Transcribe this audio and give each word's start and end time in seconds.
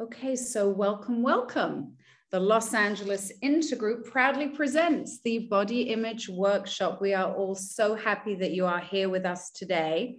Okay, 0.00 0.36
so 0.36 0.68
welcome, 0.68 1.24
welcome. 1.24 1.94
The 2.30 2.38
Los 2.38 2.72
Angeles 2.72 3.32
Intergroup 3.42 4.04
proudly 4.04 4.46
presents 4.46 5.20
the 5.24 5.48
Body 5.50 5.90
Image 5.90 6.28
Workshop. 6.28 7.00
We 7.00 7.14
are 7.14 7.34
all 7.34 7.56
so 7.56 7.96
happy 7.96 8.36
that 8.36 8.52
you 8.52 8.64
are 8.64 8.78
here 8.78 9.08
with 9.08 9.26
us 9.26 9.50
today. 9.50 10.18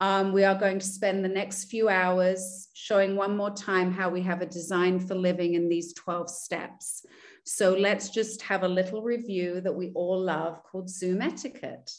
Um, 0.00 0.32
we 0.32 0.44
are 0.44 0.54
going 0.54 0.78
to 0.78 0.86
spend 0.86 1.22
the 1.22 1.28
next 1.28 1.64
few 1.64 1.90
hours 1.90 2.68
showing 2.72 3.16
one 3.16 3.36
more 3.36 3.50
time 3.50 3.92
how 3.92 4.08
we 4.08 4.22
have 4.22 4.40
a 4.40 4.46
design 4.46 4.98
for 4.98 5.14
living 5.14 5.56
in 5.56 5.68
these 5.68 5.92
12 5.92 6.30
steps. 6.30 7.04
So 7.44 7.74
let's 7.74 8.08
just 8.08 8.40
have 8.40 8.62
a 8.62 8.68
little 8.68 9.02
review 9.02 9.60
that 9.60 9.74
we 9.74 9.90
all 9.94 10.18
love 10.18 10.62
called 10.62 10.88
Zoom 10.88 11.20
etiquette. 11.20 11.92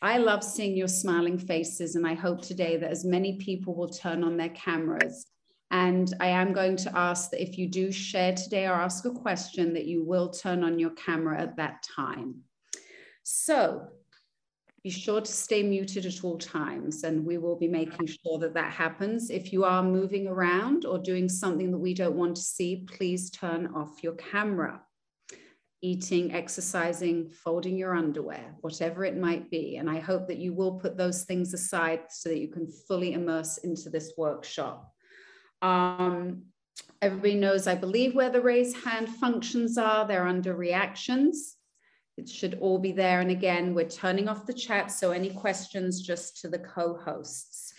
I 0.00 0.16
love 0.16 0.42
seeing 0.42 0.74
your 0.74 0.88
smiling 0.88 1.36
faces, 1.36 1.96
and 1.96 2.06
I 2.06 2.14
hope 2.14 2.40
today 2.40 2.78
that 2.78 2.90
as 2.90 3.04
many 3.04 3.36
people 3.36 3.74
will 3.74 3.90
turn 3.90 4.24
on 4.24 4.38
their 4.38 4.48
cameras. 4.48 5.26
And 5.70 6.14
I 6.20 6.28
am 6.28 6.52
going 6.52 6.76
to 6.76 6.96
ask 6.96 7.30
that 7.30 7.42
if 7.42 7.58
you 7.58 7.68
do 7.68 7.90
share 7.90 8.32
today 8.32 8.66
or 8.66 8.74
ask 8.74 9.04
a 9.04 9.10
question, 9.10 9.74
that 9.74 9.86
you 9.86 10.04
will 10.04 10.30
turn 10.30 10.62
on 10.62 10.78
your 10.78 10.90
camera 10.90 11.40
at 11.40 11.56
that 11.56 11.82
time. 11.82 12.42
So 13.24 13.88
be 14.84 14.90
sure 14.90 15.20
to 15.20 15.32
stay 15.32 15.64
muted 15.64 16.06
at 16.06 16.22
all 16.22 16.38
times, 16.38 17.02
and 17.02 17.26
we 17.26 17.38
will 17.38 17.56
be 17.56 17.66
making 17.66 18.06
sure 18.06 18.38
that 18.38 18.54
that 18.54 18.72
happens. 18.72 19.30
If 19.30 19.52
you 19.52 19.64
are 19.64 19.82
moving 19.82 20.28
around 20.28 20.84
or 20.84 20.98
doing 20.98 21.28
something 21.28 21.72
that 21.72 21.78
we 21.78 21.92
don't 21.92 22.14
want 22.14 22.36
to 22.36 22.42
see, 22.42 22.86
please 22.86 23.28
turn 23.30 23.66
off 23.74 24.04
your 24.04 24.14
camera. 24.14 24.80
Eating, 25.82 26.32
exercising, 26.32 27.28
folding 27.28 27.76
your 27.76 27.96
underwear, 27.96 28.54
whatever 28.60 29.04
it 29.04 29.16
might 29.16 29.50
be. 29.50 29.76
And 29.76 29.90
I 29.90 29.98
hope 29.98 30.28
that 30.28 30.38
you 30.38 30.54
will 30.54 30.78
put 30.78 30.96
those 30.96 31.24
things 31.24 31.52
aside 31.52 32.02
so 32.08 32.28
that 32.28 32.38
you 32.38 32.48
can 32.48 32.68
fully 32.86 33.12
immerse 33.12 33.58
into 33.58 33.90
this 33.90 34.12
workshop. 34.16 34.92
Um, 35.62 36.42
everybody 37.02 37.34
knows, 37.34 37.66
I 37.66 37.74
believe, 37.74 38.14
where 38.14 38.30
the 38.30 38.40
raise 38.40 38.74
hand 38.84 39.08
functions 39.08 39.78
are. 39.78 40.06
They're 40.06 40.26
under 40.26 40.54
reactions. 40.54 41.56
It 42.16 42.28
should 42.28 42.58
all 42.60 42.78
be 42.78 42.92
there. 42.92 43.20
And 43.20 43.30
again, 43.30 43.74
we're 43.74 43.88
turning 43.88 44.28
off 44.28 44.46
the 44.46 44.54
chat. 44.54 44.90
So 44.90 45.10
any 45.10 45.30
questions 45.30 46.00
just 46.00 46.40
to 46.40 46.48
the 46.48 46.58
co-hosts. 46.58 47.74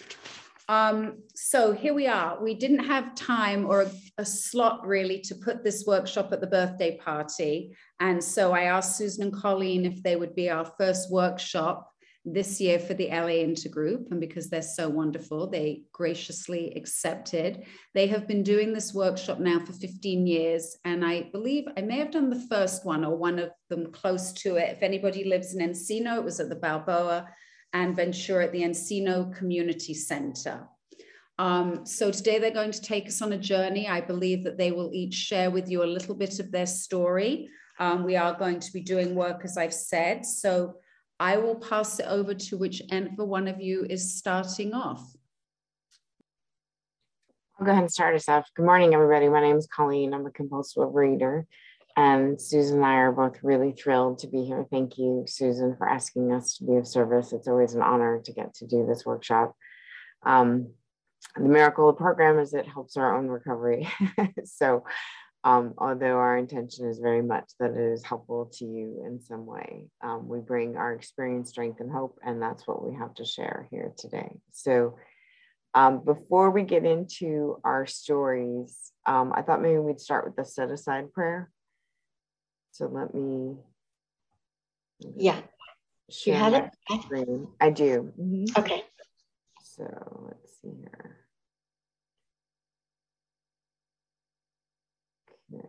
Um, 0.70 1.20
so 1.34 1.72
here 1.72 1.94
we 1.94 2.08
are. 2.08 2.44
We 2.44 2.54
didn't 2.54 2.84
have 2.84 3.16
time 3.16 3.66
or 3.66 3.84
a, 3.84 3.92
a, 4.18 4.26
slot 4.26 4.86
really 4.86 5.20
to 5.22 5.36
put 5.36 5.64
this 5.64 5.86
workshop 5.88 6.34
at 6.34 6.42
the 6.42 6.48
birthday 6.48 6.98
party. 6.98 7.74
And 8.02 8.22
so 8.22 8.52
I 8.52 8.64
asked 8.64 8.98
Susan 8.98 9.24
and 9.24 9.34
Colleen 9.34 9.86
if 9.86 10.04
they 10.04 10.18
would 10.18 10.36
be 10.36 10.50
our 10.50 10.66
first 10.66 11.10
workshop 11.10 11.90
this 12.34 12.60
year 12.60 12.78
for 12.78 12.94
the 12.94 13.08
LA 13.08 13.44
Intergroup. 13.46 14.12
And 14.12 14.20
because 14.20 14.50
they're 14.50 14.62
so 14.62 14.90
wonderful, 14.90 15.50
they 15.50 15.84
graciously 15.92 16.74
accepted. 16.76 17.64
They 17.94 18.08
have 18.08 18.28
been 18.28 18.44
doing 18.44 18.74
this 18.74 18.94
workshop 18.94 19.40
now 19.40 19.64
for 19.64 19.74
15 19.74 20.28
years. 20.28 20.76
And 20.84 21.06
I 21.06 21.30
believe 21.32 21.66
I 21.78 21.82
may 21.82 22.00
have 22.00 22.12
done 22.12 22.30
the 22.30 22.48
first 22.50 22.86
one 22.86 23.06
or 23.06 23.16
one 23.16 23.40
of 23.40 23.52
them 23.70 23.92
close 23.92 24.34
to 24.34 24.58
it. 24.58 24.76
If 24.76 24.84
anybody 24.84 25.24
lives 25.24 25.56
in 25.56 25.68
Encino, 25.68 26.18
it 26.18 26.24
was 26.24 26.40
at 26.40 26.50
the 26.50 26.56
Balboa 26.56 27.28
and 27.74 27.96
Ventura 27.96 28.46
at 28.46 28.52
the 28.52 28.62
Encino 28.62 29.34
Community 29.36 29.94
Center. 29.94 30.68
Um, 31.40 31.86
so 31.86 32.12
today 32.12 32.40
they're 32.40 32.52
going 32.52 32.72
to 32.72 32.82
take 32.82 33.08
us 33.08 33.22
on 33.22 33.34
a 33.34 33.38
journey. 33.38 33.88
I 33.88 34.02
believe 34.02 34.44
that 34.44 34.58
they 34.58 34.72
will 34.72 34.92
each 34.94 35.14
share 35.14 35.52
with 35.52 35.70
you 35.70 35.84
a 35.84 35.86
little 35.86 36.16
bit 36.16 36.40
of 36.40 36.52
their 36.52 36.66
story. 36.66 37.50
Um, 37.80 38.04
we 38.04 38.16
are 38.16 38.34
going 38.34 38.60
to 38.60 38.74
be 38.74 38.82
doing 38.82 39.14
work, 39.14 39.42
as 39.44 39.56
I've 39.56 39.74
said. 39.74 40.26
So 40.26 40.76
I 41.20 41.38
will 41.38 41.56
pass 41.56 42.00
it 42.00 42.06
over 42.08 42.34
to 42.34 42.58
whichever 42.58 43.26
one 43.26 43.48
of 43.48 43.60
you 43.60 43.86
is 43.90 44.14
starting 44.14 44.74
off. 44.74 45.16
I'll 47.60 47.66
go 47.66 47.72
ahead 47.72 47.84
and 47.84 47.92
start 47.92 48.16
us 48.16 48.30
off. 48.30 48.48
Good 48.56 48.66
morning, 48.66 48.94
everybody. 48.94 49.28
My 49.28 49.42
name 49.42 49.58
is 49.58 49.68
Colleen. 49.68 50.14
I'm 50.14 50.28
a 50.28 50.32
compulsive 50.32 50.94
reader. 50.94 51.48
And 51.96 52.40
Susan 52.40 52.78
and 52.78 52.86
I 52.86 52.94
are 52.98 53.12
both 53.12 53.40
really 53.42 53.72
thrilled 53.72 54.20
to 54.20 54.28
be 54.28 54.44
here. 54.44 54.68
Thank 54.70 55.00
you, 55.00 55.26
Susan, 55.28 55.76
for 55.76 55.90
asking 55.90 56.32
us 56.32 56.56
to 56.58 56.66
be 56.66 56.76
of 56.76 56.88
service. 56.88 57.34
It's 57.34 57.48
always 57.48 57.74
an 57.74 57.82
honor 57.82 58.22
to 58.24 58.32
get 58.32 58.54
to 58.56 58.68
do 58.68 58.86
this 58.86 59.04
workshop. 59.04 59.56
Um, 60.24 60.74
the 61.36 61.50
miracle 61.50 61.90
of 61.90 61.96
the 61.96 62.00
program 62.00 62.38
is 62.38 62.54
it 62.54 62.68
helps 62.68 62.96
our 62.96 63.18
own 63.18 63.28
recovery. 63.28 63.90
so 64.46 64.84
um, 65.44 65.74
although 65.78 66.18
our 66.18 66.38
intention 66.38 66.88
is 66.88 67.00
very 67.00 67.22
much 67.22 67.52
that 67.60 67.72
it 67.72 67.94
is 67.94 68.04
helpful 68.04 68.52
to 68.54 68.66
you 68.66 69.04
in 69.06 69.22
some 69.22 69.46
way. 69.46 69.86
Um, 70.02 70.28
we 70.28 70.40
bring 70.40 70.76
our 70.76 70.94
experience, 70.94 71.50
strength, 71.50 71.80
and 71.80 71.92
hope, 71.92 72.20
and 72.26 72.42
that's 72.42 72.68
what 72.68 72.86
we 72.86 72.96
have 72.96 73.14
to 73.16 73.26
share 73.26 73.68
here 73.72 73.94
today. 73.98 74.32
So, 74.52 74.98
um, 75.74 76.04
before 76.04 76.50
we 76.50 76.64
get 76.64 76.86
into 76.86 77.60
our 77.64 77.86
stories, 77.86 78.92
um, 79.06 79.32
I 79.36 79.42
thought 79.42 79.62
maybe 79.62 79.78
we'd 79.78 80.00
start 80.00 80.26
with 80.26 80.36
the 80.36 80.46
set 80.46 80.72
aside 80.72 81.14
prayer. 81.14 81.52
So, 82.72 82.88
let 82.88 83.14
me. 83.14 83.58
Yeah. 85.16 85.40
You 86.26 86.34
have 86.34 86.54
it? 86.54 86.70
Screen. 87.04 87.48
I 87.62 87.70
do. 87.70 88.12
Mm-hmm. 88.20 88.60
Okay. 88.60 88.84
So, 89.62 90.26
let's 90.28 90.60
see 90.62 90.72
here. 90.80 91.18
Okay, 95.54 95.68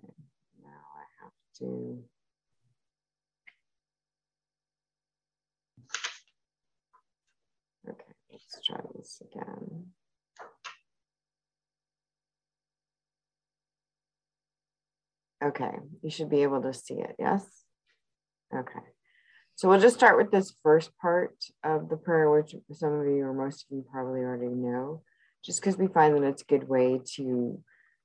now 0.64 0.70
I. 1.62 1.98
Okay, 7.90 8.12
let's 8.30 8.60
try 8.66 8.80
this 8.94 9.22
again. 9.22 9.86
Okay, 15.42 15.70
you 16.02 16.10
should 16.10 16.30
be 16.30 16.42
able 16.42 16.60
to 16.62 16.74
see 16.74 16.94
it, 16.94 17.14
yes? 17.18 17.44
Okay. 18.54 18.80
So 19.54 19.68
we'll 19.68 19.80
just 19.80 19.96
start 19.96 20.16
with 20.16 20.30
this 20.30 20.54
first 20.62 20.96
part 20.98 21.34
of 21.64 21.88
the 21.88 21.96
prayer, 21.96 22.30
which 22.30 22.54
some 22.72 22.92
of 22.92 23.06
you 23.06 23.24
or 23.24 23.32
most 23.32 23.64
of 23.64 23.76
you 23.76 23.84
probably 23.90 24.20
already 24.20 24.54
know, 24.54 25.02
just 25.44 25.60
because 25.60 25.76
we 25.76 25.86
find 25.86 26.16
that 26.16 26.26
it's 26.26 26.42
a 26.42 26.46
good 26.46 26.68
way 26.68 27.00
to 27.16 27.60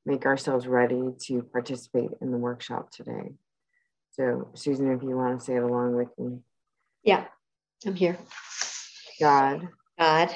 make 0.06 0.26
ourselves 0.26 0.68
ready 0.68 1.02
to 1.28 1.44
participate 1.44 2.12
in 2.22 2.32
the 2.32 2.38
workshop 2.38 2.92
today. 2.92 3.34
So, 4.12 4.50
Susan, 4.54 4.92
if 4.92 5.02
you 5.02 5.16
want 5.16 5.40
to 5.40 5.46
say 5.46 5.56
it 5.56 5.64
along 5.64 5.96
with 5.96 6.10
me. 6.18 6.40
Yeah, 7.04 7.26
I'm 7.86 7.96
here. 7.96 8.18
God. 9.20 9.68
God, 9.98 10.34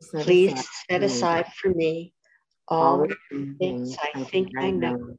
set 0.00 0.24
please 0.24 0.52
aside 0.52 0.64
set 0.88 1.02
aside 1.02 1.46
for 1.60 1.68
me 1.70 2.12
all 2.68 3.06
the 3.06 3.54
things 3.58 3.96
I 4.14 4.24
think 4.24 4.50
I 4.58 4.70
know 4.70 5.16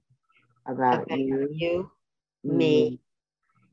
about, 0.65 1.03
about 1.03 1.19
you, 1.19 1.49
you, 1.51 1.91
me, 2.43 2.99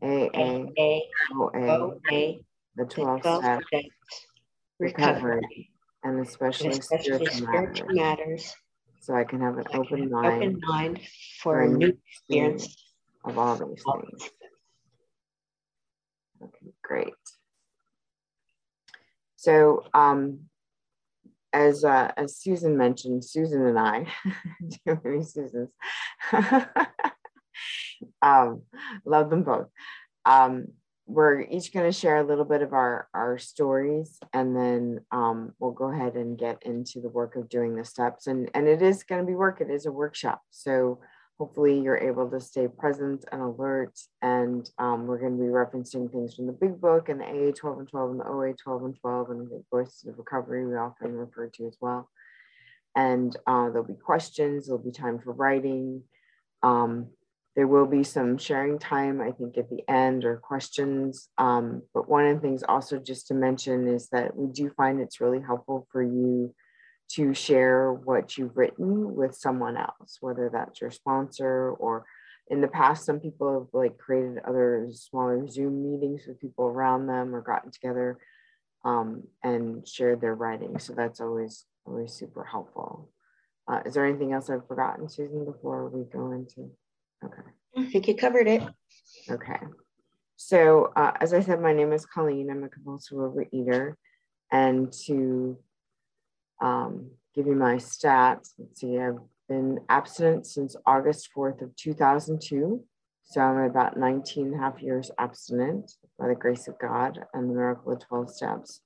AA, 0.02 1.00
OA, 1.34 2.38
the 2.76 2.84
12 2.84 3.20
steps, 3.20 3.66
recovery, 4.80 5.70
and 6.02 6.26
especially, 6.26 6.70
and 6.70 6.78
especially 6.78 7.10
spiritual, 7.10 7.46
spiritual 7.46 7.86
matters. 7.88 7.96
matters 8.18 8.54
so 9.00 9.14
I 9.14 9.24
can 9.24 9.40
have 9.40 9.58
an 9.58 9.64
open 9.74 10.10
mind, 10.10 10.42
open 10.42 10.60
mind 10.66 11.00
for, 11.40 11.62
a 11.62 11.68
new 11.68 11.96
experience 12.06 12.76
of 13.24 13.38
all 13.38 13.56
these 13.56 13.84
things. 13.84 14.30
Okay, 16.42 16.72
great. 16.82 17.14
So, 19.36 19.84
um, 19.94 20.48
as 21.52 21.84
uh, 21.84 22.12
as 22.16 22.36
Susan 22.36 22.76
mentioned, 22.76 23.24
Susan 23.24 23.64
and 23.66 23.78
I, 23.78 24.06
too 24.86 25.00
many 25.02 25.22
Susans, 25.22 25.70
um, 28.22 28.62
love 29.04 29.30
them 29.30 29.44
both. 29.44 29.68
Um, 30.24 30.68
we're 31.08 31.40
each 31.40 31.72
going 31.72 31.90
to 31.90 31.98
share 31.98 32.18
a 32.18 32.26
little 32.26 32.44
bit 32.44 32.60
of 32.60 32.74
our, 32.74 33.08
our 33.14 33.38
stories 33.38 34.18
and 34.34 34.54
then 34.54 35.00
um, 35.10 35.54
we'll 35.58 35.72
go 35.72 35.90
ahead 35.90 36.16
and 36.16 36.38
get 36.38 36.62
into 36.64 37.00
the 37.00 37.08
work 37.08 37.34
of 37.34 37.48
doing 37.48 37.74
the 37.74 37.84
steps. 37.84 38.26
And, 38.26 38.50
and 38.54 38.68
it 38.68 38.82
is 38.82 39.04
going 39.04 39.22
to 39.22 39.26
be 39.26 39.34
work, 39.34 39.62
it 39.62 39.70
is 39.70 39.86
a 39.86 39.92
workshop. 39.92 40.42
So 40.50 41.00
hopefully 41.38 41.80
you're 41.80 41.96
able 41.96 42.28
to 42.28 42.40
stay 42.40 42.68
present 42.68 43.24
and 43.32 43.40
alert. 43.40 43.98
And 44.20 44.68
um, 44.78 45.06
we're 45.06 45.18
going 45.18 45.38
to 45.38 45.42
be 45.42 45.48
referencing 45.48 46.12
things 46.12 46.34
from 46.34 46.46
the 46.46 46.52
big 46.52 46.78
book 46.78 47.08
and 47.08 47.20
the 47.20 47.24
AA 47.24 47.52
12 47.52 47.78
and 47.78 47.88
12 47.88 48.10
and 48.10 48.20
the 48.20 48.26
OA 48.26 48.52
12 48.52 48.84
and 48.84 49.00
12 49.00 49.30
and 49.30 49.50
the 49.50 49.64
Voices 49.70 50.04
of 50.06 50.18
Recovery 50.18 50.66
we 50.66 50.76
often 50.76 51.12
refer 51.12 51.48
to 51.54 51.66
as 51.66 51.76
well. 51.80 52.10
And 52.94 53.34
uh, 53.46 53.70
there'll 53.70 53.84
be 53.84 53.94
questions, 53.94 54.66
there'll 54.66 54.82
be 54.82 54.90
time 54.90 55.20
for 55.20 55.32
writing. 55.32 56.02
Um, 56.62 57.06
there 57.58 57.66
will 57.66 57.86
be 57.86 58.04
some 58.04 58.38
sharing 58.38 58.78
time, 58.78 59.20
I 59.20 59.32
think, 59.32 59.58
at 59.58 59.68
the 59.68 59.82
end 59.88 60.24
or 60.24 60.36
questions. 60.36 61.28
Um, 61.38 61.82
but 61.92 62.08
one 62.08 62.24
of 62.24 62.36
the 62.36 62.40
things 62.40 62.62
also 62.62 63.00
just 63.00 63.26
to 63.26 63.34
mention 63.34 63.88
is 63.88 64.08
that 64.10 64.36
we 64.36 64.46
do 64.46 64.70
find 64.70 65.00
it's 65.00 65.20
really 65.20 65.40
helpful 65.40 65.84
for 65.90 66.00
you 66.00 66.54
to 67.14 67.34
share 67.34 67.92
what 67.92 68.38
you've 68.38 68.56
written 68.56 69.16
with 69.16 69.34
someone 69.34 69.76
else, 69.76 70.18
whether 70.20 70.48
that's 70.52 70.80
your 70.80 70.92
sponsor 70.92 71.72
or 71.80 72.06
in 72.46 72.60
the 72.60 72.68
past, 72.68 73.04
some 73.04 73.18
people 73.18 73.52
have 73.52 73.66
like 73.72 73.98
created 73.98 74.38
other 74.46 74.86
smaller 74.92 75.48
Zoom 75.48 75.82
meetings 75.82 76.28
with 76.28 76.40
people 76.40 76.66
around 76.66 77.08
them 77.08 77.34
or 77.34 77.40
gotten 77.40 77.72
together 77.72 78.18
um, 78.84 79.24
and 79.42 79.84
shared 79.84 80.20
their 80.20 80.36
writing. 80.36 80.78
So 80.78 80.92
that's 80.92 81.20
always 81.20 81.64
always 81.84 82.12
super 82.12 82.44
helpful. 82.44 83.10
Uh, 83.66 83.80
is 83.84 83.94
there 83.94 84.06
anything 84.06 84.32
else 84.32 84.48
I've 84.48 84.68
forgotten, 84.68 85.08
Susan, 85.08 85.44
before 85.44 85.88
we 85.88 86.04
go 86.04 86.30
into? 86.30 86.70
Okay. 87.24 87.42
I 87.76 87.84
think 87.90 88.08
you 88.08 88.16
covered 88.16 88.46
it. 88.46 88.62
Okay. 89.30 89.58
So, 90.36 90.92
uh, 90.94 91.12
as 91.20 91.34
I 91.34 91.40
said, 91.40 91.60
my 91.60 91.72
name 91.72 91.92
is 91.92 92.06
Colleen. 92.06 92.50
I'm 92.50 92.64
a 92.64 92.68
compulsive 92.68 93.18
overeater. 93.18 93.94
And 94.50 94.92
to 95.06 95.58
um, 96.60 97.10
give 97.34 97.46
you 97.46 97.54
my 97.54 97.74
stats, 97.74 98.52
let's 98.58 98.80
see, 98.80 98.98
I've 98.98 99.18
been 99.48 99.80
abstinent 99.88 100.46
since 100.46 100.76
August 100.86 101.30
4th 101.36 101.62
of 101.62 101.74
2002. 101.76 102.84
So 103.24 103.40
I'm 103.40 103.58
about 103.58 103.98
19 103.98 104.46
and 104.46 104.54
a 104.54 104.58
half 104.58 104.80
years 104.80 105.10
abstinent 105.18 105.92
by 106.18 106.28
the 106.28 106.34
grace 106.34 106.66
of 106.66 106.78
God 106.78 107.20
and 107.34 107.50
the 107.50 107.54
miracle 107.54 107.92
of 107.92 108.00
12 108.06 108.30
steps. 108.30 108.80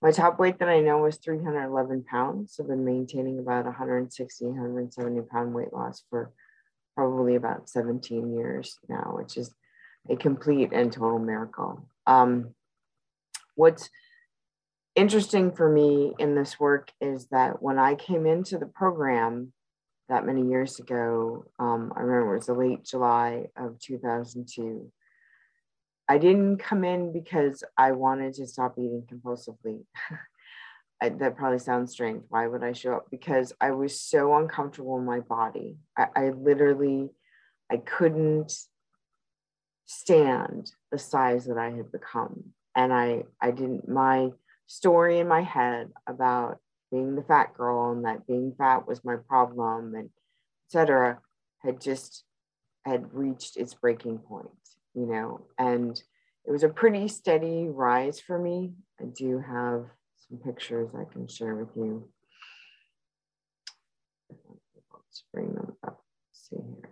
My 0.00 0.12
top 0.12 0.38
weight 0.38 0.60
that 0.60 0.68
I 0.68 0.78
know 0.78 0.98
was 0.98 1.16
311 1.16 2.04
pounds. 2.04 2.60
I've 2.60 2.68
been 2.68 2.84
maintaining 2.84 3.40
about 3.40 3.64
160, 3.64 4.44
170 4.44 5.20
pound 5.22 5.52
weight 5.52 5.72
loss 5.72 6.04
for 6.08 6.30
probably 6.98 7.36
about 7.36 7.68
17 7.68 8.34
years 8.34 8.76
now, 8.88 9.12
which 9.14 9.36
is 9.36 9.54
a 10.10 10.16
complete 10.16 10.72
and 10.72 10.92
total 10.92 11.20
miracle. 11.20 11.88
Um, 12.08 12.56
what's 13.54 13.88
interesting 14.96 15.52
for 15.52 15.70
me 15.70 16.12
in 16.18 16.34
this 16.34 16.58
work 16.58 16.90
is 17.00 17.28
that 17.28 17.62
when 17.62 17.78
I 17.78 17.94
came 17.94 18.26
into 18.26 18.58
the 18.58 18.66
program 18.66 19.52
that 20.08 20.26
many 20.26 20.48
years 20.48 20.80
ago, 20.80 21.44
um, 21.60 21.92
I 21.94 22.00
remember 22.00 22.32
it 22.32 22.38
was 22.38 22.46
the 22.46 22.54
late 22.54 22.84
July 22.84 23.46
of 23.56 23.78
2002. 23.78 24.90
I 26.08 26.18
didn't 26.18 26.58
come 26.58 26.82
in 26.82 27.12
because 27.12 27.62
I 27.76 27.92
wanted 27.92 28.34
to 28.34 28.46
stop 28.48 28.74
eating 28.76 29.04
compulsively. 29.08 29.84
I, 31.00 31.10
that 31.10 31.36
probably 31.36 31.60
sounds 31.60 31.92
strange. 31.92 32.24
Why 32.28 32.46
would 32.46 32.64
I 32.64 32.72
show 32.72 32.94
up? 32.94 33.06
Because 33.10 33.52
I 33.60 33.70
was 33.70 34.00
so 34.00 34.34
uncomfortable 34.36 34.98
in 34.98 35.04
my 35.04 35.20
body. 35.20 35.76
I, 35.96 36.06
I 36.16 36.28
literally, 36.30 37.10
I 37.70 37.76
couldn't 37.76 38.52
stand 39.86 40.72
the 40.90 40.98
size 40.98 41.46
that 41.46 41.58
I 41.58 41.70
had 41.70 41.92
become. 41.92 42.44
And 42.74 42.92
I, 42.92 43.24
I 43.40 43.52
didn't, 43.52 43.88
my 43.88 44.30
story 44.66 45.18
in 45.18 45.28
my 45.28 45.42
head 45.42 45.90
about 46.06 46.58
being 46.90 47.14
the 47.14 47.22
fat 47.22 47.54
girl 47.54 47.92
and 47.92 48.04
that 48.04 48.26
being 48.26 48.54
fat 48.56 48.86
was 48.86 49.04
my 49.04 49.16
problem 49.28 49.94
and 49.94 50.10
etc 50.66 51.18
had 51.60 51.80
just 51.80 52.24
had 52.84 53.12
reached 53.12 53.56
its 53.56 53.74
breaking 53.74 54.18
point 54.18 54.48
you 54.94 55.06
know 55.06 55.46
and 55.58 56.02
it 56.46 56.50
was 56.52 56.62
a 56.62 56.68
pretty 56.68 57.08
steady 57.08 57.66
rise 57.68 58.20
for 58.20 58.38
me 58.38 58.72
i 59.00 59.04
do 59.04 59.38
have 59.38 59.86
some 60.28 60.38
pictures 60.38 60.90
i 60.94 61.04
can 61.12 61.26
share 61.26 61.54
with 61.54 61.68
you 61.76 62.08
let's 64.92 65.24
bring 65.32 65.54
them 65.54 65.72
up 65.86 66.02
Let's 66.30 66.48
see 66.48 66.56
here 66.56 66.90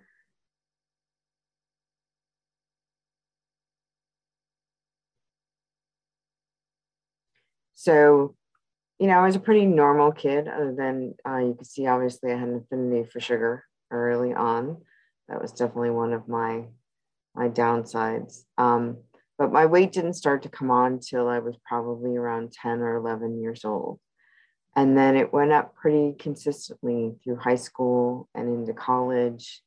so 7.74 8.34
you 8.98 9.06
know, 9.06 9.18
I 9.18 9.26
was 9.26 9.36
a 9.36 9.40
pretty 9.40 9.66
normal 9.66 10.12
kid, 10.12 10.48
other 10.48 10.74
than 10.74 11.14
uh, 11.28 11.38
you 11.38 11.54
could 11.54 11.66
see, 11.66 11.86
obviously, 11.86 12.32
I 12.32 12.38
had 12.38 12.48
an 12.48 12.56
affinity 12.64 13.08
for 13.10 13.20
sugar 13.20 13.64
early 13.90 14.32
on. 14.32 14.78
That 15.28 15.42
was 15.42 15.52
definitely 15.52 15.90
one 15.90 16.12
of 16.12 16.28
my 16.28 16.64
my 17.34 17.48
downsides. 17.50 18.44
Um, 18.56 18.98
but 19.38 19.52
my 19.52 19.66
weight 19.66 19.92
didn't 19.92 20.14
start 20.14 20.42
to 20.42 20.48
come 20.48 20.70
on 20.70 21.00
till 21.00 21.28
I 21.28 21.40
was 21.40 21.56
probably 21.66 22.16
around 22.16 22.52
10 22.52 22.80
or 22.80 22.96
11 22.96 23.40
years 23.40 23.64
old. 23.64 24.00
And 24.74 24.96
then 24.96 25.16
it 25.16 25.32
went 25.32 25.52
up 25.52 25.74
pretty 25.74 26.14
consistently 26.18 27.14
through 27.22 27.36
high 27.36 27.56
school 27.56 28.28
and 28.34 28.48
into 28.48 28.74
college. 28.74 29.62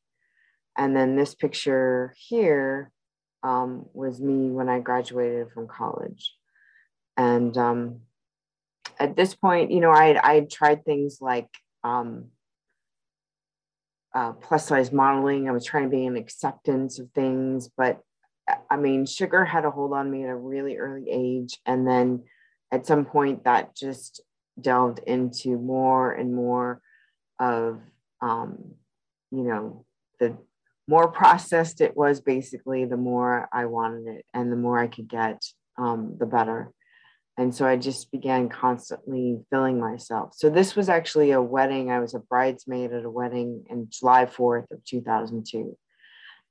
And 0.76 0.96
then 0.96 1.16
this 1.16 1.34
picture 1.34 2.14
here 2.16 2.92
um, 3.42 3.86
was 3.92 4.20
me 4.20 4.50
when 4.50 4.68
I 4.68 4.80
graduated 4.80 5.50
from 5.52 5.66
college. 5.66 6.32
And 7.16 7.56
um, 7.56 8.00
at 8.98 9.16
this 9.16 9.34
point, 9.34 9.70
you 9.72 9.80
know, 9.80 9.90
I 9.90 10.18
I 10.22 10.40
tried 10.40 10.84
things 10.84 11.18
like 11.20 11.48
um, 11.82 12.26
uh, 14.14 14.32
plus 14.32 14.66
size 14.66 14.92
modeling. 14.92 15.48
I 15.48 15.52
was 15.52 15.64
trying 15.64 15.84
to 15.84 15.96
be 15.96 16.06
an 16.06 16.16
acceptance 16.16 16.98
of 16.98 17.10
things, 17.14 17.68
but 17.76 18.00
I 18.70 18.76
mean, 18.76 19.06
sugar 19.06 19.44
had 19.44 19.64
a 19.64 19.70
hold 19.70 19.92
on 19.92 20.10
me 20.10 20.24
at 20.24 20.30
a 20.30 20.36
really 20.36 20.76
early 20.76 21.10
age. 21.10 21.58
And 21.66 21.86
then 21.86 22.24
at 22.72 22.86
some 22.86 23.04
point, 23.04 23.44
that 23.44 23.74
just 23.74 24.22
delved 24.60 25.00
into 25.06 25.58
more 25.58 26.12
and 26.12 26.34
more 26.34 26.80
of, 27.38 27.80
um, 28.20 28.74
you 29.30 29.42
know, 29.44 29.84
the 30.18 30.36
more 30.88 31.08
processed 31.08 31.80
it 31.80 31.96
was, 31.96 32.20
basically, 32.20 32.84
the 32.84 32.96
more 32.96 33.48
I 33.52 33.66
wanted 33.66 34.06
it 34.06 34.26
and 34.34 34.52
the 34.52 34.56
more 34.56 34.78
I 34.78 34.88
could 34.88 35.08
get, 35.08 35.42
um, 35.78 36.16
the 36.18 36.26
better. 36.26 36.72
And 37.38 37.54
so 37.54 37.66
I 37.66 37.76
just 37.76 38.10
began 38.12 38.50
constantly 38.50 39.40
filling 39.48 39.80
myself. 39.80 40.34
So 40.36 40.50
this 40.50 40.76
was 40.76 40.90
actually 40.90 41.30
a 41.30 41.40
wedding. 41.40 41.90
I 41.90 42.00
was 42.00 42.12
a 42.12 42.18
bridesmaid 42.18 42.92
at 42.92 43.04
a 43.04 43.10
wedding 43.10 43.64
in 43.70 43.88
July 43.88 44.26
4th 44.26 44.70
of 44.70 44.84
2002. 44.84 45.76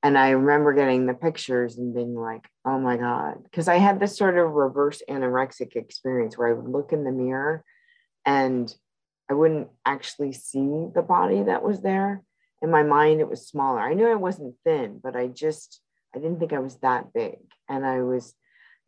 And 0.02 0.16
I 0.16 0.30
remember 0.30 0.72
getting 0.72 1.06
the 1.06 1.14
pictures 1.14 1.76
and 1.76 1.94
being 1.94 2.14
like, 2.14 2.48
oh 2.64 2.78
my 2.78 2.96
God. 2.96 3.42
Because 3.44 3.68
I 3.68 3.76
had 3.76 4.00
this 4.00 4.16
sort 4.16 4.38
of 4.38 4.50
reverse 4.50 5.02
anorexic 5.08 5.76
experience 5.76 6.38
where 6.38 6.48
I 6.48 6.54
would 6.54 6.70
look 6.70 6.92
in 6.92 7.04
the 7.04 7.12
mirror 7.12 7.64
and 8.24 8.74
I 9.30 9.34
wouldn't 9.34 9.68
actually 9.84 10.32
see 10.32 10.86
the 10.94 11.04
body 11.06 11.42
that 11.42 11.62
was 11.62 11.82
there. 11.82 12.22
In 12.62 12.70
my 12.70 12.82
mind, 12.82 13.20
it 13.20 13.28
was 13.28 13.46
smaller. 13.46 13.80
I 13.80 13.94
knew 13.94 14.08
I 14.08 14.14
wasn't 14.14 14.54
thin, 14.64 15.00
but 15.02 15.16
I 15.16 15.28
just, 15.28 15.80
I 16.14 16.18
didn't 16.18 16.38
think 16.38 16.52
I 16.52 16.58
was 16.58 16.76
that 16.78 17.12
big. 17.12 17.38
And 17.68 17.86
I 17.86 18.02
was 18.02 18.34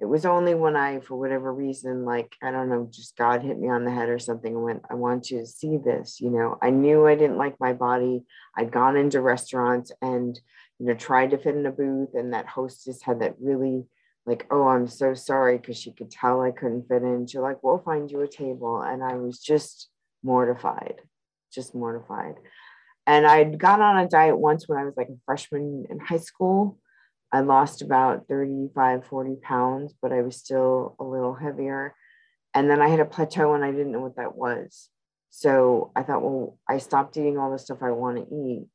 it 0.02 0.06
was 0.06 0.26
only 0.26 0.54
when 0.54 0.74
I, 0.74 0.98
for 0.98 1.16
whatever 1.16 1.54
reason, 1.54 2.04
like, 2.04 2.34
I 2.42 2.50
don't 2.50 2.68
know, 2.68 2.88
just 2.90 3.16
God 3.16 3.40
hit 3.42 3.56
me 3.56 3.68
on 3.68 3.84
the 3.84 3.92
head 3.92 4.08
or 4.08 4.18
something 4.18 4.52
and 4.52 4.64
went, 4.64 4.82
I 4.90 4.94
want 4.94 5.30
you 5.30 5.38
to 5.38 5.46
see 5.46 5.76
this. 5.76 6.20
You 6.20 6.30
know, 6.30 6.58
I 6.60 6.70
knew 6.70 7.06
I 7.06 7.14
didn't 7.14 7.38
like 7.38 7.60
my 7.60 7.72
body. 7.72 8.24
I'd 8.56 8.72
gone 8.72 8.96
into 8.96 9.20
restaurants 9.20 9.92
and, 10.02 10.40
you 10.82 10.88
know, 10.88 10.94
tried 10.94 11.30
to 11.30 11.38
fit 11.38 11.54
in 11.54 11.66
a 11.66 11.70
booth, 11.70 12.14
and 12.14 12.32
that 12.32 12.46
hostess 12.46 13.02
had 13.02 13.20
that 13.20 13.36
really, 13.40 13.84
like, 14.26 14.46
oh, 14.50 14.66
I'm 14.66 14.88
so 14.88 15.14
sorry, 15.14 15.58
because 15.58 15.76
she 15.76 15.92
could 15.92 16.10
tell 16.10 16.42
I 16.42 16.50
couldn't 16.50 16.88
fit 16.88 17.02
in. 17.02 17.26
She's 17.26 17.40
like, 17.40 17.62
we'll 17.62 17.78
find 17.78 18.10
you 18.10 18.20
a 18.22 18.28
table. 18.28 18.82
And 18.82 19.02
I 19.02 19.14
was 19.14 19.38
just 19.38 19.88
mortified, 20.22 20.96
just 21.52 21.74
mortified. 21.74 22.34
And 23.06 23.26
I'd 23.26 23.58
gone 23.58 23.80
on 23.80 23.98
a 23.98 24.08
diet 24.08 24.38
once 24.38 24.68
when 24.68 24.78
I 24.78 24.84
was 24.84 24.94
like 24.96 25.08
a 25.08 25.18
freshman 25.24 25.86
in 25.88 25.98
high 26.00 26.18
school 26.18 26.78
I 27.32 27.40
lost 27.40 27.80
about 27.80 28.28
35, 28.28 29.06
40 29.06 29.36
pounds, 29.36 29.94
but 30.02 30.12
I 30.12 30.20
was 30.20 30.36
still 30.36 30.94
a 31.00 31.04
little 31.04 31.34
heavier. 31.34 31.94
And 32.52 32.70
then 32.70 32.82
I 32.82 32.90
hit 32.90 33.00
a 33.00 33.06
plateau 33.06 33.54
and 33.54 33.64
I 33.64 33.70
didn't 33.70 33.92
know 33.92 34.00
what 34.00 34.16
that 34.16 34.36
was. 34.36 34.90
So 35.30 35.92
I 35.96 36.02
thought, 36.02 36.22
well, 36.22 36.58
I 36.68 36.76
stopped 36.76 37.16
eating 37.16 37.38
all 37.38 37.50
the 37.50 37.58
stuff 37.58 37.78
I 37.80 37.90
want 37.90 38.18
to 38.18 38.34
eat. 38.34 38.66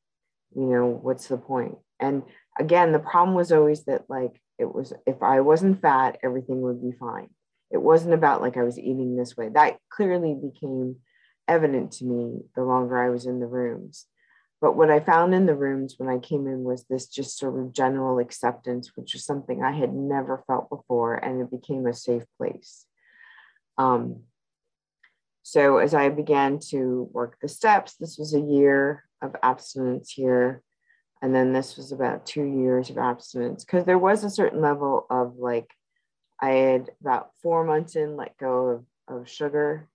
You 0.54 0.66
know, 0.66 0.86
what's 0.86 1.28
the 1.28 1.36
point? 1.36 1.76
And 2.00 2.22
again, 2.58 2.92
the 2.92 2.98
problem 2.98 3.34
was 3.34 3.52
always 3.52 3.84
that, 3.84 4.08
like, 4.08 4.40
it 4.58 4.74
was 4.74 4.92
if 5.06 5.22
I 5.22 5.40
wasn't 5.40 5.80
fat, 5.80 6.18
everything 6.22 6.60
would 6.62 6.82
be 6.82 6.92
fine. 6.92 7.28
It 7.70 7.78
wasn't 7.78 8.14
about 8.14 8.40
like 8.40 8.56
I 8.56 8.64
was 8.64 8.78
eating 8.78 9.16
this 9.16 9.36
way. 9.36 9.50
That 9.50 9.78
clearly 9.90 10.34
became 10.34 10.96
evident 11.46 11.92
to 11.92 12.04
me 12.04 12.42
the 12.56 12.62
longer 12.62 12.98
I 12.98 13.10
was 13.10 13.26
in 13.26 13.40
the 13.40 13.46
rooms. 13.46 14.06
But 14.60 14.76
what 14.76 14.90
I 14.90 14.98
found 14.98 15.34
in 15.34 15.46
the 15.46 15.54
rooms 15.54 15.94
when 15.98 16.08
I 16.08 16.18
came 16.18 16.48
in 16.48 16.64
was 16.64 16.84
this 16.84 17.06
just 17.06 17.38
sort 17.38 17.60
of 17.60 17.72
general 17.72 18.18
acceptance, 18.18 18.96
which 18.96 19.12
was 19.14 19.24
something 19.24 19.62
I 19.62 19.70
had 19.70 19.94
never 19.94 20.42
felt 20.48 20.68
before, 20.68 21.14
and 21.14 21.40
it 21.40 21.50
became 21.50 21.86
a 21.86 21.94
safe 21.94 22.24
place. 22.36 22.86
Um, 23.76 24.24
so 25.44 25.78
as 25.78 25.94
I 25.94 26.08
began 26.08 26.58
to 26.70 27.08
work 27.12 27.38
the 27.40 27.48
steps, 27.48 27.94
this 27.94 28.18
was 28.18 28.34
a 28.34 28.40
year 28.40 29.04
of 29.22 29.36
abstinence 29.42 30.10
here. 30.10 30.62
And 31.20 31.34
then 31.34 31.52
this 31.52 31.76
was 31.76 31.92
about 31.92 32.26
two 32.26 32.44
years 32.44 32.90
of 32.90 32.98
abstinence 32.98 33.64
because 33.64 33.84
there 33.84 33.98
was 33.98 34.22
a 34.22 34.30
certain 34.30 34.60
level 34.60 35.06
of 35.10 35.36
like, 35.36 35.70
I 36.40 36.50
had 36.50 36.90
about 37.00 37.30
four 37.42 37.64
months 37.64 37.96
in 37.96 38.16
let 38.16 38.38
go 38.38 38.84
of, 39.08 39.20
of 39.20 39.28
sugar, 39.28 39.88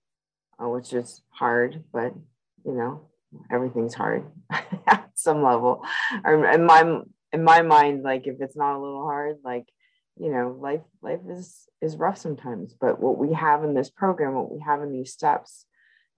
uh, 0.62 0.68
which 0.68 0.92
is 0.92 1.22
hard, 1.30 1.84
but 1.92 2.12
you 2.66 2.72
know, 2.74 3.08
everything's 3.50 3.94
hard 3.94 4.24
at 4.86 5.10
some 5.14 5.42
level 5.42 5.82
or 6.24 6.46
in 6.46 6.64
my 6.66 7.00
in 7.32 7.42
my 7.42 7.62
mind 7.62 8.02
like 8.02 8.26
if 8.26 8.36
it's 8.40 8.56
not 8.56 8.76
a 8.76 8.80
little 8.80 9.02
hard 9.02 9.36
like 9.44 9.66
you 10.16 10.30
know 10.30 10.56
life 10.60 10.82
life 11.02 11.20
is 11.28 11.68
is 11.80 11.96
rough 11.96 12.18
sometimes 12.18 12.74
but 12.80 13.00
what 13.00 13.18
we 13.18 13.32
have 13.32 13.64
in 13.64 13.74
this 13.74 13.90
program 13.90 14.34
what 14.34 14.52
we 14.52 14.60
have 14.60 14.82
in 14.82 14.92
these 14.92 15.12
steps 15.12 15.66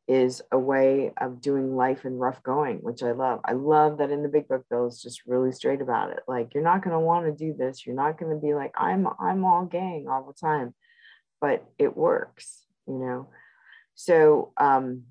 is 0.08 0.40
a 0.52 0.58
way 0.58 1.12
of 1.20 1.40
doing 1.40 1.75
life 1.75 2.04
in 2.04 2.16
rough 2.16 2.42
going 2.42 2.78
which 2.78 3.02
i 3.02 3.10
love 3.10 3.40
i 3.44 3.52
love 3.52 3.98
that 3.98 4.10
in 4.10 4.22
the 4.22 4.28
big 4.28 4.46
book 4.46 4.64
bill 4.70 4.86
is 4.86 5.02
just 5.02 5.26
really 5.26 5.50
straight 5.50 5.80
about 5.80 6.10
it 6.10 6.20
like 6.28 6.54
you're 6.54 6.62
not 6.62 6.82
going 6.82 6.92
to 6.92 7.00
want 7.00 7.26
to 7.26 7.32
do 7.32 7.54
this 7.56 7.84
you're 7.84 7.96
not 7.96 8.18
going 8.18 8.30
to 8.30 8.40
be 8.40 8.54
like 8.54 8.72
i'm 8.76 9.08
i'm 9.18 9.44
all 9.44 9.64
gang 9.64 10.06
all 10.08 10.25
the 10.25 10.46
time 10.46 10.75
but 11.40 11.64
it 11.78 11.96
works 11.96 12.64
you 12.86 12.94
know 12.94 13.28
so 13.94 14.52
um 14.56 15.02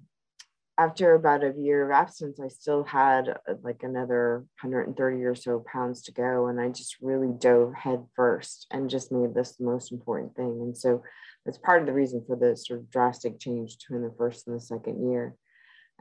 after 0.77 1.13
about 1.13 1.43
a 1.43 1.53
year 1.57 1.85
of 1.85 1.91
absence, 1.91 2.39
I 2.39 2.49
still 2.49 2.83
had 2.83 3.29
uh, 3.29 3.53
like 3.63 3.83
another 3.83 4.45
130 4.61 5.23
or 5.23 5.35
so 5.35 5.63
pounds 5.71 6.03
to 6.03 6.11
go. 6.11 6.47
And 6.47 6.59
I 6.59 6.69
just 6.69 6.97
really 7.01 7.31
dove 7.37 7.73
head 7.73 8.05
first 8.15 8.67
and 8.71 8.89
just 8.89 9.11
made 9.11 9.33
this 9.33 9.55
the 9.55 9.65
most 9.65 9.91
important 9.91 10.35
thing. 10.35 10.59
And 10.61 10.77
so 10.77 11.03
that's 11.45 11.57
part 11.57 11.81
of 11.81 11.87
the 11.87 11.93
reason 11.93 12.23
for 12.25 12.35
the 12.35 12.57
sort 12.57 12.79
of 12.79 12.89
drastic 12.89 13.39
change 13.39 13.77
between 13.77 14.01
the 14.01 14.13
first 14.17 14.47
and 14.47 14.55
the 14.55 14.61
second 14.61 15.09
year. 15.09 15.35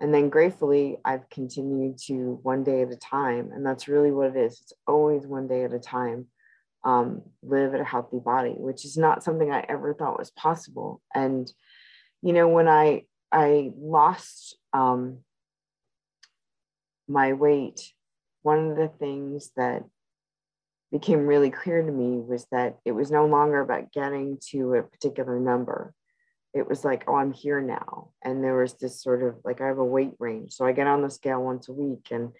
And 0.01 0.13
then 0.13 0.29
gratefully, 0.29 0.97
I've 1.05 1.29
continued 1.31 1.99
to 2.07 2.41
one 2.43 2.65
day 2.65 2.83
at 2.83 2.91
a 2.91 2.97
time. 2.97 3.51
And 3.53 3.65
that's 3.65 3.87
really 3.87 4.11
what 4.11 4.31
it 4.31 4.37
is. 4.37 4.61
It's 4.61 4.73
always 4.87 5.27
one 5.27 5.47
day 5.47 5.65
at 5.65 5.73
a 5.73 5.79
time. 5.79 6.27
Um, 6.83 7.23
live 7.43 7.73
at 7.73 7.81
a 7.81 7.85
healthy 7.85 8.19
body, 8.19 8.55
which 8.59 8.85
is 8.85 8.99
not 8.99 9.25
something 9.25 9.51
I 9.51 9.65
ever 9.69 9.95
thought 9.95 10.19
was 10.19 10.31
possible. 10.31 11.01
And, 11.15 11.51
you 12.21 12.35
know, 12.35 12.49
when 12.49 12.69
I 12.69 13.05
I 13.33 13.73
lost 13.79 14.59
um, 14.75 15.21
my 17.09 17.33
weight, 17.33 17.81
one 18.43 18.71
of 18.71 18.77
the 18.77 18.89
things 18.89 19.51
that 19.57 19.85
became 20.95 21.27
really 21.27 21.51
clear 21.51 21.83
to 21.83 21.91
me 21.91 22.21
was 22.21 22.47
that 22.53 22.79
it 22.85 22.93
was 22.93 23.11
no 23.11 23.27
longer 23.27 23.61
about 23.61 23.93
getting 23.93 24.39
to 24.51 24.75
a 24.75 24.83
particular 24.85 25.41
number. 25.41 25.93
It 26.55 26.69
was 26.69 26.85
like, 26.85 27.03
oh, 27.09 27.17
I'm 27.17 27.33
here 27.33 27.61
now. 27.61 28.11
And 28.23 28.45
there 28.45 28.57
was 28.57 28.75
this 28.75 29.03
sort 29.03 29.25
of 29.25 29.35
like, 29.45 29.61
I 29.61 29.67
have 29.67 29.79
a 29.79 29.85
weight 29.85 30.13
range. 30.21 30.53
So 30.53 30.65
I 30.65 30.71
get 30.71 30.87
on 30.87 31.03
the 31.03 31.11
scale 31.11 31.43
once 31.43 31.69
a 31.69 31.73
week 31.73 32.07
and 32.13 32.31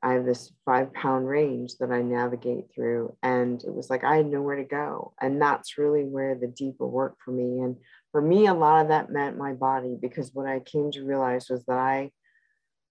I 0.00 0.12
have 0.12 0.24
this 0.24 0.52
five 0.64 0.94
pound 0.94 1.26
range 1.26 1.72
that 1.80 1.90
I 1.90 2.02
navigate 2.02 2.66
through. 2.72 3.16
And 3.24 3.60
it 3.64 3.74
was 3.74 3.90
like, 3.90 4.04
I 4.04 4.18
had 4.18 4.26
nowhere 4.26 4.54
to 4.54 4.64
go. 4.64 5.12
And 5.20 5.42
that's 5.42 5.76
really 5.76 6.04
where 6.04 6.36
the 6.36 6.46
deeper 6.46 6.86
work 6.86 7.16
for 7.24 7.32
me. 7.32 7.62
And 7.62 7.78
for 8.12 8.22
me, 8.22 8.46
a 8.46 8.54
lot 8.54 8.82
of 8.82 8.88
that 8.90 9.10
meant 9.10 9.36
my 9.36 9.54
body 9.54 9.98
because 10.00 10.32
what 10.32 10.46
I 10.46 10.60
came 10.60 10.92
to 10.92 11.04
realize 11.04 11.48
was 11.50 11.64
that 11.64 11.78
I 11.78 12.12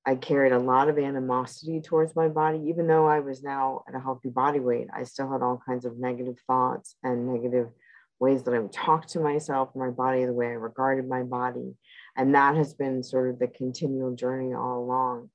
I 0.08 0.16
carried 0.16 0.54
a 0.54 0.60
lot 0.60 0.88
of 0.88 0.98
animosity 0.98 1.82
towards 1.82 2.16
my 2.16 2.30
body, 2.30 2.64
even 2.70 2.88
though 2.88 3.08
I 3.08 3.20
was 3.20 3.44
now 3.44 3.84
at 3.90 3.94
a 3.94 4.00
healthy 4.00 4.30
body 4.30 4.62
weight. 4.62 4.88
I 4.94 5.04
still 5.04 5.30
had 5.30 5.42
all 5.42 5.62
kinds 5.68 5.84
of 5.84 6.00
negative 6.00 6.38
thoughts 6.48 6.96
and 7.04 7.28
negative 7.28 7.68
ways 8.18 8.44
that 8.44 8.54
I 8.54 8.60
would 8.60 8.72
talk 8.72 9.06
to 9.08 9.20
myself, 9.20 9.76
my 9.76 9.90
body, 9.90 10.24
the 10.24 10.32
way 10.32 10.48
I 10.48 10.52
regarded 10.52 11.10
my 11.10 11.24
body. 11.24 11.76
And 12.16 12.34
that 12.36 12.56
has 12.56 12.74
been 12.74 13.04
sort 13.04 13.30
of 13.30 13.38
the 13.38 13.48
continual 13.48 14.16
journey 14.16 14.54
all 14.54 14.80
along. 14.80 15.30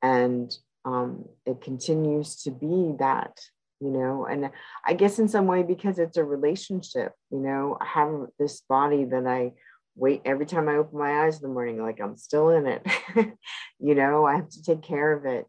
And 0.00 0.50
um, 0.86 1.26
it 1.44 1.60
continues 1.60 2.42
to 2.44 2.50
be 2.50 2.94
that 2.98 3.38
you 3.80 3.90
know 3.90 4.24
and 4.24 4.50
i 4.86 4.94
guess 4.94 5.18
in 5.18 5.28
some 5.28 5.46
way 5.46 5.62
because 5.62 5.98
it's 5.98 6.16
a 6.16 6.24
relationship 6.24 7.12
you 7.30 7.38
know 7.38 7.76
i 7.78 7.84
have 7.84 8.08
this 8.38 8.62
body 8.62 9.04
that 9.04 9.26
i 9.26 9.52
wait 9.96 10.22
every 10.24 10.46
time 10.46 10.68
i 10.68 10.76
open 10.76 10.98
my 10.98 11.24
eyes 11.24 11.36
in 11.36 11.42
the 11.42 11.54
morning 11.54 11.82
like 11.82 12.00
i'm 12.00 12.16
still 12.16 12.50
in 12.50 12.66
it. 12.66 12.86
You 13.78 13.94
know 13.94 14.24
i 14.24 14.36
have 14.36 14.48
to 14.50 14.62
take 14.62 14.82
care 14.82 15.12
of 15.12 15.26
it. 15.26 15.46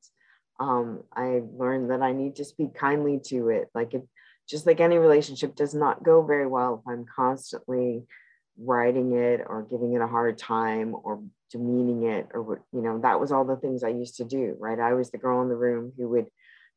Um, 0.60 1.04
i 1.16 1.42
learned 1.58 1.92
that 1.92 2.02
i 2.02 2.12
need 2.12 2.38
to 2.38 2.46
speak 2.46 2.74
kindly 2.74 3.22
to 3.28 3.50
it. 3.50 3.70
Like 3.74 3.94
it 3.94 4.04
just 4.50 4.66
like 4.66 4.80
any 4.80 4.98
relationship 4.98 5.56
does 5.56 5.74
not 5.74 6.04
go 6.04 6.22
very 6.22 6.48
well 6.48 6.82
if 6.82 6.92
i'm 6.92 7.06
constantly 7.14 8.04
writing 8.60 9.14
it 9.14 9.42
or 9.46 9.64
giving 9.64 9.94
it 9.94 10.02
a 10.02 10.08
hard 10.08 10.38
time 10.38 10.96
or 11.04 11.22
demeaning 11.52 12.04
it 12.04 12.28
or 12.34 12.64
you 12.74 12.82
know 12.82 13.00
that 13.00 13.20
was 13.20 13.32
all 13.32 13.46
the 13.46 13.56
things 13.56 13.84
i 13.84 13.90
used 13.90 14.18
to 14.18 14.26
do 14.26 14.56
right? 14.60 14.80
I 14.80 14.94
was 14.94 15.12
the 15.12 15.18
girl 15.18 15.42
in 15.42 15.50
the 15.50 15.56
room 15.56 15.94
who 15.98 16.10
would 16.10 16.28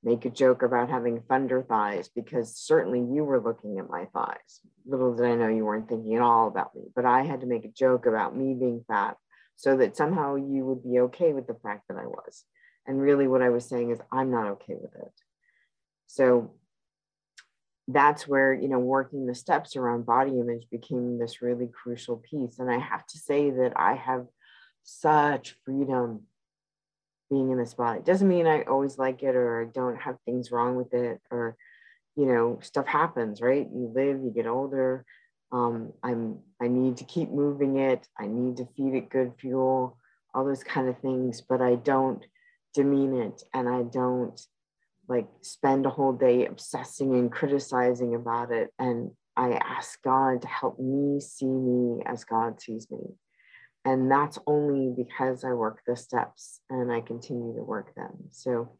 make 0.03 0.25
a 0.25 0.31
joke 0.31 0.63
about 0.63 0.89
having 0.89 1.23
thunder 1.29 1.63
thighs 1.63 2.09
because 2.15 2.57
certainly 2.57 3.01
you 3.01 3.23
were 3.25 3.41
looking 3.41 3.79
at 3.79 3.91
my 3.91 4.07
thighs. 4.15 4.61
Little 4.87 5.15
did 5.15 5.27
I 5.27 5.35
know 5.35 5.49
you 5.49 5.65
weren't 5.65 5.89
thinking 5.89 6.15
at 6.15 6.23
all 6.23 6.49
about 6.49 6.75
me, 6.75 6.85
but 6.95 7.05
I 7.05 7.23
had 7.23 7.41
to 7.41 7.47
make 7.47 7.65
a 7.65 7.69
joke 7.69 8.07
about 8.07 8.37
me 8.37 8.55
being 8.55 8.85
fat 8.89 9.17
so 9.57 9.77
that 9.77 9.97
somehow 9.97 10.37
you 10.37 10.65
would 10.65 10.83
be 10.83 11.01
okay 11.01 11.35
with 11.35 11.47
the 11.47 11.59
fact 11.63 11.89
that 11.89 11.99
I 11.99 12.07
was. 12.07 12.45
And 12.87 13.01
really, 13.01 13.29
what 13.29 13.43
I 13.43 13.51
was 13.51 13.69
saying 13.69 13.91
is, 13.91 14.01
I'm 14.11 14.31
not 14.31 14.49
okay 14.53 14.75
with 14.81 14.95
it. 14.95 15.13
So 16.07 16.55
that's 17.87 18.27
where, 18.27 18.55
you 18.55 18.69
know, 18.69 18.79
working 18.79 19.27
the 19.27 19.35
steps 19.35 19.77
around 19.77 20.07
body 20.07 20.39
image 20.41 20.65
became 20.71 21.19
this 21.19 21.43
really 21.43 21.69
crucial 21.69 22.17
piece. 22.17 22.59
And 22.59 22.71
I 22.71 22.79
have 22.79 23.07
to 23.09 23.19
say 23.19 23.51
that 23.51 23.75
I 23.77 23.97
have 23.97 24.27
such 24.83 25.57
freedom 25.65 26.23
being 27.31 27.51
in 27.51 27.59
this 27.59 27.75
body. 27.75 28.01
Doesn't 28.01 28.29
mean 28.29 28.47
I 28.47 28.63
always 28.63 28.99
like 28.99 29.23
it 29.23 29.37
or 29.37 29.63
I 29.63 29.65
don't 29.67 30.01
have 30.01 30.17
things 30.25 30.51
wrong 30.51 30.77
with 30.77 30.93
it 30.93 31.21
or, 31.31 31.57
you 32.17 32.27
know, 32.27 32.59
stuff 32.63 32.87
happens, 32.87 33.41
right? 33.41 33.67
You 33.73 33.93
live, 33.95 34.21
you 34.23 34.33
get 34.35 34.47
older. 34.47 35.05
Um, 35.53 35.93
I'm 36.03 36.41
I 36.61 36.69
need 36.69 36.99
to 36.99 37.05
keep 37.05 37.31
moving 37.31 37.77
it. 37.77 38.07
I 38.19 38.27
need 38.27 38.59
to 38.59 38.69
feed 38.77 38.95
it 38.95 39.11
good 39.11 39.33
fuel, 39.41 39.97
all 40.35 40.45
those 40.45 40.65
kind 40.65 40.89
of 40.89 40.99
things, 40.99 41.41
but 41.41 41.61
I 41.61 41.77
don't 41.77 42.25
demean 42.75 43.15
it 43.15 43.43
and 43.53 43.69
I 43.69 43.83
don't 43.83 44.41
like 45.09 45.27
spend 45.41 45.87
a 45.87 45.91
whole 45.91 46.13
day 46.13 46.47
obsessing 46.47 47.15
and 47.15 47.33
criticizing 47.33 48.15
about 48.15 48.53
it. 48.53 48.73
And 48.79 49.11
I 49.37 49.53
ask 49.53 50.01
God 50.03 50.43
to 50.43 50.49
help 50.49 50.79
me 50.79 51.21
see 51.21 51.47
me 51.47 52.03
as 52.07 52.25
God 52.25 52.61
sees 52.61 52.89
me. 52.91 53.01
And 53.85 54.11
that's 54.11 54.39
only 54.47 54.95
because 54.95 55.43
I 55.43 55.53
work 55.53 55.81
the 55.87 55.97
steps 55.97 56.61
and 56.69 56.93
I 56.93 57.01
continue 57.01 57.55
to 57.57 57.63
work 57.63 57.95
them. 57.95 58.29
So, 58.31 58.77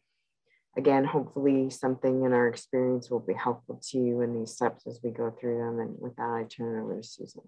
again, 0.77 1.05
hopefully, 1.05 1.71
something 1.71 2.25
in 2.25 2.33
our 2.35 2.49
experience 2.49 3.11
will 3.11 3.21
be 3.21 3.35
helpful 3.35 3.81
to 3.91 3.99
you 3.99 4.21
in 4.21 4.39
these 4.39 4.53
steps 4.53 4.87
as 4.87 5.01
we 5.03 5.11
go 5.11 5.31
through 5.31 5.59
them. 5.59 5.81
And 5.81 5.97
with 5.99 6.17
that, 6.17 6.23
I 6.23 6.45
turn 6.45 6.77
it 6.77 6.83
over 6.83 6.97
to 6.97 7.03
Susan. 7.03 7.43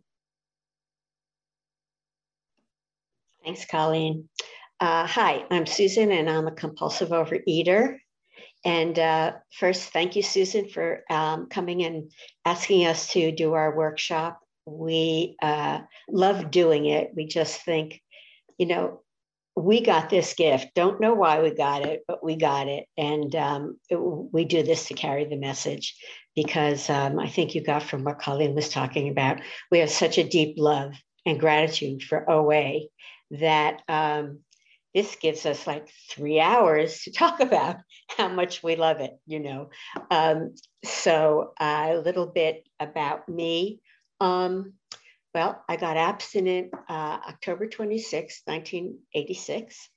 Thanks, 3.44 3.66
Colleen. 3.66 4.28
Uh, 4.80 5.06
hi, 5.06 5.44
I'm 5.50 5.66
Susan, 5.66 6.10
and 6.10 6.30
I'm 6.30 6.46
a 6.46 6.52
compulsive 6.52 7.10
overeater. 7.10 7.98
And 8.64 8.98
uh, 8.98 9.32
first, 9.58 9.90
thank 9.90 10.16
you, 10.16 10.22
Susan, 10.22 10.68
for 10.68 11.02
um, 11.10 11.48
coming 11.48 11.82
and 11.82 12.10
asking 12.44 12.86
us 12.86 13.08
to 13.12 13.32
do 13.32 13.52
our 13.54 13.76
workshop 13.76 14.41
we 14.66 15.36
uh, 15.42 15.80
love 16.08 16.50
doing 16.50 16.86
it. 16.86 17.10
We 17.14 17.26
just 17.26 17.62
think, 17.62 18.00
you 18.58 18.66
know, 18.66 19.02
we 19.54 19.82
got 19.82 20.08
this 20.08 20.34
gift. 20.34 20.68
Don't 20.74 21.00
know 21.00 21.14
why 21.14 21.42
we 21.42 21.54
got 21.54 21.84
it, 21.84 22.02
but 22.08 22.24
we 22.24 22.36
got 22.36 22.68
it. 22.68 22.86
And 22.96 23.34
um, 23.36 23.78
it, 23.90 23.96
we 23.96 24.44
do 24.44 24.62
this 24.62 24.86
to 24.86 24.94
carry 24.94 25.26
the 25.26 25.36
message 25.36 25.94
because 26.34 26.88
um, 26.88 27.18
I 27.18 27.28
think 27.28 27.54
you 27.54 27.62
got 27.62 27.82
from 27.82 28.04
what 28.04 28.20
Colleen 28.20 28.54
was 28.54 28.68
talking 28.70 29.10
about. 29.10 29.40
We 29.70 29.78
have 29.80 29.90
such 29.90 30.16
a 30.16 30.28
deep 30.28 30.54
love 30.56 30.94
and 31.26 31.38
gratitude 31.38 32.02
for 32.02 32.28
OA 32.30 32.80
that 33.32 33.82
um, 33.88 34.40
this 34.94 35.16
gives 35.16 35.46
us 35.46 35.66
like 35.66 35.88
three 36.10 36.40
hours 36.40 37.02
to 37.02 37.12
talk 37.16 37.40
about 37.40 37.76
how 38.16 38.28
much 38.28 38.62
we 38.62 38.76
love 38.76 39.00
it, 39.00 39.18
you 39.26 39.40
know. 39.40 39.70
Um, 40.10 40.54
so, 40.84 41.52
a 41.60 41.96
little 41.96 42.26
bit 42.26 42.66
about 42.80 43.28
me. 43.28 43.80
Um, 44.22 44.74
well, 45.34 45.64
I 45.68 45.76
got 45.76 45.96
abstinent 45.96 46.72
uh, 46.88 47.18
October 47.28 47.66
26, 47.66 48.42
1986. 48.44 49.88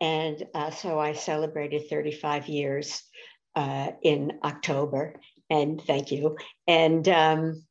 And 0.00 0.46
uh, 0.54 0.70
so 0.70 1.00
I 1.00 1.14
celebrated 1.14 1.88
35 1.90 2.46
years 2.46 3.02
uh, 3.56 3.90
in 4.02 4.38
October. 4.44 5.14
And 5.50 5.82
thank 5.82 6.12
you. 6.12 6.36
And 6.68 7.08
um, 7.08 7.64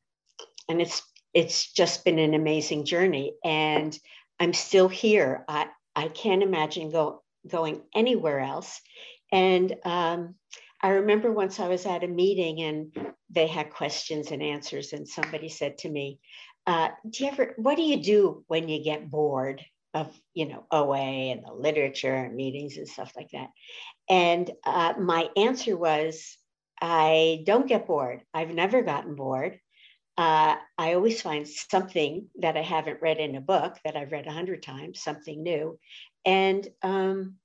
and 0.68 0.82
it's 0.82 1.02
it's 1.32 1.72
just 1.72 2.04
been 2.04 2.18
an 2.18 2.34
amazing 2.34 2.84
journey. 2.84 3.34
And 3.42 3.98
I'm 4.38 4.52
still 4.52 4.88
here. 4.88 5.44
I, 5.48 5.68
I 5.96 6.08
can't 6.08 6.42
imagine 6.42 6.90
go, 6.90 7.22
going 7.48 7.82
anywhere 7.94 8.40
else. 8.40 8.80
And 9.30 9.74
um, 9.84 10.34
I 10.82 10.88
remember 10.88 11.32
once 11.32 11.58
I 11.58 11.68
was 11.68 11.86
at 11.86 12.04
a 12.04 12.08
meeting 12.08 12.60
and 12.60 13.11
they 13.32 13.46
had 13.46 13.70
questions 13.70 14.30
and 14.30 14.42
answers, 14.42 14.92
and 14.92 15.08
somebody 15.08 15.48
said 15.48 15.78
to 15.78 15.88
me, 15.88 16.20
uh, 16.66 16.90
"Do 17.08 17.24
you 17.24 17.30
ever? 17.30 17.54
What 17.56 17.76
do 17.76 17.82
you 17.82 18.02
do 18.02 18.44
when 18.46 18.68
you 18.68 18.84
get 18.84 19.10
bored 19.10 19.64
of 19.94 20.14
you 20.34 20.46
know 20.46 20.66
OA 20.70 21.32
and 21.32 21.44
the 21.44 21.52
literature 21.52 22.14
and 22.14 22.36
meetings 22.36 22.76
and 22.76 22.88
stuff 22.88 23.12
like 23.16 23.30
that?" 23.32 23.48
And 24.08 24.50
uh, 24.64 24.94
my 24.98 25.30
answer 25.36 25.76
was, 25.76 26.36
"I 26.80 27.42
don't 27.44 27.68
get 27.68 27.86
bored. 27.86 28.22
I've 28.34 28.54
never 28.54 28.82
gotten 28.82 29.14
bored. 29.14 29.58
Uh, 30.18 30.56
I 30.76 30.94
always 30.94 31.22
find 31.22 31.48
something 31.48 32.28
that 32.40 32.56
I 32.58 32.62
haven't 32.62 33.00
read 33.00 33.18
in 33.18 33.34
a 33.34 33.40
book 33.40 33.78
that 33.84 33.96
I've 33.96 34.12
read 34.12 34.26
a 34.26 34.32
hundred 34.32 34.62
times, 34.62 35.02
something 35.02 35.42
new, 35.42 35.78
and 36.26 36.68
um, 36.82 37.36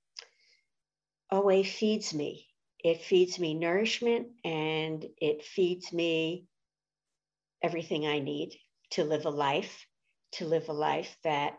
OA 1.32 1.64
feeds 1.64 2.12
me." 2.12 2.47
It 2.84 3.02
feeds 3.02 3.38
me 3.38 3.54
nourishment 3.54 4.28
and 4.44 5.04
it 5.20 5.44
feeds 5.44 5.92
me 5.92 6.46
everything 7.62 8.06
I 8.06 8.20
need 8.20 8.54
to 8.90 9.04
live 9.04 9.26
a 9.26 9.30
life, 9.30 9.86
to 10.32 10.46
live 10.46 10.68
a 10.68 10.72
life 10.72 11.16
that 11.24 11.54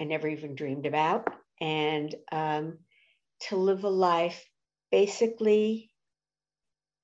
I 0.00 0.04
never 0.04 0.28
even 0.28 0.54
dreamed 0.54 0.86
about, 0.86 1.28
and 1.60 2.14
um, 2.32 2.78
to 3.48 3.56
live 3.56 3.84
a 3.84 3.88
life 3.88 4.44
basically 4.90 5.90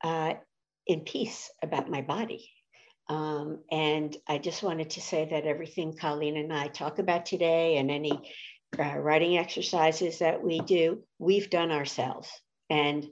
uh, 0.03 0.35
in 0.87 1.01
peace 1.01 1.51
about 1.63 1.91
my 1.91 2.03
body. 2.03 2.51
Um, 3.09 3.61
and 3.71 4.17
I 4.29 4.39
just 4.39 4.63
wanted 4.63 4.91
to 4.91 5.01
say 5.01 5.29
that 5.31 5.45
everything 5.45 5.97
Colleen 5.97 6.37
and 6.37 6.53
I 6.53 6.69
talk 6.69 6.99
about 6.99 7.27
today 7.27 7.77
and 7.77 7.91
any 7.91 8.13
uh, 8.79 8.99
writing 8.99 9.37
exercises 9.37 10.21
that 10.21 10.43
we 10.43 10.61
do, 10.61 11.03
we've 11.19 11.51
done 11.51 11.73
ourselves. 11.73 12.31
And 12.71 13.07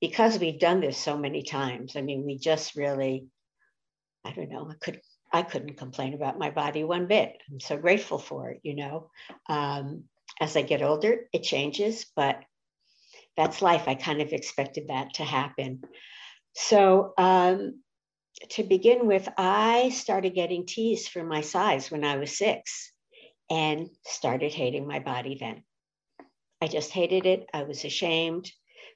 because 0.00 0.38
we've 0.38 0.58
done 0.58 0.80
this 0.80 0.98
so 0.98 1.16
many 1.16 1.42
times, 1.42 1.96
I 1.96 2.02
mean, 2.02 2.26
we 2.26 2.36
just 2.36 2.74
really, 2.74 3.26
I 4.24 4.32
don't 4.32 4.50
know, 4.50 4.68
I 4.70 4.74
could 4.74 5.00
I 5.32 5.42
couldn't 5.42 5.78
complain 5.78 6.14
about 6.14 6.38
my 6.38 6.50
body 6.50 6.84
one 6.84 7.06
bit. 7.08 7.32
I'm 7.50 7.58
so 7.58 7.76
grateful 7.76 8.18
for 8.18 8.50
it, 8.50 8.60
you 8.62 8.76
know. 8.76 9.10
Um, 9.48 10.04
as 10.40 10.56
I 10.56 10.62
get 10.62 10.82
older, 10.82 11.26
it 11.32 11.42
changes, 11.42 12.06
but 12.14 12.40
that's 13.36 13.62
life. 13.62 13.88
I 13.88 13.96
kind 13.96 14.20
of 14.20 14.32
expected 14.32 14.88
that 14.88 15.14
to 15.14 15.24
happen. 15.24 15.82
So, 16.54 17.14
um, 17.18 17.80
to 18.50 18.62
begin 18.62 19.06
with, 19.06 19.28
I 19.36 19.88
started 19.90 20.34
getting 20.34 20.66
teased 20.66 21.08
for 21.08 21.24
my 21.24 21.40
size 21.40 21.90
when 21.90 22.04
I 22.04 22.16
was 22.16 22.36
six 22.36 22.92
and 23.50 23.88
started 24.04 24.52
hating 24.52 24.86
my 24.86 24.98
body 24.98 25.36
then. 25.38 25.62
I 26.60 26.68
just 26.68 26.90
hated 26.90 27.26
it. 27.26 27.46
I 27.52 27.64
was 27.64 27.84
ashamed. 27.84 28.50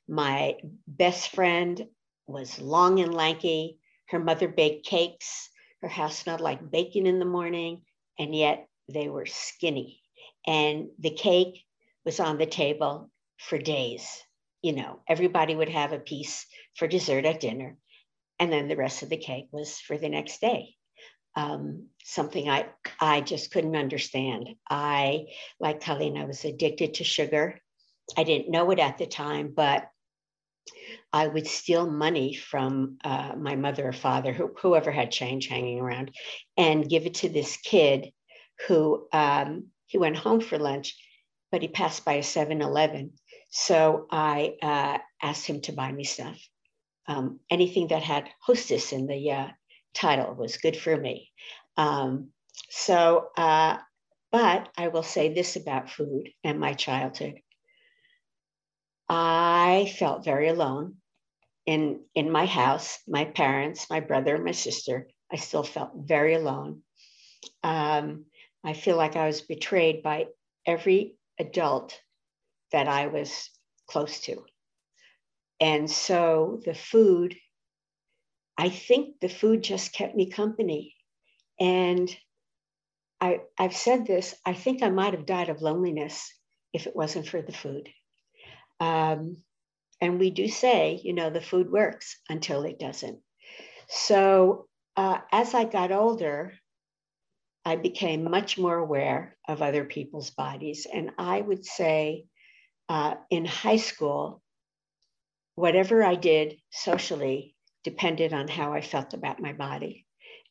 My 0.09 0.57
best 0.87 1.31
friend 1.31 1.87
was 2.27 2.61
long 2.61 3.00
and 3.00 3.15
lanky. 3.15 3.79
Her 4.09 4.19
mother 4.19 4.49
baked 4.49 4.87
cakes. 4.87 5.50
Her 5.83 5.88
house 5.88 6.19
smelled 6.19 6.41
like 6.41 6.71
bacon 6.71 7.07
in 7.07 7.19
the 7.19 7.25
morning, 7.25 7.83
and 8.19 8.35
yet 8.35 8.69
they 8.93 9.09
were 9.09 9.27
skinny. 9.27 10.03
And 10.47 10.88
the 10.99 11.11
cake 11.11 11.65
was 12.05 12.21
on 12.21 12.38
the 12.38 12.47
table 12.47 13.11
for 13.38 13.59
days. 13.59 14.23
You 14.62 14.73
know, 14.73 15.00
everybody 15.07 15.55
would 15.55 15.69
have 15.69 15.93
a 15.93 15.99
piece 15.99 16.47
for 16.77 16.88
dessert 16.88 17.25
at 17.27 17.41
dinner, 17.41 17.77
and 18.38 18.50
then 18.50 18.69
the 18.69 18.77
rest 18.77 19.03
of 19.03 19.11
the 19.11 19.17
cake 19.17 19.49
was 19.53 19.79
for 19.79 19.99
the 19.99 20.09
next 20.09 20.41
day 20.41 20.75
um, 21.38 21.87
something 22.03 22.49
I, 22.49 22.67
I 23.00 23.21
just 23.21 23.53
couldn't 23.53 23.77
understand. 23.77 24.49
I, 24.69 25.27
like 25.61 25.81
Colleen, 25.81 26.17
I 26.17 26.25
was 26.25 26.45
addicted 26.45 26.95
to 26.95 27.05
sugar. 27.05 27.61
I 28.17 28.25
didn't 28.25 28.50
know 28.50 28.71
it 28.73 28.81
at 28.81 28.99
the 28.99 29.07
time, 29.07 29.53
but 29.55 29.88
I 31.13 31.27
would 31.27 31.47
steal 31.47 31.91
money 31.91 32.35
from 32.35 32.99
uh, 33.05 33.35
my 33.37 33.57
mother 33.57 33.89
or 33.89 33.93
father, 33.93 34.33
who, 34.33 34.55
whoever 34.61 34.91
had 34.91 35.11
change 35.11 35.49
hanging 35.49 35.81
around, 35.81 36.11
and 36.57 36.89
give 36.89 37.07
it 37.07 37.15
to 37.15 37.29
this 37.29 37.57
kid 37.57 38.13
who 38.67 39.07
um, 39.13 39.69
he 39.87 39.99
went 39.99 40.17
home 40.17 40.41
for 40.41 40.59
lunch, 40.59 40.97
but 41.51 41.63
he 41.63 41.69
passed 41.69 42.05
by 42.05 42.15
a 42.15 42.23
7 42.23 42.61
Eleven. 42.61 43.13
So 43.51 44.07
I 44.11 44.55
uh, 44.63 44.99
asked 45.23 45.47
him 45.47 45.61
to 45.63 45.73
buy 45.73 45.91
me 45.91 46.05
stuff. 46.05 46.39
Um, 47.07 47.41
anything 47.51 47.89
that 47.89 48.03
had 48.03 48.29
Hostess 48.45 48.93
in 48.93 49.07
the 49.07 49.31
uh, 49.33 49.49
title 49.95 50.35
was 50.35 50.59
good 50.59 50.77
for 50.77 50.95
me. 50.97 51.31
Um, 51.77 52.33
so, 52.69 53.29
uh, 53.37 53.79
but 54.31 54.69
I 54.77 54.89
will 54.89 55.03
say 55.03 55.33
this 55.33 55.57
about 55.57 55.91
food 55.91 56.29
and 56.45 56.61
my 56.61 56.75
childhood. 56.75 57.41
I 59.09 59.93
felt 59.99 60.25
very 60.25 60.49
alone 60.49 60.97
in, 61.67 62.00
in 62.15 62.31
my 62.31 62.47
house, 62.47 62.99
my 63.07 63.25
parents, 63.25 63.88
my 63.91 64.00
brother, 64.00 64.38
my 64.38 64.53
sister. 64.53 65.09
I 65.33 65.37
still 65.37 65.62
felt 65.62 65.93
very 65.95 66.35
alone. 66.35 66.83
Um, 67.62 68.27
I 68.65 68.73
feel 68.73 68.97
like 68.97 69.17
I 69.17 69.27
was 69.27 69.41
betrayed 69.41 70.03
by 70.03 70.27
every 70.67 71.17
adult 71.38 72.00
that 72.73 72.88
I 72.88 73.07
was 73.07 73.50
close 73.87 74.21
to. 74.23 74.45
And 75.61 75.91
so 75.91 76.61
the 76.65 76.75
food 76.75 77.37
I 78.59 78.71
think 78.71 79.21
the 79.21 79.29
food 79.29 79.62
just 79.62 79.93
kept 79.93 80.17
me 80.17 80.29
company. 80.29 80.97
And 81.61 82.15
I, 83.21 83.41
I've 83.57 83.77
said 83.77 84.05
this, 84.05 84.35
I 84.45 84.53
think 84.53 84.83
I 84.83 84.91
might 84.91 85.15
have 85.15 85.27
died 85.27 85.49
of 85.49 85.62
loneliness 85.62 86.29
if 86.73 86.88
it 86.88 86.97
wasn't 86.97 87.29
for 87.29 87.41
the 87.41 87.53
food. 87.53 87.88
Um, 88.81 89.37
and 90.01 90.19
we 90.19 90.31
do 90.31 90.49
say, 90.49 91.01
you 91.03 91.13
know, 91.13 91.31
the 91.31 91.41
food 91.41 91.71
works 91.71 92.19
until 92.29 92.63
it 92.63 92.79
doesn't. 92.79 93.19
So 93.89 94.67
uh, 94.97 95.19
as 95.33 95.55
I 95.55 95.64
got 95.64 95.93
older, 95.93 96.53
I 97.64 97.77
became 97.77 98.31
much 98.31 98.59
more 98.59 98.77
aware 98.77 99.37
of 99.47 99.61
other 99.61 99.85
people's 99.85 100.31
bodies. 100.31 100.87
And 100.93 101.11
I 101.19 101.41
would 101.41 101.64
say 101.64 102.25
uh, 102.88 103.14
in 103.31 103.45
high 103.45 103.77
school, 103.77 104.43
whatever 105.55 106.03
I 106.03 106.14
did 106.14 106.57
socially 106.71 107.55
depended 107.85 108.33
on 108.33 108.49
how 108.49 108.73
I 108.73 108.81
felt 108.81 109.12
about 109.14 109.41
my 109.41 109.53
body. 109.53 110.07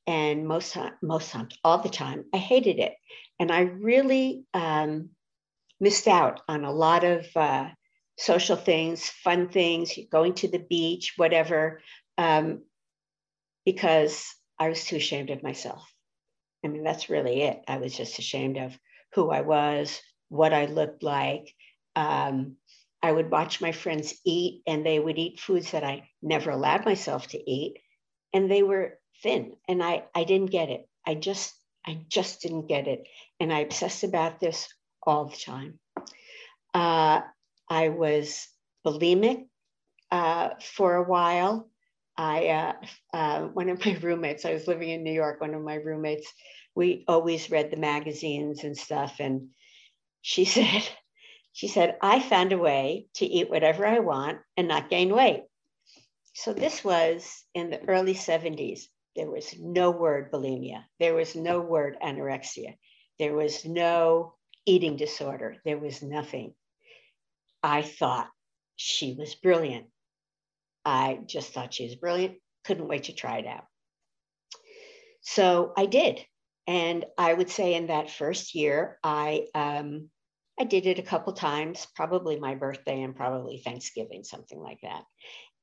And 0.06 0.48
most 0.48 0.78
most 1.02 1.32
times, 1.32 1.58
all 1.64 1.80
the 1.80 1.90
time, 1.90 2.26
I 2.34 2.38
hated 2.38 2.80
it, 2.80 2.94
and 3.40 3.52
I 3.52 3.62
really 3.62 4.46
um, 4.54 5.10
missed 5.82 6.08
out 6.08 6.40
on 6.48 6.64
a 6.64 6.72
lot 6.72 7.04
of 7.04 7.26
uh, 7.36 7.68
social 8.18 8.56
things, 8.56 9.08
fun 9.08 9.50
things, 9.50 9.98
going 10.12 10.34
to 10.36 10.48
the 10.48 10.60
beach, 10.60 11.14
whatever, 11.18 11.82
um, 12.18 12.64
because 13.66 14.34
I 14.60 14.70
was 14.70 14.84
too 14.84 14.96
ashamed 14.96 15.30
of 15.30 15.44
myself. 15.44 15.84
I 16.64 16.70
mean, 16.70 16.84
that's 16.84 17.10
really 17.10 17.44
it. 17.44 17.64
I 17.68 17.78
was 17.78 17.96
just 17.96 18.18
ashamed 18.20 18.58
of 18.58 18.78
who 19.14 19.30
I 19.30 19.42
was, 19.42 20.02
what 20.30 20.54
I 20.54 20.66
looked 20.66 21.04
like, 21.04 21.54
um, 21.96 22.58
I 23.02 23.12
would 23.12 23.32
watch 23.32 23.62
my 23.62 23.72
friends 23.72 24.16
eat, 24.26 24.64
and 24.66 24.86
they 24.86 25.00
would 25.00 25.18
eat 25.18 25.40
foods 25.40 25.72
that 25.72 25.84
I 25.84 26.10
never 26.22 26.50
allowed 26.50 26.86
myself 26.86 27.28
to 27.28 27.52
eat, 27.52 27.80
and 28.34 28.50
they 28.50 28.64
were 28.64 29.00
thin, 29.24 29.56
and 29.68 29.84
I 29.84 30.06
I 30.16 30.24
didn't 30.24 30.52
get 30.52 30.70
it. 30.70 30.88
I 31.06 31.16
just 31.16 31.54
I 31.86 32.02
just 32.08 32.42
didn't 32.42 32.68
get 32.68 32.88
it, 32.88 33.08
and 33.40 33.54
I 33.54 33.60
obsessed 33.60 34.04
about 34.04 34.40
this 34.40 34.68
all 35.04 35.26
the 35.26 35.38
time. 35.38 35.80
Uh, 36.74 37.22
I 37.70 37.90
was 37.90 38.48
bulimic 38.86 39.48
uh, 40.12 40.50
for 40.62 40.96
a 40.96 41.04
while. 41.04 41.70
I 42.18 42.48
uh, 42.48 42.74
uh 43.14 43.42
one 43.48 43.70
of 43.70 43.86
my 43.86 43.98
roommates. 44.02 44.46
I 44.46 44.54
was 44.54 44.68
living 44.68 44.90
in 44.90 45.04
New 45.04 45.14
York. 45.14 45.42
One 45.42 45.54
of 45.54 45.62
my 45.62 45.76
roommates. 45.76 46.32
We 46.76 47.06
always 47.08 47.50
read 47.50 47.72
the 47.72 47.78
magazines 47.78 48.64
and 48.64 48.78
stuff, 48.78 49.16
and 49.20 49.50
she 50.22 50.46
said 50.56 50.84
she 51.58 51.68
said, 51.68 51.98
I 52.04 52.20
found 52.20 52.54
a 52.54 52.58
way 52.60 53.08
to 53.16 53.26
eat 53.26 53.50
whatever 53.50 53.84
I 53.84 53.98
want 53.98 54.38
and 54.56 54.68
not 54.68 54.92
gain 54.92 55.12
weight. 55.12 55.46
So 56.36 56.54
this 56.54 56.84
was 56.84 57.44
in 57.56 57.72
the 57.72 57.84
early 57.90 58.14
70s. 58.14 58.82
There 59.16 59.32
was 59.32 59.56
no 59.58 59.90
word 59.90 60.32
bulimia. 60.32 60.84
There 61.00 61.16
was 61.16 61.36
no 61.36 61.60
word 61.60 61.98
anorexia. 62.00 62.78
There 63.18 63.34
was 63.34 63.66
no 63.66 64.36
eating 64.68 64.98
disorder. 64.98 65.58
There 65.66 65.80
was 65.80 66.04
nothing. 66.04 66.54
I 67.64 67.82
thought 67.82 68.30
she 68.76 69.16
was 69.18 69.36
brilliant. 69.36 69.88
I 70.86 71.20
just 71.26 71.52
thought 71.52 71.74
she 71.74 71.86
was 71.86 71.96
brilliant. 71.96 72.38
Couldn't 72.64 72.88
wait 72.88 73.06
to 73.06 73.14
try 73.14 73.40
it 73.40 73.48
out. 73.48 73.66
So 75.22 75.74
I 75.76 75.86
did. 75.86 76.26
And 76.68 77.06
I 77.18 77.34
would 77.34 77.50
say 77.50 77.74
in 77.74 77.88
that 77.88 78.12
first 78.12 78.56
year, 78.56 78.98
I 79.04 79.48
um, 79.56 80.10
I 80.60 80.64
did 80.64 80.86
it 80.86 81.00
a 81.00 81.04
couple 81.04 81.34
times, 81.34 81.88
probably 81.96 82.40
my 82.40 82.56
birthday 82.56 83.02
and 83.04 83.16
probably 83.16 83.60
Thanksgiving, 83.60 84.24
something 84.24 84.60
like 84.60 84.80
that. 84.82 85.04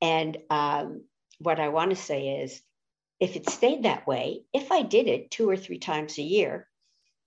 And 0.00 0.36
um, 0.50 1.04
what 1.38 1.58
I 1.58 1.68
want 1.70 1.90
to 1.90 1.96
say 1.96 2.42
is, 2.42 2.60
if 3.20 3.36
it 3.36 3.48
stayed 3.48 3.84
that 3.84 4.06
way, 4.06 4.42
if 4.52 4.70
I 4.70 4.82
did 4.82 5.08
it 5.08 5.30
two 5.30 5.48
or 5.48 5.56
three 5.56 5.78
times 5.78 6.18
a 6.18 6.22
year, 6.22 6.68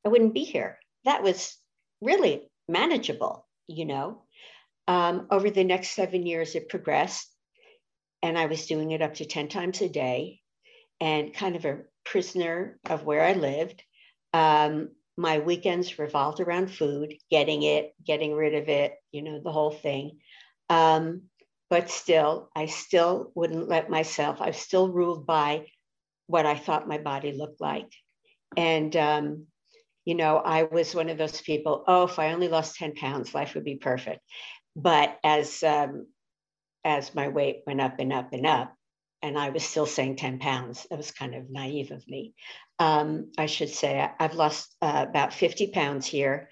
I 0.05 0.09
wouldn't 0.09 0.33
be 0.33 0.43
here. 0.43 0.79
That 1.05 1.23
was 1.23 1.57
really 2.01 2.49
manageable, 2.67 3.45
you 3.67 3.85
know. 3.85 4.23
Um, 4.87 5.27
over 5.31 5.49
the 5.49 5.63
next 5.63 5.91
seven 5.91 6.25
years, 6.25 6.55
it 6.55 6.69
progressed, 6.69 7.27
and 8.23 8.37
I 8.37 8.45
was 8.45 8.65
doing 8.65 8.91
it 8.91 9.01
up 9.01 9.15
to 9.15 9.25
10 9.25 9.49
times 9.49 9.81
a 9.81 9.89
day 9.89 10.39
and 10.99 11.33
kind 11.33 11.55
of 11.55 11.65
a 11.65 11.81
prisoner 12.05 12.79
of 12.89 13.03
where 13.03 13.23
I 13.23 13.33
lived. 13.33 13.83
Um, 14.33 14.89
my 15.17 15.39
weekends 15.39 15.99
revolved 15.99 16.39
around 16.39 16.71
food, 16.71 17.13
getting 17.29 17.63
it, 17.63 17.93
getting 18.05 18.33
rid 18.33 18.53
of 18.53 18.69
it, 18.69 18.93
you 19.11 19.23
know, 19.23 19.41
the 19.43 19.51
whole 19.51 19.71
thing. 19.71 20.19
Um, 20.69 21.23
but 21.69 21.89
still, 21.89 22.49
I 22.55 22.67
still 22.67 23.31
wouldn't 23.35 23.67
let 23.67 23.89
myself, 23.89 24.41
I 24.41 24.47
was 24.47 24.57
still 24.57 24.89
ruled 24.89 25.25
by 25.25 25.65
what 26.27 26.45
I 26.45 26.55
thought 26.55 26.87
my 26.87 26.97
body 26.97 27.33
looked 27.33 27.59
like. 27.59 27.91
And, 28.55 28.95
um, 28.95 29.47
you 30.05 30.15
know, 30.15 30.37
I 30.37 30.63
was 30.63 30.95
one 30.95 31.09
of 31.09 31.17
those 31.17 31.41
people, 31.41 31.83
oh, 31.87 32.05
if 32.05 32.19
I 32.19 32.31
only 32.31 32.47
lost 32.47 32.77
10 32.77 32.95
pounds, 32.95 33.33
life 33.33 33.55
would 33.55 33.65
be 33.65 33.75
perfect. 33.75 34.21
But 34.77 35.17
as, 35.23 35.63
um, 35.63 36.05
as 36.85 37.15
my 37.15 37.27
weight 37.27 37.63
went 37.65 37.81
up 37.81 37.95
and 37.99 38.13
up 38.13 38.31
and 38.31 38.45
up, 38.45 38.73
and 39.21 39.37
I 39.37 39.49
was 39.49 39.63
still 39.63 39.87
saying 39.87 40.17
10 40.17 40.39
pounds. 40.39 40.85
That 40.89 40.97
was 40.97 41.11
kind 41.11 41.33
of 41.33 41.49
naive 41.49 41.91
of 41.91 42.07
me. 42.07 42.35
Um, 42.79 43.31
I 43.37 43.47
should 43.47 43.69
say 43.69 44.07
I've 44.19 44.35
lost 44.35 44.75
uh, 44.81 45.05
about 45.09 45.33
50 45.33 45.71
pounds 45.71 46.05
here. 46.05 46.49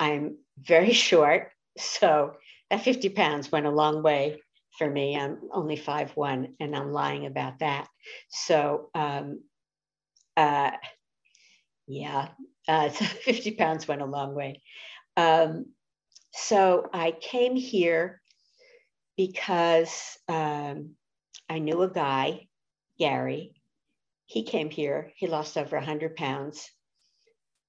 I'm 0.00 0.38
very 0.58 0.92
short. 1.08 1.50
So 1.76 2.32
that 2.70 2.82
50 2.82 3.10
pounds 3.10 3.52
went 3.52 3.66
a 3.66 3.70
long 3.70 4.02
way 4.02 4.40
for 4.78 4.88
me. 4.88 5.18
I'm 5.18 5.38
only 5.52 5.76
five 5.76 6.12
one, 6.12 6.54
and 6.60 6.74
I'm 6.74 6.92
lying 6.92 7.26
about 7.26 7.58
that. 7.58 7.88
So, 8.30 8.90
um, 8.94 9.42
uh, 10.36 10.70
yeah, 11.86 12.28
uh, 12.66 12.88
so 12.88 13.04
50 13.24 13.52
pounds 13.52 13.86
went 13.86 14.02
a 14.02 14.06
long 14.06 14.34
way. 14.34 14.62
Um, 15.16 15.66
so 16.32 16.88
I 16.92 17.12
came 17.12 17.56
here 17.56 18.20
because 19.16 20.16
um, 20.28 20.94
I 21.48 21.58
knew 21.58 21.82
a 21.82 21.90
guy, 21.90 22.46
Gary. 22.98 23.54
He 24.26 24.42
came 24.42 24.70
here, 24.70 25.12
he 25.16 25.26
lost 25.26 25.56
over 25.56 25.76
100 25.76 26.14
pounds, 26.14 26.70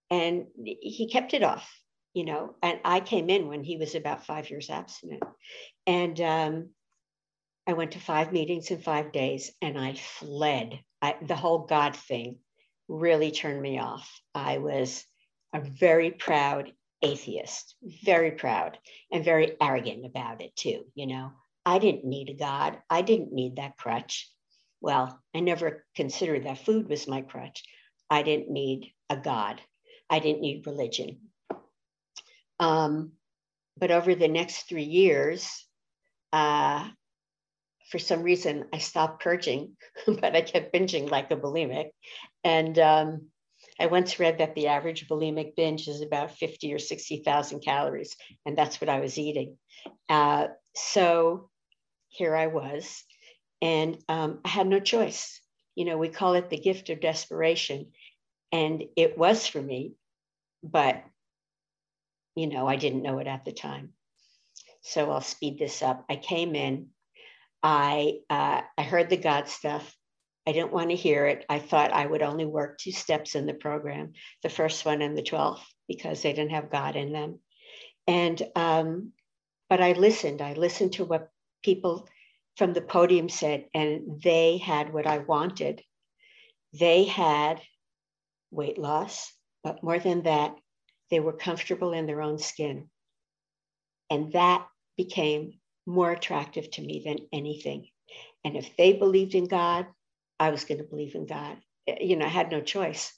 and 0.10 0.48
he 0.56 1.10
kept 1.12 1.34
it 1.34 1.44
off, 1.44 1.70
you 2.14 2.26
know. 2.26 2.56
And 2.62 2.80
I 2.84 3.00
came 3.00 3.30
in 3.30 3.48
when 3.48 3.64
he 3.64 3.78
was 3.78 3.96
about 3.96 4.26
five 4.26 4.50
years 4.50 4.70
abstinent. 4.70 5.24
And 5.88 6.20
um, 6.20 6.70
I 7.70 7.74
went 7.74 7.92
to 7.92 8.00
five 8.00 8.34
meetings 8.34 8.72
in 8.72 8.82
five 8.82 9.12
days 9.12 9.52
and 9.62 9.78
I 9.78 9.94
fled. 9.94 10.80
I, 11.02 11.16
the 11.22 11.36
whole 11.36 11.60
God 11.60 11.96
thing 11.96 12.40
really 12.88 13.32
turned 13.32 13.62
me 13.62 13.80
off. 13.80 14.10
I 14.34 14.58
was 14.58 15.06
a 15.54 15.62
very 15.62 16.10
proud 16.10 16.74
atheist, 17.02 17.76
very 18.04 18.32
proud 18.32 18.78
and 19.12 19.24
very 19.24 19.56
arrogant 19.62 20.06
about 20.06 20.42
it 20.42 20.56
too. 20.56 20.86
You 20.96 21.08
know, 21.08 21.32
I 21.66 21.80
didn't 21.80 22.06
need 22.06 22.30
a 22.30 22.34
God. 22.34 22.78
I 22.90 23.02
didn't 23.02 23.34
need 23.34 23.58
that 23.58 23.78
crutch. 23.78 24.30
Well, 24.82 25.20
I 25.36 25.40
never 25.42 25.86
considered 25.96 26.46
that 26.46 26.66
food 26.66 26.90
was 26.90 27.08
my 27.08 27.22
crutch. 27.22 27.64
I 28.10 28.24
didn't 28.24 28.50
need 28.50 28.92
a 29.10 29.18
God. 29.18 29.62
I 30.10 30.20
didn't 30.20 30.42
need 30.42 30.66
religion. 30.66 31.20
Um, 32.60 33.14
but 33.78 33.92
over 33.92 34.16
the 34.16 34.28
next 34.28 34.64
three 34.64 34.84
years, 34.84 35.66
uh, 36.34 36.88
for 37.90 38.00
some 38.00 38.22
reason, 38.24 38.66
I 38.74 38.78
stopped 38.78 39.24
purging, 39.24 39.76
but 40.06 40.36
I 40.36 40.42
kept 40.42 40.74
binging 40.74 41.10
like 41.10 41.32
a 41.32 41.38
bulimic. 41.38 41.90
And 42.44 42.78
um, 42.78 43.28
I 43.80 43.86
once 43.86 44.20
read 44.20 44.40
that 44.40 44.56
the 44.56 44.68
average 44.68 45.08
bulimic 45.08 45.56
binge 45.56 45.88
is 45.88 46.02
about 46.02 46.38
50 46.38 46.74
or 46.74 46.80
60,000 46.80 47.62
calories, 47.62 48.16
and 48.46 48.58
that's 48.58 48.82
what 48.82 48.90
I 48.90 49.00
was 49.00 49.18
eating. 49.18 49.58
Uh, 50.10 50.48
so 50.76 51.50
here 52.10 52.36
I 52.36 52.48
was, 52.48 53.04
and 53.62 53.98
um, 54.10 54.42
I 54.44 54.50
had 54.50 54.68
no 54.68 54.80
choice. 54.80 55.40
You 55.76 55.86
know, 55.86 55.98
we 55.98 56.10
call 56.10 56.34
it 56.34 56.50
the 56.50 56.58
gift 56.58 56.90
of 56.90 57.00
desperation, 57.00 57.92
and 58.52 58.84
it 58.98 59.18
was 59.18 59.48
for 59.48 59.62
me, 59.62 59.94
but, 60.62 61.02
you 62.36 62.48
know, 62.48 62.68
I 62.68 62.76
didn't 62.76 63.04
know 63.04 63.20
it 63.20 63.28
at 63.28 63.46
the 63.46 63.54
time. 63.54 63.94
So 64.82 65.10
I'll 65.12 65.22
speed 65.22 65.58
this 65.58 65.82
up. 65.82 66.06
I 66.10 66.16
came 66.18 66.56
in, 66.56 66.88
I, 67.64 68.20
uh, 68.30 68.62
I 68.78 68.84
heard 68.84 69.10
the 69.10 69.18
God 69.18 69.48
stuff. 69.48 69.96
I 70.50 70.52
didn't 70.52 70.74
want 70.74 70.90
to 70.90 70.96
hear 70.96 71.28
it. 71.28 71.46
I 71.48 71.60
thought 71.60 71.94
I 71.94 72.08
would 72.08 72.24
only 72.24 72.48
work 72.48 72.80
two 72.80 72.92
steps 72.92 73.36
in 73.36 73.46
the 73.46 73.54
program, 73.54 74.14
the 74.42 74.50
first 74.50 74.84
one 74.84 75.04
and 75.04 75.16
the 75.16 75.22
12th, 75.22 75.62
because 75.88 76.24
they 76.24 76.34
didn't 76.34 76.54
have 76.54 76.72
God 76.72 76.96
in 76.96 77.14
them. 77.14 77.38
And, 78.08 78.42
um, 78.56 79.12
but 79.70 79.80
I 79.80 79.92
listened. 79.92 80.42
I 80.42 80.54
listened 80.54 80.94
to 80.94 81.06
what 81.06 81.30
people 81.62 82.10
from 82.58 82.74
the 82.74 82.82
podium 82.82 83.30
said, 83.30 83.66
and 83.76 84.20
they 84.24 84.58
had 84.58 84.92
what 84.92 85.06
I 85.06 85.20
wanted. 85.20 85.84
They 86.74 87.04
had 87.04 87.62
weight 88.50 88.80
loss, 88.80 89.32
but 89.64 89.84
more 89.84 90.00
than 90.00 90.24
that, 90.24 90.56
they 91.12 91.20
were 91.20 91.34
comfortable 91.34 91.94
in 91.94 92.08
their 92.08 92.24
own 92.24 92.40
skin. 92.40 92.90
And 94.10 94.34
that 94.34 94.66
became 94.98 95.60
more 95.86 96.12
attractive 96.12 96.72
to 96.72 96.82
me 96.82 97.04
than 97.06 97.20
anything. 97.32 97.86
And 98.44 98.58
if 98.58 98.76
they 98.78 98.94
believed 98.94 99.36
in 99.36 99.46
God, 99.46 99.86
I 100.40 100.50
was 100.50 100.66
going 100.66 100.80
to 100.80 100.84
believe 100.84 101.16
in 101.16 101.26
God. 101.26 101.58
Eh, 101.88 101.98
you 102.02 102.16
know, 102.16 102.26
I 102.26 102.30
had 102.30 102.52
no 102.52 102.62
choice. 102.62 103.14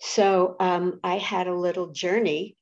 So 0.00 0.56
um, 0.60 1.00
I 1.02 1.18
had 1.18 1.46
a 1.46 1.54
little 1.54 1.88
journey 1.88 2.56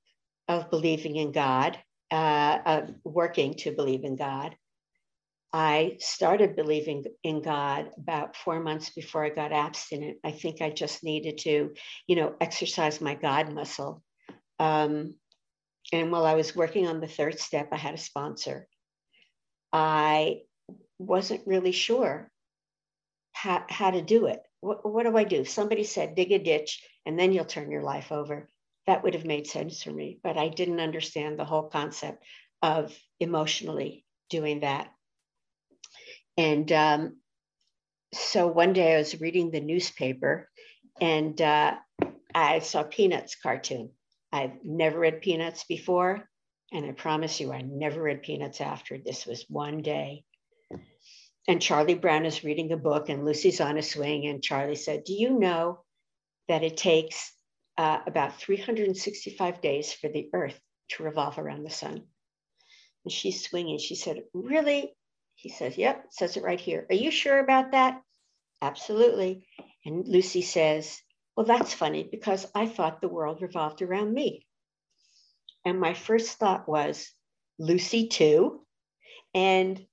of 0.49 0.71
believing 0.71 1.17
in 1.17 1.33
God, 1.33 1.79
uh, 2.11 2.59
of 2.65 2.91
working 3.05 3.55
to 3.55 3.73
believe 3.73 4.05
in 4.05 4.17
God. 4.17 4.57
I 5.53 5.97
started 6.01 6.57
believing 6.57 7.05
in 7.23 7.41
God 7.41 7.91
about 7.97 8.37
four 8.37 8.61
months 8.61 8.91
before 8.91 9.25
I 9.25 9.31
got 9.31 9.53
abstinent. 9.53 10.19
I 10.25 10.33
think 10.33 10.61
I 10.61 10.71
just 10.71 11.03
needed 11.03 11.39
to, 11.39 11.73
you 12.07 12.17
know, 12.17 12.35
exercise 12.41 13.01
my 13.01 13.15
God 13.15 13.53
muscle. 13.53 14.03
Um, 14.59 15.15
and 15.93 16.11
while 16.11 16.27
I 16.27 16.35
was 16.35 16.55
working 16.55 16.87
on 16.87 17.01
the 17.01 17.09
third 17.09 17.39
step, 17.39 17.69
I 17.73 17.77
had 17.77 17.95
a 17.95 17.99
sponsor. 17.99 18.67
I 19.73 20.43
wasn't 20.99 21.47
really 21.47 21.73
sure 21.73 22.31
how, 23.37 23.63
how 23.69 23.91
to 23.91 24.01
do 24.01 24.27
it. 24.27 24.41
What, 24.61 24.91
what 24.91 25.05
do 25.05 25.15
I 25.15 25.25
do? 25.25 25.45
Somebody 25.45 25.85
said, 25.85 26.15
dig 26.15 26.33
a 26.33 26.39
ditch 26.39 26.83
and 27.05 27.19
then 27.19 27.33
you'll 27.33 27.45
turn 27.45 27.71
your 27.71 27.83
life 27.83 28.11
over. 28.11 28.49
That 28.87 29.05
would 29.05 29.13
have 29.13 29.27
made 29.27 29.47
sense 29.47 29.83
for 29.83 29.91
me, 29.91 30.19
but 30.23 30.39
I 30.39 30.49
didn't 30.49 30.81
understand 30.81 31.39
the 31.39 31.45
whole 31.45 31.65
concept 31.65 32.25
of 32.63 32.97
emotionally 33.21 34.07
doing 34.31 34.61
that. 34.61 34.89
And 36.39 36.73
um, 36.73 37.17
so 38.15 38.47
one 38.47 38.73
day 38.73 38.95
I 38.95 38.99
was 38.99 39.21
reading 39.21 39.51
the 39.51 39.61
newspaper 39.61 40.49
and 40.99 41.39
uh, 41.43 41.75
I 42.35 42.61
saw 42.61 42.85
Peanuts 42.85 43.37
cartoon. 43.43 43.91
I've 44.33 44.65
never 44.65 44.99
read 44.99 45.21
Peanuts 45.21 45.65
before, 45.65 46.27
and 46.73 46.87
I 46.87 46.93
promise 46.93 47.39
you, 47.39 47.53
I 47.53 47.61
never 47.61 48.03
read 48.03 48.23
Peanuts 48.23 48.63
after. 48.63 48.97
This 48.99 49.27
was 49.27 49.45
one 49.49 49.83
day 49.83 50.25
and 51.49 51.63
Charlie 51.63 51.95
Brown 51.95 52.27
is 52.27 52.43
reading 52.43 52.73
a 52.73 52.77
book, 52.77 53.09
and 53.09 53.25
Lucy's 53.25 53.61
on 53.61 53.79
a 53.79 53.83
swing. 53.83 54.27
And 54.27 54.43
Charlie 54.43 54.75
said, 54.75 55.05
Do 55.05 55.13
you 55.13 55.39
know 55.39 55.81
that 56.49 56.65
it 56.65 56.77
takes 56.77 57.33
uh, 57.79 58.01
about 58.07 58.39
365 58.41 59.61
days 59.61 59.93
for 59.93 60.09
the 60.09 60.29
earth 60.33 60.59
to 60.91 61.05
revolve 61.05 61.39
around 61.39 61.63
the 61.63 61.71
sun? 61.71 62.03
And 63.05 63.13
she's 63.13 63.45
swinging. 63.45 63.79
She 63.79 63.95
said, 63.95 64.23
Really? 64.35 64.95
He 65.37 65.49
says, 65.49 65.79
Yep, 65.79 66.07
says 66.11 66.37
it 66.37 66.43
right 66.43 66.61
here. 66.61 66.87
Are 66.91 66.97
you 66.97 67.11
sure 67.11 67.39
about 67.39 67.73
that? 67.73 68.03
Absolutely. 68.61 69.47
And 69.85 70.09
Lucy 70.09 70.43
says, 70.43 71.01
Well, 71.37 71.47
that's 71.47 71.73
funny 71.73 72.09
because 72.11 72.47
I 72.55 72.67
thought 72.67 73.01
the 73.01 73.09
world 73.09 73.41
revolved 73.41 73.83
around 73.83 74.13
me. 74.13 74.47
And 75.65 75.79
my 75.79 75.95
first 75.95 76.39
thought 76.39 76.69
was, 76.69 77.13
Lucy 77.59 78.09
too. 78.09 78.65
And 79.35 79.85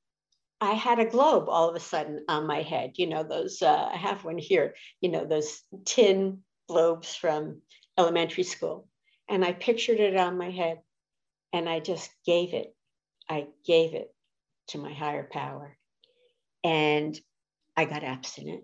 I 0.63 0.73
had 0.73 0.99
a 0.99 1.05
globe 1.05 1.49
all 1.49 1.69
of 1.69 1.75
a 1.75 1.79
sudden 1.79 2.23
on 2.29 2.47
my 2.47 2.61
head. 2.61 2.93
You 2.95 3.07
know, 3.07 3.23
those, 3.23 3.61
uh, 3.61 3.89
I 3.93 3.97
have 3.97 4.23
one 4.23 4.37
here, 4.37 4.75
you 5.01 5.09
know, 5.09 5.25
those 5.25 5.61
tin 5.85 6.39
globes 6.69 7.15
from 7.15 7.61
elementary 7.97 8.43
school. 8.43 8.87
And 9.29 9.43
I 9.43 9.51
pictured 9.51 9.99
it 9.99 10.15
on 10.15 10.37
my 10.37 10.51
head 10.51 10.79
and 11.51 11.67
I 11.67 11.81
just 11.81 12.09
gave 12.25 12.53
it. 12.53 12.73
I 13.29 13.47
gave 13.65 13.93
it 13.93 14.13
to 14.69 14.77
my 14.77 14.93
higher 14.93 15.27
power. 15.29 15.77
And 16.63 17.19
I 17.75 17.83
got 17.83 18.03
abstinent. 18.03 18.63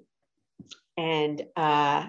And 0.97 1.45
uh, 1.57 2.07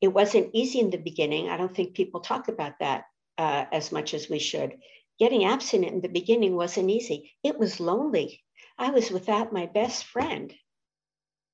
it 0.00 0.08
wasn't 0.08 0.50
easy 0.52 0.78
in 0.78 0.90
the 0.90 0.98
beginning. 0.98 1.48
I 1.48 1.56
don't 1.56 1.74
think 1.74 1.94
people 1.94 2.20
talk 2.20 2.48
about 2.48 2.78
that 2.78 3.04
uh, 3.36 3.64
as 3.72 3.90
much 3.90 4.14
as 4.14 4.28
we 4.28 4.38
should. 4.38 4.76
Getting 5.18 5.44
abstinent 5.44 5.92
in 5.92 6.00
the 6.00 6.08
beginning 6.08 6.56
wasn't 6.56 6.90
easy. 6.90 7.32
It 7.42 7.58
was 7.58 7.80
lonely. 7.80 8.42
I 8.76 8.90
was 8.90 9.10
without 9.10 9.52
my 9.52 9.66
best 9.66 10.04
friend. 10.04 10.52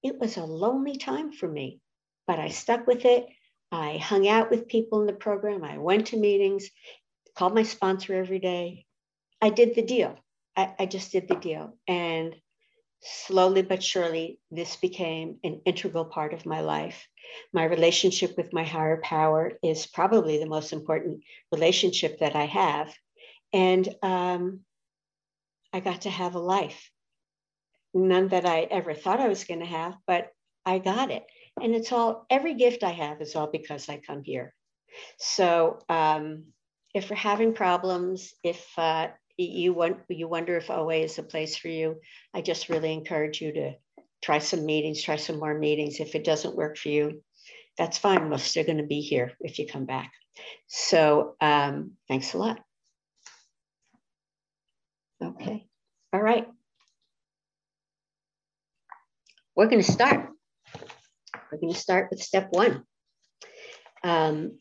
It 0.03 0.19
was 0.19 0.37
a 0.37 0.45
lonely 0.45 0.97
time 0.97 1.33
for 1.33 1.47
me, 1.47 1.81
but 2.27 2.39
I 2.39 2.49
stuck 2.49 2.87
with 2.87 3.05
it. 3.05 3.27
I 3.71 3.99
hung 3.99 4.27
out 4.27 4.51
with 4.51 4.69
people 4.69 5.01
in 5.01 5.07
the 5.07 5.13
program. 5.13 5.63
I 5.63 5.79
went 5.79 6.09
to 6.09 6.17
meetings, 6.17 6.71
called 7.37 7.55
my 7.55 7.63
sponsor 7.63 8.15
every 8.15 8.39
day. 8.39 8.87
I 9.41 9.51
did 9.51 9.75
the 9.75 9.83
deal. 9.83 10.19
I, 10.57 10.75
I 10.79 10.87
just 10.87 11.13
did 11.13 11.29
the 11.29 11.37
deal. 11.37 11.77
And 11.87 12.35
slowly 13.03 13.63
but 13.63 13.83
surely, 13.83 14.39
this 14.51 14.77
became 14.77 15.39
an 15.45 15.61
integral 15.65 16.07
part 16.07 16.35
of 16.35 16.47
my 16.47 16.61
life. 16.61 17.07
My 17.53 17.65
relationship 17.65 18.37
with 18.37 18.53
my 18.53 18.65
higher 18.65 19.01
power 19.03 19.53
is 19.63 19.87
probably 19.87 20.39
the 20.39 20.47
most 20.47 20.73
important 20.73 21.23
relationship 21.53 22.19
that 22.19 22.35
I 22.35 22.47
have. 22.47 22.95
And 23.53 23.89
um, 24.03 24.61
I 25.73 25.81
got 25.81 26.03
to 26.03 26.11
have 26.11 26.35
a 26.35 26.41
life 26.41 26.91
none 27.95 28.29
that 28.29 28.47
I 28.47 28.63
ever 28.63 28.95
thought 28.95 29.21
I 29.21 29.29
was 29.29 29.45
going 29.45 29.61
to 29.61 29.67
have, 29.67 29.97
but 30.07 30.29
I 30.65 30.79
got 30.79 31.11
it. 31.11 31.25
And 31.61 31.75
it's 31.75 31.93
all, 31.93 32.27
every 32.31 32.55
gift 32.55 32.85
I 32.85 32.91
have 32.91 33.21
is 33.21 33.35
all 33.35 33.49
because 33.49 33.89
I 33.89 33.99
come 33.99 34.23
here. 34.23 34.55
So 35.19 35.79
um, 35.89 36.45
if 36.95 37.11
we're 37.11 37.17
having 37.17 37.55
problems, 37.55 38.33
if 38.43 38.67
uh, 38.79 39.09
you 39.37 39.73
want, 39.73 39.99
you 40.09 40.29
wonder 40.29 40.57
if 40.57 40.71
OA 40.71 40.97
is 40.97 41.19
a 41.19 41.23
place 41.23 41.57
for 41.57 41.69
you, 41.69 41.97
I 42.35 42.43
just 42.43 42.69
really 42.69 42.93
encourage 42.93 43.41
you 43.41 43.53
to 43.53 43.73
try 44.23 44.39
some 44.39 44.67
meetings, 44.67 45.03
try 45.03 45.17
some 45.17 45.39
more 45.39 45.59
meetings. 45.59 46.01
If 46.01 46.15
it 46.15 46.25
doesn't 46.25 46.57
work 46.57 46.77
for 46.77 46.89
you, 46.89 47.23
that's 47.79 47.99
fine. 47.99 48.31
We're 48.31 48.39
still 48.39 48.65
going 48.65 48.79
to 48.79 48.87
be 48.87 49.01
here 49.01 49.33
if 49.41 49.59
you 49.59 49.67
come 49.67 49.87
back. 49.87 50.13
So 50.67 51.35
um, 51.41 51.93
thanks 52.09 52.35
a 52.35 52.39
lot. 52.39 52.61
Okay. 55.23 55.67
All 56.13 56.21
right. 56.21 56.47
we're 59.61 59.69
going 59.69 59.83
to 59.83 59.93
start. 59.93 60.31
We're 61.53 61.59
going 61.59 61.75
to 61.75 61.79
start 61.79 62.09
with 62.11 62.23
step 62.23 62.49
one. 62.51 62.83
Um, 64.03 64.59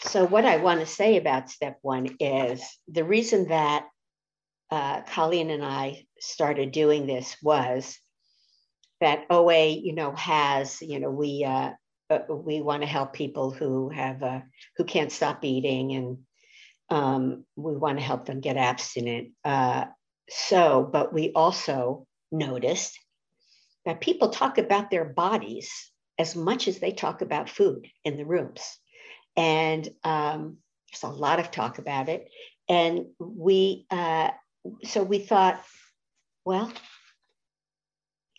so 0.00 0.26
what 0.26 0.44
I 0.44 0.58
want 0.58 0.80
to 0.80 0.86
say 0.86 1.16
about 1.16 1.48
step 1.48 1.78
one 1.80 2.16
is 2.20 2.62
the 2.88 3.04
reason 3.04 3.48
that 3.48 3.86
uh, 4.70 5.00
Colleen 5.02 5.48
and 5.48 5.64
I 5.64 6.04
started 6.20 6.72
doing 6.72 7.06
this 7.06 7.38
was 7.42 7.98
that 9.00 9.24
OA, 9.30 9.68
you 9.68 9.94
know, 9.94 10.12
has, 10.14 10.82
you 10.82 11.00
know, 11.00 11.10
we 11.10 11.46
uh, 11.46 11.70
uh, 12.10 12.18
we 12.28 12.60
want 12.60 12.82
to 12.82 12.86
help 12.86 13.14
people 13.14 13.50
who 13.50 13.88
have 13.88 14.22
uh, 14.22 14.40
who 14.76 14.84
can't 14.84 15.10
stop 15.10 15.42
eating, 15.42 15.94
and 15.94 16.18
um, 16.90 17.44
we 17.56 17.76
want 17.76 17.98
to 17.98 18.04
help 18.04 18.24
them 18.24 18.40
get 18.40 18.56
abstinent. 18.56 19.30
Uh, 19.44 19.86
so, 20.28 20.88
but 20.90 21.12
we 21.12 21.32
also 21.32 22.06
noticed 22.30 22.98
that 23.84 24.00
people 24.00 24.30
talk 24.30 24.58
about 24.58 24.90
their 24.90 25.04
bodies 25.04 25.70
as 26.18 26.34
much 26.34 26.68
as 26.68 26.78
they 26.78 26.92
talk 26.92 27.22
about 27.22 27.48
food 27.48 27.86
in 28.04 28.16
the 28.16 28.26
rooms. 28.26 28.78
And 29.36 29.88
um, 30.04 30.58
there's 30.90 31.04
a 31.04 31.16
lot 31.16 31.38
of 31.38 31.50
talk 31.50 31.78
about 31.78 32.08
it. 32.08 32.28
And 32.68 33.06
we, 33.18 33.86
uh, 33.90 34.30
so 34.84 35.02
we 35.02 35.20
thought, 35.20 35.62
well, 36.44 36.70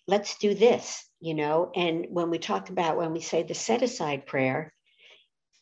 let's 0.08 0.38
do 0.38 0.54
this, 0.54 1.04
you 1.20 1.34
know. 1.34 1.72
And 1.76 2.08
when 2.10 2.30
we 2.30 2.38
talk 2.38 2.70
about, 2.70 2.98
when 2.98 3.14
we 3.14 3.22
say 3.22 3.44
the 3.44 3.56
set 3.56 3.82
aside 3.82 4.26
prayer, 4.26 4.74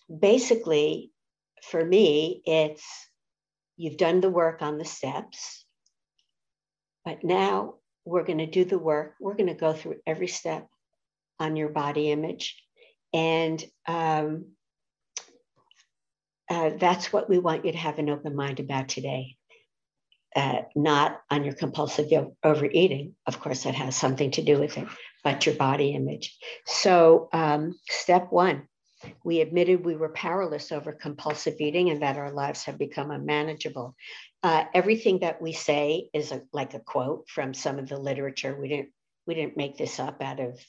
basically 0.09 1.11
for 1.63 1.83
me, 1.83 2.41
it's 2.45 2.85
you've 3.75 3.97
done 3.97 4.21
the 4.21 4.29
work 4.29 4.61
on 4.61 4.77
the 4.77 4.85
steps, 4.85 5.65
but 7.05 7.23
now 7.23 7.75
we're 8.05 8.23
going 8.23 8.39
to 8.39 8.45
do 8.45 8.65
the 8.65 8.79
work. 8.79 9.15
We're 9.19 9.35
going 9.35 9.47
to 9.47 9.53
go 9.53 9.73
through 9.73 9.97
every 10.05 10.27
step 10.27 10.67
on 11.39 11.55
your 11.55 11.69
body 11.69 12.11
image. 12.11 12.61
And 13.13 13.63
um, 13.87 14.45
uh, 16.49 16.71
that's 16.77 17.11
what 17.11 17.29
we 17.29 17.37
want 17.37 17.65
you 17.65 17.71
to 17.71 17.77
have 17.77 17.99
an 17.99 18.09
open 18.09 18.35
mind 18.35 18.59
about 18.59 18.87
today. 18.89 19.35
Uh, 20.35 20.61
not 20.75 21.19
on 21.31 21.43
your 21.43 21.53
compulsive 21.53 22.11
overeating. 22.43 23.15
Of 23.25 23.39
course, 23.39 23.63
that 23.63 23.75
has 23.75 23.95
something 23.95 24.31
to 24.31 24.43
do 24.43 24.59
with 24.59 24.77
it, 24.77 24.87
but 25.23 25.45
your 25.45 25.55
body 25.55 25.95
image. 25.95 26.37
So, 26.65 27.27
um, 27.33 27.79
step 27.89 28.27
one, 28.29 28.67
we 29.23 29.41
admitted 29.41 29.85
we 29.85 29.95
were 29.95 30.09
powerless 30.09 30.71
over 30.71 30.91
compulsive 30.91 31.55
eating 31.59 31.89
and 31.89 32.01
that 32.01 32.17
our 32.17 32.31
lives 32.31 32.63
have 32.63 32.77
become 32.77 33.11
unmanageable. 33.11 33.95
Uh, 34.43 34.65
everything 34.73 35.19
that 35.19 35.41
we 35.41 35.53
say 35.53 36.09
is 36.13 36.31
a, 36.31 36.41
like 36.53 36.73
a 36.73 36.79
quote 36.79 37.27
from 37.29 37.53
some 37.53 37.79
of 37.79 37.89
the 37.89 37.97
literature. 37.97 38.57
We 38.59 38.67
didn't 38.67 38.89
we 39.25 39.35
didn't 39.35 39.57
make 39.57 39.77
this 39.77 39.99
up 39.99 40.21
out 40.21 40.39
of 40.39 40.59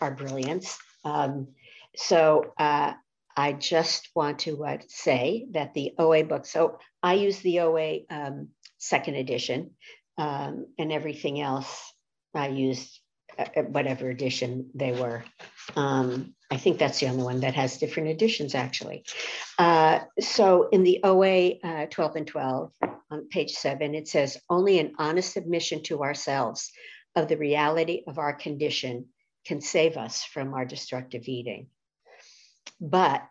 our 0.00 0.10
brilliance. 0.10 0.78
Um, 1.04 1.48
so 1.96 2.52
uh, 2.58 2.94
I 3.36 3.52
just 3.52 4.08
want 4.14 4.40
to 4.40 4.64
uh, 4.64 4.78
say 4.88 5.46
that 5.52 5.74
the 5.74 5.92
OA 5.98 6.24
book. 6.24 6.46
So 6.46 6.78
I 7.02 7.14
use 7.14 7.38
the 7.40 7.60
OA 7.60 8.00
um, 8.10 8.48
second 8.78 9.16
edition, 9.16 9.72
um, 10.18 10.66
and 10.78 10.92
everything 10.92 11.40
else 11.40 11.92
I 12.34 12.48
used 12.48 12.98
uh, 13.38 13.62
whatever 13.62 14.08
edition 14.08 14.70
they 14.74 14.92
were. 14.92 15.24
Um, 15.76 16.34
I 16.50 16.56
think 16.56 16.78
that's 16.78 16.98
the 16.98 17.06
only 17.06 17.22
one 17.22 17.40
that 17.40 17.54
has 17.54 17.78
different 17.78 18.08
editions, 18.08 18.54
actually. 18.54 19.04
Uh, 19.58 20.00
so 20.18 20.68
in 20.70 20.82
the 20.82 21.00
OA 21.04 21.58
uh, 21.62 21.86
12 21.86 22.16
and 22.16 22.26
12, 22.26 22.72
on 23.10 23.28
page 23.28 23.52
seven, 23.52 23.94
it 23.94 24.08
says, 24.08 24.38
only 24.48 24.78
an 24.78 24.94
honest 24.98 25.36
admission 25.36 25.82
to 25.84 26.02
ourselves 26.02 26.72
of 27.14 27.28
the 27.28 27.36
reality 27.36 28.02
of 28.06 28.18
our 28.18 28.32
condition 28.32 29.06
can 29.46 29.60
save 29.60 29.96
us 29.96 30.24
from 30.24 30.54
our 30.54 30.64
destructive 30.64 31.28
eating. 31.28 31.68
But 32.80 33.22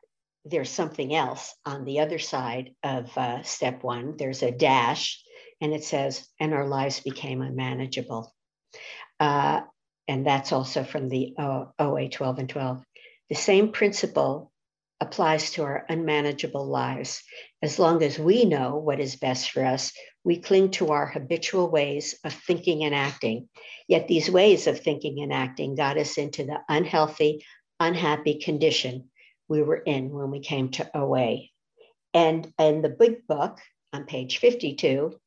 there's 0.46 0.70
something 0.70 1.14
else 1.14 1.54
on 1.66 1.86
the 1.86 2.00
other 2.00 2.20
side 2.20 2.74
of 2.84 3.16
uh, 3.18 3.44
step 3.44 3.84
one. 3.84 4.16
There's 4.18 4.44
a 4.44 4.52
dash, 4.52 5.22
and 5.62 5.74
it 5.74 5.84
says, 5.84 6.28
and 6.40 6.54
our 6.54 6.68
lives 6.68 7.02
became 7.02 7.42
unmanageable. 7.42 8.34
Uh, 9.20 9.62
and 10.08 10.26
that's 10.26 10.52
also 10.52 10.84
from 10.84 11.08
the 11.08 11.36
OA 11.38 12.10
12 12.10 12.40
and 12.40 12.50
12. 12.50 12.84
The 13.30 13.36
same 13.36 13.72
principle 13.72 14.52
applies 15.00 15.52
to 15.52 15.64
our 15.64 15.86
unmanageable 15.88 16.66
lives. 16.66 17.24
As 17.62 17.80
long 17.80 18.04
as 18.04 18.20
we 18.20 18.46
know 18.46 18.76
what 18.76 19.00
is 19.00 19.16
best 19.16 19.52
for 19.52 19.64
us, 19.64 19.94
we 20.24 20.42
cling 20.42 20.72
to 20.72 20.90
our 20.90 21.06
habitual 21.08 21.70
ways 21.70 22.20
of 22.24 22.34
thinking 22.34 22.84
and 22.84 22.94
acting. 22.94 23.48
Yet 23.88 24.08
these 24.08 24.30
ways 24.30 24.68
of 24.68 24.80
thinking 24.80 25.22
and 25.22 25.32
acting 25.32 25.76
got 25.76 25.98
us 25.98 26.18
into 26.18 26.44
the 26.44 26.60
unhealthy, 26.68 27.46
unhappy 27.80 28.40
condition 28.40 29.10
we 29.48 29.64
were 29.64 29.78
in 29.78 30.12
when 30.12 30.32
we 30.32 30.42
came 30.42 30.70
to 30.72 30.98
OA. 30.98 31.48
And 32.14 32.52
in 32.60 32.82
the 32.82 32.90
big 32.90 33.26
book 33.28 33.60
on 33.94 34.06
page 34.06 34.40
52, 34.40 35.18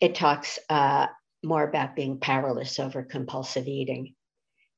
it 0.00 0.14
talks 0.14 0.58
uh, 0.68 1.06
more 1.42 1.62
about 1.62 1.96
being 1.96 2.18
powerless 2.18 2.78
over 2.78 3.02
compulsive 3.02 3.68
eating. 3.68 4.14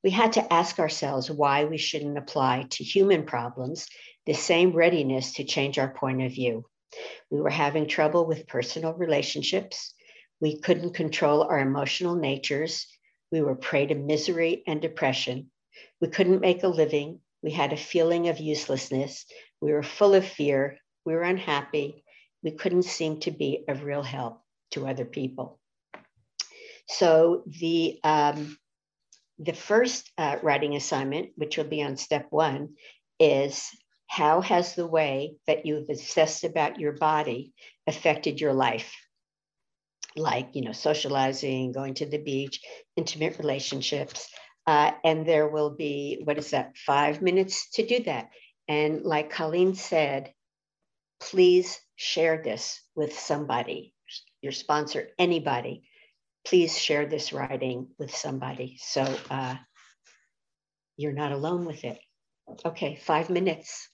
We 0.04 0.10
had 0.10 0.34
to 0.34 0.52
ask 0.52 0.78
ourselves 0.78 1.30
why 1.30 1.64
we 1.64 1.78
shouldn't 1.78 2.18
apply 2.18 2.66
to 2.70 2.84
human 2.84 3.24
problems 3.24 3.88
the 4.26 4.34
same 4.34 4.72
readiness 4.72 5.34
to 5.34 5.44
change 5.44 5.78
our 5.78 5.92
point 5.92 6.22
of 6.22 6.32
view. 6.32 6.64
We 7.30 7.40
were 7.40 7.50
having 7.50 7.86
trouble 7.86 8.26
with 8.26 8.46
personal 8.46 8.92
relationships. 8.94 9.94
We 10.40 10.60
couldn't 10.60 10.94
control 10.94 11.42
our 11.42 11.58
emotional 11.58 12.14
natures. 12.16 12.86
We 13.32 13.42
were 13.42 13.56
prey 13.56 13.86
to 13.86 13.94
misery 13.94 14.62
and 14.66 14.80
depression. 14.80 15.50
We 16.00 16.08
couldn't 16.08 16.40
make 16.40 16.62
a 16.62 16.68
living. 16.68 17.20
We 17.42 17.50
had 17.52 17.72
a 17.72 17.76
feeling 17.76 18.28
of 18.28 18.38
uselessness. 18.38 19.26
We 19.60 19.72
were 19.72 19.82
full 19.82 20.14
of 20.14 20.26
fear. 20.26 20.78
We 21.04 21.14
were 21.14 21.22
unhappy. 21.22 22.04
We 22.42 22.52
couldn't 22.52 22.84
seem 22.84 23.20
to 23.20 23.30
be 23.30 23.64
of 23.68 23.84
real 23.84 24.02
help 24.02 24.42
to 24.72 24.86
other 24.86 25.04
people. 25.04 25.58
So 26.88 27.42
the 27.46 27.98
um, 28.04 28.56
the 29.38 29.52
first 29.52 30.10
uh, 30.16 30.36
writing 30.42 30.76
assignment, 30.76 31.30
which 31.36 31.56
will 31.56 31.64
be 31.64 31.82
on 31.82 31.96
step 31.96 32.26
one, 32.30 32.74
is 33.18 33.68
how 34.06 34.40
has 34.40 34.74
the 34.74 34.86
way 34.86 35.34
that 35.46 35.66
you've 35.66 35.88
assessed 35.88 36.44
about 36.44 36.80
your 36.80 36.92
body 36.92 37.52
affected 37.86 38.40
your 38.40 38.52
life? 38.52 38.94
Like, 40.14 40.50
you 40.54 40.62
know, 40.62 40.72
socializing, 40.72 41.72
going 41.72 41.94
to 41.94 42.06
the 42.06 42.18
beach, 42.18 42.60
intimate 42.96 43.38
relationships. 43.38 44.28
Uh, 44.66 44.92
and 45.04 45.26
there 45.26 45.48
will 45.48 45.70
be, 45.70 46.20
what 46.24 46.38
is 46.38 46.50
that, 46.50 46.76
five 46.76 47.20
minutes 47.20 47.70
to 47.72 47.86
do 47.86 48.02
that. 48.04 48.30
And 48.68 49.02
like 49.02 49.30
Colleen 49.30 49.74
said, 49.74 50.32
please 51.20 51.78
share 51.94 52.42
this 52.42 52.80
with 52.94 53.18
somebody, 53.18 53.92
your 54.40 54.52
sponsor, 54.52 55.08
anybody 55.18 55.85
please 56.46 56.78
share 56.78 57.06
this 57.06 57.32
writing 57.32 57.88
with 57.98 58.14
somebody. 58.14 58.76
So 58.80 59.02
uh, 59.30 59.56
you're 60.96 61.12
not 61.12 61.32
alone 61.32 61.66
with 61.66 61.84
it. 61.84 61.98
Okay, 62.64 62.96
five 62.96 63.28
minutes. 63.28 63.88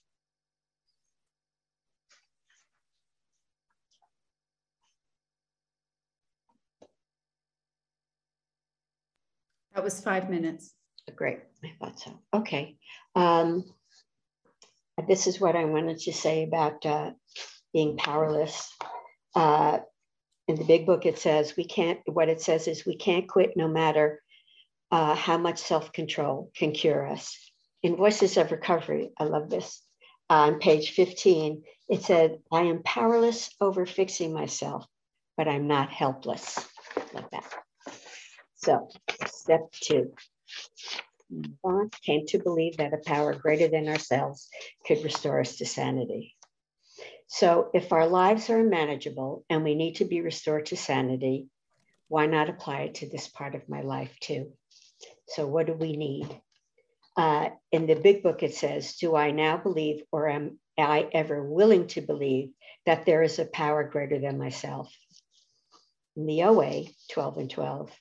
That 9.73 9.83
was 9.83 9.99
five 9.99 10.29
minutes. 10.29 10.75
Great, 11.15 11.39
I 11.63 11.71
thought 11.79 11.99
so. 11.99 12.19
Okay. 12.33 12.77
Um, 13.15 13.65
this 15.07 15.25
is 15.25 15.41
what 15.41 15.55
I 15.55 15.65
wanted 15.65 15.97
to 16.01 16.13
say 16.13 16.43
about 16.43 16.85
uh, 16.85 17.11
being 17.73 17.97
powerless. 17.97 18.71
Uh, 19.35 19.79
in 20.47 20.55
the 20.55 20.65
big 20.65 20.85
book, 20.85 21.05
it 21.05 21.19
says 21.19 21.55
we 21.55 21.65
can't, 21.65 21.99
what 22.05 22.29
it 22.29 22.41
says 22.41 22.67
is 22.67 22.85
we 22.85 22.97
can't 22.97 23.27
quit 23.27 23.55
no 23.55 23.67
matter 23.67 24.21
uh, 24.91 25.15
how 25.15 25.37
much 25.37 25.59
self 25.59 25.91
control 25.91 26.51
can 26.55 26.71
cure 26.71 27.07
us. 27.07 27.37
In 27.81 27.95
Voices 27.95 28.37
of 28.37 28.51
Recovery, 28.51 29.11
I 29.17 29.23
love 29.25 29.49
this. 29.49 29.81
on 30.29 30.59
page 30.59 30.91
15, 30.91 31.63
it 31.89 32.03
said, 32.03 32.39
I 32.51 32.61
am 32.61 32.83
powerless 32.83 33.49
over 33.59 33.85
fixing 33.85 34.33
myself, 34.33 34.85
but 35.35 35.47
I'm 35.47 35.67
not 35.67 35.89
helpless. 35.89 36.57
Like 37.13 37.29
that. 37.31 37.45
So, 38.55 38.89
step 39.27 39.71
two. 39.71 40.13
Came 42.03 42.25
to 42.27 42.39
believe 42.39 42.77
that 42.77 42.93
a 42.93 42.97
power 42.97 43.33
greater 43.33 43.67
than 43.67 43.89
ourselves 43.89 44.47
could 44.85 45.03
restore 45.03 45.39
us 45.41 45.57
to 45.57 45.65
sanity. 45.65 46.32
So 47.27 47.69
if 47.73 47.91
our 47.91 48.07
lives 48.07 48.49
are 48.49 48.59
unmanageable 48.59 49.45
and 49.49 49.63
we 49.63 49.75
need 49.75 49.95
to 49.95 50.05
be 50.05 50.21
restored 50.21 50.67
to 50.67 50.77
sanity, 50.77 51.47
why 52.07 52.27
not 52.27 52.49
apply 52.49 52.81
it 52.81 52.95
to 52.95 53.09
this 53.09 53.27
part 53.27 53.55
of 53.55 53.69
my 53.69 53.81
life 53.81 54.15
too? 54.19 54.53
So 55.29 55.47
what 55.47 55.67
do 55.67 55.73
we 55.73 55.95
need? 55.95 56.27
Uh, 57.15 57.49
in 57.71 57.87
the 57.87 57.95
big 57.95 58.23
book, 58.23 58.43
it 58.43 58.55
says, 58.55 58.97
Do 58.97 59.15
I 59.15 59.31
now 59.31 59.57
believe 59.57 60.03
or 60.11 60.29
am 60.29 60.59
I 60.77 61.07
ever 61.11 61.43
willing 61.43 61.87
to 61.87 62.01
believe 62.01 62.51
that 62.85 63.05
there 63.05 63.23
is 63.23 63.39
a 63.39 63.45
power 63.45 63.83
greater 63.83 64.19
than 64.19 64.37
myself? 64.37 64.93
In 66.15 66.25
the 66.25 66.43
OA 66.43 66.85
12 67.11 67.37
and 67.37 67.49
12, 67.49 67.91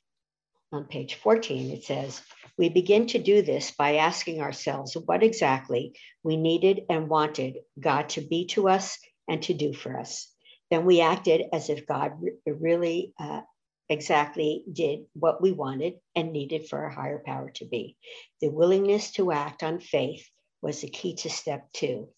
on 0.73 0.85
page 0.85 1.15
14, 1.17 1.71
it 1.71 1.85
says, 1.85 2.21
We 2.57 2.69
begin 2.71 3.07
to 3.09 3.19
do 3.19 3.43
this 3.43 3.71
by 3.71 3.97
asking 3.97 4.41
ourselves 4.41 4.97
what 4.97 5.23
exactly 5.23 5.95
we 6.23 6.37
needed 6.37 6.83
and 6.89 7.09
wanted 7.09 7.59
God 7.79 8.09
to 8.11 8.23
be 8.23 8.47
to 8.49 8.69
us 8.69 8.99
and 9.29 9.43
to 9.45 9.55
do 9.55 9.73
for 9.73 9.99
us. 9.99 10.33
Then 10.71 10.85
we 10.85 11.01
acted 11.01 11.43
as 11.53 11.69
if 11.69 11.87
God 11.87 12.13
really 12.47 13.13
uh, 13.19 13.43
exactly 13.89 14.65
did 14.73 15.01
what 15.13 15.43
we 15.43 15.53
wanted 15.53 15.95
and 16.17 16.33
needed 16.33 16.69
for 16.69 16.85
a 16.85 16.95
higher 16.95 17.23
power 17.25 17.51
to 17.57 17.67
be. 17.67 17.97
The 18.41 18.49
willingness 18.49 19.13
to 19.13 19.33
act 19.33 19.63
on 19.63 19.81
faith 19.81 20.27
was 20.63 20.81
the 20.81 20.89
key 20.89 21.15
to 21.17 21.31
step 21.31 21.71
two. 21.73 22.09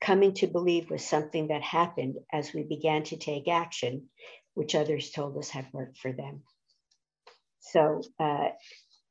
Coming 0.00 0.34
to 0.34 0.46
believe 0.46 0.90
was 0.90 1.04
something 1.04 1.48
that 1.48 1.62
happened 1.62 2.16
as 2.32 2.52
we 2.52 2.64
began 2.64 3.04
to 3.04 3.16
take 3.16 3.48
action, 3.48 4.10
which 4.54 4.74
others 4.74 5.10
told 5.10 5.38
us 5.38 5.48
had 5.48 5.66
worked 5.72 5.98
for 5.98 6.12
them. 6.12 6.42
So, 7.60 8.02
uh, 8.18 8.48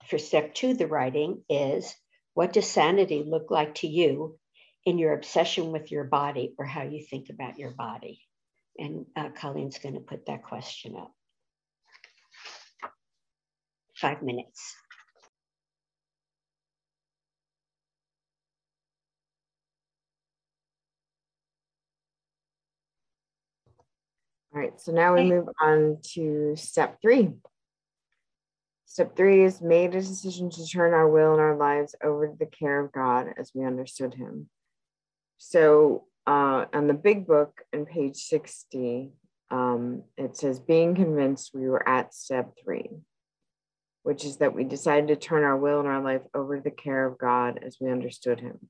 for 0.08 0.18
step 0.18 0.54
two, 0.54 0.74
the 0.74 0.88
writing 0.88 1.44
is 1.50 1.96
what 2.34 2.54
does 2.54 2.68
sanity 2.70 3.24
look 3.26 3.50
like 3.50 3.76
to 3.76 3.88
you 3.88 4.38
in 4.86 4.98
your 4.98 5.14
obsession 5.14 5.72
with 5.72 5.92
your 5.92 6.04
body 6.04 6.54
or 6.58 6.66
how 6.66 6.84
you 6.84 7.02
think 7.02 7.30
about 7.30 7.58
your 7.58 7.72
body? 7.72 8.22
And 8.78 9.06
uh, 9.16 9.30
Colleen's 9.30 9.80
going 9.80 9.96
to 9.96 10.02
put 10.02 10.26
that 10.26 10.44
question 10.44 10.96
up. 10.96 11.12
Five 13.96 14.22
minutes. 14.24 14.76
All 24.54 24.62
right, 24.62 24.80
so 24.80 24.92
now 24.92 25.16
we 25.16 25.24
move 25.24 25.48
on 25.60 25.98
to 26.14 26.56
step 26.56 27.02
three. 27.02 27.32
Step 28.86 29.16
three 29.16 29.44
is 29.44 29.60
made 29.60 29.96
a 29.96 30.02
decision 30.02 30.52
to 30.52 30.68
turn 30.68 30.94
our 30.94 31.10
will 31.10 31.32
and 31.32 31.42
our 31.42 31.56
lives 31.56 31.96
over 32.04 32.28
to 32.28 32.38
the 32.38 32.46
care 32.46 32.80
of 32.80 32.92
God 32.92 33.34
as 33.40 33.52
we 33.56 33.66
understood 33.66 34.14
Him. 34.14 34.50
So, 35.46 36.06
uh, 36.26 36.66
on 36.74 36.88
the 36.88 36.94
big 36.94 37.28
book 37.28 37.64
on 37.74 37.86
page 37.86 38.16
60, 38.16 39.12
um, 39.52 40.04
it 40.18 40.38
says, 40.38 40.58
being 40.58 40.96
convinced 40.96 41.52
we 41.54 41.68
were 41.68 41.88
at 41.88 42.14
step 42.14 42.54
three, 42.64 42.90
which 44.04 44.24
is 44.24 44.38
that 44.38 44.56
we 44.56 44.64
decided 44.64 45.10
to 45.10 45.18
turn 45.18 45.44
our 45.44 45.58
will 45.58 45.80
and 45.80 45.88
our 45.88 46.02
life 46.02 46.22
over 46.34 46.56
to 46.56 46.64
the 46.64 46.72
care 46.72 47.06
of 47.06 47.18
God 47.18 47.60
as 47.62 47.76
we 47.82 47.92
understood 47.92 48.40
Him. 48.40 48.70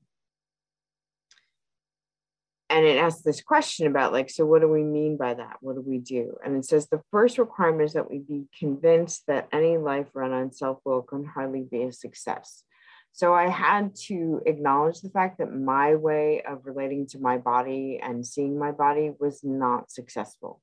And 2.68 2.84
it 2.84 2.98
asks 2.98 3.22
this 3.22 3.40
question 3.40 3.86
about 3.86 4.12
like 4.12 4.28
so 4.28 4.44
what 4.44 4.60
do 4.60 4.68
we 4.68 4.82
mean 4.82 5.16
by 5.16 5.34
that? 5.34 5.58
What 5.60 5.76
do 5.76 5.80
we 5.80 5.98
do? 5.98 6.38
And 6.44 6.56
it 6.56 6.64
says 6.64 6.88
the 6.88 7.02
first 7.12 7.38
requirement 7.38 7.82
is 7.82 7.92
that 7.92 8.10
we 8.10 8.18
be 8.18 8.48
convinced 8.58 9.22
that 9.28 9.46
any 9.52 9.78
life 9.78 10.08
run 10.12 10.32
on 10.32 10.50
self-will 10.50 11.02
can 11.02 11.24
hardly 11.24 11.62
be 11.62 11.84
a 11.84 11.92
success 11.92 12.64
so 13.14 13.32
i 13.32 13.48
had 13.48 13.94
to 13.94 14.42
acknowledge 14.44 15.00
the 15.00 15.08
fact 15.08 15.38
that 15.38 15.50
my 15.54 15.94
way 15.94 16.42
of 16.46 16.66
relating 16.66 17.06
to 17.06 17.18
my 17.18 17.38
body 17.38 17.98
and 18.02 18.26
seeing 18.26 18.58
my 18.58 18.70
body 18.70 19.10
was 19.18 19.42
not 19.42 19.90
successful 19.90 20.60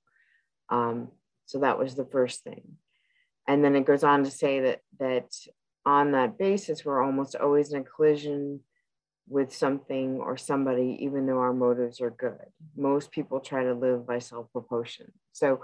um, 0.69 1.09
so 1.47 1.59
that 1.59 1.79
was 1.79 1.95
the 1.95 2.05
first 2.05 2.43
thing 2.43 2.77
and 3.47 3.65
then 3.65 3.75
it 3.75 3.85
goes 3.85 4.03
on 4.03 4.23
to 4.23 4.31
say 4.31 4.59
that 4.59 4.81
that 4.99 5.33
on 5.85 6.11
that 6.11 6.37
basis 6.37 6.85
we're 6.85 7.03
almost 7.03 7.35
always 7.35 7.73
in 7.73 7.81
a 7.81 7.83
collision 7.83 8.59
with 9.31 9.55
something 9.55 10.17
or 10.17 10.35
somebody, 10.35 10.97
even 10.99 11.25
though 11.25 11.39
our 11.39 11.53
motives 11.53 12.01
are 12.01 12.11
good. 12.11 12.45
Most 12.75 13.11
people 13.11 13.39
try 13.39 13.63
to 13.63 13.73
live 13.73 14.05
by 14.05 14.19
self 14.19 14.51
propulsion. 14.51 15.11
So, 15.31 15.61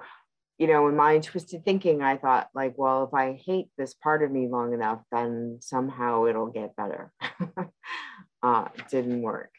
you 0.58 0.66
know, 0.68 0.88
in 0.88 0.96
my 0.96 1.20
twisted 1.20 1.64
thinking, 1.64 2.02
I 2.02 2.18
thought, 2.18 2.50
like, 2.56 2.74
well, 2.78 3.04
if 3.04 3.14
I 3.14 3.40
hate 3.46 3.70
this 3.78 3.94
part 3.94 4.24
of 4.24 4.32
me 4.32 4.48
long 4.48 4.74
enough, 4.74 5.02
then 5.12 5.60
somehow 5.62 6.26
it'll 6.26 6.48
get 6.48 6.76
better. 6.76 7.12
uh, 8.44 8.68
didn't 8.90 9.22
work. 9.22 9.52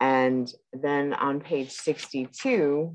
And 0.00 0.52
then 0.72 1.14
on 1.14 1.40
page 1.40 1.70
62, 1.70 2.94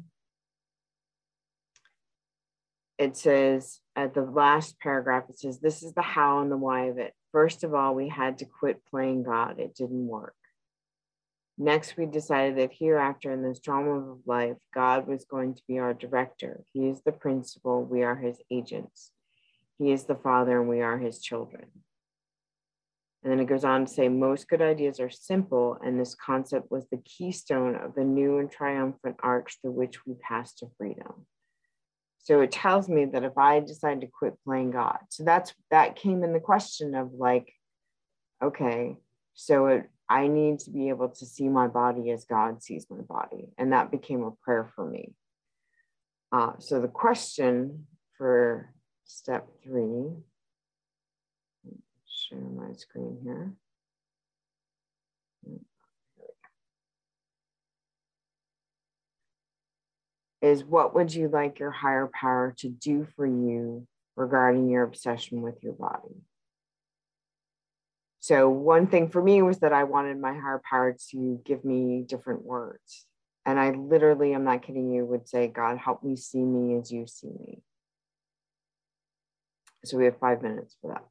it 3.00 3.18
says 3.18 3.80
at 3.96 4.14
the 4.14 4.22
last 4.22 4.80
paragraph, 4.80 5.26
it 5.30 5.40
says, 5.40 5.60
This 5.60 5.82
is 5.82 5.94
the 5.94 6.02
how 6.04 6.42
and 6.42 6.52
the 6.52 6.58
why 6.58 6.86
of 6.86 7.00
it. 7.00 7.14
First 7.32 7.64
of 7.64 7.74
all, 7.74 7.96
we 7.96 8.10
had 8.10 8.40
to 8.40 8.46
quit 8.46 8.86
playing 8.90 9.24
God, 9.24 9.60
it 9.60 9.76
didn't 9.76 10.08
work. 10.08 10.36
Next, 11.58 11.98
we 11.98 12.06
decided 12.06 12.58
that 12.58 12.76
hereafter 12.78 13.32
in 13.32 13.42
this 13.42 13.60
drama 13.60 14.12
of 14.12 14.20
life, 14.28 14.58
God 14.74 15.08
was 15.08 15.26
going 15.26 15.56
to 15.56 15.62
be 15.68 15.80
our 15.80 15.94
director. 15.94 16.64
He 16.72 16.88
is 16.88 17.02
the 17.02 17.12
principal, 17.12 17.84
we 17.84 18.04
are 18.04 18.16
his 18.16 18.40
agents. 18.52 19.12
He 19.80 19.92
is 19.92 20.06
the 20.06 20.16
father, 20.16 20.60
and 20.60 20.70
we 20.70 20.82
are 20.82 21.00
his 21.00 21.20
children. 21.20 21.66
And 23.24 23.32
then 23.32 23.40
it 23.40 23.48
goes 23.48 23.64
on 23.64 23.86
to 23.86 23.92
say 23.92 24.08
most 24.08 24.48
good 24.48 24.62
ideas 24.62 25.00
are 25.00 25.10
simple, 25.10 25.78
and 25.84 26.00
this 26.00 26.16
concept 26.16 26.70
was 26.70 26.86
the 26.90 27.02
keystone 27.04 27.76
of 27.76 27.96
the 27.96 28.04
new 28.04 28.38
and 28.38 28.52
triumphant 28.52 29.16
arch 29.24 29.58
through 29.62 29.72
which 29.72 30.06
we 30.06 30.14
pass 30.14 30.54
to 30.56 30.68
freedom. 30.78 31.26
So 32.20 32.42
it 32.42 32.52
tells 32.52 32.88
me 32.88 33.06
that 33.06 33.24
if 33.24 33.38
I 33.38 33.62
decide 33.62 34.02
to 34.02 34.08
quit 34.08 34.36
playing 34.44 34.72
God, 34.72 35.00
so 35.10 35.24
that's 35.24 35.54
that 35.72 35.96
came 35.96 36.24
in 36.24 36.34
the 36.34 36.40
question 36.40 36.94
of 36.94 37.14
like, 37.14 37.52
okay, 38.44 38.98
so 39.34 39.68
it, 39.68 39.90
I 40.10 40.28
need 40.28 40.60
to 40.60 40.72
be 40.72 40.90
able 40.90 41.10
to 41.10 41.26
see 41.26 41.50
my 41.50 41.68
body 41.68 42.12
as 42.12 42.26
God 42.26 42.64
sees 42.64 42.88
my 42.90 43.02
body, 43.02 43.50
and 43.58 43.74
that 43.74 43.92
became 43.92 44.24
a 44.24 44.32
prayer 44.32 44.70
for 44.76 44.86
me. 44.86 45.14
Uh, 46.32 46.54
so 46.60 46.80
the 46.80 46.88
question 46.88 47.88
for 48.18 48.74
step 49.06 49.48
three, 49.64 50.10
share 52.08 52.40
my 52.40 52.74
screen 52.74 53.20
here. 53.24 53.54
is 60.42 60.64
what 60.64 60.94
would 60.94 61.14
you 61.14 61.28
like 61.28 61.60
your 61.60 61.72
higher 61.72 62.10
power 62.14 62.54
to 62.58 62.70
do 62.70 63.08
for 63.16 63.26
you 63.26 63.88
regarding 64.16 64.70
your 64.70 64.84
obsession 64.84 65.42
with 65.42 65.64
your 65.64 65.74
body? 65.74 66.27
So, 68.28 68.50
one 68.50 68.88
thing 68.88 69.08
for 69.08 69.24
me 69.24 69.42
was 69.42 69.60
that 69.60 69.72
I 69.72 69.86
wanted 69.86 70.20
my 70.20 70.34
higher 70.34 70.62
power 70.70 70.98
to 71.12 71.42
give 71.46 71.64
me 71.64 72.04
different 72.06 72.44
words. 72.44 73.06
And 73.46 73.58
I 73.58 73.70
literally, 73.70 74.34
I'm 74.34 74.44
not 74.44 74.64
kidding 74.64 74.92
you, 74.92 75.06
would 75.06 75.30
say, 75.30 75.48
God, 75.48 75.78
help 75.78 76.04
me 76.04 76.18
see 76.18 76.44
me 76.44 76.76
as 76.78 76.92
you 76.92 77.08
see 77.08 77.30
me. 77.30 77.62
So, 79.86 79.96
we 79.98 80.04
have 80.04 80.20
five 80.20 80.42
minutes 80.42 80.76
for 80.82 80.92
that. 80.92 81.06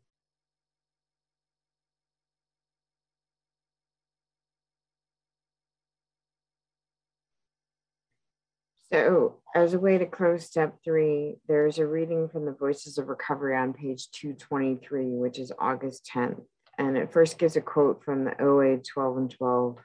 So, 8.93 9.39
as 9.55 9.73
a 9.73 9.79
way 9.79 9.97
to 9.97 10.05
close 10.05 10.45
step 10.45 10.77
three, 10.85 11.37
there's 11.49 11.79
a 11.79 11.87
reading 11.87 12.29
from 12.29 12.45
the 12.45 12.53
Voices 12.53 12.99
of 12.99 13.09
Recovery 13.09 13.57
on 13.57 13.73
page 13.73 14.11
223, 14.11 15.07
which 15.13 15.39
is 15.39 15.51
August 15.59 16.11
10th. 16.15 16.45
And 16.79 16.97
it 16.97 17.13
first 17.13 17.39
gives 17.39 17.57
a 17.57 17.61
quote 17.61 18.05
from 18.05 18.25
the 18.25 18.41
OA 18.43 18.79
12 18.79 19.17
and 19.17 19.31
12. 19.31 19.79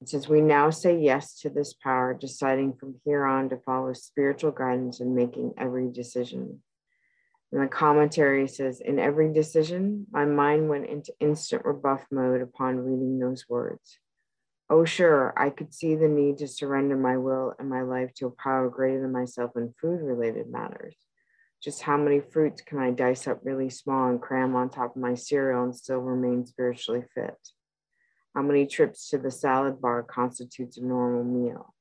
It 0.00 0.08
says, 0.08 0.28
We 0.28 0.40
now 0.40 0.70
say 0.70 0.98
yes 0.98 1.40
to 1.40 1.50
this 1.50 1.72
power, 1.72 2.14
deciding 2.14 2.74
from 2.74 3.00
here 3.04 3.24
on 3.24 3.48
to 3.48 3.56
follow 3.58 3.92
spiritual 3.94 4.52
guidance 4.52 5.00
and 5.00 5.14
making 5.14 5.54
every 5.56 5.90
decision. 5.90 6.60
And 7.50 7.62
the 7.62 7.68
commentary 7.68 8.46
says, 8.46 8.80
In 8.80 8.98
every 8.98 9.32
decision, 9.32 10.06
my 10.10 10.26
mind 10.26 10.68
went 10.68 10.86
into 10.86 11.14
instant 11.18 11.64
rebuff 11.64 12.04
mode 12.10 12.42
upon 12.42 12.78
reading 12.78 13.18
those 13.18 13.46
words. 13.48 13.98
Oh, 14.70 14.84
sure, 14.84 15.32
I 15.34 15.48
could 15.48 15.72
see 15.72 15.94
the 15.94 16.08
need 16.08 16.38
to 16.38 16.48
surrender 16.48 16.94
my 16.94 17.16
will 17.16 17.54
and 17.58 17.70
my 17.70 17.80
life 17.80 18.12
to 18.16 18.26
a 18.26 18.30
power 18.30 18.68
greater 18.68 19.00
than 19.00 19.12
myself 19.12 19.52
in 19.56 19.74
food 19.80 20.02
related 20.02 20.50
matters. 20.50 20.94
Just 21.62 21.82
how 21.82 21.96
many 21.96 22.20
fruits 22.20 22.62
can 22.62 22.78
I 22.78 22.92
dice 22.92 23.26
up 23.26 23.40
really 23.42 23.68
small 23.68 24.08
and 24.10 24.20
cram 24.20 24.54
on 24.54 24.70
top 24.70 24.94
of 24.94 25.02
my 25.02 25.14
cereal 25.14 25.64
and 25.64 25.74
still 25.74 25.98
remain 25.98 26.46
spiritually 26.46 27.04
fit? 27.14 27.36
How 28.34 28.42
many 28.42 28.66
trips 28.66 29.08
to 29.10 29.18
the 29.18 29.30
salad 29.30 29.80
bar 29.80 30.04
constitutes 30.04 30.78
a 30.78 30.84
normal 30.84 31.24
meal? 31.24 31.74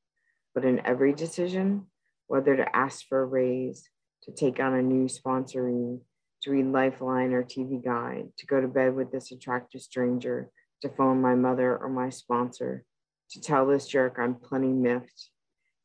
But 0.56 0.66
in 0.66 0.84
every 0.86 1.14
decision, 1.14 1.86
whether 2.26 2.56
to 2.56 2.76
ask 2.76 3.06
for 3.08 3.22
a 3.22 3.26
raise, 3.26 3.88
to 4.24 4.32
take 4.32 4.60
on 4.60 4.74
a 4.74 4.82
new 4.82 5.06
sponsoree, 5.06 6.00
to 6.42 6.52
read 6.52 6.66
Lifeline 6.66 7.34
or 7.34 7.44
TV 7.44 7.84
Guide, 7.84 8.30
to 8.38 8.46
go 8.48 8.60
to 8.60 8.68
bed 8.68 8.96
with 8.96 9.12
this 9.12 9.32
attractive 9.32 9.82
stranger, 9.82 10.50
to 10.82 10.90
phone 10.90 11.22
my 11.22 11.36
mother 11.36 11.78
or 11.78 11.90
my 11.90 12.10
sponsor, 12.10 12.84
to 13.32 13.42
tell 13.42 13.68
this 13.68 13.88
jerk 13.88 14.18
I'm 14.18 14.36
plenty 14.36 14.68
miffed, 14.68 15.30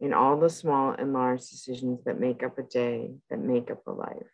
in 0.03 0.13
all 0.13 0.37
the 0.37 0.51
small 0.51 0.91
and 0.91 1.13
large 1.13 1.49
decisions 1.49 2.03
that 2.05 2.19
make 2.19 2.43
up 2.43 2.59
a 2.59 2.63
day, 2.65 3.13
that 3.31 3.39
make 3.39 3.71
up 3.71 3.87
a 3.87 3.93
life. 3.93 4.27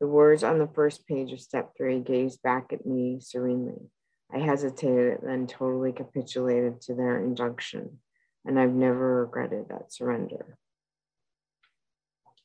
The 0.00 0.08
words 0.08 0.42
on 0.42 0.58
the 0.58 0.66
first 0.66 1.06
page 1.06 1.32
of 1.32 1.40
step 1.40 1.70
three 1.76 2.00
gazed 2.00 2.42
back 2.42 2.72
at 2.72 2.84
me 2.84 3.20
serenely. 3.20 3.88
I 4.34 4.40
hesitated, 4.40 5.20
then 5.22 5.46
totally 5.46 5.92
capitulated 5.92 6.80
to 6.82 6.94
their 6.94 7.24
injunction, 7.24 8.00
and 8.44 8.58
I've 8.58 8.74
never 8.74 9.22
regretted 9.24 9.68
that 9.68 9.92
surrender. 9.92 10.58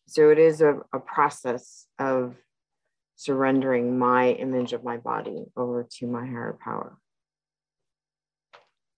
So 0.05 0.29
it 0.29 0.37
is 0.37 0.61
a, 0.61 0.79
a 0.93 0.99
process 0.99 1.87
of 1.97 2.35
surrendering 3.15 3.97
my 3.97 4.29
image 4.29 4.73
of 4.73 4.83
my 4.83 4.97
body 4.97 5.45
over 5.57 5.87
to 5.97 6.07
my 6.07 6.25
higher 6.25 6.55
power. 6.63 6.97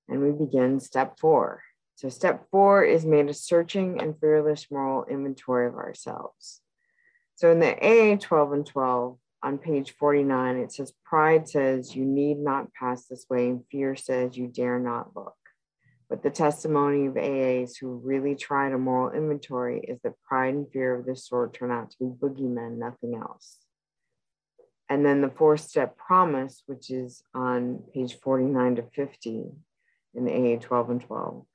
And 0.10 0.22
we 0.22 0.32
begin 0.32 0.82
step 0.82 1.20
four. 1.20 1.64
So, 1.96 2.10
step 2.10 2.48
four 2.50 2.84
is 2.84 3.06
made 3.06 3.30
a 3.30 3.34
searching 3.34 4.02
and 4.02 4.20
fearless 4.20 4.68
moral 4.72 5.06
inventory 5.06 5.68
of 5.68 5.76
ourselves. 5.76 6.62
So, 7.36 7.52
in 7.52 7.60
the 7.60 7.76
AA 7.78 8.18
12 8.18 8.54
and 8.54 8.66
12, 8.66 9.18
on 9.44 9.58
page 9.58 9.92
49, 10.00 10.58
it 10.58 10.72
says, 10.72 10.94
Pride 11.04 11.48
says 11.48 11.96
you 11.96 12.06
need 12.06 12.40
not 12.40 12.74
pass 12.74 13.06
this 13.06 13.26
way, 13.30 13.50
and 13.50 13.64
fear 13.70 13.96
says 13.96 14.38
you 14.38 14.48
dare 14.48 14.80
not 14.80 15.16
look. 15.16 15.36
But 16.10 16.24
the 16.24 16.30
testimony 16.30 17.08
of 17.08 17.16
AAs 17.16 17.78
who 17.80 18.02
really 18.04 18.36
tried 18.36 18.72
a 18.74 18.78
moral 18.78 19.16
inventory 19.16 19.80
is 19.80 20.00
that 20.04 20.22
pride 20.22 20.54
and 20.54 20.72
fear 20.72 20.96
of 20.96 21.06
this 21.06 21.28
sort 21.28 21.54
turn 21.54 21.72
out 21.72 21.92
to 21.92 21.98
be 22.00 22.06
boogeymen, 22.06 22.78
nothing 22.78 23.16
else. 23.16 23.58
And 24.90 25.06
then 25.06 25.22
the 25.22 25.30
four 25.30 25.58
step 25.58 25.98
promise, 25.98 26.64
which 26.66 26.92
is 26.92 27.24
on 27.34 27.84
page 27.94 28.20
49 28.20 28.76
to 28.76 28.84
50 28.94 29.44
in 30.14 30.28
AA 30.28 30.60
12 30.60 30.90
and 30.90 31.02
12, 31.02 31.46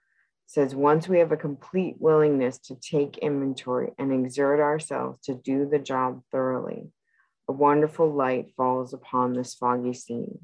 says 0.49 0.75
once 0.75 1.07
we 1.07 1.19
have 1.19 1.31
a 1.31 1.37
complete 1.37 1.97
willingness 1.99 2.59
to 2.59 2.75
take 2.75 3.19
inventory 3.19 3.93
and 3.99 4.11
exert 4.11 4.61
ourselves 4.61 5.21
to 5.21 5.35
do 5.35 5.69
the 5.69 5.79
job 5.79 6.23
thoroughly, 6.33 6.91
a 7.49 7.53
wonderful 7.53 8.11
light 8.11 8.55
falls 8.57 8.95
upon 8.95 9.35
this 9.35 9.55
foggy 9.55 9.93
scene. 9.93 10.39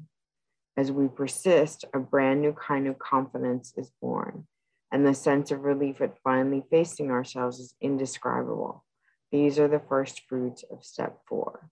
As 0.77 0.91
we 0.91 1.07
persist, 1.07 1.85
a 1.91 1.99
brand 1.99 2.41
new 2.41 2.53
kind 2.53 2.87
of 2.87 2.99
confidence 2.99 3.73
is 3.77 3.91
born, 3.99 4.45
and 4.91 5.07
the 5.07 5.15
sense 5.15 5.49
of 5.49 5.63
relief 5.63 5.99
at 6.01 6.19
finally 6.23 6.63
facing 6.69 7.09
ourselves 7.09 7.59
is 7.59 7.73
indescribable. 7.81 8.85
These 9.31 9.57
are 9.57 9.67
the 9.67 9.81
first 9.89 10.21
fruits 10.29 10.63
of 10.71 10.85
step 10.85 11.17
four. 11.27 11.71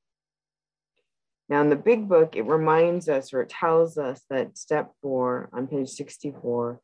Now, 1.49 1.61
in 1.61 1.69
the 1.69 1.75
big 1.75 2.09
book, 2.09 2.36
it 2.36 2.47
reminds 2.47 3.07
us 3.07 3.31
or 3.31 3.43
it 3.43 3.49
tells 3.49 3.99
us 3.99 4.23
that 4.31 4.57
step 4.57 4.91
four 5.03 5.49
on 5.53 5.67
page 5.67 5.89
64 5.89 6.81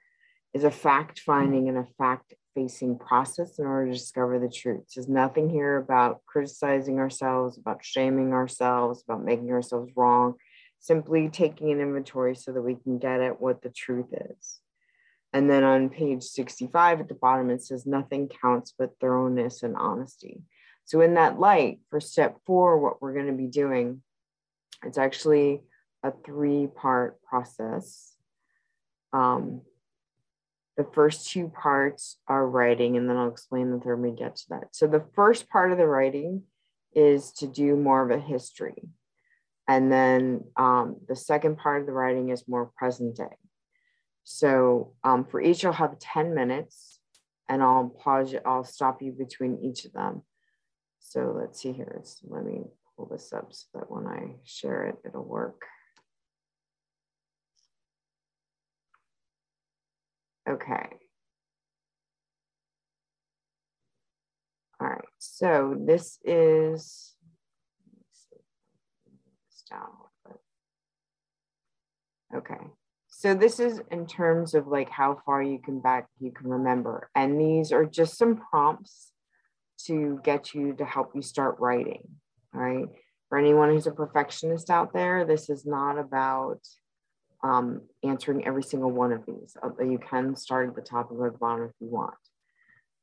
is 0.54 0.64
a 0.64 0.72
fact 0.72 1.20
finding 1.20 1.70
and 1.70 1.78
a 1.78 1.88
fact 1.98 2.34
facing 2.56 2.98
process 2.98 3.60
in 3.60 3.66
order 3.66 3.88
to 3.88 3.98
discover 3.98 4.40
the 4.40 4.50
truth. 4.50 4.84
There's 4.94 5.08
nothing 5.08 5.50
here 5.50 5.78
about 5.78 6.22
criticizing 6.26 7.00
ourselves, 7.00 7.58
about 7.58 7.86
shaming 7.86 8.34
ourselves, 8.34 9.04
about 9.04 9.24
making 9.24 9.52
ourselves 9.52 9.92
wrong, 9.96 10.36
simply 10.80 11.30
taking 11.30 11.72
an 11.72 11.80
inventory 11.80 12.36
so 12.36 12.52
that 12.52 12.62
we 12.62 12.76
can 12.76 12.98
get 12.98 13.22
at 13.22 13.40
what 13.40 13.62
the 13.62 13.70
truth 13.70 14.08
is. 14.12 14.60
And 15.32 15.50
then 15.50 15.64
on 15.64 15.90
page 15.90 16.24
65 16.24 17.02
at 17.02 17.08
the 17.08 17.14
bottom, 17.14 17.52
it 17.52 17.64
says, 17.64 17.86
nothing 17.86 18.30
counts 18.42 18.74
but 18.78 18.92
thoroughness 19.00 19.62
and 19.62 19.76
honesty. 19.76 20.42
So, 20.86 21.02
in 21.02 21.14
that 21.14 21.40
light, 21.40 21.82
for 21.92 22.00
step 22.00 22.38
four, 22.48 22.80
what 22.80 23.00
we're 23.00 23.14
going 23.14 23.28
to 23.28 23.34
be 23.34 23.46
doing, 23.46 24.02
it's 24.84 24.98
actually 24.98 25.62
a 26.02 26.12
three 26.26 26.66
part 26.66 27.22
process. 27.22 28.16
Um, 29.14 29.62
the 30.80 30.88
first 30.94 31.30
two 31.30 31.50
parts 31.50 32.20
are 32.30 32.48
writing, 32.48 32.96
and 32.96 33.10
then 33.10 33.18
I'll 33.18 33.28
explain 33.28 33.70
the 33.70 33.80
third 33.80 34.00
when 34.00 34.12
we 34.12 34.18
get 34.18 34.38
to 34.38 34.50
that. 34.52 34.68
So, 34.72 34.88
the 34.88 35.04
first 35.14 35.50
part 35.50 35.74
of 35.74 35.78
the 35.78 35.86
writing 35.86 36.44
is 36.96 37.34
to 37.34 37.48
do 37.48 37.76
more 37.76 38.02
of 38.02 38.18
a 38.18 38.24
history. 38.24 38.88
And 39.68 39.92
then 39.92 40.46
um, 40.56 40.96
the 41.06 41.18
second 41.18 41.58
part 41.58 41.82
of 41.82 41.86
the 41.86 41.92
writing 41.92 42.30
is 42.30 42.48
more 42.48 42.72
present 42.78 43.18
day. 43.18 43.36
So, 44.24 44.94
um, 45.04 45.26
for 45.26 45.42
each, 45.42 45.66
I'll 45.66 45.74
have 45.74 46.00
10 46.00 46.34
minutes, 46.34 47.02
and 47.50 47.62
I'll 47.62 47.90
pause, 47.90 48.34
I'll 48.46 48.64
stop 48.64 49.02
you 49.02 49.12
between 49.12 49.60
each 49.62 49.84
of 49.84 49.92
them. 49.92 50.22
So, 51.02 51.36
let's 51.38 51.62
see 51.62 51.74
here. 51.74 51.94
It's, 52.00 52.22
let 52.24 52.46
me 52.46 52.62
pull 52.96 53.08
this 53.12 53.34
up 53.34 53.50
so 53.52 53.66
that 53.74 53.92
when 53.92 54.08
I 54.08 54.36
share 54.46 54.86
it, 54.86 54.96
it'll 55.06 55.26
work. 55.26 55.62
Okay. 60.50 60.90
All 64.82 64.88
right, 64.88 65.06
so 65.20 65.76
this 65.78 66.20
is, 66.24 67.14
down 69.70 69.90
Okay, 72.34 72.56
so 73.10 73.34
this 73.34 73.60
is 73.60 73.82
in 73.92 74.08
terms 74.08 74.54
of 74.54 74.68
like 74.68 74.90
how 74.90 75.20
far 75.26 75.44
you 75.44 75.60
can 75.60 75.82
back, 75.82 76.08
you 76.20 76.32
can 76.32 76.48
remember. 76.48 77.10
And 77.14 77.40
these 77.40 77.72
are 77.72 77.86
just 77.86 78.18
some 78.18 78.38
prompts 78.38 79.12
to 79.86 80.20
get 80.24 80.54
you 80.54 80.74
to 80.74 80.86
help 80.86 81.12
you 81.14 81.22
start 81.22 81.58
writing, 81.60 82.04
all 82.56 82.62
right? 82.62 82.88
For 83.28 83.38
anyone 83.38 83.70
who's 83.70 83.88
a 83.88 83.92
perfectionist 83.92 84.70
out 84.70 84.94
there, 84.94 85.26
this 85.26 85.50
is 85.50 85.66
not 85.66 86.00
about 86.00 86.60
um, 87.44 87.82
answering 88.04 88.46
every 88.46 88.64
single 88.64 88.92
one 88.92 89.12
of 89.12 89.26
these. 89.26 89.56
Although 89.62 89.90
you 89.90 90.00
can 90.00 90.36
start 90.36 90.70
at 90.70 90.76
the 90.76 90.82
top 90.82 91.10
and 91.10 91.20
go 91.20 91.26
to 91.26 91.32
the 91.32 91.38
bottom 91.38 91.66
if 91.66 91.72
you 91.80 91.88
want. 91.88 92.16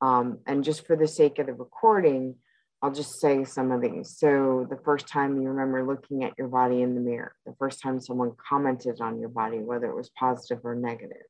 Um, 0.01 0.39
and 0.47 0.65
just 0.65 0.87
for 0.87 0.97
the 0.97 1.09
sake 1.09 1.39
of 1.39 1.47
the 1.47 1.55
recording, 1.55 2.37
I'll 2.83 2.93
just 2.93 3.21
say 3.21 3.45
some 3.45 3.73
of 3.73 3.81
these. 3.81 4.17
So 4.19 4.67
the 4.69 4.79
first 4.85 5.09
time 5.09 5.41
you 5.41 5.49
remember 5.49 5.87
looking 5.87 6.25
at 6.25 6.35
your 6.37 6.49
body 6.49 6.83
in 6.83 6.95
the 6.95 7.01
mirror, 7.01 7.35
the 7.47 7.55
first 7.59 7.81
time 7.81 8.01
someone 8.01 8.33
commented 8.49 9.01
on 9.01 9.19
your 9.19 9.31
body, 9.31 9.59
whether 9.59 9.87
it 9.87 9.97
was 9.97 10.11
positive 10.11 10.65
or 10.65 10.75
negative, 10.75 11.27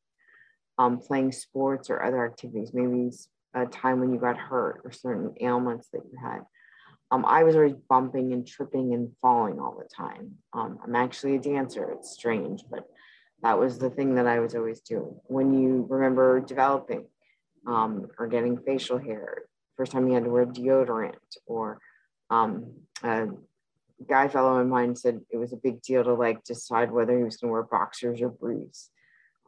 um, 0.79 0.99
playing 0.99 1.33
sports 1.33 1.89
or 1.89 2.03
other 2.03 2.27
activities, 2.27 2.73
maybe 2.75 3.11
a 3.55 3.67
time 3.67 4.01
when 4.01 4.13
you 4.13 4.19
got 4.19 4.37
hurt 4.37 4.81
or 4.85 4.91
certain 4.91 5.35
ailments 5.41 5.89
that 5.93 6.03
you 6.11 6.19
had. 6.21 6.41
Um, 7.13 7.25
I 7.25 7.45
was 7.45 7.55
always 7.55 7.75
bumping 7.89 8.33
and 8.33 8.45
tripping 8.45 8.93
and 8.93 9.13
falling 9.23 9.61
all 9.61 9.79
the 9.79 9.89
time. 9.89 10.33
Um, 10.53 10.79
I'm 10.83 10.97
actually 10.97 11.37
a 11.37 11.41
dancer. 11.41 11.89
It's 11.93 12.11
strange, 12.11 12.65
but 12.69 12.85
that 13.43 13.59
was 13.59 13.79
the 13.79 13.91
thing 13.91 14.15
that 14.15 14.27
I 14.27 14.41
was 14.41 14.55
always 14.55 14.81
doing. 14.81 15.15
When 15.25 15.53
you 15.53 15.87
remember 15.89 16.41
developing 16.41 17.07
um, 17.67 18.09
or 18.19 18.27
getting 18.27 18.59
facial 18.59 18.99
hair, 18.99 19.43
first 19.77 19.93
time 19.93 20.09
you 20.09 20.15
had 20.15 20.25
to 20.25 20.31
wear 20.31 20.47
deodorant, 20.47 21.15
or 21.47 21.79
um, 22.31 22.73
a 23.03 23.29
guy 24.09 24.29
fellow 24.29 24.59
of 24.59 24.67
mine 24.67 24.97
said 24.97 25.21
it 25.31 25.37
was 25.37 25.53
a 25.53 25.57
big 25.57 25.83
deal 25.83 26.03
to 26.05 26.15
like 26.15 26.45
decide 26.45 26.91
whether 26.91 27.17
he 27.17 27.25
was 27.25 27.37
going 27.37 27.49
to 27.49 27.53
wear 27.53 27.63
boxers 27.63 28.21
or 28.21 28.29
briefs. 28.29 28.91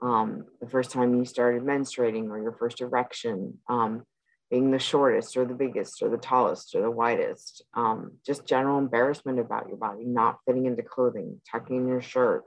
Um, 0.01 0.45
the 0.61 0.69
first 0.69 0.91
time 0.93 1.15
you 1.17 1.25
started 1.25 1.63
menstruating 1.63 2.29
or 2.29 2.41
your 2.41 2.53
first 2.53 2.81
erection, 2.81 3.59
um, 3.69 4.05
being 4.51 4.71
the 4.71 4.79
shortest 4.79 5.37
or 5.37 5.45
the 5.45 5.55
biggest 5.55 6.03
or 6.03 6.09
the 6.09 6.17
tallest 6.17 6.75
or 6.75 6.83
the 6.83 6.91
widest, 6.91 7.63
um, 7.75 8.13
just 8.25 8.47
general 8.47 8.79
embarrassment 8.79 9.39
about 9.39 9.69
your 9.69 9.77
body, 9.77 10.05
not 10.05 10.39
fitting 10.47 10.67
into 10.67 10.83
clothing, 10.83 11.41
tucking 11.51 11.77
in 11.77 11.89
your 11.89 12.01
shirt. 12.01 12.45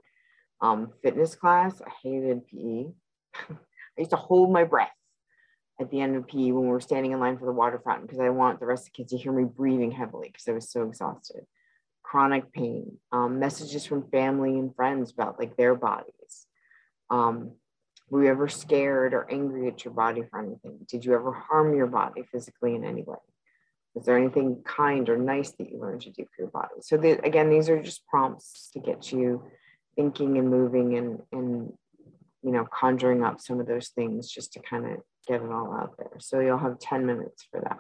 Um, 0.61 0.91
fitness 1.01 1.35
class, 1.35 1.81
I 1.81 1.89
hated 2.03 2.47
PE. 2.47 2.91
I 3.49 3.99
used 3.99 4.11
to 4.11 4.17
hold 4.17 4.51
my 4.51 4.63
breath 4.63 4.91
at 5.79 5.89
the 5.89 5.99
end 5.99 6.15
of 6.15 6.27
PE 6.27 6.51
when 6.51 6.63
we 6.63 6.69
were 6.69 6.79
standing 6.79 7.11
in 7.11 7.19
line 7.19 7.37
for 7.37 7.45
the 7.45 7.51
water 7.51 7.81
fountain 7.83 8.05
because 8.05 8.19
I 8.19 8.29
want 8.29 8.59
the 8.59 8.67
rest 8.67 8.87
of 8.87 8.93
the 8.93 8.97
kids 8.97 9.11
to 9.11 9.17
hear 9.17 9.31
me 9.31 9.43
breathing 9.43 9.91
heavily 9.91 10.27
because 10.27 10.47
I 10.47 10.51
was 10.51 10.69
so 10.69 10.83
exhausted. 10.83 11.45
Chronic 12.03 12.51
pain, 12.53 12.97
um, 13.11 13.39
messages 13.39 13.85
from 13.85 14.09
family 14.09 14.59
and 14.59 14.75
friends 14.75 15.11
about 15.11 15.39
like 15.39 15.57
their 15.57 15.75
bodies. 15.75 16.45
Um, 17.09 17.53
were 18.09 18.23
you 18.23 18.29
ever 18.29 18.49
scared 18.49 19.13
or 19.13 19.29
angry 19.31 19.67
at 19.67 19.83
your 19.83 19.93
body 19.93 20.23
for 20.29 20.39
anything? 20.39 20.85
Did 20.87 21.05
you 21.05 21.13
ever 21.13 21.31
harm 21.31 21.73
your 21.75 21.87
body 21.87 22.23
physically 22.31 22.75
in 22.75 22.83
any 22.83 23.03
way? 23.03 23.17
Was 23.95 24.05
there 24.05 24.17
anything 24.17 24.61
kind 24.63 25.09
or 25.09 25.17
nice 25.17 25.51
that 25.53 25.69
you 25.69 25.79
learned 25.79 26.01
to 26.01 26.11
do 26.11 26.23
for 26.23 26.43
your 26.43 26.51
body? 26.51 26.75
So 26.81 26.97
the, 26.97 27.23
again, 27.25 27.49
these 27.49 27.69
are 27.69 27.81
just 27.81 28.05
prompts 28.07 28.69
to 28.73 28.79
get 28.79 29.11
you 29.11 29.43
thinking 29.95 30.37
and 30.37 30.49
moving 30.49 30.97
and, 30.97 31.21
and 31.31 31.73
you 32.43 32.51
know, 32.51 32.67
conjuring 32.77 33.23
up 33.23 33.39
some 33.39 33.59
of 33.59 33.67
those 33.67 33.89
things 33.89 34.29
just 34.29 34.53
to 34.53 34.59
kind 34.59 34.85
of 34.85 34.97
get 35.27 35.41
it 35.41 35.51
all 35.51 35.73
out 35.73 35.95
there. 35.97 36.19
So 36.19 36.39
you'll 36.39 36.57
have 36.57 36.79
10 36.79 37.05
minutes 37.05 37.45
for 37.51 37.61
that. 37.61 37.79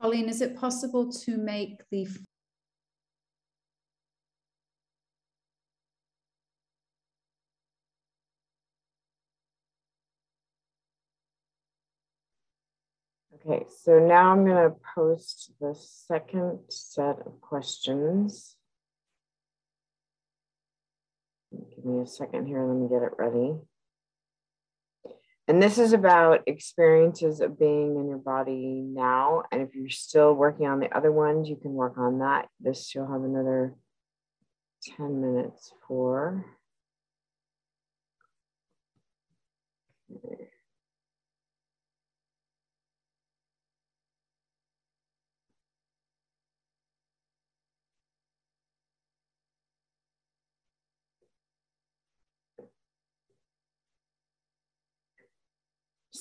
Colleen, 0.00 0.28
is 0.28 0.40
it 0.40 0.56
possible 0.56 1.10
to 1.10 1.36
make 1.36 1.82
the 1.90 2.06
Okay, 13.46 13.66
so 13.82 13.98
now 13.98 14.32
I'm 14.32 14.46
going 14.46 14.70
to 14.70 14.74
post 14.94 15.52
the 15.60 15.74
second 15.74 16.60
set 16.70 17.18
of 17.26 17.40
questions. 17.42 18.53
Give 21.74 21.84
me 21.84 22.02
a 22.02 22.06
second 22.06 22.46
here, 22.46 22.64
let 22.64 22.76
me 22.76 22.88
get 22.88 23.02
it 23.02 23.12
ready. 23.18 23.54
And 25.46 25.62
this 25.62 25.76
is 25.76 25.92
about 25.92 26.42
experiences 26.46 27.40
of 27.40 27.58
being 27.58 27.96
in 27.96 28.08
your 28.08 28.18
body 28.18 28.82
now. 28.82 29.42
And 29.52 29.60
if 29.60 29.74
you're 29.74 29.90
still 29.90 30.32
working 30.32 30.66
on 30.66 30.80
the 30.80 30.90
other 30.96 31.12
ones, 31.12 31.48
you 31.48 31.56
can 31.56 31.72
work 31.72 31.98
on 31.98 32.20
that. 32.20 32.48
This 32.60 32.94
you'll 32.94 33.12
have 33.12 33.22
another 33.22 33.74
10 34.96 35.20
minutes 35.20 35.72
for. 35.86 36.46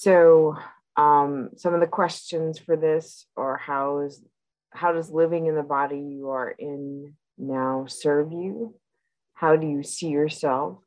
So 0.03 0.57
um, 0.97 1.51
some 1.55 1.73
of 1.73 1.79
the 1.79 1.87
questions 1.87 2.59
for 2.59 2.75
this 2.75 3.25
are 3.37 3.55
how 3.55 3.99
is 3.99 4.21
how 4.71 4.91
does 4.91 5.09
living 5.09 5.45
in 5.45 5.55
the 5.55 5.63
body 5.63 5.97
you 5.97 6.31
are 6.31 6.49
in 6.49 7.13
now 7.37 7.85
serve 7.87 8.33
you? 8.33 8.75
How 9.33 9.55
do 9.55 9.65
you 9.65 9.81
see 9.81 10.07
yourself? 10.07 10.79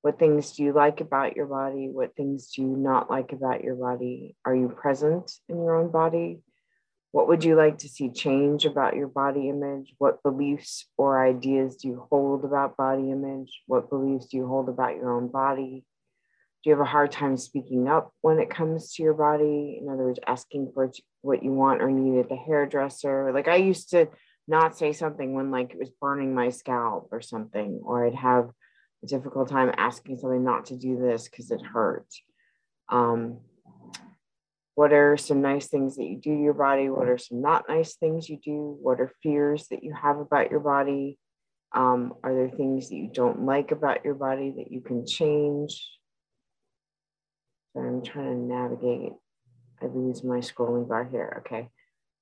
What 0.00 0.18
things 0.18 0.52
do 0.52 0.62
you 0.62 0.72
like 0.72 1.02
about 1.02 1.36
your 1.36 1.44
body? 1.44 1.90
What 1.90 2.16
things 2.16 2.50
do 2.52 2.62
you 2.62 2.68
not 2.68 3.10
like 3.10 3.32
about 3.32 3.62
your 3.62 3.74
body? 3.74 4.36
Are 4.46 4.56
you 4.56 4.70
present 4.70 5.32
in 5.50 5.56
your 5.56 5.76
own 5.76 5.90
body? 5.90 6.40
What 7.12 7.28
would 7.28 7.44
you 7.44 7.56
like 7.56 7.76
to 7.78 7.90
see 7.90 8.08
change 8.08 8.64
about 8.64 8.96
your 8.96 9.08
body 9.08 9.50
image? 9.50 9.92
What 9.98 10.22
beliefs 10.22 10.86
or 10.96 11.22
ideas 11.22 11.76
do 11.76 11.88
you 11.88 12.06
hold 12.08 12.42
about 12.46 12.78
body 12.78 13.10
image? 13.10 13.60
What 13.66 13.90
beliefs 13.90 14.28
do 14.28 14.38
you 14.38 14.46
hold 14.46 14.70
about 14.70 14.96
your 14.96 15.12
own 15.12 15.28
body? 15.28 15.84
Do 16.66 16.70
you 16.70 16.76
have 16.76 16.84
a 16.84 16.90
hard 16.90 17.12
time 17.12 17.36
speaking 17.36 17.86
up 17.86 18.10
when 18.22 18.40
it 18.40 18.50
comes 18.50 18.92
to 18.92 19.02
your 19.04 19.14
body? 19.14 19.78
In 19.80 19.88
other 19.88 20.02
words, 20.02 20.18
asking 20.26 20.72
for 20.74 20.90
what 21.22 21.44
you 21.44 21.52
want 21.52 21.80
or 21.80 21.92
need 21.92 22.18
at 22.18 22.28
the 22.28 22.34
hairdresser. 22.34 23.30
Like 23.32 23.46
I 23.46 23.54
used 23.54 23.90
to 23.90 24.08
not 24.48 24.76
say 24.76 24.92
something 24.92 25.32
when 25.32 25.52
like 25.52 25.70
it 25.70 25.78
was 25.78 25.92
burning 26.00 26.34
my 26.34 26.50
scalp 26.50 27.10
or 27.12 27.20
something, 27.20 27.82
or 27.84 28.04
I'd 28.04 28.16
have 28.16 28.50
a 29.04 29.06
difficult 29.06 29.48
time 29.48 29.72
asking 29.76 30.18
somebody 30.18 30.40
not 30.40 30.66
to 30.66 30.76
do 30.76 30.98
this 30.98 31.28
because 31.28 31.52
it 31.52 31.62
hurt. 31.62 32.08
Um, 32.88 33.38
what 34.74 34.92
are 34.92 35.16
some 35.16 35.42
nice 35.42 35.68
things 35.68 35.94
that 35.94 36.04
you 36.06 36.16
do 36.16 36.34
to 36.34 36.42
your 36.42 36.54
body? 36.54 36.88
What 36.88 37.08
are 37.08 37.16
some 37.16 37.40
not 37.40 37.66
nice 37.68 37.94
things 37.94 38.28
you 38.28 38.40
do? 38.44 38.76
What 38.82 39.00
are 39.00 39.12
fears 39.22 39.68
that 39.68 39.84
you 39.84 39.94
have 39.94 40.18
about 40.18 40.50
your 40.50 40.58
body? 40.58 41.16
Um, 41.72 42.14
are 42.24 42.34
there 42.34 42.50
things 42.50 42.88
that 42.88 42.96
you 42.96 43.08
don't 43.14 43.46
like 43.46 43.70
about 43.70 44.04
your 44.04 44.14
body 44.14 44.52
that 44.56 44.72
you 44.72 44.80
can 44.80 45.06
change? 45.06 45.80
I'm 47.82 48.02
trying 48.02 48.26
to 48.26 48.54
navigate. 48.54 49.12
I 49.82 49.86
lose 49.86 50.24
my 50.24 50.38
scrolling 50.38 50.88
bar 50.88 51.04
here. 51.04 51.42
Okay. 51.46 51.68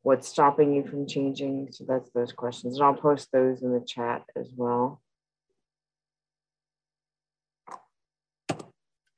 What's 0.03 0.29
stopping 0.29 0.75
you 0.75 0.85
from 0.85 1.07
changing? 1.07 1.69
So 1.71 1.85
that's 1.89 2.11
those 2.11 2.33
questions. 2.33 2.77
And 2.77 2.85
I'll 2.85 2.95
post 2.95 3.29
those 3.33 3.63
in 3.63 3.73
the 3.73 3.85
chat 3.87 4.23
as 4.37 4.51
well. 4.55 5.01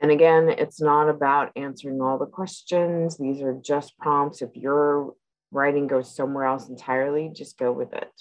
And 0.01 0.11
again, 0.11 0.49
it's 0.49 0.81
not 0.81 1.09
about 1.09 1.53
answering 1.57 2.01
all 2.01 2.19
the 2.19 2.27
questions. 2.27 3.17
These 3.17 3.43
are 3.43 3.59
just 3.61 3.99
prompts. 3.99 4.43
If 4.43 4.55
your 4.55 5.15
writing 5.51 5.87
goes 5.87 6.15
somewhere 6.15 6.45
else 6.45 6.69
entirely, 6.69 7.31
just 7.35 7.59
go 7.59 7.73
with 7.73 7.93
it. 7.93 8.13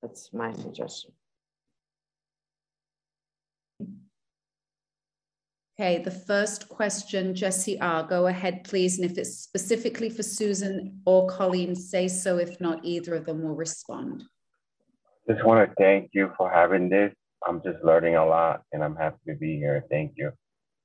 That's 0.00 0.32
my 0.32 0.52
suggestion. 0.52 1.12
Okay, 5.76 5.98
the 5.98 6.10
first 6.10 6.68
question, 6.68 7.34
Jesse 7.34 7.80
R, 7.80 8.04
go 8.04 8.28
ahead, 8.28 8.62
please. 8.62 8.96
And 8.98 9.10
if 9.10 9.18
it's 9.18 9.38
specifically 9.38 10.08
for 10.08 10.22
Susan 10.22 11.00
or 11.04 11.26
Colleen, 11.26 11.74
say 11.74 12.06
so. 12.06 12.38
If 12.38 12.60
not, 12.60 12.84
either 12.84 13.16
of 13.16 13.26
them 13.26 13.42
will 13.42 13.56
respond. 13.56 14.22
Just 15.28 15.44
want 15.44 15.68
to 15.68 15.74
thank 15.76 16.10
you 16.12 16.30
for 16.36 16.48
having 16.48 16.88
this. 16.88 17.12
I'm 17.46 17.60
just 17.64 17.82
learning 17.82 18.14
a 18.14 18.24
lot 18.24 18.62
and 18.72 18.84
I'm 18.84 18.94
happy 18.94 19.18
to 19.26 19.34
be 19.34 19.56
here. 19.56 19.84
Thank 19.90 20.12
you. 20.16 20.30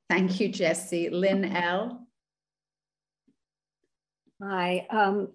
Thank 0.10 0.40
you, 0.40 0.50
Jesse. 0.50 1.10
Lynn 1.12 1.46
L. 1.46 2.08
Hi, 4.42 4.88
um, 4.90 5.28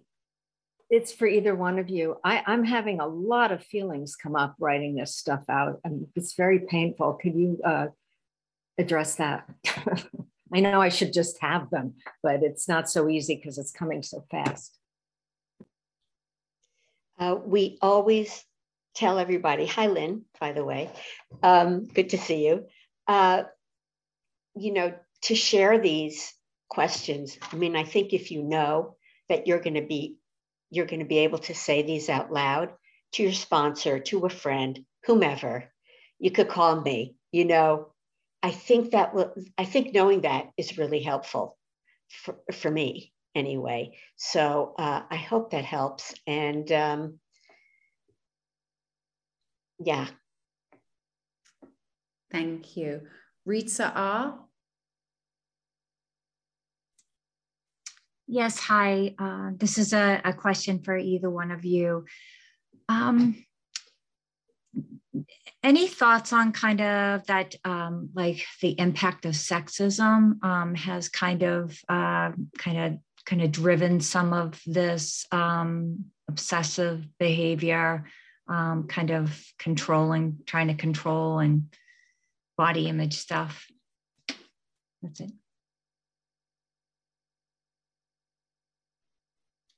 it's 0.91 1.13
for 1.13 1.27
either 1.27 1.55
one 1.55 1.79
of 1.79 1.89
you. 1.89 2.17
I, 2.25 2.43
I'm 2.47 2.65
having 2.65 2.99
a 2.99 3.07
lot 3.07 3.53
of 3.53 3.63
feelings 3.63 4.17
come 4.17 4.35
up 4.35 4.57
writing 4.59 4.97
this 4.97 5.15
stuff 5.15 5.45
out, 5.49 5.81
and 5.85 6.07
it's 6.17 6.35
very 6.35 6.61
painful. 6.61 7.19
Could 7.23 7.35
you 7.35 7.61
uh, 7.65 7.87
address 8.79 9.17
that. 9.17 9.49
I 10.53 10.61
know 10.61 10.81
I 10.81 10.89
should 10.89 11.13
just 11.13 11.41
have 11.41 11.71
them, 11.71 11.95
but 12.23 12.43
it's 12.43 12.69
not 12.69 12.89
so 12.89 13.09
easy 13.09 13.37
because 13.37 13.59
it's 13.59 13.73
coming 13.73 14.03
so 14.03 14.25
fast. 14.31 14.79
Uh, 17.19 17.37
we 17.45 17.79
always 17.83 18.45
tell 18.95 19.19
everybody, 19.19 19.67
hi, 19.67 19.87
Lynn, 19.87 20.25
by 20.41 20.53
the 20.53 20.65
way, 20.65 20.91
um, 21.43 21.87
good 21.87 22.11
to 22.11 22.19
see 22.19 22.47
you. 22.47 22.67
Uh, 23.07 23.45
you 24.57 24.73
know, 24.73 24.95
to 25.23 25.35
share 25.35 25.79
these 25.79 26.33
questions. 26.69 27.39
I 27.53 27.57
mean, 27.57 27.77
I 27.77 27.85
think 27.85 28.13
if 28.13 28.31
you 28.31 28.43
know 28.43 28.97
that 29.29 29.47
you're 29.47 29.61
going 29.61 29.75
to 29.75 29.87
be, 29.87 30.17
you're 30.71 30.87
going 30.87 31.01
to 31.01 31.07
be 31.07 31.19
able 31.19 31.39
to 31.39 31.55
say 31.55 31.83
these 31.83 32.09
out 32.09 32.33
loud 32.33 32.71
to 33.13 33.23
your 33.23 33.33
sponsor, 33.33 33.99
to 33.99 34.27
a 34.27 34.31
friend, 34.31 34.85
whomever, 35.05 35.73
you 36.19 36.31
could 36.31 36.49
call 36.49 36.81
me, 36.81 37.17
you 37.33 37.45
know, 37.45 37.89
I 38.45 38.51
think 38.51 38.91
that 38.91 39.15
will, 39.15 39.33
I 39.57 39.65
think 39.65 39.95
knowing 39.95 40.21
that 40.21 40.51
is 40.59 40.77
really 40.77 41.03
helpful 41.03 41.57
for, 42.11 42.37
for 42.53 42.71
me 42.71 43.11
anyway. 43.35 43.97
So 44.17 44.75
uh, 44.79 45.01
I 45.11 45.17
hope 45.17 45.53
that 45.53 45.65
helps. 45.65 46.13
And 46.27 46.71
um, 46.71 47.21
yeah. 49.79 50.09
Thank 52.31 52.77
you. 52.77 53.01
Rita 53.47 53.91
R. 53.95 54.39
Yes, 58.27 58.59
hi. 58.59 59.15
Uh, 59.19 59.53
this 59.57 59.79
is 59.79 59.95
a, 59.95 60.21
a, 60.23 60.35
question 60.35 60.83
for 60.83 60.99
either 60.99 61.31
one 61.31 61.51
of 61.51 61.65
you. 61.65 62.05
Um, 62.91 63.43
any 65.63 65.87
thoughts 65.87 66.33
on 66.33 66.53
kind 66.53 66.81
of 66.81 67.27
that 67.27 67.55
um, 67.65 68.11
like 68.15 68.45
the 68.61 68.79
impact 68.79 69.25
of 69.25 69.33
sexism 69.33 70.43
um, 70.45 70.75
has 70.75 71.09
kind 71.09 71.43
of 71.43 71.79
uh, 71.89 72.33
kind 72.59 72.79
of 72.79 72.99
kind 73.25 73.43
of 73.43 73.53
driven 73.53 74.01
some 74.01 74.33
of 74.33 74.61
this 74.67 75.27
um, 75.33 76.07
obsessive 76.29 77.07
behavior 77.19 78.05
um, 78.49 78.87
kind 78.89 79.11
of 79.11 79.43
controlling 79.59 80.39
trying 80.47 80.69
to 80.69 80.75
control 80.75 81.39
and 81.39 81.75
body 82.57 82.89
image 82.89 83.17
stuff? 83.17 83.67
That's 85.03 85.21
it 85.21 85.31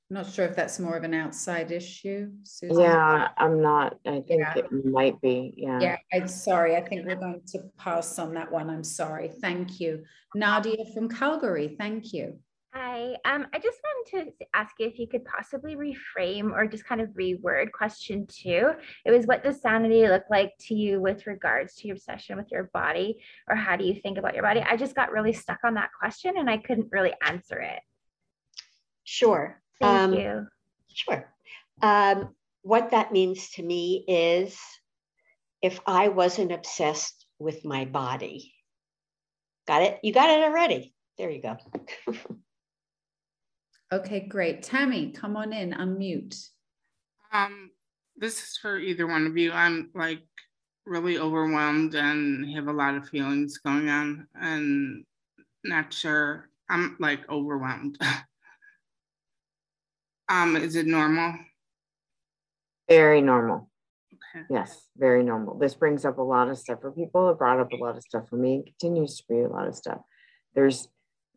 not 0.09 0.31
sure 0.31 0.45
if 0.45 0.55
that's 0.55 0.79
more 0.79 0.95
of 0.95 1.03
an 1.03 1.13
outside 1.13 1.71
issue. 1.71 2.29
Susan. 2.43 2.79
Yeah, 2.79 3.27
I'm 3.37 3.61
not. 3.61 3.99
I 4.05 4.21
think 4.21 4.41
yeah. 4.41 4.53
it 4.55 4.85
might 4.85 5.19
be. 5.21 5.53
Yeah. 5.57 5.79
Yeah, 5.81 5.97
I'm 6.13 6.29
sorry. 6.29 6.77
I 6.77 6.81
think 6.81 7.05
we're 7.05 7.15
going 7.15 7.41
to 7.47 7.59
pass 7.77 8.17
on 8.17 8.33
that 8.35 8.49
one. 8.49 8.69
I'm 8.69 8.85
sorry. 8.85 9.29
Thank 9.41 9.81
you. 9.81 10.03
Nadia 10.33 10.85
from 10.93 11.09
Calgary. 11.09 11.75
Thank 11.77 12.13
you. 12.13 12.39
Hi. 12.73 13.15
Um, 13.25 13.47
I 13.53 13.59
just 13.59 13.79
wanted 13.83 14.37
to 14.37 14.45
ask 14.53 14.75
you 14.79 14.87
if 14.87 14.99
you 14.99 15.07
could 15.07 15.25
possibly 15.25 15.75
reframe 15.75 16.51
or 16.51 16.67
just 16.67 16.85
kind 16.85 17.01
of 17.01 17.09
reword 17.09 17.71
question 17.71 18.27
two. 18.27 18.71
It 19.03 19.11
was 19.11 19.25
what 19.25 19.43
does 19.43 19.61
sanity 19.61 20.07
look 20.07 20.23
like 20.29 20.53
to 20.67 20.75
you 20.75 21.01
with 21.01 21.27
regards 21.27 21.75
to 21.75 21.87
your 21.87 21.95
obsession 21.95 22.37
with 22.37 22.51
your 22.51 22.69
body, 22.73 23.17
or 23.49 23.55
how 23.55 23.75
do 23.75 23.83
you 23.83 23.95
think 23.95 24.17
about 24.17 24.35
your 24.35 24.43
body? 24.43 24.61
I 24.61 24.77
just 24.77 24.95
got 24.95 25.11
really 25.11 25.33
stuck 25.33 25.59
on 25.65 25.73
that 25.73 25.89
question 25.99 26.35
and 26.37 26.49
I 26.49 26.57
couldn't 26.57 26.91
really 26.91 27.13
answer 27.25 27.59
it. 27.59 27.79
Sure. 29.03 29.61
Thank 29.79 30.01
um, 30.01 30.13
you. 30.13 30.47
Sure. 30.93 31.33
Um, 31.81 32.35
what 32.61 32.91
that 32.91 33.11
means 33.11 33.49
to 33.51 33.63
me 33.63 34.03
is 34.07 34.57
if 35.61 35.79
I 35.85 36.09
wasn't 36.09 36.51
obsessed 36.51 37.25
with 37.39 37.63
my 37.65 37.85
body, 37.85 38.53
got 39.67 39.81
it? 39.81 39.99
You 40.03 40.13
got 40.13 40.29
it 40.29 40.43
already. 40.43 40.93
There 41.17 41.29
you 41.29 41.41
go. 41.41 41.57
okay, 43.91 44.21
great. 44.27 44.63
Tammy, 44.63 45.11
come 45.11 45.35
on 45.37 45.53
in, 45.53 45.73
unmute. 45.73 46.49
Um, 47.31 47.71
this 48.15 48.41
is 48.41 48.57
for 48.61 48.79
either 48.79 49.07
one 49.07 49.25
of 49.25 49.37
you. 49.37 49.51
I'm 49.51 49.91
like 49.93 50.23
really 50.85 51.19
overwhelmed 51.19 51.95
and 51.95 52.49
have 52.55 52.67
a 52.67 52.73
lot 52.73 52.95
of 52.95 53.09
feelings 53.09 53.57
going 53.59 53.89
on 53.89 54.27
and 54.35 55.03
not 55.63 55.93
sure. 55.93 56.49
I'm 56.69 56.95
like 56.99 57.29
overwhelmed. 57.29 57.97
Um, 60.29 60.55
is 60.57 60.75
it 60.75 60.85
normal? 60.85 61.35
Very 62.89 63.21
normal. 63.21 63.69
Okay. 64.35 64.45
Yes, 64.49 64.87
very 64.97 65.23
normal. 65.23 65.57
This 65.57 65.75
brings 65.75 66.05
up 66.05 66.17
a 66.17 66.23
lot 66.23 66.49
of 66.49 66.57
stuff 66.57 66.81
for 66.81 66.91
people. 66.91 67.29
It 67.29 67.37
brought 67.37 67.59
up 67.59 67.71
a 67.71 67.77
lot 67.77 67.97
of 67.97 68.03
stuff 68.03 68.27
for 68.29 68.35
me. 68.35 68.63
It 68.65 68.73
continues 68.79 69.17
to 69.17 69.23
be 69.29 69.39
a 69.39 69.47
lot 69.47 69.67
of 69.67 69.75
stuff. 69.75 69.99
There's 70.55 70.87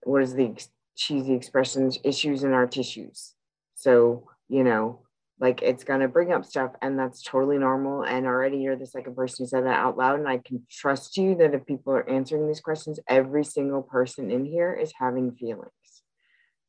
what 0.03 0.23
is 0.23 0.35
the 0.35 0.57
cheesy 0.97 1.35
expressions? 1.35 1.99
Issues 2.05 2.43
in 2.43 2.53
our 2.53 2.67
tissues. 2.67 3.35
So 3.75 4.29
you 4.49 4.65
know, 4.65 5.01
like 5.39 5.63
it's 5.63 5.85
gonna 5.85 6.09
bring 6.09 6.33
up 6.33 6.45
stuff, 6.45 6.73
and 6.83 6.99
that's 6.99 7.23
totally 7.23 7.59
normal. 7.59 8.05
And 8.05 8.27
already 8.27 8.59
you're 8.59 8.77
the 8.77 8.87
second 8.87 9.15
person 9.15 9.45
who 9.45 9.49
said 9.49 9.65
that 9.67 9.79
out 9.79 9.97
loud, 9.97 10.19
and 10.19 10.29
I 10.29 10.39
can 10.39 10.67
trust 10.71 11.17
you 11.17 11.35
that 11.37 11.55
if 11.55 11.67
people 11.67 11.93
are 11.93 12.09
answering 12.09 12.47
these 12.47 12.61
questions, 12.61 13.01
every 13.09 13.45
single 13.45 13.83
person 13.83 14.31
in 14.31 14.45
here 14.45 14.73
is 14.73 14.93
having 14.99 15.33
feelings. 15.33 15.71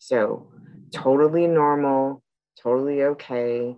So, 0.04 0.48
totally 0.92 1.46
normal, 1.46 2.24
totally 2.60 3.04
okay. 3.04 3.78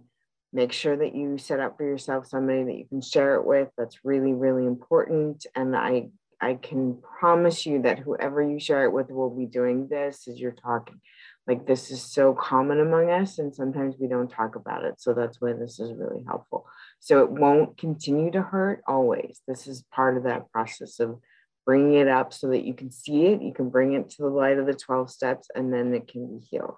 Make 0.53 0.71
sure 0.71 0.95
that 0.95 1.13
you 1.13 1.38
set 1.38 1.59
up 1.59 1.76
for 1.76 1.84
yourself 1.84 2.28
somebody 2.28 2.63
that 2.63 2.78
you 2.78 2.86
can 2.88 3.01
share 3.01 3.36
it 3.36 3.45
with. 3.45 3.67
That's 3.78 4.05
really, 4.05 4.32
really 4.32 4.65
important. 4.65 5.45
And 5.53 5.76
I, 5.76 6.11
I 6.39 6.53
can 6.53 6.97
promise 7.19 7.65
you 7.65 7.82
that 7.82 7.99
whoever 7.99 8.41
you 8.41 8.57
share 8.57 8.86
it 8.86 8.93
with 8.93 9.11
will 9.11 9.36
be 9.36 9.47
doing 9.47 9.89
this 9.89 10.26
as 10.30 10.39
you're 10.39 10.53
talking. 10.53 11.01
Like 11.45 11.67
this 11.67 11.91
is 11.91 12.01
so 12.01 12.34
common 12.34 12.80
among 12.80 13.11
us, 13.11 13.38
and 13.38 13.53
sometimes 13.53 13.95
we 13.99 14.07
don't 14.07 14.30
talk 14.30 14.55
about 14.55 14.86
it. 14.86 15.01
So 15.01 15.13
that's 15.13 15.41
why 15.41 15.51
this 15.51 15.78
is 15.78 15.91
really 15.91 16.24
helpful. 16.26 16.65
So 17.01 17.21
it 17.21 17.32
won't 17.32 17.78
continue 17.78 18.32
to 18.32 18.41
hurt 18.41 18.82
always. 18.88 19.41
This 19.45 19.67
is 19.67 19.84
part 19.91 20.15
of 20.15 20.24
that 20.24 20.49
process 20.53 21.01
of 21.01 21.19
bringing 21.66 21.95
it 21.95 22.07
up 22.07 22.34
so 22.34 22.49
that 22.49 22.64
you 22.64 22.74
can 22.74 22.91
see 22.91 23.26
it, 23.26 23.41
you 23.41 23.53
can 23.53 23.70
bring 23.70 23.93
it 23.93 24.09
to 24.11 24.24
the 24.24 24.30
light 24.30 24.57
of 24.57 24.66
the 24.66 24.74
12 24.74 25.09
steps, 25.09 25.47
and 25.55 25.74
then 25.74 25.93
it 25.93 26.07
can 26.07 26.28
be 26.28 26.45
healed. 26.45 26.76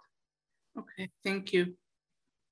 Okay, 0.78 1.10
thank 1.24 1.54
you. 1.54 1.76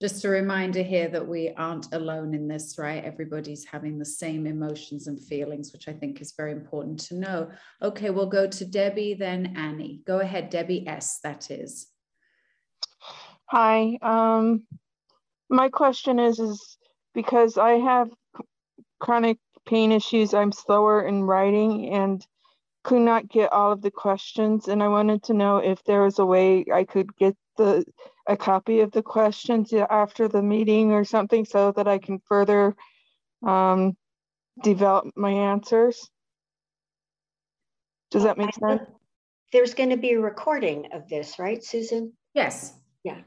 Just 0.02 0.26
a 0.26 0.30
reminder 0.30 0.84
here 0.84 1.08
that 1.08 1.28
we 1.28 1.54
aren't 1.56 1.94
alone 1.94 2.34
in 2.34 2.48
this, 2.48 2.78
right? 2.78 3.04
Everybody's 3.04 3.64
having 3.64 3.98
the 3.98 4.06
same 4.06 4.48
emotions 4.48 5.08
and 5.08 5.22
feelings, 5.22 5.72
which 5.72 5.88
I 5.88 5.94
think 5.94 6.20
is 6.20 6.34
very 6.36 6.52
important 6.52 7.00
to 7.02 7.16
know. 7.16 7.50
Okay, 7.82 8.10
we'll 8.10 8.26
go 8.26 8.48
to 8.48 8.66
Debbie, 8.66 9.14
then 9.14 9.54
Annie. 9.56 10.02
Go 10.06 10.20
ahead, 10.20 10.50
Debbie 10.50 10.88
S., 10.88 11.20
that 11.24 11.50
is. 11.52 11.88
Hi. 13.46 13.98
Um, 14.02 14.64
my 15.50 15.70
question 15.70 16.20
is, 16.20 16.40
is 16.40 16.78
because 17.14 17.58
I 17.58 17.74
have 17.74 18.10
chronic 19.00 19.38
pain 19.66 19.92
issues, 19.92 20.34
I'm 20.34 20.52
slower 20.52 21.06
in 21.06 21.24
writing 21.24 21.90
and 21.90 22.26
could 22.84 23.02
not 23.02 23.30
get 23.30 23.52
all 23.52 23.72
of 23.72 23.82
the 23.82 23.92
questions. 23.92 24.68
And 24.68 24.84
I 24.84 24.88
wanted 24.88 25.24
to 25.24 25.34
know 25.34 25.58
if 25.58 25.84
there 25.84 26.04
was 26.04 26.20
a 26.20 26.26
way 26.26 26.66
I 26.74 26.84
could 26.84 27.16
get 27.16 27.36
the 27.58 27.86
a 28.28 28.38
copy 28.38 28.80
of 28.80 28.92
the 28.92 29.04
questions 29.04 29.74
after 29.74 30.28
the 30.28 30.42
meeting 30.42 30.92
or 30.92 31.04
something 31.04 31.44
so 31.46 31.72
that 31.74 31.88
I 31.88 31.98
can 31.98 32.22
further 32.26 32.76
um, 33.46 33.98
develop 34.62 35.08
my 35.16 35.32
answers. 35.32 36.10
Does 38.12 38.24
that 38.24 38.38
make 38.38 38.54
sense? 38.54 38.82
There's 39.52 39.74
going 39.74 39.90
to 39.90 39.98
be 39.98 40.12
a 40.12 40.20
recording 40.20 40.88
of 40.94 41.08
this, 41.10 41.38
right, 41.38 41.64
Susan? 41.64 42.14
Yes. 42.34 42.74
Yeah. 43.04 43.22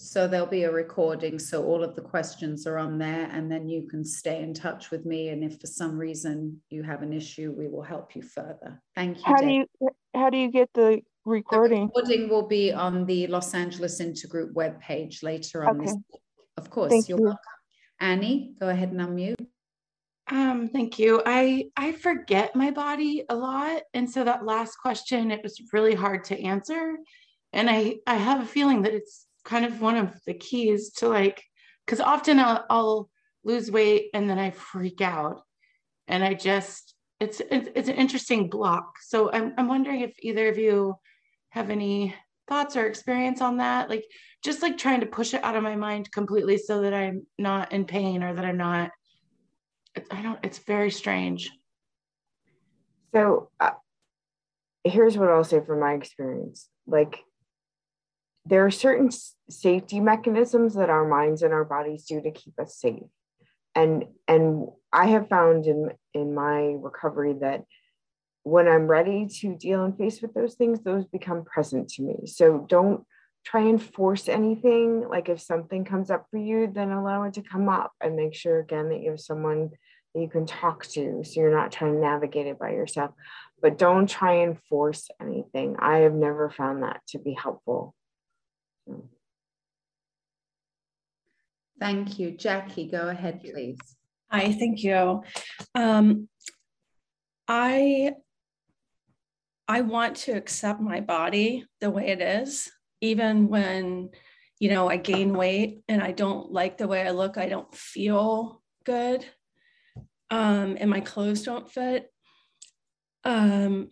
So 0.00 0.26
there'll 0.26 0.46
be 0.46 0.62
a 0.62 0.72
recording. 0.72 1.38
So 1.38 1.62
all 1.62 1.84
of 1.84 1.94
the 1.94 2.00
questions 2.00 2.66
are 2.66 2.78
on 2.78 2.96
there, 2.96 3.28
and 3.32 3.52
then 3.52 3.68
you 3.68 3.86
can 3.86 4.02
stay 4.02 4.42
in 4.42 4.54
touch 4.54 4.90
with 4.90 5.04
me. 5.04 5.28
And 5.28 5.44
if 5.44 5.60
for 5.60 5.66
some 5.66 5.98
reason 5.98 6.58
you 6.70 6.82
have 6.82 7.02
an 7.02 7.12
issue, 7.12 7.54
we 7.56 7.68
will 7.68 7.82
help 7.82 8.16
you 8.16 8.22
further. 8.22 8.80
Thank 8.96 9.18
you. 9.18 9.24
How 9.26 9.36
Deb. 9.36 9.44
do 9.46 9.52
you 9.52 9.90
how 10.14 10.30
do 10.30 10.38
you 10.38 10.50
get 10.50 10.70
the 10.72 11.02
recording? 11.26 11.90
The 11.94 12.00
recording 12.00 12.28
will 12.30 12.48
be 12.48 12.72
on 12.72 13.04
the 13.04 13.26
Los 13.26 13.52
Angeles 13.52 14.00
Intergroup 14.00 14.54
webpage 14.54 15.22
later 15.22 15.68
on 15.68 15.76
okay. 15.76 15.86
this. 15.86 15.96
Of 16.56 16.70
course, 16.70 16.90
Thank 16.90 17.10
you're 17.10 17.18
you. 17.18 17.24
welcome. 17.24 17.40
Annie, 18.00 18.54
go 18.58 18.70
ahead 18.70 18.92
and 18.92 19.00
unmute. 19.00 19.46
Um, 20.30 20.70
thank 20.72 20.98
you. 20.98 21.22
I 21.26 21.66
I 21.76 21.92
forget 21.92 22.56
my 22.56 22.70
body 22.70 23.24
a 23.28 23.36
lot, 23.36 23.82
and 23.92 24.08
so 24.08 24.24
that 24.24 24.46
last 24.46 24.76
question 24.76 25.30
it 25.30 25.42
was 25.42 25.60
really 25.74 25.94
hard 25.94 26.24
to 26.24 26.42
answer, 26.42 26.96
and 27.52 27.68
I 27.68 27.96
I 28.06 28.14
have 28.14 28.40
a 28.40 28.46
feeling 28.46 28.80
that 28.82 28.94
it's 28.94 29.26
kind 29.44 29.64
of 29.64 29.80
one 29.80 29.96
of 29.96 30.14
the 30.26 30.34
keys 30.34 30.90
to 30.94 31.08
like, 31.08 31.42
because 31.84 32.00
often 32.00 32.38
I'll, 32.38 32.64
I'll 32.70 33.10
lose 33.44 33.70
weight 33.70 34.10
and 34.14 34.28
then 34.28 34.38
I 34.38 34.50
freak 34.50 35.00
out, 35.00 35.42
and 36.08 36.22
I 36.22 36.34
just 36.34 36.94
it's 37.20 37.40
it's, 37.50 37.68
it's 37.74 37.88
an 37.88 37.96
interesting 37.96 38.48
block. 38.48 38.98
So 39.02 39.30
I'm 39.32 39.54
I'm 39.56 39.68
wondering 39.68 40.00
if 40.00 40.14
either 40.20 40.48
of 40.48 40.58
you 40.58 40.96
have 41.50 41.70
any 41.70 42.14
thoughts 42.48 42.76
or 42.76 42.86
experience 42.86 43.40
on 43.40 43.58
that, 43.58 43.90
like 43.90 44.04
just 44.42 44.62
like 44.62 44.78
trying 44.78 45.00
to 45.00 45.06
push 45.06 45.34
it 45.34 45.44
out 45.44 45.56
of 45.56 45.62
my 45.62 45.76
mind 45.76 46.10
completely 46.12 46.58
so 46.58 46.82
that 46.82 46.94
I'm 46.94 47.26
not 47.38 47.72
in 47.72 47.84
pain 47.84 48.22
or 48.22 48.34
that 48.34 48.44
I'm 48.44 48.56
not 48.56 48.90
I 50.10 50.22
don't, 50.22 50.38
it's 50.44 50.58
very 50.58 50.90
strange. 50.90 51.50
So 53.12 53.50
uh, 53.58 53.72
here's 54.84 55.18
what 55.18 55.28
I'll 55.28 55.44
say 55.44 55.60
from 55.60 55.80
my 55.80 55.94
experience. 55.94 56.68
Like, 56.86 57.18
there 58.46 58.64
are 58.64 58.70
certain 58.70 59.10
safety 59.48 60.00
mechanisms 60.00 60.74
that 60.74 60.90
our 60.90 61.06
minds 61.06 61.42
and 61.42 61.52
our 61.52 61.64
bodies 61.64 62.04
do 62.04 62.20
to 62.20 62.30
keep 62.30 62.58
us 62.58 62.76
safe. 62.76 63.02
And 63.74 64.06
and 64.26 64.68
I 64.92 65.06
have 65.06 65.28
found 65.28 65.66
in 65.66 65.90
in 66.14 66.34
my 66.34 66.74
recovery 66.78 67.34
that 67.40 67.64
when 68.42 68.66
I'm 68.66 68.86
ready 68.86 69.26
to 69.40 69.54
deal 69.54 69.84
and 69.84 69.96
face 69.96 70.22
with 70.22 70.34
those 70.34 70.54
things, 70.54 70.80
those 70.80 71.04
become 71.04 71.44
present 71.44 71.88
to 71.90 72.02
me. 72.02 72.26
So 72.26 72.64
don't 72.68 73.04
try 73.44 73.62
and 73.62 73.82
force 73.82 74.28
anything. 74.28 75.08
Like 75.08 75.28
if 75.28 75.40
something 75.40 75.84
comes 75.84 76.10
up 76.10 76.26
for 76.30 76.38
you, 76.38 76.70
then 76.72 76.90
allow 76.90 77.24
it 77.24 77.34
to 77.34 77.42
come 77.42 77.68
up 77.68 77.92
and 78.00 78.16
make 78.16 78.34
sure 78.34 78.58
again 78.58 78.88
that 78.88 79.00
you 79.00 79.10
have 79.10 79.20
someone 79.20 79.70
that 80.14 80.20
you 80.20 80.28
can 80.28 80.46
talk 80.46 80.84
to 80.86 81.22
so 81.22 81.40
you're 81.40 81.56
not 81.56 81.70
trying 81.72 81.94
to 81.94 82.00
navigate 82.00 82.46
it 82.46 82.58
by 82.58 82.70
yourself. 82.70 83.12
But 83.62 83.78
don't 83.78 84.08
try 84.08 84.42
and 84.42 84.60
force 84.68 85.08
anything. 85.20 85.76
I 85.78 85.98
have 85.98 86.14
never 86.14 86.50
found 86.50 86.82
that 86.82 87.00
to 87.08 87.18
be 87.18 87.34
helpful. 87.34 87.94
Thank 91.78 92.18
you. 92.18 92.32
Jackie, 92.32 92.88
go 92.88 93.08
ahead, 93.08 93.40
please. 93.42 93.78
Hi, 94.30 94.52
thank 94.52 94.82
you. 94.82 95.22
Um, 95.74 96.28
I 97.48 98.12
I 99.66 99.82
want 99.82 100.16
to 100.16 100.32
accept 100.32 100.80
my 100.80 101.00
body 101.00 101.64
the 101.80 101.90
way 101.90 102.08
it 102.08 102.20
is 102.20 102.70
even 103.00 103.48
when 103.48 104.10
you 104.58 104.68
know 104.68 104.88
i 104.90 104.96
gain 104.96 105.32
weight 105.32 105.82
and 105.88 106.02
i 106.02 106.12
don't 106.12 106.52
like 106.52 106.76
the 106.76 106.88
way 106.88 107.06
i 107.06 107.10
look 107.10 107.38
i 107.38 107.48
don't 107.48 107.74
feel 107.74 108.62
good 108.84 109.24
um, 110.32 110.76
and 110.78 110.88
my 110.88 111.00
clothes 111.00 111.42
don't 111.42 111.70
fit 111.70 112.12
um, 113.24 113.88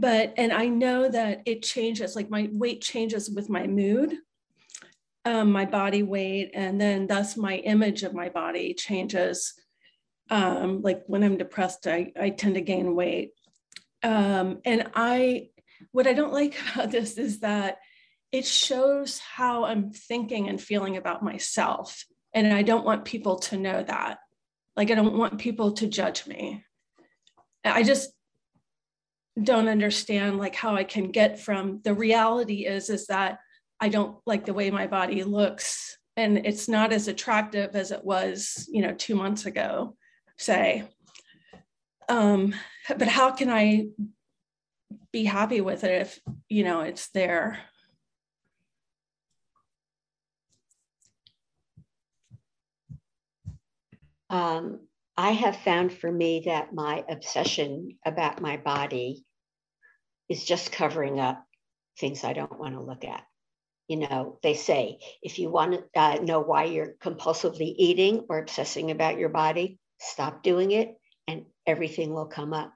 but 0.00 0.32
and 0.36 0.52
i 0.52 0.66
know 0.66 1.08
that 1.08 1.42
it 1.46 1.62
changes 1.62 2.14
like 2.16 2.30
my 2.30 2.48
weight 2.52 2.80
changes 2.80 3.30
with 3.30 3.48
my 3.48 3.66
mood 3.66 4.14
um, 5.26 5.52
my 5.52 5.64
body 5.64 6.02
weight 6.02 6.50
and 6.52 6.78
then 6.78 7.06
thus 7.06 7.36
my 7.36 7.56
image 7.56 8.02
of 8.02 8.12
my 8.12 8.28
body 8.28 8.74
changes 8.74 9.54
um, 10.30 10.82
like 10.82 11.02
when 11.06 11.22
i'm 11.22 11.36
depressed 11.36 11.86
i, 11.86 12.12
I 12.18 12.30
tend 12.30 12.54
to 12.54 12.60
gain 12.60 12.94
weight 12.94 13.32
um, 14.02 14.60
and 14.64 14.90
i 14.94 15.48
what 15.92 16.06
I 16.06 16.12
don't 16.12 16.32
like 16.32 16.56
about 16.74 16.90
this 16.90 17.18
is 17.18 17.40
that 17.40 17.78
it 18.32 18.44
shows 18.44 19.18
how 19.18 19.64
I'm 19.64 19.92
thinking 19.92 20.48
and 20.48 20.60
feeling 20.60 20.96
about 20.96 21.22
myself. 21.22 22.04
And 22.32 22.52
I 22.52 22.62
don't 22.62 22.84
want 22.84 23.04
people 23.04 23.38
to 23.40 23.56
know 23.56 23.82
that. 23.82 24.18
Like, 24.76 24.90
I 24.90 24.96
don't 24.96 25.16
want 25.16 25.38
people 25.38 25.72
to 25.74 25.86
judge 25.86 26.26
me. 26.26 26.64
I 27.64 27.84
just 27.84 28.10
don't 29.42 29.68
understand 29.68 30.38
like 30.38 30.54
how 30.54 30.76
I 30.76 30.84
can 30.84 31.10
get 31.10 31.40
from 31.40 31.80
the 31.82 31.94
reality 31.94 32.66
is 32.66 32.88
is 32.88 33.06
that 33.08 33.38
I 33.80 33.88
don't 33.88 34.16
like 34.26 34.44
the 34.44 34.54
way 34.54 34.70
my 34.70 34.86
body 34.86 35.24
looks 35.24 35.98
and 36.16 36.46
it's 36.46 36.68
not 36.68 36.92
as 36.92 37.08
attractive 37.08 37.74
as 37.74 37.90
it 37.90 38.04
was, 38.04 38.68
you 38.70 38.82
know, 38.82 38.94
2 38.94 39.16
months 39.16 39.46
ago, 39.46 39.96
say. 40.38 40.84
Um, 42.08 42.54
but 42.88 43.08
how 43.08 43.32
can 43.32 43.50
I 43.50 43.86
be 45.14 45.24
happy 45.24 45.60
with 45.60 45.84
it 45.84 46.02
if 46.02 46.20
you 46.48 46.64
know 46.64 46.80
it's 46.80 47.08
there 47.10 47.60
um, 54.28 54.80
i 55.16 55.30
have 55.30 55.54
found 55.58 55.92
for 55.92 56.10
me 56.10 56.42
that 56.46 56.74
my 56.74 57.04
obsession 57.08 57.96
about 58.04 58.40
my 58.40 58.56
body 58.56 59.23
is 60.28 60.44
just 60.44 60.72
covering 60.72 61.20
up 61.20 61.44
things 61.98 62.24
i 62.24 62.32
don't 62.32 62.58
want 62.58 62.74
to 62.74 62.80
look 62.80 63.04
at 63.04 63.24
you 63.88 63.96
know 63.96 64.38
they 64.42 64.54
say 64.54 64.98
if 65.22 65.38
you 65.38 65.50
want 65.50 65.72
to 65.72 66.00
uh, 66.00 66.18
know 66.22 66.40
why 66.40 66.64
you're 66.64 66.94
compulsively 67.02 67.74
eating 67.76 68.24
or 68.28 68.38
obsessing 68.38 68.90
about 68.90 69.18
your 69.18 69.28
body 69.28 69.78
stop 70.00 70.42
doing 70.42 70.70
it 70.70 70.96
and 71.28 71.44
everything 71.66 72.12
will 72.12 72.26
come 72.26 72.52
up 72.52 72.72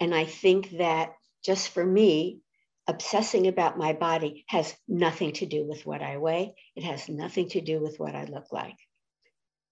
and 0.00 0.14
i 0.14 0.24
think 0.24 0.70
that 0.78 1.12
just 1.44 1.68
for 1.68 1.84
me, 1.84 2.40
obsessing 2.88 3.46
about 3.46 3.78
my 3.78 3.92
body 3.92 4.44
has 4.48 4.74
nothing 4.88 5.32
to 5.32 5.46
do 5.46 5.66
with 5.66 5.86
what 5.86 6.02
I 6.02 6.16
weigh. 6.16 6.54
It 6.74 6.84
has 6.84 7.08
nothing 7.08 7.48
to 7.50 7.60
do 7.60 7.80
with 7.80 7.98
what 8.00 8.14
I 8.14 8.24
look 8.24 8.52
like. 8.52 8.76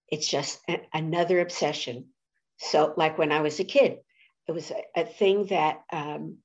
It's 0.09 0.27
just 0.27 0.61
a- 0.69 0.87
another 0.93 1.39
obsession. 1.39 2.09
So, 2.57 2.93
like 2.95 3.17
when 3.17 3.31
I 3.31 3.41
was 3.41 3.59
a 3.59 3.63
kid, 3.63 3.99
it 4.47 4.51
was 4.51 4.71
a, 4.71 5.01
a 5.01 5.05
thing 5.05 5.47
that, 5.47 5.81
um, 5.91 6.37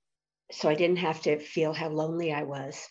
so 0.51 0.69
I 0.69 0.75
didn't 0.75 0.99
have 0.99 1.21
to 1.23 1.39
feel 1.39 1.73
how 1.73 1.89
lonely 1.89 2.33
I 2.33 2.45
was, 2.45 2.87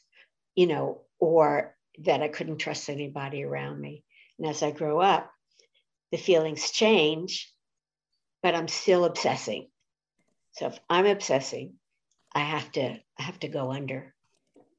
you 0.56 0.68
know, 0.68 1.02
or 1.20 1.76
that 2.06 2.22
I 2.22 2.28
couldn't 2.28 2.58
trust 2.60 2.90
anybody 2.90 3.44
around 3.44 3.80
me. 3.80 4.04
And 4.38 4.48
as 4.48 4.62
I 4.62 4.72
grow 4.72 5.00
up, 5.00 5.32
the 6.12 6.18
feelings 6.18 6.72
change, 6.72 7.52
but 8.44 8.56
I'm 8.56 8.68
still 8.68 9.06
obsessing. 9.06 9.68
So 10.54 10.68
if 10.68 10.80
I'm 10.90 11.06
obsessing, 11.06 11.74
I 12.34 12.42
have 12.42 12.72
to 12.74 13.00
I 13.20 13.22
have 13.24 13.40
to 13.40 13.48
go 13.48 13.72
under, 13.72 14.14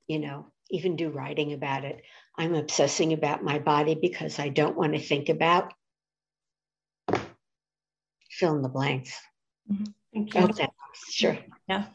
you 0.07 0.21
know, 0.21 0.53
even 0.71 0.97
do 0.97 1.11
writing 1.11 1.53
about 1.53 1.85
it. 1.85 2.03
I'm 2.37 2.55
obsessing 2.55 3.13
about 3.13 3.43
my 3.43 3.59
body 3.59 3.97
because 4.01 4.39
I 4.39 4.49
don't 4.49 4.77
want 4.77 4.93
to 4.95 5.01
think 5.01 5.29
about 5.29 5.73
fill 8.31 8.55
in 8.55 8.63
the 8.63 8.69
blanks. 8.69 9.19
Mm-hmm. 9.71 9.85
Thank 10.15 10.35
you. 10.35 10.41
Okay. 10.43 10.69
Sure. 11.11 11.39
Yeah. 11.69 11.87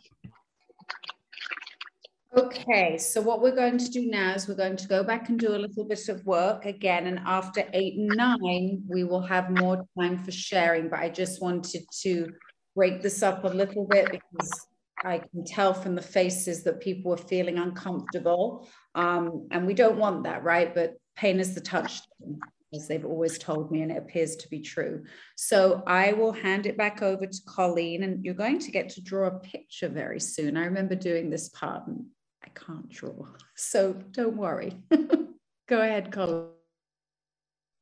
Okay, 2.35 2.97
so 2.97 3.21
what 3.21 3.43
we're 3.43 3.55
going 3.55 3.77
to 3.77 3.91
do 3.91 4.07
now 4.07 4.33
is 4.33 4.47
we're 4.47 4.55
going 4.55 4.75
to 4.77 4.87
go 4.87 5.03
back 5.03 5.29
and 5.29 5.39
do 5.39 5.55
a 5.55 5.57
little 5.57 5.85
bit 5.85 6.09
of 6.09 6.25
work 6.25 6.65
again. 6.65 7.05
And 7.05 7.19
after 7.25 7.63
eight 7.73 7.95
and 7.95 8.07
nine, 8.07 8.81
we 8.87 9.03
will 9.03 9.21
have 9.21 9.51
more 9.51 9.85
time 9.99 10.17
for 10.23 10.31
sharing. 10.31 10.89
But 10.89 10.99
I 10.99 11.09
just 11.09 11.43
wanted 11.43 11.83
to 12.01 12.33
break 12.75 13.03
this 13.03 13.21
up 13.21 13.43
a 13.43 13.49
little 13.49 13.85
bit 13.85 14.09
because 14.09 14.67
I 15.03 15.19
can 15.19 15.45
tell 15.45 15.75
from 15.75 15.93
the 15.93 16.01
faces 16.01 16.63
that 16.63 16.79
people 16.79 17.13
are 17.13 17.17
feeling 17.17 17.59
uncomfortable. 17.59 18.67
Um, 18.95 19.47
and 19.51 19.67
we 19.67 19.75
don't 19.75 19.99
want 19.99 20.23
that, 20.23 20.43
right? 20.43 20.73
But 20.73 20.95
pain 21.15 21.39
is 21.39 21.53
the 21.53 21.61
touchstone, 21.61 22.39
as 22.73 22.87
they've 22.87 23.05
always 23.05 23.37
told 23.37 23.69
me, 23.69 23.83
and 23.83 23.91
it 23.91 23.97
appears 23.97 24.37
to 24.37 24.49
be 24.49 24.61
true. 24.61 25.03
So 25.35 25.83
I 25.85 26.13
will 26.13 26.31
hand 26.31 26.65
it 26.65 26.77
back 26.77 27.03
over 27.03 27.27
to 27.27 27.39
Colleen, 27.47 28.01
and 28.01 28.25
you're 28.25 28.33
going 28.33 28.57
to 28.57 28.71
get 28.71 28.89
to 28.89 29.01
draw 29.01 29.27
a 29.27 29.39
picture 29.39 29.89
very 29.89 30.19
soon. 30.19 30.57
I 30.57 30.65
remember 30.65 30.95
doing 30.95 31.29
this 31.29 31.49
part, 31.49 31.83
I 32.43 32.49
can't 32.49 32.89
draw. 32.89 33.27
So 33.55 33.93
don't 34.11 34.35
worry. 34.35 34.73
Go 35.67 35.81
ahead, 35.81 36.11
Colleen. 36.11 36.47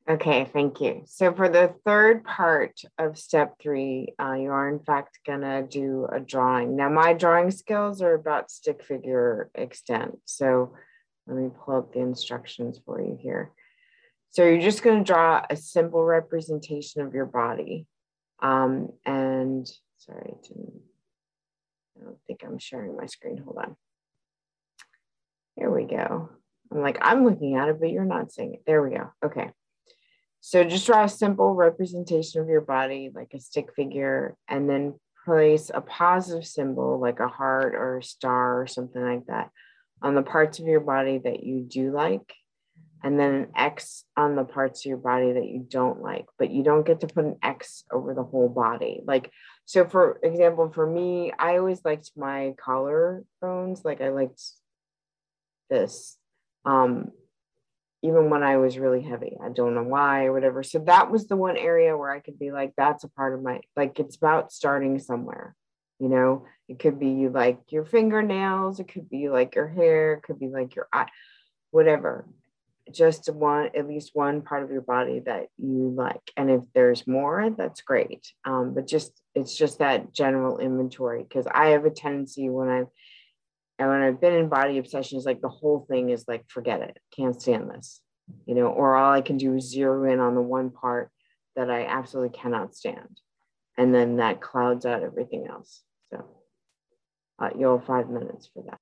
Okay, 0.10 0.50
thank 0.52 0.82
you. 0.82 1.04
So 1.06 1.34
for 1.34 1.48
the 1.48 1.74
third 1.86 2.24
part 2.24 2.82
of 2.98 3.18
step 3.18 3.56
three, 3.62 4.14
uh, 4.20 4.34
you 4.34 4.50
are 4.50 4.68
in 4.68 4.80
fact 4.80 5.20
gonna 5.26 5.64
do 5.64 6.08
a 6.12 6.20
drawing. 6.20 6.76
Now 6.76 6.90
my 6.90 7.14
drawing 7.14 7.52
skills 7.52 8.02
are 8.02 8.16
about 8.16 8.52
stick 8.52 8.84
figure 8.84 9.50
extent. 9.56 10.20
So 10.26 10.74
let 11.28 11.38
me 11.38 11.50
pull 11.64 11.78
up 11.78 11.94
the 11.94 12.00
instructions 12.00 12.82
for 12.84 13.00
you 13.00 13.18
here. 13.22 13.52
So 14.32 14.44
you're 14.44 14.62
just 14.62 14.84
gonna 14.84 15.04
draw 15.04 15.46
a 15.50 15.56
simple 15.56 16.04
representation 16.04 17.02
of 17.02 17.14
your 17.14 17.28
body. 17.28 17.86
Um, 18.42 18.90
and 19.06 19.70
sorry, 19.98 20.34
I, 20.34 20.48
didn't, 20.48 20.82
I 22.00 22.04
don't 22.06 22.18
think 22.26 22.44
I'm 22.44 22.58
sharing 22.58 22.98
my 22.98 23.06
screen. 23.06 23.38
Hold 23.38 23.58
on. 23.58 23.76
Here 25.56 25.70
we 25.70 25.86
go. 25.86 26.30
I'm 26.72 26.82
like, 26.82 26.98
I'm 27.02 27.26
looking 27.26 27.56
at 27.56 27.70
it, 27.70 27.80
but 27.80 27.90
you're 27.90 28.06
not 28.06 28.32
seeing 28.32 28.54
it. 28.54 28.64
There 28.66 28.82
we 28.82 28.96
go. 28.96 29.12
Okay. 29.24 29.52
So 30.40 30.64
just 30.64 30.88
draw 30.88 31.04
a 31.04 31.10
simple 31.10 31.54
representation 31.54 32.42
of 32.42 32.48
your 32.48 32.62
body, 32.62 33.12
like 33.14 33.32
a 33.34 33.40
stick 33.40 33.70
figure, 33.76 34.36
and 34.48 34.70
then 34.70 34.96
place 35.26 35.70
a 35.72 35.82
positive 35.82 36.48
symbol 36.48 37.00
like 37.00 37.20
a 37.20 37.28
heart 37.28 37.76
or 37.76 37.98
a 37.98 38.04
star 38.04 38.62
or 38.62 38.68
something 38.68 39.02
like 39.02 39.26
that 39.28 39.52
on 40.02 40.16
the 40.16 40.24
parts 40.24 40.58
of 40.60 40.66
your 40.66 40.80
body 40.80 41.20
that 41.24 41.44
you 41.44 41.62
do 41.62 41.92
like, 41.92 42.34
and 43.04 43.20
then 43.20 43.34
an 43.36 43.48
X 43.56 44.04
on 44.18 44.36
the 44.36 44.44
parts 44.44 44.84
of 44.84 44.90
your 44.90 44.98
body 44.98 45.34
that 45.34 45.46
you 45.46 45.64
don't 45.68 46.02
like, 46.02 46.26
but 46.40 46.50
you 46.50 46.64
don't 46.64 46.86
get 46.86 47.02
to 47.02 47.08
put 47.08 47.26
an 47.26 47.38
X 47.44 47.84
over 47.92 48.16
the 48.16 48.24
whole 48.24 48.50
body. 48.50 49.02
Like, 49.06 49.32
so 49.66 49.86
for 49.86 50.20
example, 50.24 50.72
for 50.74 50.88
me, 50.88 51.32
I 51.38 51.58
always 51.58 51.86
liked 51.86 52.12
my 52.18 52.56
collarbones, 52.60 53.86
like 53.86 54.02
I 54.02 54.10
liked 54.10 54.42
this. 55.72 56.18
Um, 56.66 57.12
even 58.04 58.30
when 58.30 58.42
I 58.42 58.58
was 58.58 58.80
really 58.80 59.02
heavy. 59.02 59.38
I 59.44 59.50
don't 59.50 59.76
know 59.76 59.84
why 59.84 60.26
or 60.26 60.34
whatever. 60.34 60.64
So 60.64 60.80
that 60.86 61.12
was 61.12 61.28
the 61.28 61.36
one 61.36 61.56
area 61.56 61.96
where 61.96 62.12
I 62.12 62.20
could 62.20 62.40
be 62.40 62.52
like, 62.52 62.74
that's 62.76 63.04
a 63.04 63.10
part 63.10 63.36
of 63.36 63.44
my, 63.44 63.62
like, 63.76 64.00
it's 64.00 64.16
about 64.16 64.52
starting 64.52 64.98
somewhere. 64.98 65.56
You 66.00 66.10
know, 66.10 66.46
it 66.68 66.80
could 66.80 67.00
be 67.00 67.10
you 67.10 67.30
like 67.30 67.60
your 67.70 67.86
fingernails, 67.86 68.80
it 68.80 68.88
could 68.88 69.08
be 69.08 69.30
like 69.30 69.54
your 69.54 69.68
hair, 69.68 70.16
it 70.16 70.24
could 70.24 70.40
be 70.40 70.48
like 70.48 70.76
your 70.76 70.88
eye, 70.92 71.10
whatever. 71.70 72.26
Just 72.92 73.32
one, 73.32 73.70
at 73.76 73.88
least 73.88 74.12
one 74.16 74.42
part 74.42 74.64
of 74.64 74.72
your 74.72 74.82
body 74.82 75.20
that 75.28 75.50
you 75.60 75.94
like. 75.96 76.32
And 76.36 76.50
if 76.50 76.64
there's 76.74 77.06
more, 77.06 77.52
that's 77.56 77.82
great. 77.82 78.34
Um, 78.46 78.74
but 78.74 78.88
just, 78.88 79.12
it's 79.36 79.56
just 79.56 79.78
that 79.78 80.12
general 80.12 80.58
inventory 80.58 81.22
because 81.22 81.46
I 81.46 81.68
have 81.68 81.86
a 81.86 81.92
tendency 81.92 82.50
when 82.50 82.68
I've, 82.68 82.88
and 83.82 83.90
when 83.90 84.02
I've 84.04 84.22
been 84.22 84.36
in 84.36 84.48
body 84.48 84.78
obsession, 84.78 85.18
it's 85.18 85.26
like 85.26 85.42
the 85.42 85.50
whole 85.50 85.88
thing 85.90 86.12
is 86.12 86.26
like, 86.28 86.48
forget 86.48 86.82
it, 86.82 87.00
can't 87.16 87.42
stand 87.42 87.72
this, 87.72 88.00
you 88.46 88.54
know, 88.54 88.68
or 88.68 88.96
all 88.96 89.12
I 89.12 89.22
can 89.22 89.38
do 89.38 89.56
is 89.56 89.72
zero 89.72 90.04
in 90.12 90.20
on 90.20 90.36
the 90.36 90.42
one 90.42 90.70
part 90.70 91.10
that 91.56 91.72
I 91.72 91.86
absolutely 91.86 92.38
cannot 92.38 92.76
stand. 92.76 93.20
And 93.80 93.92
then 93.92 94.18
that 94.18 94.40
clouds 94.40 94.86
out 94.86 95.02
everything 95.02 95.48
else. 95.48 95.82
So 96.12 96.26
uh, 97.40 97.50
you'll 97.58 97.80
have 97.80 97.88
five 97.88 98.08
minutes 98.08 98.52
for 98.54 98.62
that. 98.68 98.78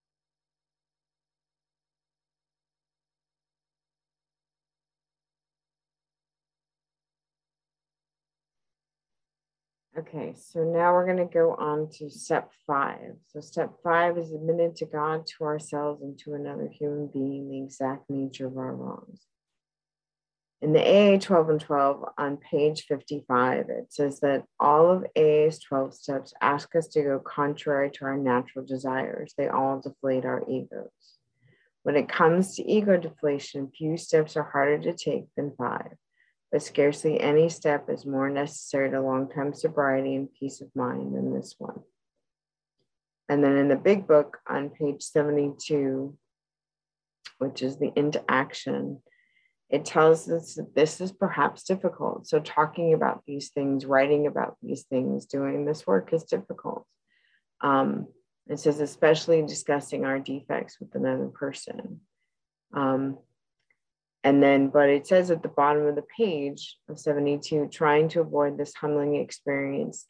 Okay, 9.98 10.36
so 10.38 10.64
now 10.64 10.94
we're 10.94 11.06
going 11.06 11.18
to 11.18 11.34
go 11.34 11.56
on 11.56 11.90
to 11.94 12.10
step 12.12 12.52
five. 12.68 13.16
So, 13.28 13.42
step 13.42 13.72
five 13.84 14.18
is 14.20 14.32
admitted 14.32 14.76
to 14.78 14.86
God, 14.86 15.26
to 15.26 15.46
ourselves, 15.46 16.04
and 16.04 16.18
to 16.20 16.36
another 16.36 16.70
human 16.72 17.08
being 17.08 17.50
the 17.50 17.64
exact 17.64 18.08
nature 18.08 18.46
of 18.46 18.58
our 18.58 18.76
wrongs. 18.76 19.22
In 20.62 20.74
the 20.74 20.82
AA 20.82 21.18
12 21.18 21.50
and 21.50 21.60
12 21.60 22.06
on 22.18 22.38
page 22.38 22.84
55, 22.84 23.70
it 23.70 23.92
says 23.92 24.20
that 24.20 24.44
all 24.60 24.92
of 24.92 25.06
AA's 25.18 25.60
12 25.60 25.96
steps 25.96 26.34
ask 26.40 26.76
us 26.76 26.88
to 26.90 27.02
go 27.02 27.20
contrary 27.20 27.90
to 27.92 28.06
our 28.06 28.18
natural 28.18 28.66
desires. 28.66 29.34
They 29.38 29.48
all 29.48 29.80
deflate 29.80 30.26
our 30.26 30.44
egos. 30.48 30.92
When 31.84 31.96
it 31.96 32.10
comes 32.10 32.56
to 32.56 32.72
ego 32.72 32.98
deflation, 32.98 33.72
few 33.76 33.98
steps 33.98 34.38
are 34.38 34.44
harder 34.44 34.78
to 34.80 34.94
take 34.94 35.26
than 35.36 35.54
five 35.58 35.96
but 36.52 36.64
scarcely 36.64 37.20
any 37.20 37.50
step 37.50 37.90
is 37.90 38.06
more 38.06 38.30
necessary 38.30 38.90
to 38.90 39.02
long 39.02 39.30
term 39.30 39.54
sobriety 39.54 40.16
and 40.16 40.34
peace 40.34 40.62
of 40.62 40.76
mind 40.76 41.16
than 41.16 41.34
this 41.34 41.56
one. 41.58 41.82
And 43.28 43.44
then 43.44 43.58
in 43.58 43.68
the 43.68 43.76
big 43.76 44.08
book 44.08 44.40
on 44.48 44.72
page 44.72 45.04
72, 45.04 46.18
which 47.38 47.62
is 47.62 47.78
the 47.78 47.92
into 47.96 48.24
action, 48.28 49.02
it 49.70 49.86
tells 49.86 50.28
us 50.30 50.56
that 50.56 50.74
this 50.74 51.00
is 51.00 51.12
perhaps 51.12 51.64
difficult. 51.64 52.28
So, 52.28 52.40
talking 52.40 52.94
about 52.94 53.22
these 53.28 53.50
things, 53.50 53.86
writing 53.86 54.26
about 54.26 54.58
these 54.64 54.84
things, 54.84 55.28
doing 55.28 55.66
this 55.66 55.86
work 55.86 56.12
is 56.12 56.24
difficult. 56.24 56.88
Um, 57.62 58.08
it 58.48 58.60
says, 58.60 58.80
especially 58.80 59.44
discussing 59.44 60.06
our 60.06 60.18
defects 60.18 60.80
with 60.80 60.96
another 60.96 61.28
person. 61.28 62.02
Um, 62.74 63.20
and 64.30 64.44
then, 64.44 64.68
but 64.68 64.90
it 64.90 65.08
says 65.08 65.32
at 65.32 65.42
the 65.42 65.50
bottom 65.50 65.88
of 65.88 65.96
the 65.96 66.06
page 66.16 66.78
of 66.88 67.00
72, 67.00 67.68
trying 67.72 68.10
to 68.10 68.22
avoid 68.22 68.60
this 68.60 68.76
humbling 68.76 69.16
experience, 69.16 70.06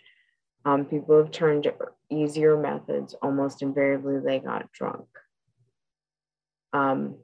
um, 0.66 0.84
people 0.84 1.18
have 1.18 1.32
turned 1.32 1.64
to 1.64 1.74
easier 2.12 2.58
methods. 2.58 3.16
Almost 3.22 3.62
invariably, 3.62 4.20
they 4.20 4.40
got 4.40 4.74
drunk. 4.74 5.08
Um, 6.74 7.16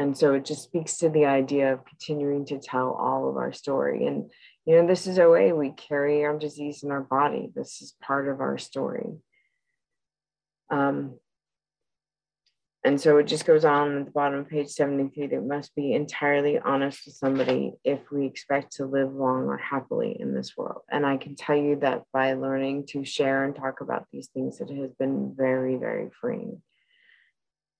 and 0.00 0.18
so 0.18 0.34
it 0.34 0.44
just 0.44 0.64
speaks 0.64 0.96
to 0.96 1.10
the 1.10 1.26
idea 1.26 1.72
of 1.72 1.84
continuing 1.84 2.44
to 2.46 2.58
tell 2.58 2.90
all 2.90 3.30
of 3.30 3.36
our 3.36 3.52
story. 3.52 4.08
And, 4.08 4.32
you 4.66 4.74
know, 4.74 4.88
this 4.88 5.06
is 5.06 5.20
OA. 5.20 5.54
We 5.54 5.70
carry 5.70 6.24
our 6.24 6.36
disease 6.36 6.82
in 6.82 6.90
our 6.90 7.02
body, 7.02 7.52
this 7.54 7.80
is 7.80 7.94
part 8.02 8.26
of 8.26 8.40
our 8.40 8.58
story. 8.58 9.18
Um, 10.70 11.20
and 12.86 13.00
so 13.00 13.16
it 13.16 13.26
just 13.26 13.46
goes 13.46 13.64
on 13.64 13.98
at 13.98 14.04
the 14.04 14.10
bottom 14.10 14.40
of 14.40 14.48
page 14.48 14.68
73 14.68 15.28
that 15.28 15.42
must 15.42 15.74
be 15.74 15.94
entirely 15.94 16.58
honest 16.58 17.06
with 17.06 17.14
somebody 17.14 17.72
if 17.82 18.00
we 18.12 18.26
expect 18.26 18.76
to 18.76 18.84
live 18.84 19.14
long 19.14 19.46
or 19.46 19.56
happily 19.56 20.14
in 20.20 20.34
this 20.34 20.54
world. 20.54 20.82
And 20.90 21.06
I 21.06 21.16
can 21.16 21.34
tell 21.34 21.56
you 21.56 21.76
that 21.76 22.02
by 22.12 22.34
learning 22.34 22.86
to 22.88 23.02
share 23.02 23.44
and 23.44 23.56
talk 23.56 23.80
about 23.80 24.04
these 24.12 24.28
things, 24.28 24.60
it 24.60 24.68
has 24.68 24.90
been 24.98 25.34
very, 25.34 25.76
very 25.76 26.10
freeing. 26.20 26.60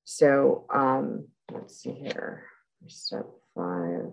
So 0.05 0.65
um, 0.73 1.29
let's 1.53 1.83
see 1.83 1.93
here, 1.93 2.45
step 2.87 3.27
five. 3.55 4.07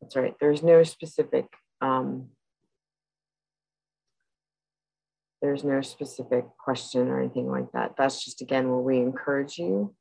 That's 0.00 0.14
right, 0.14 0.36
there's 0.38 0.62
no 0.62 0.84
specific 0.84 1.46
um, 1.80 2.28
there's 5.46 5.62
no 5.62 5.80
specific 5.80 6.44
question 6.58 7.06
or 7.06 7.20
anything 7.20 7.48
like 7.48 7.70
that. 7.70 7.94
That's 7.96 8.24
just, 8.24 8.42
again, 8.42 8.68
where 8.68 8.80
we 8.80 8.98
encourage 8.98 9.58
you 9.58 9.94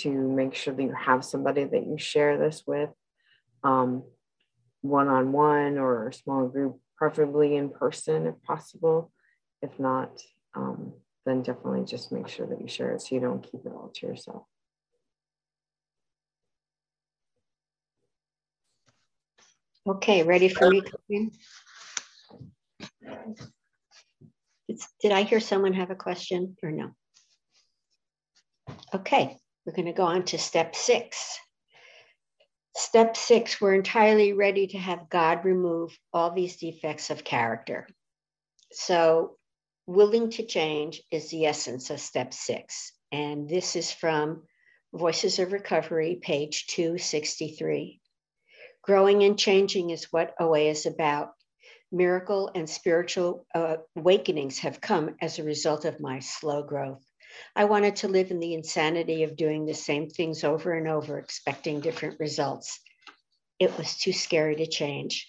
to 0.00 0.10
make 0.10 0.56
sure 0.56 0.74
that 0.74 0.82
you 0.82 0.92
have 0.92 1.24
somebody 1.24 1.62
that 1.62 1.86
you 1.86 1.96
share 1.96 2.36
this 2.36 2.64
with 2.66 2.90
one 3.62 4.02
on 4.82 5.30
one 5.30 5.78
or 5.78 6.08
a 6.08 6.12
small 6.12 6.48
group, 6.48 6.80
preferably 6.96 7.54
in 7.54 7.70
person 7.70 8.26
if 8.26 8.42
possible. 8.42 9.12
If 9.62 9.78
not, 9.78 10.10
um, 10.56 10.94
then 11.24 11.42
definitely 11.42 11.84
just 11.84 12.10
make 12.10 12.26
sure 12.26 12.48
that 12.48 12.60
you 12.60 12.66
share 12.66 12.92
it 12.92 13.02
so 13.02 13.14
you 13.14 13.20
don't 13.20 13.42
keep 13.42 13.64
it 13.64 13.72
all 13.72 13.92
to 13.94 14.06
yourself. 14.06 14.42
Okay, 19.86 20.24
ready 20.24 20.48
for 20.48 20.68
me, 20.68 20.82
did 25.00 25.12
I 25.12 25.22
hear 25.22 25.40
someone 25.40 25.74
have 25.74 25.90
a 25.90 25.96
question 25.96 26.56
or 26.62 26.70
no? 26.70 26.90
Okay, 28.94 29.36
we're 29.64 29.72
going 29.72 29.86
to 29.86 29.92
go 29.92 30.04
on 30.04 30.24
to 30.26 30.38
step 30.38 30.74
six. 30.74 31.38
Step 32.76 33.16
six, 33.16 33.60
we're 33.60 33.74
entirely 33.74 34.32
ready 34.32 34.68
to 34.68 34.78
have 34.78 35.10
God 35.10 35.44
remove 35.44 35.96
all 36.12 36.30
these 36.30 36.56
defects 36.56 37.10
of 37.10 37.24
character. 37.24 37.88
So, 38.72 39.36
willing 39.86 40.30
to 40.30 40.46
change 40.46 41.02
is 41.10 41.30
the 41.30 41.46
essence 41.46 41.90
of 41.90 42.00
step 42.00 42.32
six. 42.32 42.92
And 43.10 43.48
this 43.48 43.74
is 43.74 43.90
from 43.90 44.44
Voices 44.92 45.38
of 45.40 45.52
Recovery, 45.52 46.20
page 46.22 46.66
263. 46.68 48.00
Growing 48.82 49.24
and 49.24 49.38
changing 49.38 49.90
is 49.90 50.12
what 50.12 50.34
OA 50.40 50.70
is 50.70 50.86
about. 50.86 51.30
Miracle 51.92 52.50
and 52.54 52.70
spiritual 52.70 53.46
uh, 53.54 53.78
awakenings 53.96 54.60
have 54.60 54.80
come 54.80 55.16
as 55.20 55.38
a 55.38 55.44
result 55.44 55.84
of 55.84 56.00
my 56.00 56.20
slow 56.20 56.62
growth. 56.62 57.04
I 57.56 57.64
wanted 57.64 57.96
to 57.96 58.08
live 58.08 58.30
in 58.30 58.38
the 58.38 58.54
insanity 58.54 59.24
of 59.24 59.36
doing 59.36 59.66
the 59.66 59.74
same 59.74 60.08
things 60.08 60.44
over 60.44 60.72
and 60.72 60.86
over, 60.86 61.18
expecting 61.18 61.80
different 61.80 62.20
results. 62.20 62.78
It 63.58 63.76
was 63.76 63.96
too 63.96 64.12
scary 64.12 64.56
to 64.56 64.66
change. 64.66 65.26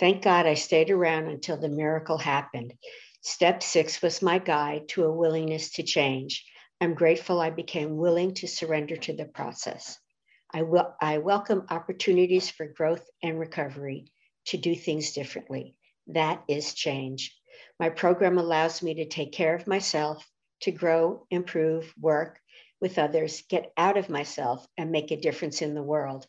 Thank 0.00 0.22
God 0.22 0.46
I 0.46 0.54
stayed 0.54 0.90
around 0.90 1.28
until 1.28 1.56
the 1.56 1.68
miracle 1.68 2.18
happened. 2.18 2.74
Step 3.22 3.62
six 3.62 4.02
was 4.02 4.20
my 4.20 4.38
guide 4.38 4.88
to 4.88 5.04
a 5.04 5.12
willingness 5.12 5.70
to 5.72 5.82
change. 5.82 6.44
I'm 6.80 6.94
grateful 6.94 7.40
I 7.40 7.50
became 7.50 7.98
willing 7.98 8.34
to 8.34 8.48
surrender 8.48 8.96
to 8.96 9.12
the 9.12 9.26
process. 9.26 9.98
I, 10.52 10.62
will, 10.62 10.92
I 11.00 11.18
welcome 11.18 11.66
opportunities 11.70 12.50
for 12.50 12.66
growth 12.66 13.04
and 13.22 13.38
recovery 13.38 14.06
to 14.46 14.56
do 14.56 14.74
things 14.74 15.12
differently. 15.12 15.76
That 16.14 16.42
is 16.48 16.74
change. 16.74 17.36
My 17.78 17.88
program 17.88 18.38
allows 18.38 18.82
me 18.82 18.94
to 18.94 19.08
take 19.08 19.32
care 19.32 19.54
of 19.54 19.66
myself, 19.66 20.26
to 20.62 20.70
grow, 20.70 21.26
improve, 21.30 21.92
work 21.98 22.40
with 22.80 22.98
others, 22.98 23.42
get 23.48 23.72
out 23.76 23.96
of 23.96 24.10
myself, 24.10 24.66
and 24.76 24.90
make 24.90 25.10
a 25.10 25.20
difference 25.20 25.62
in 25.62 25.74
the 25.74 25.82
world. 25.82 26.26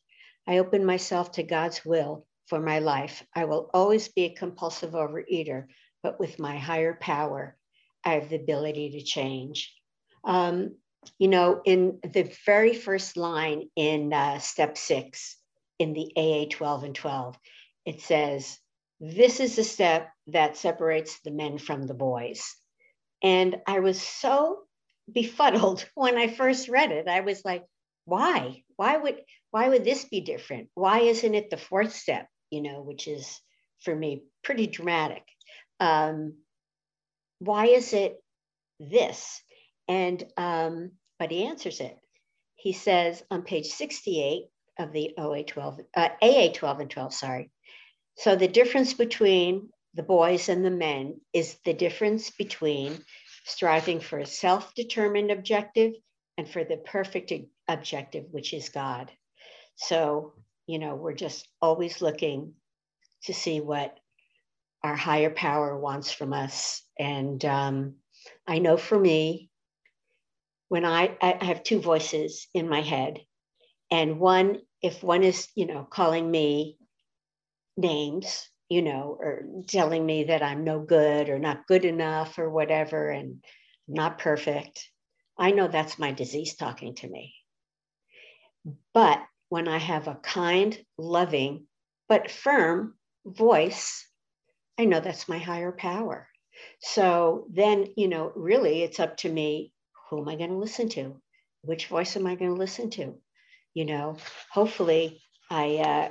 I 0.48 0.58
open 0.58 0.86
myself 0.86 1.34
to 1.34 1.44
God's 1.44 1.84
will 1.86 2.26
for 2.48 2.60
my 2.60 2.80
life. 2.80 3.24
I 3.36 3.46
will 3.46 3.70
always 3.74 4.08
be 4.10 4.26
a 4.26 4.36
compulsive 4.36 4.92
overeater, 4.92 5.68
but 6.04 6.20
with 6.20 6.40
my 6.40 6.58
higher 6.58 6.98
power, 7.00 7.58
I 8.04 8.14
have 8.14 8.30
the 8.30 8.36
ability 8.36 8.92
to 8.92 9.04
change. 9.04 9.74
Um, 10.24 10.76
you 11.18 11.28
know, 11.28 11.62
in 11.66 12.00
the 12.04 12.32
very 12.46 12.74
first 12.74 13.18
line 13.18 13.70
in 13.76 14.14
uh, 14.14 14.40
step 14.40 14.78
six 14.78 15.38
in 15.80 15.94
the 15.94 16.12
AA 16.16 16.46
12 16.50 16.84
and 16.84 16.96
12, 16.96 17.38
it 17.86 18.02
says, 18.02 18.60
This 19.04 19.39
is 19.39 19.56
the 19.56 19.64
step 19.64 20.10
that 20.28 20.58
separates 20.58 21.20
the 21.22 21.32
men 21.32 21.58
from 21.58 21.82
the 21.82 21.95
boys. 21.95 22.56
And 23.24 23.58
I 23.66 23.80
was 23.80 23.99
so 23.99 24.60
befuddled 25.12 25.89
when 25.95 26.18
I 26.18 26.28
first 26.28 26.70
read 26.70 26.91
it. 26.91 27.08
I 27.08 27.22
was 27.22 27.43
like, 27.43 27.66
why? 28.06 28.64
Why 28.76 28.97
would 28.97 29.22
why 29.49 29.70
would 29.70 29.84
this 29.84 30.06
be 30.06 30.22
different? 30.22 30.70
Why 30.76 30.99
isn't 30.99 31.36
it 31.36 31.49
the 31.49 31.58
fourth 31.58 31.95
step, 31.95 32.28
you 32.52 32.62
know, 32.62 32.82
which 32.82 33.08
is 33.08 33.39
for 33.80 33.95
me 33.95 34.24
pretty 34.43 34.68
dramatic? 34.68 35.24
Um, 35.80 36.36
why 37.39 37.68
is 37.68 37.93
it 37.93 38.24
this? 38.80 39.41
And 39.88 40.24
um, 40.38 40.91
but 41.18 41.32
he 41.32 41.45
answers 41.45 41.80
it. 41.80 41.97
He 42.56 42.74
says 42.74 43.24
on 43.32 43.41
page 43.41 43.68
68 43.68 44.43
of 44.78 44.93
the 44.93 45.16
OA 45.18 45.43
12, 45.43 45.80
uh, 45.95 46.10
AA 46.22 46.49
12 46.54 46.80
and 46.82 46.89
12, 46.89 47.14
sorry. 47.14 47.52
So 48.16 48.36
the 48.36 48.47
difference 48.47 48.93
between 48.93 49.70
the 49.93 50.03
boys 50.03 50.49
and 50.49 50.64
the 50.64 50.72
men 50.72 51.20
is 51.34 51.57
the 51.66 51.74
difference 51.74 52.30
between 52.30 53.03
striving 53.45 53.99
for 53.99 54.20
a 54.20 54.26
self 54.26 54.74
determined 54.76 55.32
objective 55.32 55.93
and 56.38 56.49
for 56.49 56.64
the 56.64 56.78
perfect 56.78 57.34
objective, 57.68 58.26
which 58.32 58.53
is 58.53 58.70
God. 58.70 59.12
So, 59.76 60.34
you 60.68 60.80
know, 60.80 60.95
we're 60.95 61.14
just 61.14 61.47
always 61.62 62.01
looking 62.01 62.53
to 63.24 63.34
see 63.34 63.59
what 63.59 63.97
our 64.84 64.95
higher 64.95 65.30
power 65.30 65.78
wants 65.78 66.12
from 66.12 66.34
us. 66.34 66.82
And 66.99 67.43
um, 67.45 67.95
I 68.47 68.59
know 68.59 68.78
for 68.78 68.97
me, 68.99 69.49
when 70.70 70.86
I, 70.86 71.18
I 71.22 71.43
have 71.43 71.64
two 71.64 71.82
voices 71.82 72.47
in 72.53 72.70
my 72.70 72.82
head, 72.82 73.20
and 73.91 74.20
one, 74.20 74.62
if 74.82 75.03
one 75.03 75.24
is, 75.24 75.49
you 75.53 75.66
know, 75.66 75.86
calling 75.89 76.30
me 76.32 76.78
names, 77.78 78.50
you 78.70 78.82
know, 78.82 79.18
or 79.20 79.44
telling 79.68 80.06
me 80.06 80.26
that 80.26 80.44
I'm 80.44 80.64
no 80.64 80.80
good 80.80 81.30
or 81.30 81.40
not 81.40 81.68
good 81.68 81.86
enough 81.86 82.38
or 82.38 82.50
whatever, 82.50 83.10
and 83.10 83.44
not 83.88 84.20
perfect. 84.20 84.90
I 85.38 85.52
know 85.52 85.68
that's 85.68 86.00
my 86.00 86.12
disease 86.12 86.56
talking 86.56 86.96
to 86.96 87.10
me. 87.10 87.34
But 88.94 89.22
when 89.50 89.68
I 89.68 89.78
have 89.78 90.08
a 90.08 90.16
kind, 90.16 90.78
loving, 90.98 91.68
but 92.08 92.32
firm 92.32 92.96
voice, 93.26 94.08
I 94.78 94.86
know 94.86 95.00
that's 95.00 95.28
my 95.28 95.40
higher 95.40 95.72
power. 95.72 96.28
So 96.80 97.48
then, 97.52 97.88
you 97.98 98.08
know, 98.08 98.32
really 98.36 98.84
it's 98.84 99.00
up 99.00 99.18
to 99.18 99.30
me 99.30 99.74
who 100.10 100.22
am 100.22 100.28
I 100.28 100.36
going 100.36 100.50
to 100.50 100.58
listen 100.58 100.90
to? 100.90 101.22
Which 101.64 101.88
voice 101.88 102.16
am 102.18 102.28
I 102.28 102.36
going 102.36 102.52
to 102.52 102.60
listen 102.60 102.90
to? 102.92 103.16
You 103.74 103.86
know, 103.86 104.18
hopefully 104.52 105.22
I 105.50 105.78
uh, 105.78 106.10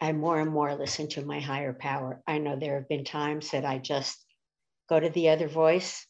I 0.00 0.12
more 0.12 0.40
and 0.40 0.50
more 0.50 0.74
listen 0.74 1.08
to 1.10 1.24
my 1.24 1.40
higher 1.40 1.72
power. 1.72 2.22
I 2.26 2.38
know 2.38 2.56
there 2.56 2.74
have 2.74 2.88
been 2.88 3.04
times 3.04 3.50
that 3.50 3.64
I 3.64 3.78
just 3.78 4.22
go 4.88 5.00
to 5.00 5.08
the 5.08 5.30
other 5.30 5.48
voice 5.48 6.06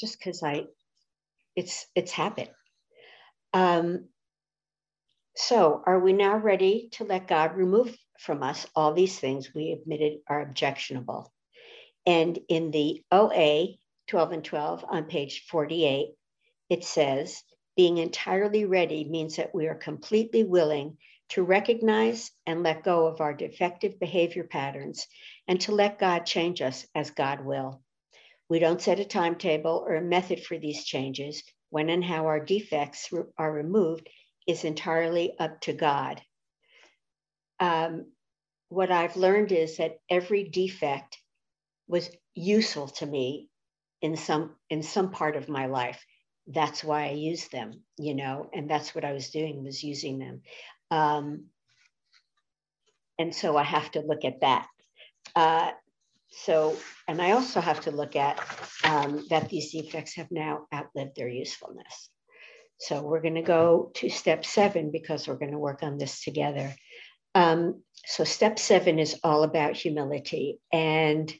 just 0.00 0.18
because 0.18 0.42
I, 0.42 0.66
it's, 1.54 1.86
it's 1.94 2.12
habit. 2.12 2.52
Um, 3.52 4.08
so 5.36 5.82
are 5.86 6.00
we 6.00 6.12
now 6.12 6.36
ready 6.36 6.88
to 6.92 7.04
let 7.04 7.28
God 7.28 7.56
remove 7.56 7.96
from 8.18 8.42
us 8.42 8.66
all 8.74 8.92
these 8.92 9.18
things 9.18 9.54
we 9.54 9.70
admitted 9.70 10.18
are 10.28 10.42
objectionable? 10.42 11.32
And 12.04 12.38
in 12.48 12.70
the 12.70 13.02
OA 13.12 13.76
12 14.08 14.32
and 14.32 14.44
12 14.44 14.84
on 14.88 15.04
page 15.04 15.46
48, 15.48 16.08
it 16.70 16.84
says, 16.84 17.42
being 17.76 17.98
entirely 17.98 18.64
ready 18.64 19.04
means 19.04 19.36
that 19.36 19.54
we 19.54 19.68
are 19.68 19.74
completely 19.74 20.42
willing 20.42 20.96
to 21.30 21.42
recognize 21.42 22.30
and 22.46 22.62
let 22.62 22.84
go 22.84 23.06
of 23.06 23.20
our 23.20 23.34
defective 23.34 23.98
behavior 24.00 24.44
patterns 24.44 25.06
and 25.46 25.60
to 25.62 25.72
let 25.72 25.98
God 25.98 26.20
change 26.20 26.62
us 26.62 26.86
as 26.94 27.10
God 27.10 27.44
will. 27.44 27.82
We 28.48 28.58
don't 28.58 28.80
set 28.80 29.00
a 29.00 29.04
timetable 29.04 29.84
or 29.86 29.96
a 29.96 30.02
method 30.02 30.44
for 30.44 30.58
these 30.58 30.84
changes. 30.84 31.42
When 31.70 31.90
and 31.90 32.02
how 32.02 32.26
our 32.26 32.40
defects 32.40 33.10
are 33.36 33.52
removed 33.52 34.08
is 34.46 34.64
entirely 34.64 35.38
up 35.38 35.60
to 35.62 35.74
God. 35.74 36.22
Um, 37.60 38.12
what 38.70 38.90
I've 38.90 39.16
learned 39.16 39.52
is 39.52 39.76
that 39.76 39.98
every 40.08 40.44
defect 40.44 41.18
was 41.88 42.10
useful 42.34 42.88
to 42.88 43.06
me 43.06 43.48
in 44.00 44.16
some 44.16 44.54
in 44.70 44.82
some 44.82 45.10
part 45.10 45.36
of 45.36 45.48
my 45.48 45.66
life 45.66 46.04
that's 46.46 46.84
why 46.84 47.06
i 47.06 47.10
used 47.10 47.50
them 47.50 47.82
you 47.98 48.14
know 48.14 48.48
and 48.54 48.70
that's 48.70 48.94
what 48.94 49.04
i 49.04 49.12
was 49.12 49.30
doing 49.30 49.64
was 49.64 49.82
using 49.82 50.18
them 50.18 50.40
um, 50.90 51.46
and 53.18 53.34
so 53.34 53.56
I 53.56 53.64
have 53.64 53.90
to 53.92 54.00
look 54.00 54.24
at 54.24 54.40
that. 54.40 54.66
Uh, 55.34 55.72
so, 56.30 56.76
and 57.06 57.20
I 57.20 57.32
also 57.32 57.60
have 57.60 57.80
to 57.82 57.90
look 57.90 58.14
at 58.16 58.38
um, 58.84 59.26
that 59.30 59.48
these 59.48 59.72
defects 59.72 60.14
have 60.14 60.30
now 60.30 60.66
outlived 60.72 61.16
their 61.16 61.28
usefulness. 61.28 62.10
So 62.78 63.02
we're 63.02 63.22
going 63.22 63.34
to 63.34 63.42
go 63.42 63.90
to 63.96 64.08
step 64.08 64.44
seven 64.44 64.90
because 64.92 65.26
we're 65.26 65.38
going 65.38 65.52
to 65.52 65.58
work 65.58 65.82
on 65.82 65.98
this 65.98 66.22
together. 66.22 66.74
Um, 67.34 67.82
so 68.06 68.24
step 68.24 68.58
seven 68.58 68.98
is 68.98 69.18
all 69.24 69.42
about 69.42 69.76
humility. 69.76 70.60
And 70.72 71.32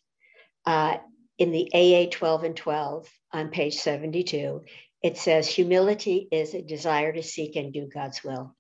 uh, 0.67 0.97
in 1.39 1.53
the 1.53 1.71
AA 1.73 2.11
12 2.11 2.45
and 2.45 2.57
12 2.57 3.09
on 3.33 3.51
page 3.51 3.77
72, 3.77 4.65
it 5.03 5.17
says 5.17 5.47
humility 5.47 6.29
is 6.33 6.55
a 6.55 6.63
desire 6.63 7.13
to 7.13 7.23
seek 7.23 7.55
and 7.55 7.73
do 7.73 7.89
God's 7.93 8.25
will. 8.25 8.57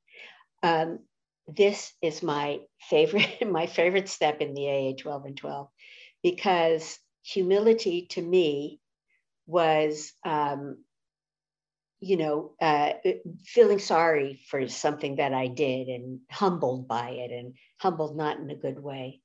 Um, 0.62 1.00
this 1.46 1.92
is 2.02 2.22
my 2.22 2.60
favorite, 2.90 3.46
my 3.50 3.66
favorite 3.66 4.08
step 4.08 4.40
in 4.40 4.54
the 4.54 4.68
AA 4.68 4.92
12 5.00 5.24
and 5.26 5.36
12, 5.36 5.68
because 6.22 6.98
humility 7.22 8.06
to 8.10 8.22
me 8.22 8.80
was, 9.46 10.12
um, 10.24 10.84
you 12.00 12.16
know, 12.16 12.52
uh, 12.60 12.92
feeling 13.44 13.78
sorry 13.78 14.40
for 14.50 14.68
something 14.68 15.16
that 15.16 15.34
I 15.34 15.48
did 15.48 15.88
and 15.88 16.20
humbled 16.30 16.86
by 16.86 17.10
it, 17.10 17.32
and 17.32 17.54
humbled 17.78 18.16
not 18.16 18.38
in 18.38 18.50
a 18.50 18.56
good 18.56 18.78
way. 18.78 19.20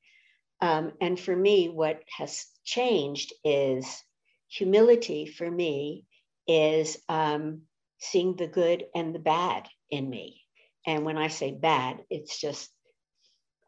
Um, 0.62 0.94
and 1.02 1.20
for 1.20 1.36
me, 1.36 1.70
what 1.70 2.02
has 2.18 2.46
changed 2.64 3.34
is 3.44 4.02
humility 4.48 5.26
for 5.26 5.50
me 5.50 6.06
is 6.48 6.98
um, 7.10 7.64
seeing 8.00 8.36
the 8.36 8.48
good 8.48 8.86
and 8.96 9.14
the 9.14 9.20
bad 9.20 9.68
in 9.90 10.10
me 10.10 10.43
and 10.86 11.06
when 11.06 11.18
I 11.18 11.28
say 11.28 11.52
bad, 11.52 12.00
it's 12.10 12.40
just, 12.40 12.70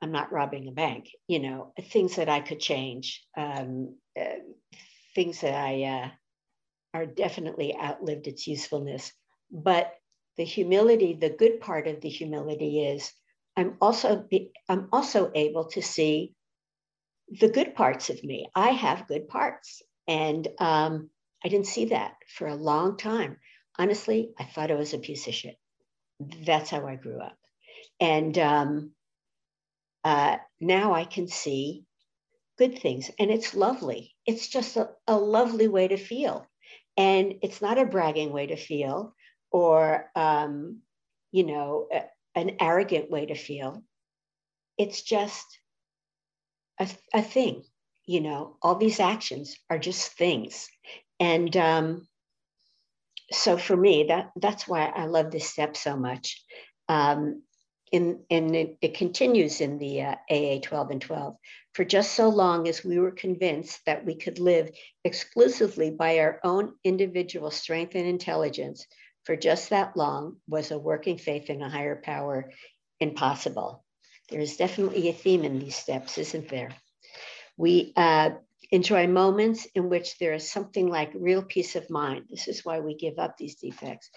I'm 0.01 0.11
not 0.11 0.31
robbing 0.31 0.67
a 0.67 0.71
bank, 0.71 1.09
you 1.27 1.39
know, 1.39 1.73
things 1.91 2.17
that 2.17 2.29
I 2.29 2.41
could 2.41 2.59
change, 2.59 3.23
um, 3.37 3.95
uh, 4.19 4.39
things 5.15 5.41
that 5.41 5.55
I 5.55 5.83
uh, 5.83 6.09
are 6.93 7.05
definitely 7.05 7.75
outlived 7.75 8.27
its 8.27 8.47
usefulness. 8.47 9.11
But 9.51 9.93
the 10.37 10.43
humility, 10.43 11.13
the 11.13 11.29
good 11.29 11.61
part 11.61 11.87
of 11.87 12.01
the 12.01 12.09
humility 12.09 12.85
is 12.85 13.11
I'm 13.57 13.77
also 13.79 14.25
be, 14.29 14.51
I'm 14.67 14.89
also 14.91 15.31
able 15.33 15.65
to 15.69 15.81
see 15.81 16.33
the 17.29 17.49
good 17.49 17.75
parts 17.75 18.09
of 18.09 18.23
me. 18.23 18.49
I 18.55 18.69
have 18.69 19.07
good 19.07 19.27
parts, 19.27 19.81
and 20.07 20.47
um, 20.59 21.09
I 21.43 21.49
didn't 21.49 21.67
see 21.67 21.85
that 21.85 22.13
for 22.37 22.47
a 22.47 22.55
long 22.55 22.97
time. 22.97 23.37
Honestly, 23.77 24.31
I 24.39 24.43
thought 24.43 24.71
I 24.71 24.75
was 24.75 24.93
a 24.93 24.99
piece 24.99 25.27
of 25.27 25.33
shit. 25.33 25.55
That's 26.19 26.69
how 26.69 26.85
I 26.87 26.95
grew 26.95 27.19
up, 27.19 27.37
and 27.99 28.37
um, 28.37 28.91
uh, 30.03 30.37
now 30.59 30.93
I 30.93 31.03
can 31.05 31.27
see 31.27 31.85
good 32.57 32.79
things, 32.79 33.11
and 33.19 33.31
it's 33.31 33.55
lovely. 33.55 34.15
It's 34.25 34.47
just 34.47 34.77
a, 34.77 34.89
a 35.07 35.17
lovely 35.17 35.67
way 35.67 35.87
to 35.89 35.97
feel, 35.97 36.47
and 36.97 37.35
it's 37.41 37.61
not 37.61 37.77
a 37.77 37.85
bragging 37.85 38.31
way 38.31 38.47
to 38.47 38.55
feel, 38.55 39.15
or 39.51 40.09
um, 40.15 40.81
you 41.31 41.43
know, 41.45 41.87
a, 41.91 42.03
an 42.35 42.57
arrogant 42.61 43.09
way 43.11 43.25
to 43.25 43.35
feel. 43.35 43.83
It's 44.77 45.01
just 45.01 45.45
a, 46.79 46.89
a 47.13 47.21
thing, 47.21 47.63
you 48.05 48.21
know, 48.21 48.57
all 48.61 48.75
these 48.75 48.99
actions 48.99 49.55
are 49.69 49.79
just 49.79 50.13
things. 50.13 50.67
And 51.19 51.55
um, 51.57 52.07
so 53.31 53.57
for 53.57 53.75
me, 53.75 54.05
that 54.09 54.31
that's 54.35 54.67
why 54.67 54.85
I 54.85 55.05
love 55.05 55.31
this 55.31 55.49
step 55.49 55.75
so 55.75 55.95
much. 55.95 56.43
Um, 56.87 57.41
in, 57.91 58.23
and 58.29 58.55
it, 58.55 58.77
it, 58.81 58.97
continues 58.97 59.61
in 59.61 59.77
the 59.77 60.01
uh, 60.01 60.15
AA 60.29 60.59
12 60.61 60.91
and 60.91 61.01
12. 61.01 61.35
For 61.73 61.85
just 61.85 62.13
so 62.13 62.29
long 62.29 62.67
as 62.67 62.83
we 62.83 62.99
were 62.99 63.11
convinced 63.11 63.79
that 63.85 64.05
we 64.05 64.15
could 64.15 64.39
live 64.39 64.71
exclusively 65.03 65.91
by 65.91 66.19
our 66.19 66.39
own 66.43 66.73
individual 66.83 67.51
strength 67.51 67.95
and 67.95 68.07
intelligence, 68.07 68.85
for 69.23 69.35
just 69.35 69.69
that 69.69 69.95
long 69.95 70.37
was 70.47 70.71
a 70.71 70.79
working 70.79 71.17
faith 71.17 71.49
in 71.49 71.61
a 71.61 71.69
higher 71.69 72.01
power 72.01 72.51
impossible. 72.99 73.83
There 74.29 74.41
is 74.41 74.57
definitely 74.57 75.09
a 75.09 75.13
theme 75.13 75.43
in 75.43 75.59
these 75.59 75.75
steps, 75.75 76.17
isn't 76.17 76.49
there? 76.49 76.71
We 77.57 77.93
uh, 77.95 78.31
enjoy 78.71 79.07
moments 79.07 79.67
in 79.75 79.89
which 79.89 80.17
there 80.17 80.33
is 80.33 80.49
something 80.49 80.87
like 80.87 81.11
real 81.13 81.43
peace 81.43 81.75
of 81.75 81.89
mind. 81.89 82.25
This 82.29 82.47
is 82.47 82.65
why 82.65 82.79
we 82.79 82.95
give 82.95 83.19
up 83.19 83.37
these 83.37 83.55
defects. 83.55 84.09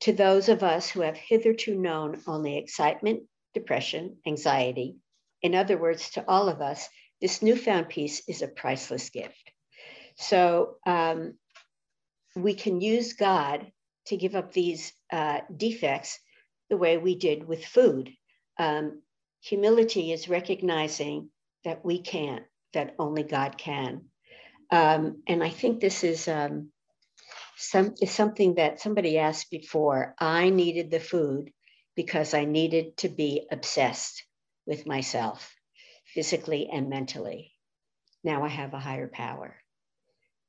To 0.00 0.12
those 0.12 0.48
of 0.48 0.62
us 0.62 0.88
who 0.88 1.00
have 1.00 1.16
hitherto 1.16 1.74
known 1.74 2.20
only 2.26 2.56
excitement, 2.56 3.24
depression, 3.54 4.18
anxiety, 4.26 4.96
in 5.42 5.54
other 5.54 5.76
words, 5.76 6.10
to 6.10 6.24
all 6.28 6.48
of 6.48 6.60
us, 6.60 6.88
this 7.20 7.42
newfound 7.42 7.88
peace 7.88 8.22
is 8.28 8.42
a 8.42 8.48
priceless 8.48 9.10
gift. 9.10 9.52
So 10.16 10.76
um, 10.86 11.34
we 12.34 12.54
can 12.54 12.80
use 12.80 13.12
God 13.14 13.70
to 14.06 14.16
give 14.16 14.34
up 14.34 14.52
these 14.52 14.92
uh, 15.12 15.40
defects 15.54 16.18
the 16.70 16.76
way 16.76 16.98
we 16.98 17.14
did 17.14 17.46
with 17.46 17.64
food. 17.64 18.10
Um, 18.58 19.02
humility 19.40 20.12
is 20.12 20.28
recognizing 20.28 21.30
that 21.64 21.84
we 21.84 22.00
can't, 22.00 22.44
that 22.72 22.94
only 22.98 23.22
God 23.22 23.58
can. 23.58 24.06
Um, 24.70 25.22
and 25.26 25.42
I 25.42 25.50
think 25.50 25.80
this 25.80 26.04
is 26.04 26.28
um, 26.28 26.70
some 27.56 27.94
is 28.00 28.10
something 28.10 28.54
that 28.54 28.80
somebody 28.80 29.18
asked 29.18 29.50
before. 29.50 30.14
I 30.18 30.50
needed 30.50 30.90
the 30.90 31.00
food 31.00 31.50
because 31.96 32.34
I 32.34 32.44
needed 32.44 32.96
to 32.98 33.08
be 33.08 33.46
obsessed 33.50 34.24
with 34.66 34.86
myself, 34.86 35.54
physically 36.06 36.68
and 36.72 36.88
mentally. 36.88 37.52
Now 38.22 38.44
I 38.44 38.48
have 38.48 38.74
a 38.74 38.78
higher 38.78 39.08
power. 39.08 39.56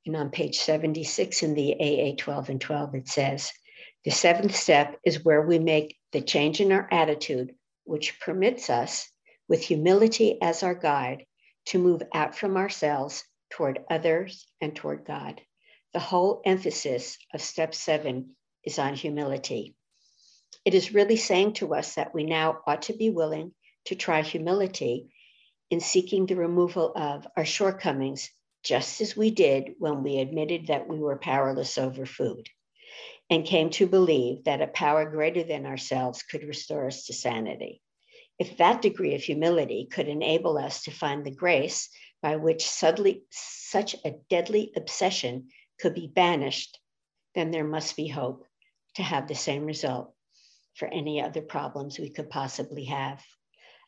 And 0.05 0.15
on 0.15 0.29
page 0.29 0.59
76 0.59 1.43
in 1.43 1.53
the 1.53 1.75
AA 1.79 2.15
12 2.17 2.49
and 2.49 2.61
12, 2.61 2.95
it 2.95 3.07
says, 3.07 3.51
the 4.05 4.11
seventh 4.11 4.55
step 4.55 4.97
is 5.03 5.25
where 5.25 5.41
we 5.41 5.59
make 5.59 5.97
the 6.11 6.21
change 6.21 6.61
in 6.61 6.71
our 6.71 6.87
attitude, 6.91 7.53
which 7.83 8.19
permits 8.19 8.69
us, 8.69 9.09
with 9.47 9.61
humility 9.61 10.41
as 10.41 10.63
our 10.63 10.75
guide, 10.75 11.25
to 11.67 11.79
move 11.79 12.01
out 12.13 12.35
from 12.35 12.57
ourselves 12.57 13.23
toward 13.49 13.79
others 13.89 14.47
and 14.61 14.75
toward 14.75 15.05
God. 15.05 15.41
The 15.93 15.99
whole 15.99 16.41
emphasis 16.45 17.17
of 17.33 17.41
step 17.41 17.73
seven 17.73 18.35
is 18.63 18.79
on 18.79 18.93
humility. 18.95 19.75
It 20.65 20.73
is 20.73 20.93
really 20.93 21.17
saying 21.17 21.53
to 21.53 21.73
us 21.73 21.95
that 21.95 22.13
we 22.13 22.23
now 22.23 22.59
ought 22.67 22.83
to 22.83 22.93
be 22.93 23.09
willing 23.09 23.53
to 23.85 23.95
try 23.95 24.21
humility 24.21 25.09
in 25.69 25.79
seeking 25.79 26.25
the 26.25 26.35
removal 26.35 26.91
of 26.95 27.27
our 27.35 27.45
shortcomings, 27.45 28.29
just 28.63 29.01
as 29.01 29.15
we 29.15 29.31
did 29.31 29.75
when 29.79 30.03
we 30.03 30.19
admitted 30.19 30.67
that 30.67 30.87
we 30.87 30.99
were 30.99 31.17
powerless 31.17 31.77
over 31.77 32.05
food 32.05 32.47
and 33.29 33.45
came 33.45 33.69
to 33.69 33.87
believe 33.87 34.43
that 34.45 34.61
a 34.61 34.67
power 34.67 35.09
greater 35.09 35.43
than 35.43 35.65
ourselves 35.65 36.23
could 36.23 36.43
restore 36.43 36.87
us 36.87 37.05
to 37.05 37.13
sanity. 37.13 37.81
If 38.39 38.55
that 38.57 38.81
degree 38.81 39.15
of 39.15 39.21
humility 39.21 39.89
could 39.91 40.07
enable 40.07 40.57
us 40.57 40.83
to 40.83 40.91
find 40.91 41.25
the 41.25 41.35
grace 41.35 41.89
by 42.21 42.37
which 42.37 42.65
suddenly 42.65 43.23
such 43.29 43.95
a 44.05 44.15
deadly 44.29 44.71
obsession 44.77 45.49
could 45.79 45.93
be 45.93 46.07
banished, 46.07 46.79
then 47.35 47.51
there 47.51 47.67
must 47.67 47.97
be 47.97 48.07
hope 48.07 48.45
to 48.95 49.03
have 49.03 49.27
the 49.27 49.35
same 49.35 49.65
result 49.65 50.13
for 50.75 50.87
any 50.87 51.21
other 51.21 51.41
problems 51.41 51.99
we 51.99 52.09
could 52.09 52.29
possibly 52.29 52.85
have. 52.85 53.21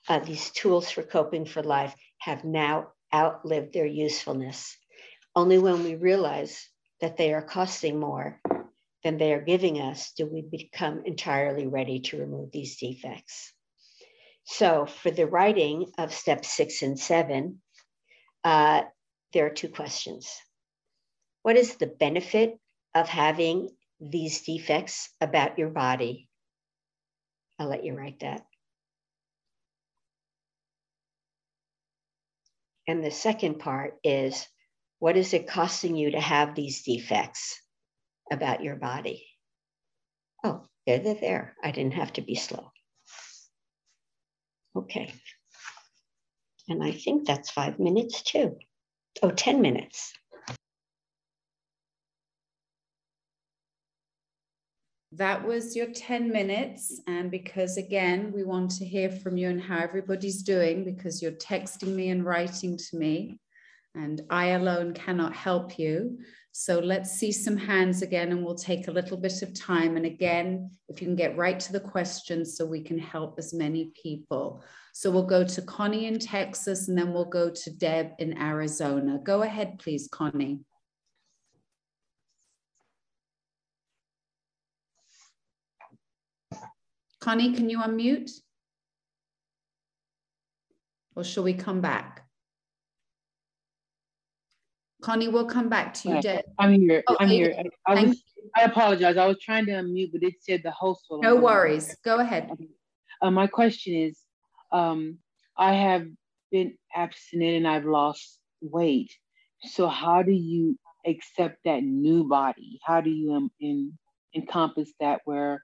Uh, 0.10 0.20
these 0.20 0.52
tools 0.52 0.92
for 0.92 1.04
coping 1.04 1.46
for 1.46 1.64
life 1.64 1.96
have 2.20 2.44
now 2.44 2.92
outlived 3.14 3.74
their 3.74 3.86
usefulness. 3.86 4.78
Only 5.34 5.60
when 5.60 5.84
we 5.84 5.96
realize 5.96 6.68
that 7.00 7.16
they 7.16 7.34
are 7.34 7.42
costing 7.42 8.00
more 8.00 8.42
than 9.04 9.18
they 9.18 9.34
are 9.34 9.42
giving 9.42 9.80
us 9.80 10.12
do 10.12 10.26
we 10.26 10.42
become 10.42 11.04
entirely 11.06 11.68
ready 11.68 12.02
to 12.02 12.18
remove 12.18 12.52
these 12.52 12.78
defects. 12.78 13.54
So 14.56 14.86
for 14.86 15.12
the 15.12 15.26
writing 15.26 15.92
of 15.98 16.14
step 16.14 16.46
six 16.46 16.82
and 16.82 17.00
seven, 17.00 17.62
uh, 18.44 18.84
there 19.34 19.46
are 19.46 19.54
two 19.54 19.70
questions. 19.70 20.30
What 21.44 21.58
is 21.58 21.76
the 21.76 21.88
benefit 21.88 22.60
of 22.94 23.08
having 23.08 23.70
these 24.00 24.42
defects 24.42 25.10
about 25.20 25.58
your 25.58 25.70
body? 25.70 26.28
I'll 27.60 27.70
let 27.70 27.86
you 27.86 27.94
write 27.94 28.20
that. 28.20 28.46
And 32.88 33.04
the 33.04 33.12
second 33.12 33.60
part 33.60 33.98
is 34.04 34.48
what 35.00 35.18
is 35.18 35.34
it 35.34 35.48
costing 35.48 35.96
you 35.96 36.12
to 36.12 36.20
have 36.20 36.56
these 36.56 36.84
defects? 36.84 37.62
about 38.32 38.64
your 38.64 38.78
body. 38.78 39.28
Oh, 40.44 40.62
there, 40.88 41.00
they're 41.00 41.16
there. 41.16 41.54
I 41.62 41.72
didn't 41.72 41.96
have 41.96 42.14
to 42.14 42.22
be 42.22 42.36
slow. 42.36 42.72
Okay. 44.76 45.14
And 46.70 46.84
I 46.84 46.92
think 46.92 47.28
that's 47.28 47.52
five 47.52 47.80
minutes 47.80 48.22
too. 48.22 48.58
Oh, 49.22 49.32
10 49.32 49.62
minutes. 49.62 50.14
That 55.14 55.46
was 55.46 55.76
your 55.76 55.88
10 55.88 56.32
minutes. 56.32 57.02
And 57.06 57.30
because 57.30 57.76
again, 57.78 58.32
we 58.34 58.44
want 58.44 58.72
to 58.72 58.86
hear 58.86 59.10
from 59.10 59.36
you 59.36 59.50
and 59.50 59.62
how 59.62 59.80
everybody's 59.80 60.42
doing 60.44 60.86
because 60.86 61.22
you're 61.22 61.34
texting 61.34 61.94
me 61.94 62.10
and 62.10 62.24
writing 62.24 62.78
to 62.78 62.98
me, 62.98 63.40
and 63.94 64.22
I 64.30 64.48
alone 64.52 64.94
cannot 64.94 65.36
help 65.36 65.78
you. 65.78 66.20
So 66.54 66.80
let's 66.80 67.12
see 67.12 67.32
some 67.32 67.56
hands 67.56 68.02
again, 68.02 68.32
and 68.32 68.44
we'll 68.44 68.56
take 68.56 68.88
a 68.88 68.92
little 68.92 69.16
bit 69.16 69.42
of 69.42 69.54
time. 69.54 69.96
And 69.96 70.06
again, 70.06 70.70
if 70.90 71.02
you 71.02 71.08
can 71.08 71.16
get 71.16 71.38
right 71.38 71.58
to 71.60 71.72
the 71.72 71.80
questions 71.80 72.58
so 72.58 72.66
we 72.66 72.82
can 72.82 73.00
help 73.00 73.36
as 73.38 73.54
many 73.54 73.94
people. 74.02 74.62
So 74.94 75.10
we'll 75.10 75.26
go 75.26 75.46
to 75.46 75.62
Connie 75.62 76.08
in 76.08 76.20
Texas, 76.20 76.90
and 76.90 76.98
then 76.98 77.14
we'll 77.14 77.26
go 77.26 77.50
to 77.50 77.70
Deb 77.72 78.12
in 78.20 78.38
Arizona. 78.38 79.18
Go 79.24 79.44
ahead, 79.44 79.80
please, 79.80 80.10
Connie. 80.12 80.60
Connie, 87.22 87.54
can 87.54 87.70
you 87.70 87.80
unmute? 87.80 88.32
Or 91.16 91.24
shall 91.24 91.44
we 91.44 91.54
come 91.54 91.80
back? 91.80 92.26
Connie, 95.02 95.28
we'll 95.28 95.46
come 95.46 95.68
back 95.68 95.94
to 95.96 96.10
you. 96.10 96.22
Deb. 96.22 96.46
I'm 96.60 96.74
here. 96.74 97.04
Oh, 97.08 97.18
I'm 97.20 97.28
here. 97.28 97.56
I, 97.88 97.94
I, 97.94 98.04
was, 98.04 98.24
I, 98.56 98.62
apologize. 98.62 99.18
I 99.18 99.26
was 99.26 99.40
trying 99.40 99.66
to 99.66 99.72
unmute, 99.72 100.12
but 100.12 100.24
it 100.24 100.36
said 100.40 100.62
the 100.64 100.72
host. 100.72 101.06
No 101.10 101.36
worries. 101.36 101.96
Go 102.06 102.20
ahead. 102.20 102.52
Uh, 103.22 103.32
my 103.32 103.48
question 103.48 103.96
is, 103.96 104.20
um, 104.72 105.18
I 105.58 105.74
have 105.74 106.08
been 106.52 106.76
abstinent 106.96 107.58
and 107.58 107.68
I've 107.68 107.86
lost 107.86 108.40
weight. 108.62 109.12
So 109.64 109.88
how 109.88 110.22
do 110.22 110.32
you 110.32 110.78
accept 111.06 111.58
that 111.66 111.84
new 111.84 112.28
body? 112.28 112.80
How 112.84 113.02
do 113.02 113.10
you 113.10 113.34
um, 113.34 113.52
in, 113.60 113.98
encompass 114.36 114.92
that 115.00 115.22
where 115.26 115.64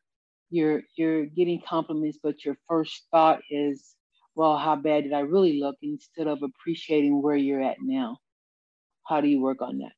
you're 0.49 0.81
you're 0.95 1.25
getting 1.25 1.61
compliments, 1.67 2.17
but 2.21 2.43
your 2.43 2.57
first 2.67 3.07
thought 3.11 3.41
is, 3.49 3.95
well, 4.35 4.57
how 4.57 4.75
bad 4.75 5.03
did 5.03 5.13
I 5.13 5.19
really 5.19 5.59
look? 5.59 5.75
Instead 5.81 6.27
of 6.27 6.39
appreciating 6.41 7.21
where 7.21 7.35
you're 7.35 7.61
at 7.61 7.77
now. 7.81 8.17
How 9.07 9.21
do 9.21 9.27
you 9.27 9.41
work 9.41 9.61
on 9.61 9.79
that? 9.79 9.93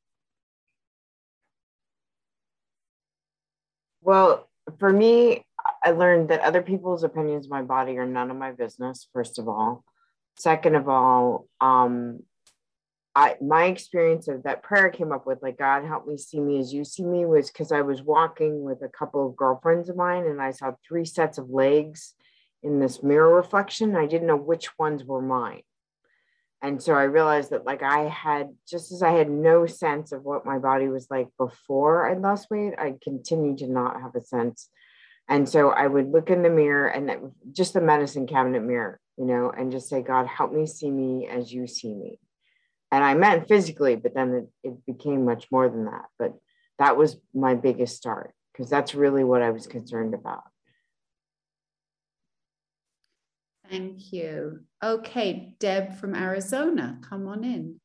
Well, 4.02 4.48
for 4.78 4.92
me, 4.92 5.44
I 5.84 5.90
learned 5.90 6.28
that 6.28 6.40
other 6.40 6.62
people's 6.62 7.02
opinions 7.02 7.46
of 7.46 7.50
my 7.50 7.62
body 7.62 7.98
are 7.98 8.06
none 8.06 8.30
of 8.30 8.36
my 8.36 8.52
business, 8.52 9.08
first 9.12 9.38
of 9.38 9.48
all. 9.48 9.84
Second 10.36 10.76
of 10.76 10.88
all, 10.88 11.46
um, 11.60 12.20
I 13.14 13.36
my 13.40 13.64
experience 13.64 14.28
of 14.28 14.44
that 14.44 14.62
prayer 14.62 14.88
came 14.88 15.10
up 15.10 15.26
with 15.26 15.42
like 15.42 15.58
God 15.58 15.84
help 15.84 16.06
me 16.06 16.16
see 16.16 16.38
me 16.38 16.60
as 16.60 16.72
you 16.72 16.84
see 16.84 17.04
me 17.04 17.26
was 17.26 17.50
because 17.50 17.72
I 17.72 17.80
was 17.80 18.02
walking 18.02 18.62
with 18.62 18.82
a 18.82 18.88
couple 18.88 19.26
of 19.26 19.36
girlfriends 19.36 19.88
of 19.88 19.96
mine 19.96 20.26
and 20.26 20.40
I 20.40 20.52
saw 20.52 20.72
three 20.86 21.04
sets 21.04 21.36
of 21.36 21.50
legs 21.50 22.14
in 22.62 22.78
this 22.78 23.02
mirror 23.02 23.34
reflection. 23.34 23.96
I 23.96 24.06
didn't 24.06 24.28
know 24.28 24.36
which 24.36 24.78
ones 24.78 25.04
were 25.04 25.20
mine. 25.20 25.62
And 26.62 26.82
so 26.82 26.94
I 26.94 27.04
realized 27.04 27.50
that 27.50 27.64
like 27.64 27.82
I 27.82 28.08
had 28.08 28.50
just 28.68 28.92
as 28.92 29.02
I 29.02 29.12
had 29.12 29.30
no 29.30 29.66
sense 29.66 30.12
of 30.12 30.24
what 30.24 30.44
my 30.44 30.58
body 30.58 30.88
was 30.88 31.06
like 31.10 31.28
before 31.38 32.08
I 32.08 32.14
lost 32.14 32.50
weight, 32.50 32.74
I 32.78 32.96
continued 33.02 33.58
to 33.58 33.66
not 33.66 34.00
have 34.00 34.14
a 34.14 34.20
sense. 34.20 34.68
And 35.28 35.48
so 35.48 35.70
I 35.70 35.86
would 35.86 36.10
look 36.10 36.28
in 36.28 36.42
the 36.42 36.50
mirror 36.50 36.88
and 36.88 37.32
just 37.52 37.72
the 37.72 37.80
medicine 37.80 38.26
cabinet 38.26 38.62
mirror, 38.62 39.00
you 39.16 39.24
know, 39.24 39.50
and 39.50 39.70
just 39.72 39.88
say, 39.88 40.02
God, 40.02 40.26
help 40.26 40.52
me 40.52 40.66
see 40.66 40.90
me 40.90 41.28
as 41.28 41.52
you 41.52 41.66
see 41.66 41.94
me 41.94 42.18
and 42.92 43.04
I 43.04 43.14
meant 43.14 43.48
physically, 43.48 43.96
but 43.96 44.14
then 44.14 44.48
it, 44.62 44.68
it 44.68 44.86
became 44.86 45.24
much 45.24 45.46
more 45.50 45.68
than 45.68 45.84
that. 45.86 46.06
But 46.18 46.34
that 46.78 46.96
was 46.96 47.16
my 47.34 47.54
biggest 47.54 47.96
start 47.96 48.34
because 48.52 48.68
that's 48.68 48.94
really 48.94 49.24
what 49.24 49.42
I 49.42 49.50
was 49.50 49.66
concerned 49.66 50.14
about. 50.14 50.42
Thank 53.70 54.12
you. 54.12 54.60
Okay, 54.82 55.54
Deb 55.60 55.96
from 55.96 56.16
Arizona, 56.16 56.98
come 57.08 57.28
on 57.28 57.44
in. 57.44 57.80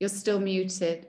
You're 0.00 0.08
still 0.08 0.40
muted. 0.40 1.08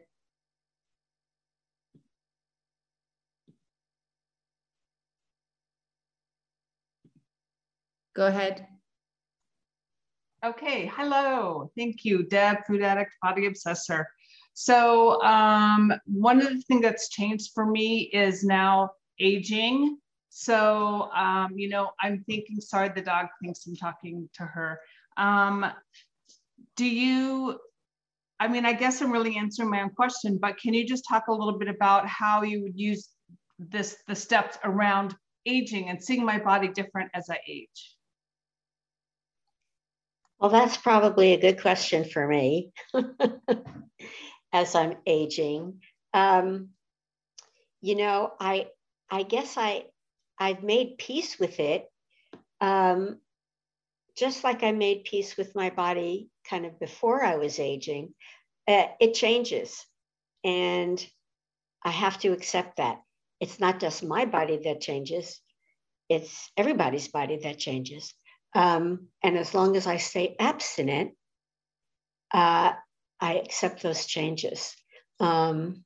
Go 8.14 8.26
ahead. 8.28 8.68
Okay, 10.44 10.92
hello. 10.94 11.72
Thank 11.78 12.04
you, 12.04 12.24
Deb, 12.24 12.66
food 12.68 12.82
addict, 12.82 13.12
body 13.22 13.48
obsessor. 13.48 14.04
So 14.62 15.22
um, 15.22 15.94
one 16.04 16.42
of 16.42 16.50
the 16.50 16.62
things 16.64 16.82
that's 16.82 17.08
changed 17.08 17.52
for 17.56 17.66
me 17.66 18.10
is 18.12 18.44
now 18.44 18.90
aging. 19.18 19.98
So, 20.32 21.10
um, 21.16 21.54
you 21.56 21.70
know, 21.70 21.92
I'm 22.02 22.26
thinking, 22.26 22.60
sorry, 22.60 22.90
the 22.90 23.02
dog 23.02 23.28
thinks 23.42 23.66
I'm 23.66 23.78
talking 23.78 24.30
to 24.34 24.44
her. 24.44 24.82
Um, 25.16 25.66
do 26.76 26.86
you, 26.86 27.58
I 28.42 28.50
mean, 28.50 28.66
I 28.66 28.74
guess 28.74 29.02
I'm 29.02 29.14
really 29.14 29.38
answering 29.38 29.70
my 29.70 29.82
own 29.82 29.92
question, 29.92 30.38
but 30.38 30.58
can 30.58 30.74
you 30.74 30.86
just 30.86 31.06
talk 31.08 31.30
a 31.30 31.34
little 31.34 31.58
bit 31.58 31.70
about 31.70 32.06
how 32.06 32.42
you 32.42 32.62
would 32.62 32.78
use 32.78 33.08
this, 33.60 33.96
the 34.10 34.16
steps 34.16 34.58
around 34.66 35.16
aging 35.46 35.88
and 35.88 36.04
seeing 36.04 36.26
my 36.26 36.38
body 36.38 36.68
different 36.68 37.12
as 37.14 37.30
I 37.30 37.38
age? 37.48 37.96
Well, 40.38 40.52
that's 40.52 40.76
probably 40.76 41.32
a 41.32 41.40
good 41.40 41.62
question 41.62 42.04
for 42.04 42.28
me 42.28 42.74
as 44.52 44.76
I'm 44.76 44.98
aging. 45.06 45.82
Um, 46.14 46.70
you 47.82 47.96
know, 47.96 48.32
I 48.40 48.68
I 49.10 49.24
guess 49.24 49.58
I 49.58 49.86
I've 50.38 50.64
made 50.64 50.98
peace 50.98 51.40
with 51.40 51.60
it, 51.60 51.90
um, 52.62 53.20
just 54.18 54.44
like 54.44 54.64
I 54.64 54.72
made 54.72 55.04
peace 55.04 55.38
with 55.38 55.56
my 55.56 55.70
body 55.70 56.30
kind 56.50 56.66
of 56.66 56.80
before 56.80 57.24
I 57.24 57.38
was 57.38 57.60
aging. 57.60 58.14
Uh, 58.68 58.88
it 59.00 59.14
changes, 59.14 59.86
and 60.44 61.06
I 61.84 61.92
have 61.92 62.20
to 62.20 62.30
accept 62.34 62.78
that. 62.78 63.02
It's 63.40 63.60
not 63.60 63.80
just 63.80 64.04
my 64.04 64.26
body 64.26 64.60
that 64.66 64.82
changes; 64.82 65.42
it's 66.10 66.52
everybody's 66.58 67.08
body 67.08 67.38
that 67.44 67.60
changes. 67.60 68.14
Um, 68.56 69.08
and 69.24 69.38
as 69.38 69.54
long 69.54 69.76
as 69.78 69.86
I 69.88 69.98
stay 69.98 70.36
abstinent, 70.40 71.12
uh, 72.34 72.74
I 73.22 73.36
accept 73.36 73.84
those 73.84 74.06
changes. 74.06 74.76
Um, 75.20 75.84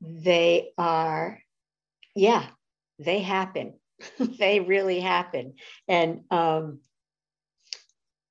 they 0.00 0.70
are, 0.78 1.40
yeah, 2.14 2.46
they 2.98 3.20
happen. 3.20 3.74
they 4.18 4.60
really 4.60 5.00
happen. 5.00 5.54
And 5.86 6.22
um, 6.30 6.80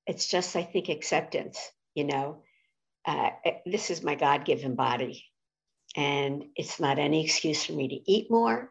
it's 0.06 0.28
just, 0.28 0.56
I 0.56 0.62
think, 0.62 0.88
acceptance, 0.88 1.58
you 1.94 2.04
know. 2.04 2.42
Uh, 3.06 3.30
eh, 3.44 3.58
this 3.64 3.90
is 3.90 4.02
my 4.02 4.14
God 4.14 4.44
given 4.44 4.74
body, 4.74 5.24
and 5.96 6.44
it's 6.56 6.80
not 6.80 6.98
any 6.98 7.24
excuse 7.24 7.64
for 7.64 7.72
me 7.72 7.88
to 7.88 8.12
eat 8.12 8.30
more. 8.30 8.70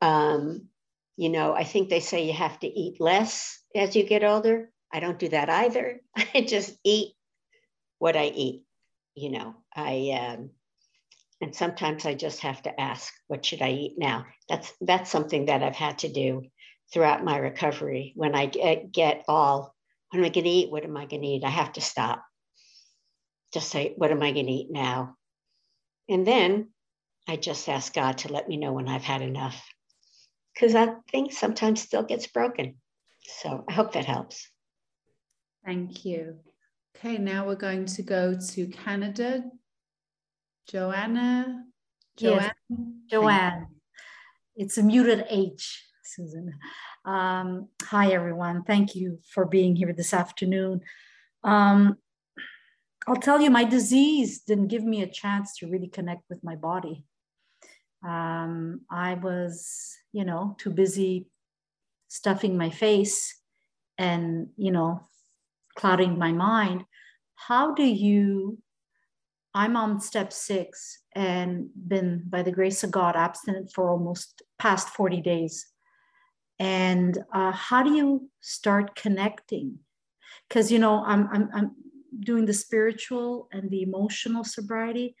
Um, 0.00 0.68
you 1.16 1.28
know, 1.28 1.54
I 1.54 1.64
think 1.64 1.88
they 1.88 2.00
say 2.00 2.26
you 2.26 2.32
have 2.32 2.58
to 2.60 2.66
eat 2.66 3.00
less 3.00 3.60
as 3.74 3.94
you 3.94 4.04
get 4.04 4.24
older. 4.24 4.70
I 4.92 5.00
don't 5.00 5.18
do 5.18 5.28
that 5.28 5.48
either. 5.48 6.00
I 6.34 6.40
just 6.40 6.76
eat 6.84 7.14
what 8.02 8.16
I 8.16 8.26
eat. 8.26 8.64
You 9.14 9.30
know, 9.30 9.54
I 9.76 10.10
um, 10.20 10.50
and 11.40 11.54
sometimes 11.54 12.04
I 12.04 12.14
just 12.14 12.40
have 12.40 12.60
to 12.62 12.80
ask, 12.80 13.12
what 13.28 13.44
should 13.44 13.62
I 13.62 13.70
eat 13.70 13.94
now? 13.96 14.26
That's 14.48 14.72
that's 14.80 15.08
something 15.08 15.46
that 15.46 15.62
I've 15.62 15.76
had 15.76 15.98
to 16.00 16.08
do 16.08 16.42
throughout 16.92 17.24
my 17.24 17.36
recovery. 17.36 18.12
When 18.16 18.34
I 18.34 18.46
get, 18.46 18.90
get 18.90 19.24
all, 19.28 19.74
what 20.10 20.18
am 20.18 20.24
I 20.24 20.30
going 20.30 20.44
to 20.44 20.50
eat? 20.50 20.72
What 20.72 20.84
am 20.84 20.96
I 20.96 21.06
going 21.06 21.22
to 21.22 21.28
eat? 21.28 21.44
I 21.44 21.50
have 21.50 21.72
to 21.74 21.80
stop. 21.80 22.24
Just 23.54 23.70
say, 23.70 23.94
what 23.96 24.10
am 24.10 24.22
I 24.22 24.32
going 24.32 24.46
to 24.46 24.52
eat 24.52 24.70
now? 24.70 25.16
And 26.08 26.26
then 26.26 26.70
I 27.28 27.36
just 27.36 27.68
ask 27.68 27.94
God 27.94 28.18
to 28.18 28.32
let 28.32 28.48
me 28.48 28.56
know 28.56 28.72
when 28.72 28.88
I've 28.88 29.04
had 29.04 29.22
enough 29.22 29.64
because 30.54 30.72
that 30.72 30.98
thing 31.10 31.30
sometimes 31.30 31.80
still 31.80 32.02
gets 32.02 32.26
broken. 32.26 32.80
So 33.40 33.64
I 33.68 33.72
hope 33.72 33.92
that 33.92 34.06
helps. 34.06 34.48
Thank 35.64 36.04
you. 36.04 36.40
Okay, 37.04 37.18
now 37.18 37.44
we're 37.44 37.56
going 37.56 37.84
to 37.84 38.02
go 38.04 38.38
to 38.50 38.66
Canada. 38.68 39.42
Joanna. 40.68 41.64
Joanne. 42.16 42.52
Yes, 42.70 42.78
Joanne. 43.10 43.66
It's 44.54 44.78
a 44.78 44.84
muted 44.84 45.24
H, 45.28 45.84
Susan. 46.04 46.54
Um, 47.04 47.70
hi, 47.82 48.12
everyone. 48.12 48.62
Thank 48.62 48.94
you 48.94 49.18
for 49.34 49.46
being 49.46 49.74
here 49.74 49.92
this 49.92 50.14
afternoon. 50.14 50.82
Um, 51.42 51.96
I'll 53.08 53.16
tell 53.16 53.40
you, 53.40 53.50
my 53.50 53.64
disease 53.64 54.42
didn't 54.42 54.68
give 54.68 54.84
me 54.84 55.02
a 55.02 55.08
chance 55.08 55.56
to 55.56 55.66
really 55.66 55.88
connect 55.88 56.22
with 56.30 56.44
my 56.44 56.54
body. 56.54 57.04
Um, 58.06 58.82
I 58.88 59.14
was, 59.14 59.96
you 60.12 60.24
know, 60.24 60.54
too 60.56 60.70
busy 60.70 61.26
stuffing 62.06 62.56
my 62.56 62.70
face 62.70 63.40
and, 63.98 64.50
you 64.56 64.70
know, 64.70 65.08
clouding 65.74 66.16
my 66.16 66.30
mind. 66.30 66.84
How 67.48 67.74
do 67.74 67.84
you? 67.84 68.58
I'm 69.54 69.76
on 69.76 70.00
step 70.00 70.32
six 70.32 71.00
and 71.14 71.68
been, 71.74 72.24
by 72.28 72.42
the 72.42 72.52
grace 72.52 72.84
of 72.84 72.90
God, 72.90 73.16
abstinent 73.16 73.70
for 73.74 73.90
almost 73.90 74.42
past 74.58 74.88
40 74.90 75.20
days. 75.20 75.66
And 76.58 77.18
uh, 77.34 77.52
how 77.52 77.82
do 77.82 77.94
you 77.94 78.30
start 78.40 78.94
connecting? 78.94 79.80
Because, 80.48 80.72
you 80.72 80.78
know, 80.78 81.04
I'm, 81.04 81.28
I'm, 81.32 81.50
I'm 81.52 81.70
doing 82.20 82.46
the 82.46 82.54
spiritual 82.54 83.48
and 83.52 83.70
the 83.70 83.82
emotional 83.82 84.44
sobriety 84.44 85.16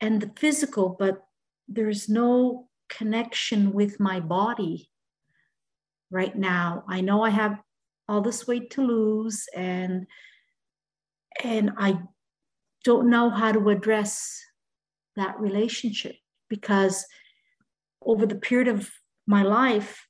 and 0.00 0.20
the 0.20 0.30
physical, 0.36 0.94
but 0.98 1.24
there's 1.66 2.08
no 2.08 2.68
connection 2.88 3.72
with 3.72 3.98
my 3.98 4.20
body 4.20 4.90
right 6.10 6.36
now. 6.36 6.84
I 6.88 7.00
know 7.00 7.22
I 7.22 7.30
have 7.30 7.58
all 8.08 8.20
this 8.20 8.46
weight 8.46 8.70
to 8.70 8.82
lose 8.82 9.46
and 9.54 10.06
and 11.44 11.72
I 11.78 11.98
don't 12.84 13.10
know 13.10 13.30
how 13.30 13.52
to 13.52 13.68
address 13.70 14.40
that 15.16 15.38
relationship 15.40 16.16
because 16.48 17.04
over 18.02 18.26
the 18.26 18.36
period 18.36 18.68
of 18.68 18.90
my 19.26 19.42
life 19.42 20.06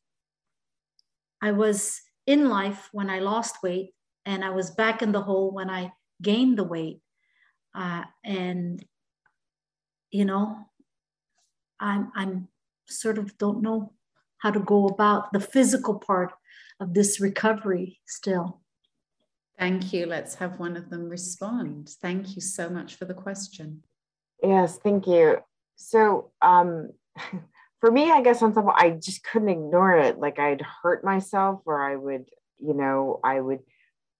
I 1.41 1.53
was 1.53 2.01
in 2.27 2.49
life 2.49 2.89
when 2.93 3.09
I 3.11 3.21
lost 3.21 3.63
weight 3.63 3.95
and 4.27 4.45
I 4.45 4.51
was 4.51 4.71
back 4.71 5.03
in 5.03 5.13
the 5.13 5.23
hole 5.23 5.51
when 5.51 5.71
I 5.71 5.93
gained 6.23 6.59
the 6.59 6.65
weight 6.65 7.01
uh, 7.75 8.05
and 8.25 8.85
you 10.11 10.25
know 10.25 10.57
I'm 11.81 12.11
I'm 12.15 12.49
sort 12.87 13.19
of 13.19 13.37
don't 13.39 13.63
know 13.63 13.93
how 14.39 14.51
to 14.51 14.61
go 14.61 14.87
about 14.87 15.33
the 15.33 15.41
physical 15.41 15.99
part 15.99 16.33
of 16.81 16.95
this 16.95 17.21
recovery 17.21 18.01
still. 18.07 18.61
Thank 19.59 19.93
you. 19.93 20.06
Let's 20.06 20.36
have 20.36 20.59
one 20.59 20.76
of 20.76 20.89
them 20.89 21.09
respond. 21.09 21.90
Thank 22.01 22.36
you 22.36 22.43
so 22.43 22.68
much 22.70 22.94
for 22.94 23.05
the 23.06 23.14
question. 23.14 23.82
Yes, 24.43 24.78
thank 24.78 25.06
you. 25.06 25.39
So, 25.76 26.30
um, 26.43 26.90
for 27.80 27.90
me, 27.90 28.10
I 28.10 28.22
guess 28.22 28.43
on 28.43 28.55
some, 28.55 28.68
I 28.68 28.90
just 28.90 29.24
couldn't 29.24 29.48
ignore 29.48 29.98
it. 29.98 30.18
Like 30.18 30.39
I'd 30.39 30.62
hurt 30.82 31.05
myself, 31.05 31.62
or 31.66 31.82
I 31.82 31.97
would, 31.97 32.26
you 32.60 32.74
know, 32.74 33.20
I 33.24 33.40
would 33.40 33.60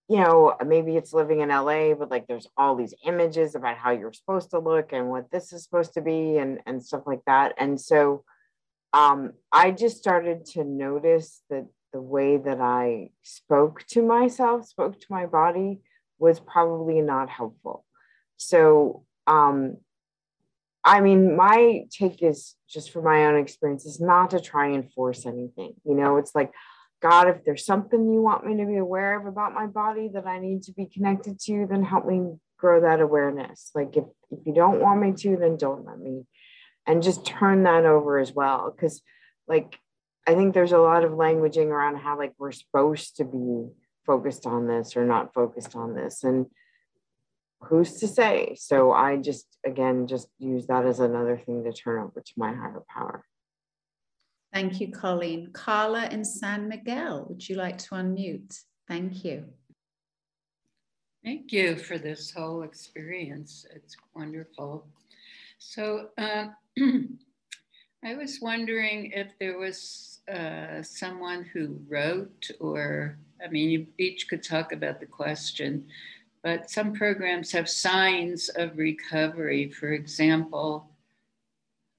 you 0.09 0.17
know, 0.17 0.55
maybe 0.65 0.97
it's 0.97 1.13
living 1.13 1.41
in 1.41 1.49
LA, 1.49 1.93
but 1.93 2.09
like 2.09 2.25
there's 2.25 2.47
all 2.57 2.75
these 2.75 2.95
images 3.05 3.53
about 3.53 3.77
how 3.77 3.91
you're 3.91 4.11
supposed 4.11 4.49
to 4.49 4.57
look 4.59 4.91
and 4.91 5.07
what 5.07 5.29
this 5.29 5.53
is 5.53 5.63
supposed 5.63 5.93
to 5.93 6.01
be 6.01 6.37
and, 6.37 6.59
and 6.65 6.83
stuff 6.83 7.03
like 7.05 7.21
that. 7.27 7.53
And 7.59 7.79
so 7.79 8.23
um, 8.91 9.33
I 9.51 9.69
just 9.69 9.97
started 9.97 10.45
to 10.53 10.63
notice 10.63 11.43
that 11.51 11.67
the 11.91 12.01
way 12.01 12.37
that 12.37 12.59
I 12.59 13.09
spoke 13.23 13.83
to 13.89 14.01
myself, 14.01 14.67
spoke 14.67 14.99
to 14.99 15.07
my 15.09 15.25
body, 15.25 15.81
was 16.19 16.39
probably 16.39 17.01
not 17.01 17.29
helpful. 17.29 17.85
So, 18.37 19.03
um, 19.27 19.77
I 20.83 21.01
mean, 21.01 21.35
my 21.35 21.85
take 21.91 22.23
is 22.23 22.55
just 22.69 22.91
from 22.91 23.03
my 23.03 23.25
own 23.25 23.37
experience 23.37 23.85
is 23.85 23.99
not 23.99 24.31
to 24.31 24.39
try 24.39 24.67
and 24.67 24.91
force 24.93 25.25
anything. 25.25 25.73
You 25.83 25.95
know, 25.95 26.17
it's 26.17 26.33
like, 26.33 26.51
God, 27.01 27.27
if 27.27 27.43
there's 27.45 27.65
something 27.65 28.11
you 28.11 28.21
want 28.21 28.45
me 28.45 28.57
to 28.57 28.65
be 28.65 28.77
aware 28.77 29.19
of 29.19 29.25
about 29.25 29.53
my 29.53 29.67
body 29.67 30.09
that 30.13 30.25
I 30.25 30.39
need 30.39 30.63
to 30.63 30.73
be 30.73 30.85
connected 30.85 31.39
to, 31.41 31.65
then 31.69 31.83
help 31.83 32.05
me 32.05 32.33
grow 32.57 32.81
that 32.81 33.01
awareness. 33.01 33.71
Like 33.73 33.95
if, 33.95 34.05
if 34.31 34.39
you 34.45 34.53
don't 34.53 34.81
want 34.81 35.01
me 35.01 35.13
to, 35.13 35.37
then 35.37 35.57
don't 35.57 35.85
let 35.85 35.99
me. 35.99 36.23
And 36.85 37.03
just 37.03 37.25
turn 37.25 37.63
that 37.63 37.85
over 37.85 38.17
as 38.17 38.33
well. 38.33 38.73
Cause 38.77 39.01
like 39.47 39.77
I 40.27 40.35
think 40.35 40.53
there's 40.53 40.71
a 40.71 40.79
lot 40.79 41.03
of 41.03 41.11
languaging 41.13 41.67
around 41.67 41.97
how 41.97 42.17
like 42.17 42.33
we're 42.37 42.51
supposed 42.51 43.17
to 43.17 43.25
be 43.25 43.69
focused 44.05 44.45
on 44.45 44.67
this 44.67 44.95
or 44.95 45.05
not 45.05 45.33
focused 45.33 45.75
on 45.75 45.95
this. 45.95 46.23
And 46.23 46.47
who's 47.61 47.93
to 47.99 48.07
say? 48.07 48.55
So 48.57 48.91
I 48.91 49.17
just 49.17 49.47
again 49.65 50.07
just 50.07 50.27
use 50.37 50.67
that 50.67 50.85
as 50.85 50.99
another 50.99 51.37
thing 51.37 51.63
to 51.63 51.73
turn 51.73 52.01
over 52.03 52.21
to 52.21 52.33
my 52.37 52.53
higher 52.53 52.83
power. 52.87 53.25
Thank 54.53 54.81
you, 54.81 54.91
Colleen. 54.91 55.51
Carla 55.53 56.07
in 56.07 56.25
San 56.25 56.67
Miguel, 56.67 57.27
would 57.29 57.47
you 57.47 57.55
like 57.55 57.77
to 57.79 57.89
unmute? 57.91 58.59
Thank 58.87 59.23
you. 59.23 59.45
Thank 61.23 61.51
you 61.51 61.75
for 61.75 61.97
this 61.97 62.31
whole 62.31 62.63
experience. 62.63 63.65
It's 63.75 63.95
wonderful. 64.15 64.87
So 65.59 66.07
uh, 66.17 66.47
I 68.03 68.15
was 68.15 68.39
wondering 68.41 69.11
if 69.11 69.37
there 69.39 69.57
was 69.57 70.21
uh, 70.31 70.81
someone 70.81 71.43
who 71.43 71.81
wrote, 71.89 72.49
or 72.61 73.17
I 73.45 73.49
mean, 73.49 73.69
you 73.69 73.87
each 73.97 74.29
could 74.29 74.41
talk 74.41 74.71
about 74.71 75.01
the 75.01 75.05
question, 75.05 75.85
but 76.41 76.69
some 76.69 76.93
programs 76.93 77.51
have 77.51 77.67
signs 77.67 78.47
of 78.55 78.77
recovery. 78.77 79.69
For 79.69 79.91
example, 79.91 80.89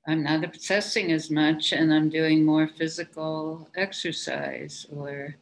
I'm 0.08 0.22
not 0.22 0.42
obsessing 0.42 1.12
as 1.12 1.30
much 1.30 1.72
and 1.72 1.92
I'm 1.92 2.08
doing 2.08 2.46
more 2.46 2.66
physical 2.66 3.68
exercise. 3.76 4.86
Or 4.90 5.36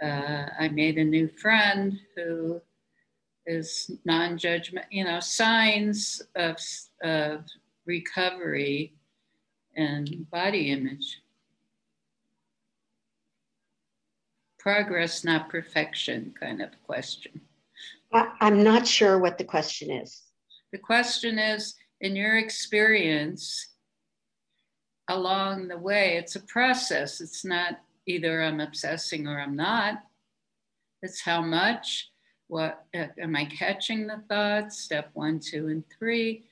uh, 0.00 0.46
I 0.60 0.68
made 0.68 0.98
a 0.98 1.04
new 1.04 1.26
friend 1.26 1.98
who 2.14 2.62
is 3.46 3.90
non 4.04 4.38
judgment, 4.38 4.86
you 4.92 5.02
know, 5.02 5.18
signs 5.18 6.22
of, 6.36 6.56
of 7.02 7.44
recovery 7.84 8.94
and 9.76 10.30
body 10.30 10.70
image. 10.70 11.20
Progress, 14.58 15.24
not 15.24 15.48
perfection, 15.48 16.34
kind 16.38 16.62
of 16.62 16.70
question. 16.84 17.40
I'm 18.12 18.62
not 18.62 18.86
sure 18.86 19.18
what 19.18 19.38
the 19.38 19.44
question 19.44 19.90
is. 19.90 20.22
The 20.72 20.78
question 20.78 21.38
is 21.38 21.74
in 22.00 22.14
your 22.14 22.36
experience, 22.38 23.68
along 25.08 25.68
the 25.68 25.78
way. 25.78 26.16
It's 26.16 26.36
a 26.36 26.40
process. 26.40 27.20
It's 27.20 27.44
not 27.44 27.80
either 28.06 28.42
I'm 28.42 28.60
obsessing 28.60 29.26
or 29.26 29.40
I'm 29.40 29.56
not. 29.56 30.02
It's 31.02 31.20
how 31.20 31.42
much, 31.42 32.10
what 32.46 32.84
am 32.94 33.34
I 33.34 33.46
catching 33.46 34.06
the 34.06 34.22
thoughts, 34.28 34.78
step 34.78 35.10
one, 35.14 35.40
two, 35.40 35.68
and 35.68 35.82
three, 35.98 36.44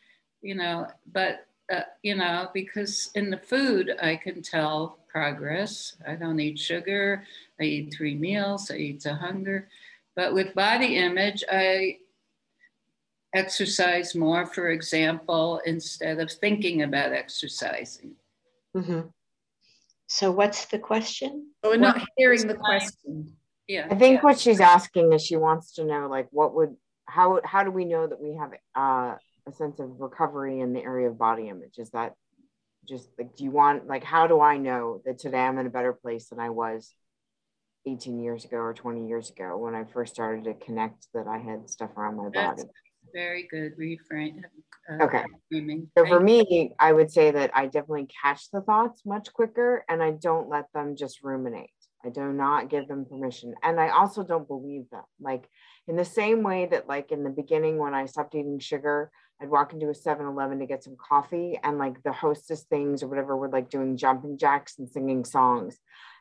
you 0.42 0.55
know, 0.55 0.88
but, 1.12 1.47
uh, 1.70 1.82
you 2.02 2.14
know, 2.14 2.48
because 2.52 3.10
in 3.14 3.30
the 3.30 3.38
food, 3.38 3.94
I 4.02 4.16
can 4.16 4.42
tell 4.42 4.98
progress. 5.09 5.97
I 6.06 6.14
don't 6.14 6.40
eat 6.40 6.59
sugar, 6.59 7.24
I 7.60 7.64
eat 7.64 7.94
three 7.94 8.14
meals, 8.14 8.70
I 8.70 8.76
eat 8.76 9.01
to 9.01 9.14
hunger. 9.14 9.68
But 10.16 10.34
with 10.34 10.55
body 10.55 10.97
image, 10.97 11.44
I 11.51 11.98
exercise 13.34 14.14
more, 14.14 14.47
for 14.47 14.70
example, 14.70 15.60
instead 15.64 16.18
of 16.20 16.30
thinking 16.30 16.82
about 16.82 17.12
exercising. 17.12 18.12
Mm-hmm. 18.76 19.09
So, 20.06 20.32
what's 20.32 20.66
the 20.66 20.78
question? 20.78 21.51
Oh, 21.62 21.70
we're 21.70 21.76
not 21.76 22.02
hearing 22.16 22.47
the 22.48 22.55
question. 22.55 23.36
Yeah. 23.68 23.86
I 23.88 23.94
think 23.94 24.16
yeah. 24.16 24.22
what 24.22 24.40
she's 24.40 24.60
asking 24.60 25.12
is 25.12 25.24
she 25.24 25.36
wants 25.36 25.74
to 25.74 25.84
know, 25.84 26.09
like, 26.09 26.26
what 26.32 26.55
would, 26.55 26.74
how, 27.06 27.40
how 27.44 27.62
do 27.62 27.70
we 27.70 27.84
know 27.84 28.09
that 28.09 28.20
we 28.20 28.34
have 28.34 28.52
uh, 28.74 29.16
a 29.47 29.53
sense 29.53 29.81
of 29.81 30.01
recovery 30.01 30.61
in 30.61 30.73
the 30.73 30.83
area 30.83 31.09
of 31.09 31.19
body 31.19 31.49
image? 31.49 31.79
Is 31.79 31.91
that 31.91 32.15
just 32.89 33.09
like, 33.19 33.37
do 33.37 33.45
you 33.45 33.51
want, 33.51 33.87
like, 33.87 34.05
how 34.05 34.27
do 34.27 34.41
I 34.41 34.57
know 34.57 35.03
that 35.05 35.19
today 35.19 35.41
I'm 35.41 35.59
in 35.59 35.67
a 35.67 35.71
better 35.71 35.93
place 35.93 36.29
than 36.29 36.41
I 36.41 36.51
was 36.51 36.95
18 37.87 38.21
years 38.21 38.45
ago 38.45 38.59
or 38.59 38.75
20 38.75 39.09
years 39.09 39.31
ago 39.31 39.57
when 39.57 39.75
I 39.75 39.85
first 39.85 40.15
started 40.15 40.45
to 40.45 40.55
connect 40.55 41.07
that 41.15 41.27
I 41.27 41.39
had 41.39 41.69
stuff 41.71 41.91
around 41.97 42.17
my 42.17 42.29
That's 42.35 42.62
body? 42.62 42.69
very 43.15 43.49
good 43.51 43.77
reframe. 43.79 44.43
Uh, 44.91 45.05
Okay. 45.05 45.25
reframing. 45.53 45.89
So 45.97 46.07
for 46.07 46.21
me, 46.21 46.73
I 46.79 46.93
would 46.93 47.11
say 47.11 47.31
that 47.31 47.51
I 47.55 47.67
definitely 47.67 48.09
catch 48.23 48.51
the 48.51 48.61
thoughts 48.61 49.03
much 49.05 49.33
quicker 49.33 49.85
and 49.89 50.03
I 50.03 50.12
don't 50.12 50.49
let 50.49 50.67
them 50.73 50.95
just 50.97 51.23
ruminate. 51.23 51.71
I 52.05 52.11
do 52.11 52.33
not 52.33 52.71
give 52.71 52.89
them 52.89 53.05
permission. 53.05 53.55
And 53.62 53.79
I 53.79 53.91
also 53.91 54.23
don't 54.23 54.49
believe 54.49 54.89
them. 54.91 55.03
Like 55.21 55.49
in 55.89 55.97
the 55.97 56.05
same 56.05 56.43
way 56.43 56.67
that 56.71 56.89
like 56.89 57.12
in 57.12 57.25
the 57.25 57.31
beginning 57.31 57.79
when 57.79 57.95
I 57.95 58.07
stopped 58.07 58.35
eating 58.35 58.59
sugar, 58.59 59.11
I'd 59.41 59.51
walk 59.51 59.73
into 59.73 59.89
a 59.89 59.93
7-Eleven 59.93 60.59
to 60.59 60.67
get 60.67 60.85
some 60.85 60.97
coffee 60.97 61.59
and 61.62 61.79
like 61.79 62.03
the 62.03 62.12
Hostess 62.12 62.65
things 62.65 63.03
or 63.03 63.09
whatever 63.09 63.37
were 63.37 63.49
like 63.49 63.71
doing 63.71 63.97
jumping 63.97 64.37
jacks 64.37 64.79
and 64.79 64.89
singing 64.89 65.25
songs. 65.25 65.79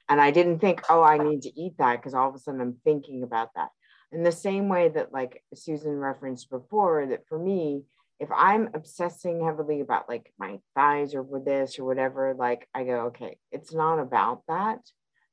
And 0.08 0.22
I 0.22 0.32
didn't 0.32 0.60
think, 0.60 0.82
oh, 0.90 1.04
I 1.04 1.18
need 1.18 1.42
to 1.44 1.60
eat 1.60 1.74
that 1.78 1.98
because 1.98 2.14
all 2.14 2.30
of 2.30 2.36
a 2.36 2.40
sudden 2.40 2.62
I'm 2.62 2.78
thinking 2.84 3.24
about 3.24 3.50
that. 3.56 3.70
In 4.12 4.24
the 4.24 4.32
same 4.32 4.70
way 4.70 4.88
that 4.90 5.14
like 5.14 5.44
Susan 5.54 5.98
referenced 5.98 6.50
before, 6.50 7.06
that 7.08 7.28
for 7.28 7.38
me, 7.38 7.84
if 8.20 8.30
I'm 8.36 8.70
obsessing 8.74 9.44
heavily 9.44 9.82
about 9.82 10.10
like 10.10 10.34
my 10.40 10.60
thighs 10.76 11.14
or 11.14 11.22
with 11.22 11.46
this 11.46 11.78
or 11.78 11.86
whatever, 11.86 12.34
like 12.38 12.68
I 12.74 12.84
go, 12.84 13.08
okay, 13.08 13.38
it's 13.52 13.74
not 13.74 14.00
about 14.00 14.44
that. 14.48 14.80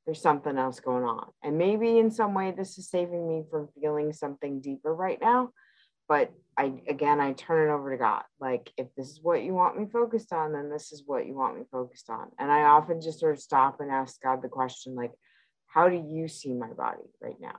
There's 0.04 0.20
something 0.20 0.56
else 0.56 0.78
going 0.78 1.04
on. 1.04 1.30
And 1.42 1.58
maybe 1.58 1.98
in 1.98 2.10
some 2.10 2.34
way 2.34 2.52
this 2.52 2.78
is 2.78 2.88
saving 2.88 3.26
me 3.26 3.44
from 3.50 3.68
feeling 3.80 4.12
something 4.12 4.60
deeper 4.60 4.94
right 4.94 5.18
now. 5.20 5.50
But 6.08 6.32
I 6.56 6.72
again 6.88 7.20
I 7.20 7.32
turn 7.32 7.68
it 7.68 7.72
over 7.72 7.90
to 7.90 7.98
God. 7.98 8.22
Like 8.40 8.72
if 8.76 8.86
this 8.96 9.08
is 9.08 9.20
what 9.22 9.42
you 9.42 9.52
want 9.52 9.78
me 9.78 9.86
focused 9.92 10.32
on, 10.32 10.52
then 10.52 10.70
this 10.70 10.92
is 10.92 11.02
what 11.06 11.26
you 11.26 11.34
want 11.34 11.58
me 11.58 11.64
focused 11.70 12.08
on. 12.08 12.28
And 12.38 12.50
I 12.50 12.62
often 12.62 13.00
just 13.00 13.20
sort 13.20 13.36
of 13.36 13.42
stop 13.42 13.80
and 13.80 13.90
ask 13.90 14.20
God 14.22 14.42
the 14.42 14.48
question, 14.48 14.94
like, 14.94 15.12
how 15.66 15.88
do 15.88 15.96
you 15.96 16.28
see 16.28 16.54
my 16.54 16.72
body 16.72 17.02
right 17.20 17.40
now? 17.40 17.58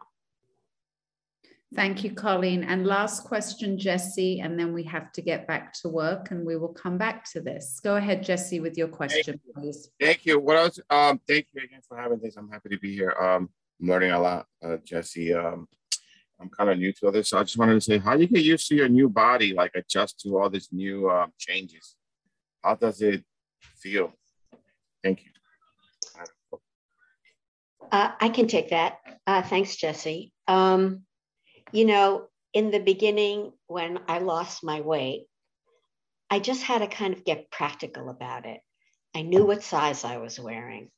Thank 1.76 2.04
you, 2.04 2.12
Colleen. 2.14 2.64
And 2.64 2.88
last 2.88 3.26
question, 3.26 3.78
Jesse, 3.78 4.40
and 4.40 4.58
then 4.58 4.74
we 4.74 4.84
have 4.84 5.12
to 5.12 5.22
get 5.22 5.48
back 5.48 5.74
to 5.82 5.90
work 5.90 6.32
and 6.32 6.46
we 6.46 6.56
will 6.56 6.74
come 6.74 6.98
back 6.98 7.30
to 7.32 7.42
this. 7.42 7.82
Go 7.84 7.98
ahead, 7.98 8.24
Jesse, 8.24 8.62
with 8.62 8.78
your 8.78 8.88
question, 8.88 9.40
please. 9.54 9.90
Thank 10.00 10.26
you. 10.26 10.40
What 10.40 10.56
else? 10.56 10.80
Um, 10.90 11.20
thank 11.28 11.48
you 11.54 11.62
again 11.62 11.82
for 11.88 11.98
having 11.98 12.20
this. 12.24 12.38
I'm 12.38 12.50
happy 12.50 12.70
to 12.70 12.80
be 12.80 12.96
here. 12.96 13.12
Um, 13.20 13.50
I'm 13.82 13.90
learning 13.90 14.12
a 14.12 14.20
lot, 14.20 14.46
uh, 14.64 14.78
Jesse. 14.78 15.34
Um, 15.34 15.68
I'm 16.40 16.50
kind 16.50 16.70
of 16.70 16.78
new 16.78 16.94
to 16.94 17.12
this, 17.12 17.30
so 17.30 17.40
I 17.40 17.44
just 17.44 17.58
wanted 17.58 17.74
to 17.74 17.82
say, 17.82 17.98
how 17.98 18.16
do 18.16 18.22
you 18.22 18.28
get 18.28 18.44
used 18.44 18.68
to 18.68 18.76
your 18.76 18.90
new 18.90 19.10
body, 19.10 19.54
like 19.54 19.72
adjust 19.76 20.20
to 20.22 20.38
all 20.38 20.50
these 20.50 20.70
new 20.72 21.10
uh, 21.10 21.28
changes? 21.38 21.96
How 22.64 22.76
does 22.76 23.02
it 23.02 23.24
feel? 23.82 24.14
Thank 25.04 25.26
you. 25.26 25.32
Uh, 27.92 28.12
I 28.20 28.30
can 28.30 28.48
take 28.48 28.70
that. 28.70 28.98
Uh, 29.26 29.42
thanks, 29.42 29.76
Jesse. 29.76 30.34
Um, 30.48 31.04
you 31.72 31.86
know, 31.86 32.28
in 32.54 32.72
the 32.72 32.80
beginning, 32.80 33.54
when 33.68 34.00
I 34.08 34.20
lost 34.20 34.64
my 34.64 34.82
weight, 34.82 35.26
I 36.30 36.40
just 36.40 36.64
had 36.64 36.80
to 36.80 36.88
kind 36.88 37.14
of 37.14 37.24
get 37.24 37.50
practical 37.50 38.10
about 38.10 38.46
it. 38.46 38.60
I 39.16 39.22
knew 39.22 39.46
what 39.46 39.64
size 39.64 40.04
I 40.04 40.18
was 40.18 40.40
wearing. 40.40 40.90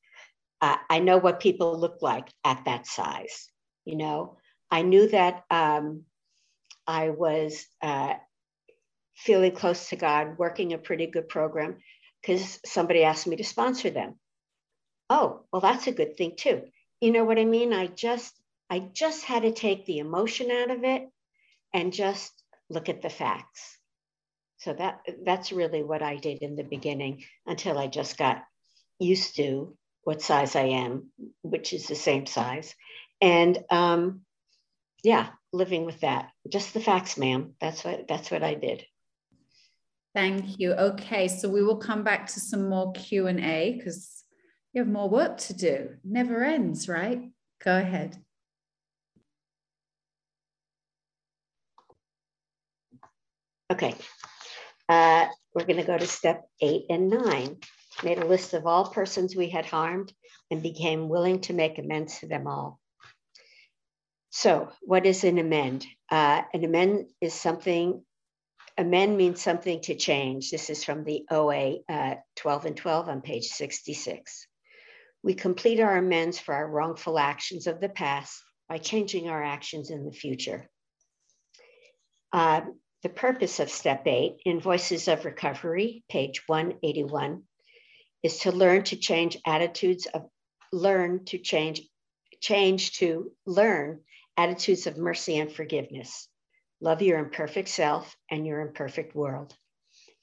Uh, 0.62 0.78
I 0.90 1.00
know 1.00 1.18
what 1.18 1.40
people 1.40 1.80
look 1.80 2.02
like 2.02 2.28
at 2.44 2.66
that 2.66 2.88
size. 2.88 3.50
You 3.86 3.96
know, 3.96 4.38
I 4.72 4.82
knew 4.84 5.08
that 5.10 5.44
um, 5.50 6.04
I 6.86 7.10
was 7.10 7.66
uh, 7.82 8.16
feeling 9.16 9.52
close 9.52 9.90
to 9.90 9.96
God, 9.96 10.38
working 10.38 10.74
a 10.74 10.78
pretty 10.78 11.08
good 11.08 11.30
program, 11.30 11.78
because 12.22 12.60
somebody 12.66 13.04
asked 13.04 13.28
me 13.28 13.36
to 13.38 13.44
sponsor 13.44 13.90
them. 13.90 14.16
Oh, 15.10 15.42
well, 15.52 15.62
that's 15.62 15.88
a 15.88 15.92
good 15.92 16.18
thing 16.18 16.34
too. 16.38 16.64
You 17.02 17.12
know 17.12 17.24
what 17.24 17.40
I 17.40 17.46
mean? 17.46 17.74
I 17.74 17.88
just 17.88 18.34
I 18.70 18.80
just 18.80 19.24
had 19.24 19.44
to 19.44 19.52
take 19.52 19.86
the 19.86 20.00
emotion 20.00 20.52
out 20.52 20.70
of 20.70 20.84
it 20.84 21.10
and 21.74 21.94
just 21.94 22.32
look 22.70 22.90
at 22.90 23.02
the 23.02 23.10
facts. 23.10 23.78
So 24.58 24.74
that 24.74 25.00
that's 25.26 25.52
really 25.52 25.82
what 25.82 26.04
I 26.04 26.18
did 26.18 26.40
in 26.40 26.56
the 26.56 26.64
beginning 26.64 27.24
until 27.48 27.78
I 27.78 27.88
just 27.88 28.18
got 28.18 28.44
used 29.00 29.38
to 29.38 29.76
what 30.04 30.22
size 30.22 30.56
I 30.56 30.64
am, 30.64 31.12
which 31.42 31.74
is 31.74 31.88
the 31.88 31.96
same 31.96 32.26
size. 32.26 32.76
And 33.22 33.58
um, 33.70 34.22
yeah, 35.04 35.30
living 35.54 35.86
with 35.86 36.02
that. 36.02 36.30
Just 36.48 36.74
the 36.74 36.80
facts, 36.80 37.18
ma'am. 37.18 37.56
That's 37.62 37.84
what 37.84 38.08
that's 38.08 38.32
what 38.32 38.44
I 38.44 38.56
did. 38.56 38.86
Thank 40.16 40.60
you. 40.60 40.74
Okay, 40.74 41.28
so 41.28 41.48
we 41.50 41.64
will 41.64 41.78
come 41.78 42.04
back 42.04 42.28
to 42.28 42.40
some 42.40 42.68
more 42.68 42.92
Q 42.94 43.28
and 43.28 43.40
A 43.40 43.76
because 43.78 44.24
you 44.74 44.82
have 44.82 44.92
more 44.92 45.10
work 45.10 45.38
to 45.38 45.54
do. 45.54 45.96
Never 46.04 46.44
ends, 46.44 46.90
right? 46.90 47.30
Go 47.64 47.78
ahead. 47.78 48.18
Okay, 53.72 53.94
uh, 54.90 55.28
we're 55.54 55.66
going 55.66 55.78
to 55.78 55.84
go 55.84 55.98
to 55.98 56.08
step 56.08 56.44
eight 56.60 56.86
and 56.90 57.10
nine. 57.10 57.58
Made 58.04 58.18
a 58.18 58.26
list 58.26 58.54
of 58.54 58.66
all 58.66 58.90
persons 58.90 59.36
we 59.36 59.50
had 59.50 59.66
harmed 59.66 60.12
and 60.50 60.64
became 60.64 61.08
willing 61.10 61.42
to 61.42 61.54
make 61.54 61.78
amends 61.78 62.20
to 62.20 62.28
them 62.28 62.48
all. 62.48 62.80
So, 64.32 64.72
what 64.82 65.06
is 65.06 65.24
an 65.24 65.40
amend? 65.40 65.88
Uh, 66.10 66.44
an 66.54 66.64
amend 66.64 67.08
is 67.20 67.34
something, 67.34 68.04
amend 68.78 69.18
means 69.18 69.42
something 69.42 69.82
to 69.82 69.96
change. 69.96 70.52
This 70.52 70.70
is 70.70 70.84
from 70.84 71.04
the 71.04 71.26
OA 71.32 71.80
uh, 71.90 72.16
12 72.36 72.66
and 72.66 72.78
12 72.78 73.10
on 73.10 73.22
page 73.22 73.48
66. 73.48 74.48
We 75.24 75.34
complete 75.34 75.80
our 75.80 75.98
amends 75.98 76.40
for 76.40 76.54
our 76.54 76.68
wrongful 76.68 77.18
actions 77.18 77.66
of 77.66 77.82
the 77.82 77.90
past 77.90 78.42
by 78.70 78.78
changing 78.78 79.30
our 79.30 79.44
actions 79.44 79.90
in 79.90 80.06
the 80.06 80.12
future. 80.12 80.70
Uh, 82.32 82.62
the 83.02 83.10
purpose 83.10 83.60
of 83.60 83.72
step 83.72 84.06
eight 84.06 84.38
in 84.46 84.60
Voices 84.60 85.08
of 85.08 85.26
Recovery, 85.26 86.04
page 86.08 86.44
181, 86.46 87.44
is 88.22 88.40
to 88.40 88.52
learn 88.52 88.84
to 88.84 88.96
change 88.96 89.38
attitudes 89.46 90.06
of 90.06 90.30
learn 90.72 91.26
to 91.26 91.40
change 91.40 91.82
change 92.42 92.94
to 92.94 93.32
learn 93.46 94.02
attitudes 94.40 94.88
of 94.88 94.98
mercy 94.98 95.38
and 95.38 95.52
forgiveness. 95.52 96.30
Love 96.80 97.02
your 97.02 97.20
imperfect 97.20 97.68
self 97.68 98.16
and 98.32 98.48
your 98.48 98.62
imperfect 98.62 99.14
world. 99.14 99.54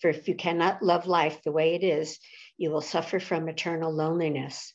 For 0.01 0.09
if 0.09 0.27
you 0.27 0.35
cannot 0.35 0.83
love 0.83 1.07
life 1.07 1.43
the 1.43 1.53
way 1.53 1.75
it 1.75 1.85
is, 1.85 2.19
you 2.57 2.71
will 2.71 2.81
suffer 2.81 3.21
from 3.21 3.47
eternal 3.49 3.93
loneliness. 3.93 4.73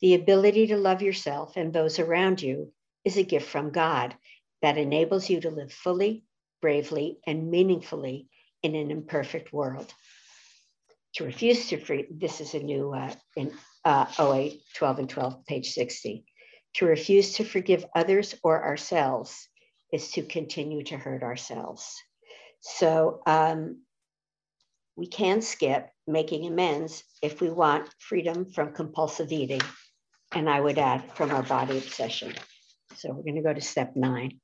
The 0.00 0.14
ability 0.14 0.68
to 0.68 0.76
love 0.76 1.02
yourself 1.02 1.56
and 1.56 1.72
those 1.72 1.98
around 1.98 2.40
you 2.42 2.72
is 3.04 3.16
a 3.16 3.24
gift 3.24 3.48
from 3.48 3.72
God 3.72 4.14
that 4.62 4.78
enables 4.78 5.28
you 5.28 5.40
to 5.40 5.50
live 5.50 5.72
fully, 5.72 6.24
bravely, 6.62 7.18
and 7.26 7.50
meaningfully 7.50 8.28
in 8.62 8.76
an 8.76 8.92
imperfect 8.92 9.52
world. 9.52 9.92
To 11.14 11.24
refuse 11.24 11.68
to 11.70 11.78
free, 11.78 12.06
this 12.10 12.40
is 12.40 12.54
a 12.54 12.60
new 12.60 12.92
uh, 12.92 13.12
in 13.34 13.52
uh, 13.84 14.06
OA 14.18 14.50
12 14.74 14.98
and 15.00 15.08
12, 15.08 15.46
page 15.46 15.72
60. 15.72 16.25
To 16.76 16.86
refuse 16.86 17.34
to 17.34 17.44
forgive 17.44 17.84
others 17.94 18.34
or 18.42 18.64
ourselves 18.64 19.48
is 19.92 20.10
to 20.12 20.22
continue 20.22 20.82
to 20.84 20.96
hurt 20.96 21.22
ourselves. 21.22 21.94
So 22.60 23.20
um, 23.26 23.82
we 24.96 25.06
can 25.06 25.42
skip 25.42 25.88
making 26.06 26.46
amends 26.46 27.02
if 27.22 27.40
we 27.40 27.50
want 27.50 27.88
freedom 27.98 28.50
from 28.50 28.72
compulsive 28.72 29.32
eating. 29.32 29.62
And 30.32 30.50
I 30.50 30.60
would 30.60 30.78
add 30.78 31.16
from 31.16 31.30
our 31.30 31.42
body 31.42 31.78
obsession. 31.78 32.34
So 32.96 33.08
we're 33.10 33.22
going 33.22 33.36
to 33.36 33.42
go 33.42 33.54
to 33.54 33.60
step 33.60 33.96
nine 33.96 34.40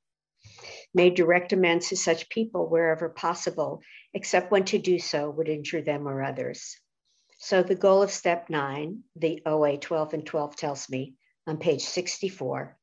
made 0.93 1.15
direct 1.15 1.53
amends 1.53 1.89
to 1.89 1.97
such 1.97 2.29
people 2.29 2.69
wherever 2.69 3.09
possible, 3.09 3.81
except 4.13 4.51
when 4.51 4.65
to 4.65 4.77
do 4.77 4.99
so 4.99 5.29
would 5.29 5.49
injure 5.49 5.81
them 5.81 6.07
or 6.07 6.23
others. 6.23 6.77
So 7.39 7.63
the 7.63 7.75
goal 7.75 8.03
of 8.03 8.11
step 8.11 8.49
nine, 8.49 9.03
the 9.15 9.41
OA 9.45 9.77
12 9.77 10.13
and 10.13 10.25
12 10.25 10.55
tells 10.55 10.89
me 10.89 11.15
on 11.47 11.57
page 11.57 11.81
64, 11.81 12.77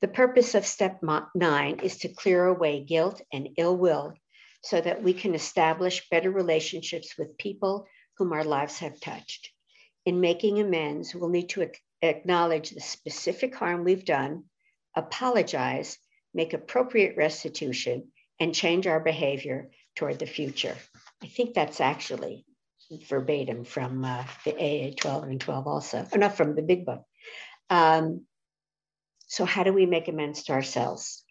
the 0.00 0.08
purpose 0.08 0.54
of 0.54 0.66
step 0.66 1.00
nine 1.34 1.80
is 1.80 1.98
to 1.98 2.08
clear 2.08 2.46
away 2.46 2.84
guilt 2.84 3.22
and 3.32 3.48
ill 3.56 3.76
will 3.76 4.14
so 4.62 4.80
that 4.80 5.02
we 5.02 5.14
can 5.14 5.34
establish 5.34 6.08
better 6.10 6.30
relationships 6.30 7.14
with 7.18 7.38
people 7.38 7.86
whom 8.18 8.32
our 8.32 8.44
lives 8.44 8.78
have 8.78 9.00
touched. 9.00 9.50
In 10.04 10.20
making 10.20 10.60
amends, 10.60 11.14
we'll 11.14 11.30
need 11.30 11.48
to 11.50 11.70
acknowledge 12.02 12.70
the 12.70 12.80
specific 12.80 13.54
harm 13.54 13.84
we've 13.84 14.04
done, 14.04 14.44
apologize, 14.94 15.98
make 16.34 16.52
appropriate 16.52 17.16
restitution, 17.16 18.12
and 18.38 18.54
change 18.54 18.86
our 18.86 19.00
behavior 19.00 19.70
toward 19.94 20.18
the 20.18 20.26
future. 20.26 20.76
I 21.22 21.26
think 21.26 21.54
that's 21.54 21.80
actually 21.80 22.44
verbatim 23.08 23.64
from 23.64 24.04
uh, 24.04 24.24
the 24.44 24.54
AA 24.54 24.94
12 24.96 25.24
and 25.24 25.40
12 25.40 25.66
also, 25.66 26.06
or 26.12 26.18
not 26.18 26.36
from 26.36 26.54
the 26.54 26.62
big 26.62 26.84
book. 26.84 27.02
Um, 27.70 28.26
so, 29.26 29.44
how 29.44 29.64
do 29.64 29.72
we 29.72 29.86
make 29.86 30.08
amends 30.08 30.44
to 30.44 30.52
ourselves? 30.52 31.24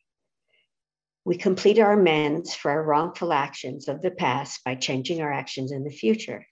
We 1.23 1.37
complete 1.37 1.79
our 1.79 1.93
amends 1.93 2.53
for 2.53 2.69
our 2.69 2.83
wrongful 2.83 3.33
actions 3.33 3.87
of 3.87 4.01
the 4.01 4.11
past 4.11 4.63
by 4.63 4.75
changing 4.75 5.21
our 5.21 5.31
actions 5.31 5.71
in 5.71 5.83
the 5.83 5.89
future. 5.89 6.45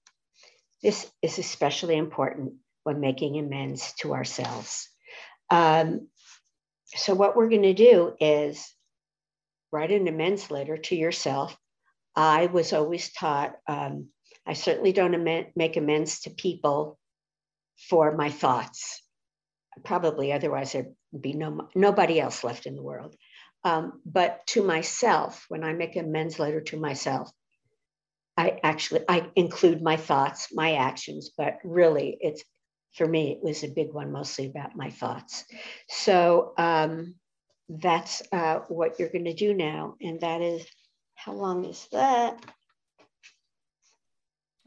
This 0.82 1.10
is 1.22 1.38
especially 1.38 1.96
important 1.96 2.56
when 2.84 3.00
making 3.00 3.38
amends 3.38 3.94
to 4.00 4.14
ourselves. 4.14 4.90
Um, 5.50 6.08
so 6.88 7.14
what 7.14 7.36
we're 7.36 7.50
going 7.50 7.62
to 7.62 7.74
do 7.74 8.14
is 8.20 8.68
write 9.72 9.92
an 9.92 10.08
amends 10.08 10.50
letter 10.50 10.78
to 10.78 10.96
yourself. 10.96 11.56
I 12.16 12.48
was 12.48 12.74
always 12.74 13.12
taught, 13.12 13.54
um, 13.68 14.08
I 14.46 14.54
certainly 14.54 14.92
don't 14.92 15.24
make 15.56 15.78
amends 15.78 16.22
to 16.22 16.32
people 16.32 16.98
for 17.90 18.16
my 18.16 18.30
thoughts. 18.30 19.03
Probably 19.84 20.32
otherwise 20.32 20.74
there'd 20.74 20.94
be 21.20 21.34
no, 21.34 21.70
nobody 21.76 22.20
else 22.20 22.44
left 22.44 22.66
in 22.66 22.76
the 22.76 22.84
world. 22.84 23.16
Um, 23.64 24.02
but 24.06 24.46
to 24.48 24.64
myself, 24.64 25.46
when 25.48 25.64
I 25.64 25.74
make 25.74 25.96
amends 25.96 26.40
letter 26.40 26.62
to 26.62 26.78
myself, 26.78 27.32
I 28.36 28.60
actually 28.64 29.02
I 29.08 29.30
include 29.36 29.82
my 29.82 29.96
thoughts, 29.96 30.50
my 30.52 30.74
actions, 30.74 31.32
but 31.38 31.60
really 31.64 32.18
it's 32.20 32.44
for 32.94 33.08
me, 33.08 33.32
it 33.32 33.44
was 33.44 33.64
a 33.64 33.68
big 33.68 33.92
one, 33.92 34.12
mostly 34.12 34.46
about 34.48 34.76
my 34.76 34.90
thoughts. 34.90 35.46
So 35.90 36.54
um, 36.58 37.16
that's 37.68 38.22
uh, 38.32 38.60
what 38.68 39.00
you're 39.00 39.10
going 39.10 39.26
to 39.26 39.34
do 39.34 39.54
now. 39.54 39.96
And 40.00 40.22
that 40.22 40.42
is, 40.42 40.66
how 41.16 41.34
long 41.34 41.66
is 41.66 41.88
that? 41.92 42.40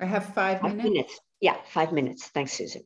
I 0.01 0.07
have 0.07 0.35
five, 0.35 0.61
five 0.61 0.77
minutes. 0.77 0.93
minutes. 0.93 1.21
Yeah, 1.41 1.57
five 1.69 1.93
minutes. 1.93 2.27
Thanks, 2.29 2.53
Susan. 2.53 2.83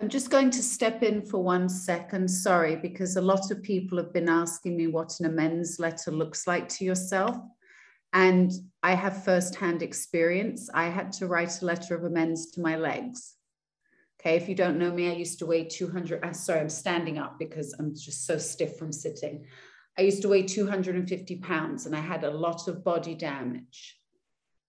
I'm 0.00 0.08
just 0.08 0.30
going 0.30 0.50
to 0.52 0.62
step 0.62 1.02
in 1.02 1.20
for 1.20 1.42
one 1.42 1.68
second. 1.68 2.26
Sorry, 2.26 2.74
because 2.74 3.16
a 3.16 3.20
lot 3.20 3.50
of 3.50 3.62
people 3.62 3.98
have 3.98 4.14
been 4.14 4.30
asking 4.30 4.74
me 4.74 4.86
what 4.86 5.20
an 5.20 5.26
amends 5.26 5.78
letter 5.78 6.10
looks 6.10 6.46
like 6.46 6.70
to 6.70 6.86
yourself. 6.86 7.36
And 8.14 8.50
I 8.82 8.94
have 8.94 9.24
firsthand 9.24 9.82
experience. 9.82 10.70
I 10.72 10.88
had 10.88 11.12
to 11.12 11.26
write 11.26 11.60
a 11.60 11.66
letter 11.66 11.94
of 11.94 12.04
amends 12.04 12.50
to 12.52 12.62
my 12.62 12.76
legs. 12.76 13.34
Okay, 14.18 14.36
if 14.36 14.48
you 14.48 14.54
don't 14.54 14.78
know 14.78 14.90
me, 14.90 15.10
I 15.10 15.14
used 15.14 15.38
to 15.40 15.46
weigh 15.46 15.64
200. 15.64 16.20
I'm 16.22 16.30
uh, 16.30 16.32
sorry, 16.32 16.60
I'm 16.60 16.70
standing 16.70 17.18
up 17.18 17.38
because 17.38 17.74
I'm 17.78 17.94
just 17.94 18.26
so 18.26 18.38
stiff 18.38 18.78
from 18.78 18.92
sitting. 18.92 19.44
I 19.98 20.02
used 20.02 20.22
to 20.22 20.28
weigh 20.28 20.44
250 20.44 21.36
pounds 21.36 21.84
and 21.84 21.94
I 21.94 22.00
had 22.00 22.24
a 22.24 22.30
lot 22.30 22.68
of 22.68 22.82
body 22.82 23.14
damage, 23.14 23.98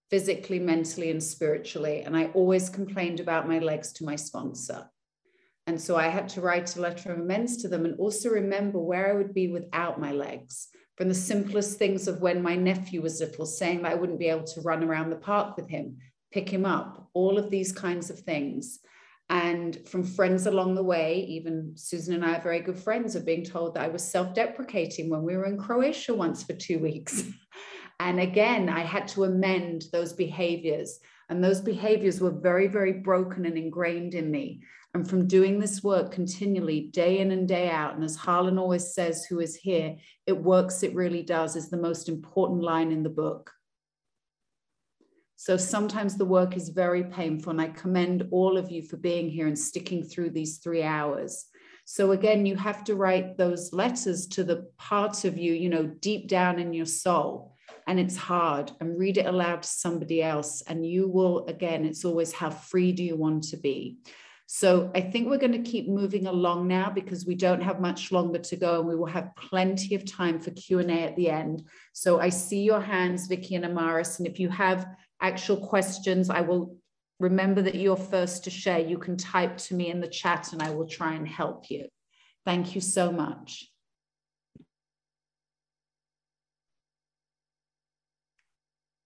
physically, 0.09 0.59
mentally, 0.59 1.09
and 1.09 1.23
spiritually. 1.23 2.01
And 2.01 2.17
I 2.17 2.25
always 2.27 2.69
complained 2.69 3.21
about 3.21 3.47
my 3.47 3.59
legs 3.59 3.93
to 3.93 4.03
my 4.03 4.17
sponsor. 4.17 4.89
And 5.71 5.79
so 5.79 5.95
I 5.95 6.09
had 6.09 6.27
to 6.29 6.41
write 6.41 6.75
a 6.75 6.81
letter 6.81 7.13
of 7.13 7.19
amends 7.19 7.55
to 7.61 7.69
them 7.69 7.85
and 7.85 7.97
also 7.97 8.27
remember 8.27 8.77
where 8.77 9.09
I 9.09 9.15
would 9.15 9.33
be 9.33 9.47
without 9.47 10.01
my 10.01 10.11
legs 10.11 10.67
from 10.97 11.07
the 11.07 11.15
simplest 11.15 11.79
things 11.79 12.09
of 12.09 12.19
when 12.19 12.43
my 12.43 12.57
nephew 12.57 13.01
was 13.01 13.21
little, 13.21 13.45
saying 13.45 13.83
that 13.83 13.93
I 13.93 13.95
wouldn't 13.95 14.19
be 14.19 14.27
able 14.27 14.43
to 14.43 14.59
run 14.59 14.83
around 14.83 15.11
the 15.11 15.15
park 15.15 15.55
with 15.55 15.69
him, 15.69 15.99
pick 16.29 16.49
him 16.49 16.65
up, 16.65 17.07
all 17.13 17.37
of 17.37 17.49
these 17.49 17.71
kinds 17.71 18.09
of 18.09 18.19
things. 18.19 18.79
And 19.29 19.87
from 19.87 20.03
friends 20.03 20.45
along 20.45 20.75
the 20.75 20.83
way, 20.83 21.21
even 21.29 21.71
Susan 21.77 22.15
and 22.15 22.25
I 22.25 22.35
are 22.35 22.41
very 22.41 22.59
good 22.59 22.77
friends, 22.77 23.15
of 23.15 23.25
being 23.25 23.45
told 23.45 23.75
that 23.75 23.85
I 23.85 23.87
was 23.87 24.03
self 24.03 24.33
deprecating 24.33 25.09
when 25.09 25.23
we 25.23 25.37
were 25.37 25.45
in 25.45 25.57
Croatia 25.57 26.13
once 26.13 26.43
for 26.43 26.51
two 26.51 26.79
weeks. 26.79 27.23
and 28.01 28.19
again, 28.19 28.67
I 28.67 28.81
had 28.81 29.07
to 29.09 29.23
amend 29.23 29.85
those 29.93 30.11
behaviors. 30.11 30.99
And 31.29 31.41
those 31.41 31.61
behaviors 31.61 32.19
were 32.19 32.29
very, 32.29 32.67
very 32.67 32.91
broken 32.91 33.45
and 33.45 33.57
ingrained 33.57 34.15
in 34.15 34.29
me. 34.29 34.63
And 34.93 35.09
from 35.09 35.27
doing 35.27 35.59
this 35.59 35.81
work 35.81 36.11
continually, 36.11 36.81
day 36.81 37.19
in 37.19 37.31
and 37.31 37.47
day 37.47 37.69
out, 37.69 37.95
and 37.95 38.03
as 38.03 38.17
Harlan 38.17 38.57
always 38.57 38.93
says, 38.93 39.25
who 39.25 39.39
is 39.39 39.55
here, 39.55 39.95
it 40.27 40.33
works, 40.33 40.83
it 40.83 40.93
really 40.93 41.23
does, 41.23 41.55
is 41.55 41.69
the 41.69 41.77
most 41.77 42.09
important 42.09 42.61
line 42.61 42.91
in 42.91 43.01
the 43.01 43.09
book. 43.09 43.51
So 45.37 45.55
sometimes 45.55 46.17
the 46.17 46.25
work 46.25 46.57
is 46.57 46.69
very 46.69 47.05
painful, 47.05 47.51
and 47.51 47.61
I 47.61 47.69
commend 47.69 48.27
all 48.31 48.57
of 48.57 48.69
you 48.69 48.83
for 48.83 48.97
being 48.97 49.29
here 49.29 49.47
and 49.47 49.57
sticking 49.57 50.03
through 50.03 50.31
these 50.31 50.57
three 50.57 50.83
hours. 50.83 51.45
So 51.85 52.11
again, 52.11 52.45
you 52.45 52.57
have 52.57 52.83
to 52.83 52.95
write 52.95 53.37
those 53.37 53.73
letters 53.73 54.27
to 54.27 54.43
the 54.43 54.67
parts 54.77 55.25
of 55.25 55.37
you, 55.37 55.53
you 55.53 55.69
know, 55.69 55.85
deep 55.85 56.27
down 56.27 56.59
in 56.59 56.73
your 56.73 56.85
soul. 56.85 57.55
And 57.87 57.99
it's 57.99 58.17
hard, 58.17 58.71
and 58.79 58.99
read 58.99 59.17
it 59.17 59.25
aloud 59.25 59.63
to 59.63 59.69
somebody 59.69 60.21
else. 60.21 60.61
And 60.67 60.85
you 60.85 61.07
will, 61.07 61.47
again, 61.47 61.85
it's 61.85 62.05
always 62.05 62.31
how 62.31 62.51
free 62.51 62.91
do 62.91 63.03
you 63.03 63.15
want 63.15 63.45
to 63.45 63.57
be? 63.57 63.97
So 64.53 64.91
I 64.93 64.99
think 64.99 65.29
we're 65.29 65.37
going 65.37 65.63
to 65.63 65.71
keep 65.71 65.87
moving 65.87 66.27
along 66.27 66.67
now 66.67 66.89
because 66.89 67.25
we 67.25 67.35
don't 67.35 67.61
have 67.61 67.79
much 67.79 68.11
longer 68.11 68.37
to 68.39 68.57
go 68.57 68.79
and 68.79 68.89
we 68.89 68.97
will 68.97 69.05
have 69.05 69.33
plenty 69.37 69.95
of 69.95 70.03
time 70.03 70.41
for 70.41 70.51
Q&A 70.51 71.03
at 71.03 71.15
the 71.15 71.29
end. 71.29 71.63
So 71.93 72.19
I 72.19 72.27
see 72.27 72.63
your 72.63 72.81
hands, 72.81 73.27
Vicky 73.27 73.55
and 73.55 73.63
Amaris, 73.63 74.19
and 74.19 74.27
if 74.27 74.41
you 74.41 74.49
have 74.49 74.85
actual 75.21 75.55
questions, 75.55 76.29
I 76.29 76.41
will 76.41 76.75
remember 77.17 77.61
that 77.61 77.75
you're 77.75 77.95
first 77.95 78.43
to 78.43 78.49
share. 78.49 78.79
You 78.79 78.97
can 78.97 79.15
type 79.15 79.55
to 79.55 79.73
me 79.73 79.89
in 79.89 80.01
the 80.01 80.09
chat 80.09 80.51
and 80.51 80.61
I 80.61 80.71
will 80.71 80.85
try 80.85 81.13
and 81.13 81.25
help 81.25 81.71
you. 81.71 81.87
Thank 82.43 82.75
you 82.75 82.81
so 82.81 83.09
much. 83.09 83.71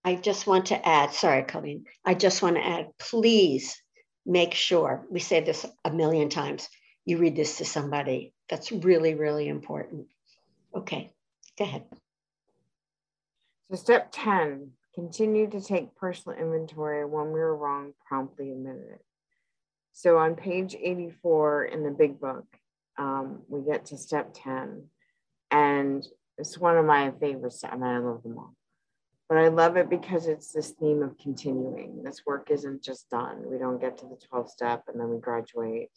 I 0.03 0.15
just 0.15 0.47
want 0.47 0.65
to 0.67 0.88
add, 0.88 1.13
sorry, 1.13 1.43
Colleen, 1.43 1.85
I 2.03 2.15
just 2.15 2.41
want 2.41 2.55
to 2.55 2.65
add, 2.65 2.88
please 2.97 3.80
make 4.26 4.53
sure, 4.53 5.06
we 5.10 5.19
say 5.19 5.41
this 5.41 5.65
a 5.84 5.91
million 5.91 6.30
times, 6.30 6.68
you 7.06 7.18
read 7.18 7.35
this 7.35 7.57
to 7.57 7.65
somebody. 7.65 8.34
That's 8.49 8.72
really, 8.72 9.14
really 9.14 9.47
important. 9.47 10.07
Okay, 10.76 11.11
go 11.57 11.65
ahead. 11.65 11.84
So 13.69 13.77
step 13.77 14.10
10, 14.11 14.72
continue 14.93 15.49
to 15.49 15.61
take 15.61 15.95
personal 15.95 16.38
inventory 16.38 17.06
when 17.06 17.27
we 17.27 17.39
were 17.39 17.56
wrong, 17.56 17.93
promptly 18.07 18.52
admit 18.52 18.77
it. 18.93 19.02
So 19.93 20.18
on 20.18 20.35
page 20.35 20.76
84 20.76 21.65
in 21.65 21.84
the 21.84 21.91
big 21.91 22.19
book, 22.19 22.45
um, 22.97 23.41
we 23.47 23.61
get 23.61 23.85
to 23.88 23.97
step 23.97 24.31
10 24.34 24.84
and 25.52 26.06
it's 26.38 26.57
one 26.57 26.77
of 26.77 26.85
my 26.85 27.11
favorites. 27.19 27.64
I 27.64 27.76
mean, 27.76 27.84
I 27.84 27.99
love 27.99 28.23
them 28.23 28.38
all 28.38 28.56
but 29.27 29.38
I 29.38 29.47
love 29.47 29.77
it 29.77 29.89
because 29.89 30.27
it's 30.27 30.52
this 30.52 30.72
theme 30.72 31.02
of 31.02 31.18
continuing. 31.18 32.03
This 32.03 32.22
work 32.26 32.52
isn't 32.52 32.84
just 32.84 33.10
done. 33.10 33.43
We 33.45 33.57
don't 33.57 33.81
get 33.81 33.97
to 33.99 34.06
the 34.06 34.18
12 34.30 34.52
step 34.52 34.84
and 34.88 34.99
then 34.99 35.10
we 35.10 35.18
graduate. 35.18 35.89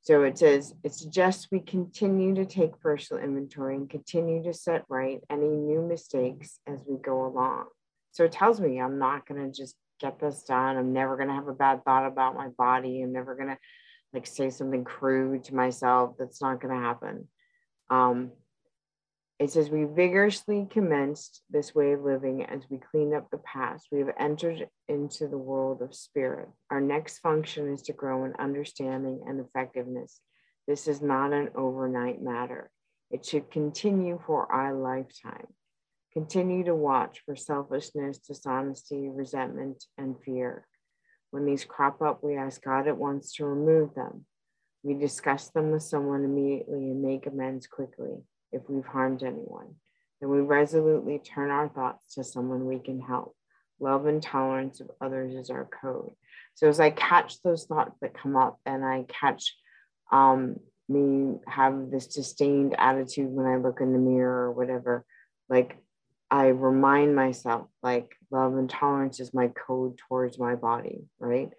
So 0.00 0.24
it 0.24 0.36
says 0.38 0.74
it 0.82 0.92
suggests 0.92 1.48
we 1.52 1.60
continue 1.60 2.34
to 2.34 2.44
take 2.44 2.80
personal 2.80 3.22
inventory 3.22 3.76
and 3.76 3.88
continue 3.88 4.42
to 4.42 4.52
set 4.52 4.84
right 4.88 5.20
any 5.30 5.46
new 5.46 5.80
mistakes 5.80 6.58
as 6.66 6.80
we 6.88 6.96
go 6.98 7.24
along. 7.24 7.66
So 8.10 8.24
it 8.24 8.32
tells 8.32 8.60
me 8.60 8.80
I'm 8.80 8.98
not 8.98 9.26
going 9.26 9.40
to 9.40 9.56
just 9.56 9.76
get 10.00 10.18
this 10.18 10.42
done. 10.42 10.76
I'm 10.76 10.92
never 10.92 11.16
going 11.16 11.28
to 11.28 11.34
have 11.34 11.46
a 11.46 11.54
bad 11.54 11.84
thought 11.84 12.06
about 12.06 12.34
my 12.34 12.48
body. 12.48 13.02
I'm 13.02 13.12
never 13.12 13.36
going 13.36 13.50
to 13.50 13.58
like 14.12 14.26
say 14.26 14.50
something 14.50 14.82
crude 14.82 15.44
to 15.44 15.54
myself. 15.54 16.16
That's 16.18 16.42
not 16.42 16.60
going 16.60 16.74
to 16.74 16.80
happen. 16.80 17.28
Um, 17.88 18.32
it 19.38 19.50
says, 19.50 19.70
We 19.70 19.84
vigorously 19.84 20.68
commenced 20.70 21.42
this 21.50 21.74
way 21.74 21.92
of 21.92 22.02
living 22.02 22.44
as 22.44 22.62
we 22.70 22.78
cleaned 22.78 23.14
up 23.14 23.28
the 23.30 23.38
past. 23.38 23.88
We 23.90 23.98
have 23.98 24.14
entered 24.18 24.68
into 24.88 25.26
the 25.26 25.38
world 25.38 25.82
of 25.82 25.94
spirit. 25.94 26.48
Our 26.70 26.80
next 26.80 27.18
function 27.18 27.72
is 27.72 27.82
to 27.82 27.92
grow 27.92 28.24
in 28.24 28.34
understanding 28.38 29.22
and 29.26 29.40
effectiveness. 29.40 30.20
This 30.68 30.86
is 30.86 31.02
not 31.02 31.32
an 31.32 31.50
overnight 31.56 32.22
matter. 32.22 32.70
It 33.10 33.26
should 33.26 33.50
continue 33.50 34.20
for 34.24 34.50
our 34.50 34.74
lifetime. 34.74 35.48
Continue 36.12 36.64
to 36.64 36.74
watch 36.74 37.22
for 37.26 37.34
selfishness, 37.34 38.18
dishonesty, 38.18 39.08
resentment, 39.08 39.84
and 39.98 40.14
fear. 40.24 40.66
When 41.30 41.46
these 41.46 41.64
crop 41.64 42.00
up, 42.00 42.22
we 42.22 42.36
ask 42.36 42.62
God 42.62 42.86
at 42.86 42.98
once 42.98 43.32
to 43.34 43.46
remove 43.46 43.94
them. 43.94 44.26
We 44.82 44.94
discuss 44.94 45.48
them 45.48 45.70
with 45.70 45.82
someone 45.82 46.24
immediately 46.24 46.90
and 46.90 47.02
make 47.02 47.26
amends 47.26 47.66
quickly 47.66 48.18
if 48.52 48.62
we've 48.68 48.86
harmed 48.86 49.22
anyone. 49.22 49.74
Then 50.20 50.30
we 50.30 50.40
resolutely 50.40 51.18
turn 51.18 51.50
our 51.50 51.68
thoughts 51.68 52.14
to 52.14 52.24
someone 52.24 52.66
we 52.66 52.78
can 52.78 53.00
help. 53.00 53.34
Love 53.80 54.06
and 54.06 54.22
tolerance 54.22 54.80
of 54.80 54.90
others 55.00 55.34
is 55.34 55.50
our 55.50 55.68
code. 55.82 56.12
So 56.54 56.68
as 56.68 56.78
I 56.78 56.90
catch 56.90 57.42
those 57.42 57.64
thoughts 57.64 57.96
that 58.00 58.14
come 58.14 58.36
up 58.36 58.58
and 58.64 58.84
I 58.84 59.04
catch 59.08 59.56
um, 60.12 60.56
me 60.88 61.36
have 61.48 61.90
this 61.90 62.06
disdained 62.06 62.76
attitude 62.78 63.30
when 63.30 63.46
I 63.46 63.56
look 63.56 63.80
in 63.80 63.92
the 63.92 63.98
mirror 63.98 64.44
or 64.44 64.52
whatever, 64.52 65.04
like 65.48 65.76
I 66.30 66.48
remind 66.48 67.16
myself, 67.16 67.66
like 67.82 68.14
love 68.30 68.54
and 68.56 68.70
tolerance 68.70 69.20
is 69.20 69.34
my 69.34 69.48
code 69.48 69.98
towards 70.08 70.38
my 70.38 70.54
body, 70.54 71.00
right? 71.18 71.50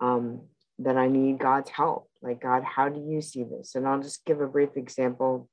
Um, 0.00 0.42
that 0.80 0.96
I 0.96 1.08
need 1.08 1.38
God's 1.38 1.70
help. 1.70 2.08
Like, 2.22 2.40
God, 2.40 2.64
how 2.64 2.88
do 2.88 3.00
you 3.00 3.20
see 3.20 3.44
this? 3.44 3.74
And 3.74 3.86
I'll 3.86 4.00
just 4.00 4.24
give 4.24 4.40
a 4.40 4.46
brief 4.46 4.76
example 4.76 5.48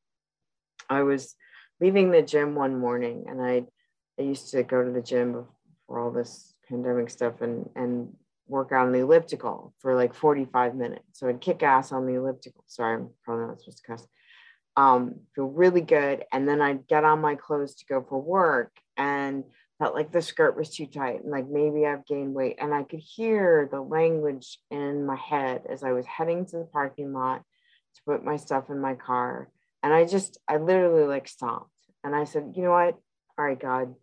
I 0.92 1.04
was 1.04 1.36
leaving 1.80 2.12
the 2.12 2.22
gym 2.22 2.54
one 2.54 2.78
morning 2.78 3.26
and 3.28 3.42
I, 3.42 3.64
I 4.20 4.24
used 4.24 4.52
to 4.52 4.62
go 4.62 4.84
to 4.84 4.92
the 4.92 5.02
gym 5.02 5.32
before 5.32 6.00
all 6.00 6.12
this 6.12 6.54
pandemic 6.68 7.10
stuff 7.10 7.42
and, 7.42 7.70
and 7.76 8.14
work 8.48 8.74
on 8.74 8.92
the 8.92 9.00
elliptical 9.00 9.74
for 9.80 9.96
like 9.96 10.14
45 10.14 10.76
minutes. 10.76 11.06
So 11.14 11.30
I'd 11.30 11.40
kick 11.40 11.64
ass 11.64 11.94
on 11.94 12.06
the 12.06 12.16
elliptical. 12.16 12.66
Sorry, 12.68 12.96
I'm 12.96 13.10
probably 13.24 13.48
not 13.48 13.62
supposed 13.62 13.78
to 13.78 13.92
cuss. 13.92 14.08
Um, 14.76 15.16
feel 15.34 15.46
really 15.46 15.82
good. 15.82 16.26
And 16.32 16.48
then 16.48 16.62
I'd 16.62 16.88
get 16.88 17.06
on 17.06 17.22
my 17.22 17.36
clothes 17.36 17.76
to 17.76 17.86
go 17.86 18.06
for 18.08 18.22
work 18.22 18.72
and 18.98 19.46
felt 19.80 19.96
like 19.96 20.12
the 20.12 20.22
skirt 20.22 20.58
was 20.58 20.76
too 20.76 20.86
tight 20.86 21.24
and 21.24 21.32
like 21.32 21.48
maybe 21.48 21.86
I've 21.86 22.06
gained 22.06 22.34
weight. 22.34 22.58
And 22.60 22.74
I 22.74 22.84
could 22.84 23.00
hear 23.00 23.70
the 23.72 23.82
language 23.82 24.60
in 24.70 25.06
my 25.06 25.16
head 25.16 25.64
as 25.70 25.84
I 25.84 25.94
was 25.94 26.06
heading 26.06 26.46
to 26.48 26.58
the 26.58 26.66
parking 26.66 27.14
lot 27.14 27.44
to 27.96 28.02
put 28.06 28.26
my 28.26 28.36
stuff 28.36 28.70
in 28.70 28.80
my 28.80 28.96
car. 28.96 29.50
And 29.84 29.94
I 29.94 30.06
just, 30.06 30.38
I 30.48 30.58
literally 30.58 31.06
like 31.08 31.28
stopped 31.28 31.70
and 32.04 32.16
I 32.16 32.26
said, 32.26 32.54
you 32.56 32.64
know 32.64 32.72
what? 32.72 32.96
All 33.38 33.46
right, 33.46 33.60
God, 33.60 33.96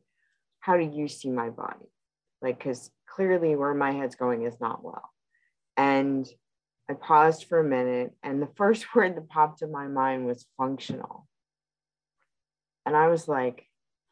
how 0.61 0.77
do 0.77 0.85
you 0.85 1.09
see 1.09 1.31
my 1.31 1.51
body? 1.51 1.87
Like, 2.43 2.59
because 2.59 2.91
clearly 3.09 3.57
where 3.57 3.75
my 3.75 3.93
head's 3.93 4.17
going 4.17 4.43
is 4.43 4.61
not 4.61 4.85
well. 4.85 5.11
And 5.77 6.29
I 6.91 6.95
paused 6.95 7.45
for 7.45 7.61
a 7.61 7.65
minute, 7.65 8.13
and 8.23 8.41
the 8.41 8.49
first 8.57 8.87
word 8.95 9.17
that 9.17 9.29
popped 9.29 9.63
in 9.63 9.71
my 9.71 9.87
mind 9.89 10.27
was 10.27 10.47
functional. 10.57 11.27
And 12.87 12.97
I 12.97 13.09
was 13.09 13.29
like, 13.29 13.67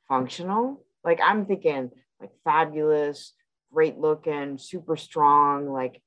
functional? 0.09 0.85
Like, 1.03 1.21
I'm 1.23 1.47
thinking, 1.47 1.91
like, 2.21 2.33
fabulous, 2.45 3.33
great 3.73 3.99
looking, 3.99 4.59
super 4.59 4.97
strong, 4.97 5.71
like, 5.71 6.03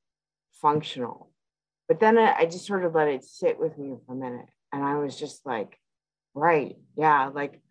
functional. 0.61 1.31
But 1.87 1.99
then 1.99 2.17
I, 2.17 2.33
I 2.39 2.45
just 2.45 2.67
sort 2.67 2.85
of 2.85 2.93
let 2.93 3.07
it 3.07 3.23
sit 3.23 3.59
with 3.59 3.77
me 3.77 3.95
for 4.05 4.13
a 4.13 4.15
minute. 4.15 4.45
And 4.71 4.83
I 4.83 4.97
was 4.97 5.17
just 5.17 5.45
like, 5.45 5.77
right, 6.33 6.75
yeah, 6.95 7.27
like 7.27 7.61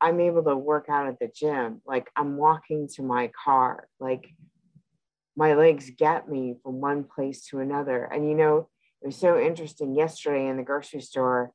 I'm 0.00 0.20
able 0.20 0.44
to 0.44 0.56
work 0.56 0.86
out 0.88 1.08
at 1.08 1.18
the 1.18 1.28
gym. 1.28 1.82
Like 1.86 2.10
I'm 2.16 2.36
walking 2.36 2.88
to 2.94 3.02
my 3.02 3.30
car. 3.44 3.88
Like 3.98 4.28
my 5.36 5.54
legs 5.54 5.90
get 5.96 6.28
me 6.28 6.56
from 6.62 6.80
one 6.80 7.04
place 7.04 7.46
to 7.46 7.60
another. 7.60 8.04
And 8.04 8.28
you 8.28 8.34
know, 8.34 8.68
it 9.02 9.06
was 9.06 9.16
so 9.16 9.38
interesting. 9.38 9.94
Yesterday 9.94 10.48
in 10.48 10.56
the 10.56 10.62
grocery 10.62 11.00
store, 11.00 11.52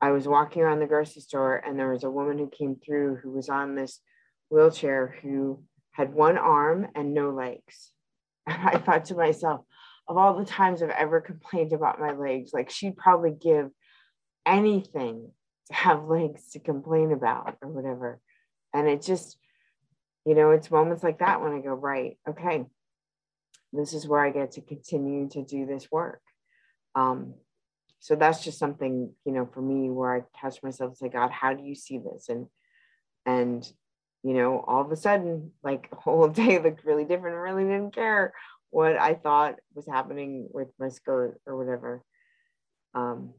I 0.00 0.12
was 0.12 0.26
walking 0.26 0.62
around 0.62 0.80
the 0.80 0.86
grocery 0.86 1.22
store 1.22 1.56
and 1.56 1.78
there 1.78 1.90
was 1.90 2.04
a 2.04 2.10
woman 2.10 2.38
who 2.38 2.48
came 2.48 2.76
through 2.76 3.16
who 3.16 3.30
was 3.32 3.48
on 3.48 3.74
this 3.74 4.00
wheelchair 4.48 5.16
who 5.22 5.62
had 5.92 6.14
one 6.14 6.38
arm 6.38 6.88
and 6.94 7.12
no 7.14 7.30
legs. 7.30 7.92
And 8.46 8.68
I 8.68 8.78
thought 8.78 9.04
to 9.06 9.14
myself, 9.14 9.62
of 10.10 10.16
all 10.16 10.34
the 10.34 10.44
times 10.44 10.82
I've 10.82 10.90
ever 10.90 11.20
complained 11.20 11.72
about 11.72 12.00
my 12.00 12.10
legs, 12.10 12.50
like 12.52 12.68
she'd 12.68 12.96
probably 12.96 13.30
give 13.30 13.70
anything 14.44 15.30
to 15.68 15.72
have 15.72 16.08
legs 16.08 16.50
to 16.50 16.58
complain 16.58 17.12
about 17.12 17.56
or 17.62 17.68
whatever. 17.68 18.20
And 18.74 18.88
it 18.88 19.02
just, 19.02 19.38
you 20.26 20.34
know, 20.34 20.50
it's 20.50 20.68
moments 20.68 21.04
like 21.04 21.20
that 21.20 21.40
when 21.40 21.52
I 21.52 21.60
go, 21.60 21.74
right, 21.74 22.18
okay, 22.28 22.66
this 23.72 23.92
is 23.94 24.08
where 24.08 24.20
I 24.20 24.30
get 24.30 24.52
to 24.52 24.60
continue 24.62 25.28
to 25.28 25.44
do 25.44 25.64
this 25.64 25.92
work. 25.92 26.22
Um, 26.96 27.34
so 28.00 28.16
that's 28.16 28.42
just 28.42 28.58
something, 28.58 29.12
you 29.24 29.32
know, 29.32 29.46
for 29.46 29.62
me 29.62 29.90
where 29.90 30.12
I 30.12 30.40
catch 30.40 30.60
myself 30.60 30.96
say, 30.96 31.08
God, 31.08 31.30
how 31.30 31.54
do 31.54 31.62
you 31.62 31.76
see 31.76 31.98
this? 31.98 32.28
And 32.28 32.48
and 33.24 33.70
you 34.24 34.34
know, 34.34 34.64
all 34.66 34.84
of 34.84 34.90
a 34.90 34.96
sudden, 34.96 35.52
like 35.62 35.88
the 35.90 35.96
whole 35.96 36.26
day 36.26 36.60
looked 36.60 36.84
really 36.84 37.04
different, 37.04 37.36
really 37.36 37.62
didn't 37.62 37.94
care 37.94 38.32
what 38.70 38.96
I 38.96 39.14
thought 39.14 39.56
was 39.74 39.86
happening 39.86 40.48
with 40.52 40.68
my 40.78 40.88
skirt 40.88 41.40
or 41.46 41.56
whatever. 41.56 42.02
Um, 42.94 43.34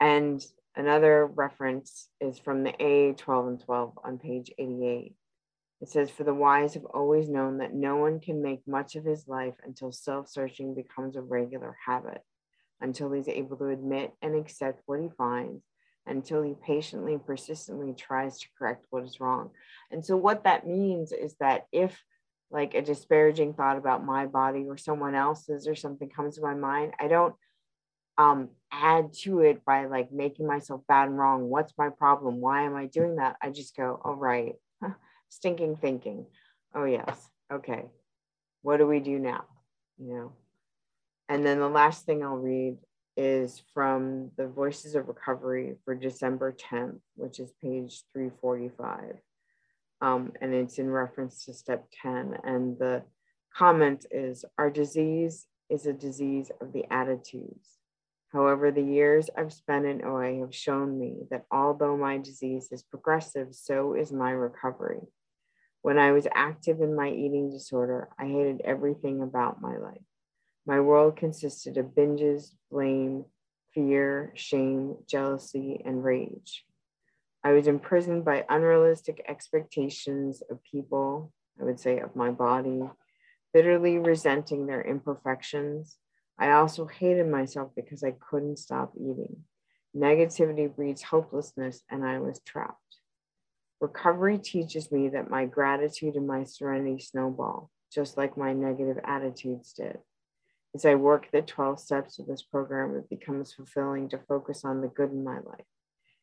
and 0.00 0.44
another 0.76 1.26
reference 1.26 2.08
is 2.20 2.38
from 2.38 2.64
the 2.64 2.74
A 2.82 3.12
12 3.14 3.46
and 3.46 3.60
12 3.60 3.98
on 4.04 4.18
page 4.18 4.50
88. 4.58 5.14
It 5.80 5.88
says, 5.88 6.10
For 6.10 6.24
the 6.24 6.34
wise 6.34 6.74
have 6.74 6.84
always 6.84 7.28
known 7.28 7.58
that 7.58 7.74
no 7.74 7.96
one 7.96 8.20
can 8.20 8.42
make 8.42 8.66
much 8.68 8.94
of 8.94 9.04
his 9.04 9.26
life 9.26 9.54
until 9.64 9.90
self 9.90 10.28
searching 10.28 10.74
becomes 10.74 11.16
a 11.16 11.22
regular 11.22 11.76
habit, 11.84 12.22
until 12.80 13.10
he's 13.10 13.28
able 13.28 13.56
to 13.56 13.66
admit 13.66 14.12
and 14.22 14.36
accept 14.36 14.82
what 14.86 15.00
he 15.00 15.08
finds, 15.18 15.64
until 16.06 16.42
he 16.42 16.54
patiently 16.64 17.14
and 17.14 17.26
persistently 17.26 17.94
tries 17.94 18.38
to 18.38 18.46
correct 18.56 18.86
what 18.90 19.04
is 19.04 19.18
wrong. 19.18 19.50
And 19.90 20.04
so, 20.04 20.16
what 20.16 20.44
that 20.44 20.66
means 20.66 21.10
is 21.10 21.34
that 21.40 21.66
if 21.72 22.00
like 22.52 22.74
a 22.74 22.82
disparaging 22.82 23.54
thought 23.54 23.78
about 23.78 24.04
my 24.04 24.26
body 24.26 24.66
or 24.68 24.76
someone 24.76 25.14
else's 25.14 25.66
or 25.66 25.74
something 25.74 26.10
comes 26.10 26.36
to 26.36 26.42
my 26.42 26.54
mind, 26.54 26.92
I 27.00 27.08
don't 27.08 27.34
um, 28.18 28.50
add 28.70 29.14
to 29.22 29.40
it 29.40 29.64
by 29.64 29.86
like 29.86 30.12
making 30.12 30.46
myself 30.46 30.82
bad 30.86 31.08
and 31.08 31.18
wrong. 31.18 31.48
What's 31.48 31.72
my 31.78 31.88
problem? 31.88 32.40
Why 32.40 32.62
am 32.62 32.76
I 32.76 32.86
doing 32.86 33.16
that? 33.16 33.36
I 33.42 33.50
just 33.50 33.74
go, 33.74 34.00
all 34.04 34.16
right, 34.16 34.54
stinking 35.30 35.76
thinking. 35.76 36.26
Oh, 36.74 36.84
yes. 36.84 37.28
Okay. 37.52 37.86
What 38.62 38.76
do 38.76 38.86
we 38.86 39.00
do 39.00 39.18
now? 39.18 39.44
You 39.98 40.14
know, 40.14 40.32
And 41.28 41.44
then 41.44 41.58
the 41.58 41.68
last 41.68 42.06
thing 42.06 42.22
I'll 42.22 42.36
read 42.36 42.76
is 43.16 43.62
from 43.74 44.30
the 44.36 44.46
Voices 44.46 44.94
of 44.94 45.08
Recovery 45.08 45.76
for 45.84 45.94
December 45.94 46.52
10th, 46.52 47.00
which 47.14 47.40
is 47.40 47.52
page 47.62 48.02
345. 48.12 49.16
Um, 50.02 50.32
and 50.40 50.52
it's 50.52 50.78
in 50.78 50.90
reference 50.90 51.44
to 51.44 51.54
step 51.54 51.86
10. 52.02 52.36
And 52.44 52.76
the 52.78 53.04
comment 53.56 54.04
is 54.10 54.44
Our 54.58 54.68
disease 54.68 55.46
is 55.70 55.86
a 55.86 55.92
disease 55.92 56.50
of 56.60 56.72
the 56.72 56.84
attitudes. 56.92 57.78
However, 58.32 58.70
the 58.70 58.82
years 58.82 59.30
I've 59.36 59.52
spent 59.52 59.86
in 59.86 60.04
OA 60.04 60.40
have 60.40 60.54
shown 60.54 60.98
me 60.98 61.26
that 61.30 61.44
although 61.50 61.96
my 61.96 62.18
disease 62.18 62.68
is 62.72 62.82
progressive, 62.82 63.54
so 63.54 63.94
is 63.94 64.10
my 64.10 64.30
recovery. 64.30 65.02
When 65.82 65.98
I 65.98 66.12
was 66.12 66.26
active 66.34 66.80
in 66.80 66.96
my 66.96 67.10
eating 67.10 67.50
disorder, 67.50 68.08
I 68.18 68.26
hated 68.26 68.62
everything 68.64 69.22
about 69.22 69.60
my 69.60 69.76
life. 69.76 70.02
My 70.66 70.80
world 70.80 71.16
consisted 71.16 71.76
of 71.76 71.86
binges, 71.86 72.52
blame, 72.70 73.24
fear, 73.74 74.32
shame, 74.34 74.96
jealousy, 75.06 75.82
and 75.84 76.02
rage. 76.02 76.64
I 77.44 77.52
was 77.52 77.66
imprisoned 77.66 78.24
by 78.24 78.44
unrealistic 78.48 79.24
expectations 79.28 80.42
of 80.48 80.62
people, 80.62 81.32
I 81.60 81.64
would 81.64 81.80
say 81.80 81.98
of 81.98 82.14
my 82.14 82.30
body, 82.30 82.82
bitterly 83.52 83.98
resenting 83.98 84.66
their 84.66 84.82
imperfections. 84.82 85.98
I 86.38 86.52
also 86.52 86.86
hated 86.86 87.28
myself 87.28 87.72
because 87.74 88.04
I 88.04 88.12
couldn't 88.12 88.58
stop 88.58 88.92
eating. 88.96 89.44
Negativity 89.94 90.74
breeds 90.74 91.02
hopelessness, 91.02 91.82
and 91.90 92.04
I 92.04 92.18
was 92.18 92.40
trapped. 92.46 92.78
Recovery 93.80 94.38
teaches 94.38 94.92
me 94.92 95.08
that 95.08 95.28
my 95.28 95.44
gratitude 95.44 96.14
and 96.14 96.26
my 96.26 96.44
serenity 96.44 97.00
snowball, 97.00 97.70
just 97.92 98.16
like 98.16 98.36
my 98.36 98.52
negative 98.52 98.98
attitudes 99.04 99.72
did. 99.72 99.98
As 100.74 100.86
I 100.86 100.94
work 100.94 101.28
the 101.30 101.42
12 101.42 101.80
steps 101.80 102.18
of 102.18 102.26
this 102.26 102.42
program, 102.42 102.94
it 102.96 103.10
becomes 103.10 103.52
fulfilling 103.52 104.08
to 104.10 104.18
focus 104.28 104.64
on 104.64 104.80
the 104.80 104.88
good 104.88 105.10
in 105.10 105.24
my 105.24 105.40
life. 105.40 105.66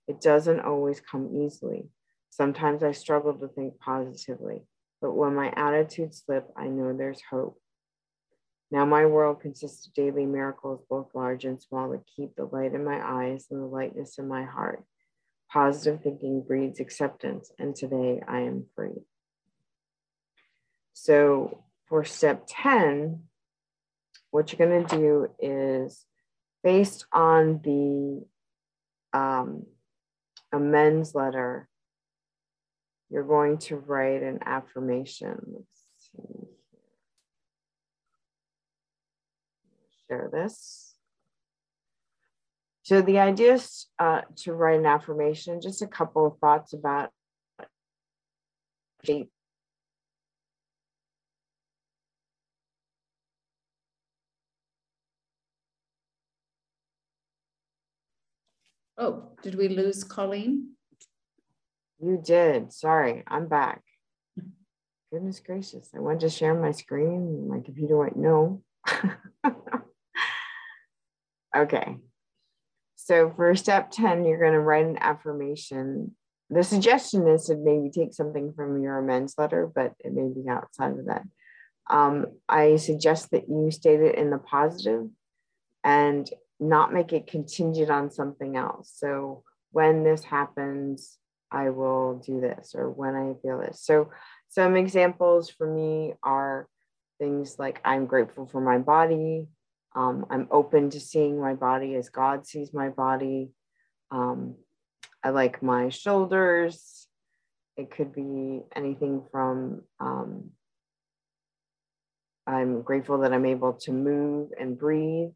It 0.09 0.21
doesn't 0.21 0.61
always 0.61 0.99
come 0.99 1.29
easily. 1.39 1.87
Sometimes 2.31 2.81
I 2.81 2.93
struggle 2.93 3.35
to 3.35 3.47
think 3.47 3.79
positively, 3.79 4.63
but 5.01 5.13
when 5.13 5.35
my 5.35 5.53
attitudes 5.55 6.23
slip, 6.25 6.47
I 6.57 6.67
know 6.67 6.97
there's 6.97 7.21
hope. 7.29 7.61
Now 8.71 8.85
my 8.85 9.05
world 9.05 9.39
consists 9.39 9.85
of 9.85 9.93
daily 9.93 10.25
miracles, 10.25 10.83
both 10.89 11.13
large 11.13 11.45
and 11.45 11.61
small, 11.61 11.91
that 11.91 12.01
keep 12.15 12.35
the 12.35 12.45
light 12.45 12.73
in 12.73 12.83
my 12.83 12.99
eyes 12.99 13.45
and 13.51 13.61
the 13.61 13.67
lightness 13.67 14.17
in 14.17 14.27
my 14.27 14.45
heart. 14.45 14.83
Positive 15.53 16.01
thinking 16.01 16.41
breeds 16.41 16.79
acceptance, 16.79 17.51
and 17.59 17.75
today 17.75 18.19
I 18.27 18.39
am 18.39 18.65
free. 18.75 19.03
So 20.93 21.65
for 21.87 22.03
step 22.03 22.45
10, 22.47 23.25
what 24.31 24.51
you're 24.51 24.67
going 24.67 24.87
to 24.87 24.97
do 24.97 25.27
is 25.39 26.03
based 26.63 27.05
on 27.13 27.61
the 27.63 28.25
um, 29.13 29.65
amends 30.51 31.15
letter, 31.15 31.67
you're 33.09 33.23
going 33.23 33.57
to 33.57 33.77
write 33.77 34.23
an 34.23 34.39
affirmation. 34.45 35.39
Let's 35.47 35.85
see. 35.97 36.47
Here. 40.07 40.17
Share 40.17 40.29
this. 40.31 40.95
So 42.83 43.01
the 43.01 43.19
idea 43.19 43.53
is 43.53 43.85
uh, 43.99 44.21
to 44.37 44.53
write 44.53 44.79
an 44.79 44.85
affirmation, 44.85 45.61
just 45.61 45.81
a 45.81 45.87
couple 45.87 46.25
of 46.25 46.39
thoughts 46.39 46.73
about 46.73 47.11
shape 49.05 49.29
Oh, 59.01 59.29
did 59.41 59.55
we 59.55 59.69
lose 59.69 60.03
Colleen? 60.03 60.71
You 61.99 62.21
did. 62.21 62.73
Sorry, 62.73 63.23
I'm 63.25 63.47
back. 63.47 63.81
Goodness 65.09 65.39
gracious. 65.39 65.89
I 65.95 65.99
wanted 65.99 66.19
to 66.19 66.29
share 66.29 66.53
my 66.53 66.71
screen. 66.71 67.47
My 67.47 67.61
computer 67.61 67.95
went 67.95 68.17
no. 68.17 68.61
okay. 71.55 71.97
So 72.97 73.31
for 73.37 73.55
step 73.55 73.89
10, 73.91 74.25
you're 74.25 74.37
going 74.37 74.51
to 74.51 74.59
write 74.59 74.85
an 74.85 74.97
affirmation. 74.99 76.13
The 76.49 76.63
suggestion 76.63 77.25
is 77.29 77.45
to 77.45 77.55
maybe 77.55 77.89
take 77.89 78.13
something 78.13 78.51
from 78.53 78.83
your 78.83 78.99
amends 78.99 79.35
letter, 79.37 79.71
but 79.73 79.93
it 79.99 80.11
may 80.11 80.27
be 80.27 80.49
outside 80.49 80.91
of 80.91 81.05
that. 81.05 81.23
Um, 81.89 82.25
I 82.49 82.75
suggest 82.75 83.31
that 83.31 83.47
you 83.47 83.71
state 83.71 84.01
it 84.01 84.15
in 84.15 84.29
the 84.29 84.39
positive 84.39 85.07
and 85.85 86.29
not 86.59 86.93
make 86.93 87.13
it 87.13 87.27
contingent 87.27 87.89
on 87.89 88.11
something 88.11 88.57
else. 88.57 88.91
So 88.95 89.43
when 89.71 90.03
this 90.03 90.23
happens, 90.23 91.17
I 91.51 91.69
will 91.69 92.21
do 92.25 92.41
this, 92.41 92.73
or 92.75 92.89
when 92.89 93.15
I 93.15 93.33
feel 93.41 93.59
this. 93.59 93.81
So 93.81 94.09
some 94.49 94.75
examples 94.75 95.49
for 95.49 95.67
me 95.67 96.13
are 96.21 96.67
things 97.19 97.57
like 97.57 97.81
I'm 97.83 98.05
grateful 98.05 98.45
for 98.45 98.61
my 98.61 98.77
body. 98.77 99.47
Um, 99.95 100.25
I'm 100.29 100.47
open 100.51 100.89
to 100.91 100.99
seeing 100.99 101.39
my 101.39 101.55
body 101.55 101.95
as 101.95 102.09
God 102.09 102.45
sees 102.45 102.73
my 102.73 102.89
body. 102.89 103.49
Um, 104.11 104.55
I 105.23 105.29
like 105.29 105.63
my 105.63 105.89
shoulders. 105.89 107.07
It 107.77 107.91
could 107.91 108.13
be 108.13 108.61
anything 108.75 109.23
from 109.31 109.81
um, 109.99 110.51
I'm 112.49 112.81
grateful 112.81 113.19
that 113.19 113.31
I'm 113.31 113.45
able 113.45 113.73
to 113.81 113.91
move 113.91 114.49
and 114.59 114.77
breathe. 114.77 115.29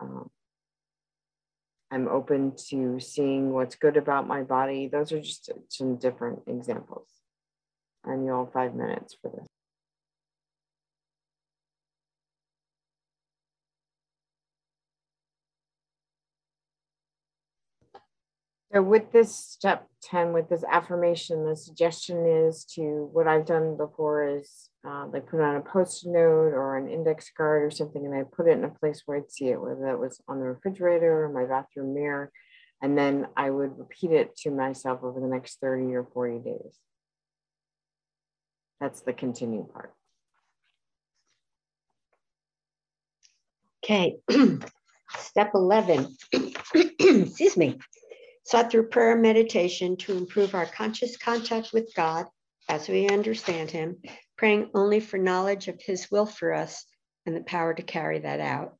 Um, 0.00 0.30
I'm 1.90 2.08
open 2.08 2.54
to 2.70 2.98
seeing 2.98 3.52
what's 3.52 3.76
good 3.76 3.96
about 3.96 4.26
my 4.26 4.42
body. 4.42 4.88
Those 4.88 5.12
are 5.12 5.20
just 5.20 5.50
some 5.68 5.96
different 5.96 6.40
examples. 6.46 7.08
And 8.04 8.26
have 8.26 8.52
five 8.52 8.74
minutes 8.74 9.16
for 9.20 9.30
this. 9.30 9.46
So 18.74 18.82
with 18.82 19.12
this 19.12 19.32
step 19.32 19.86
10, 20.02 20.32
with 20.32 20.48
this 20.48 20.64
affirmation, 20.68 21.46
the 21.46 21.54
suggestion 21.54 22.26
is 22.26 22.64
to, 22.74 23.08
what 23.12 23.28
I've 23.28 23.46
done 23.46 23.76
before 23.76 24.26
is 24.26 24.68
uh, 24.86 25.06
like 25.06 25.26
put 25.26 25.40
it 25.40 25.42
on 25.42 25.56
a 25.56 25.60
post-it 25.60 26.10
note 26.10 26.52
or 26.52 26.76
an 26.76 26.88
index 26.88 27.30
card 27.36 27.62
or 27.62 27.70
something, 27.70 28.04
and 28.04 28.14
I 28.14 28.22
put 28.24 28.48
it 28.48 28.58
in 28.58 28.64
a 28.64 28.68
place 28.68 29.02
where 29.04 29.18
I'd 29.18 29.30
see 29.30 29.48
it, 29.48 29.60
whether 29.60 29.80
that 29.86 29.98
was 29.98 30.20
on 30.28 30.40
the 30.40 30.46
refrigerator 30.46 31.24
or 31.24 31.28
my 31.30 31.44
bathroom 31.44 31.94
mirror. 31.94 32.30
And 32.82 32.98
then 32.98 33.28
I 33.36 33.48
would 33.50 33.78
repeat 33.78 34.10
it 34.10 34.36
to 34.38 34.50
myself 34.50 35.00
over 35.02 35.20
the 35.20 35.26
next 35.26 35.60
30 35.60 35.94
or 35.94 36.04
40 36.12 36.38
days. 36.40 36.78
That's 38.80 39.00
the 39.00 39.12
continue 39.12 39.66
part. 39.72 39.94
Okay, 43.82 44.16
step 45.18 45.52
11, 45.54 46.16
excuse 46.74 47.56
me 47.56 47.78
sought 48.44 48.70
through 48.70 48.88
prayer 48.88 49.12
and 49.12 49.22
meditation 49.22 49.96
to 49.96 50.16
improve 50.16 50.54
our 50.54 50.66
conscious 50.66 51.16
contact 51.16 51.72
with 51.72 51.90
God 51.94 52.26
as 52.68 52.88
we 52.88 53.08
understand 53.08 53.70
Him, 53.70 53.98
praying 54.36 54.70
only 54.74 55.00
for 55.00 55.18
knowledge 55.18 55.68
of 55.68 55.80
His 55.80 56.10
will 56.10 56.26
for 56.26 56.52
us 56.52 56.84
and 57.26 57.36
the 57.36 57.42
power 57.42 57.74
to 57.74 57.82
carry 57.82 58.20
that 58.20 58.40
out. 58.40 58.76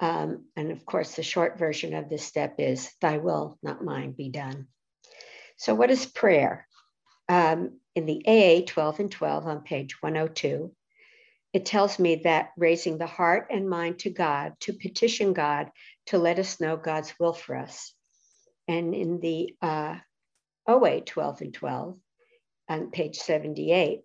Um, 0.00 0.46
and 0.56 0.70
of 0.70 0.86
course, 0.86 1.14
the 1.14 1.22
short 1.22 1.58
version 1.58 1.94
of 1.94 2.08
this 2.08 2.24
step 2.24 2.56
is 2.58 2.90
Thy 3.00 3.18
will, 3.18 3.58
not 3.62 3.84
mine, 3.84 4.12
be 4.12 4.28
done. 4.28 4.68
So, 5.56 5.74
what 5.74 5.90
is 5.90 6.06
prayer? 6.06 6.66
Um, 7.28 7.80
in 7.94 8.06
the 8.06 8.22
AA 8.26 8.64
12 8.64 9.00
and 9.00 9.10
12 9.10 9.46
on 9.46 9.62
page 9.62 10.00
102, 10.00 10.72
it 11.52 11.66
tells 11.66 11.98
me 11.98 12.16
that 12.24 12.50
raising 12.56 12.98
the 12.98 13.06
heart 13.06 13.48
and 13.50 13.68
mind 13.68 14.00
to 14.00 14.10
God, 14.10 14.54
to 14.60 14.72
petition 14.72 15.32
God 15.32 15.70
to 16.06 16.18
let 16.18 16.38
us 16.38 16.60
know 16.60 16.76
God's 16.76 17.12
will 17.18 17.32
for 17.32 17.56
us. 17.56 17.92
And 18.68 18.94
in 18.94 19.18
the 19.18 19.54
uh, 19.60 19.96
OA 20.66 21.00
12 21.00 21.40
and 21.40 21.54
12 21.54 21.98
on 22.68 22.90
page 22.90 23.16
78, 23.16 24.02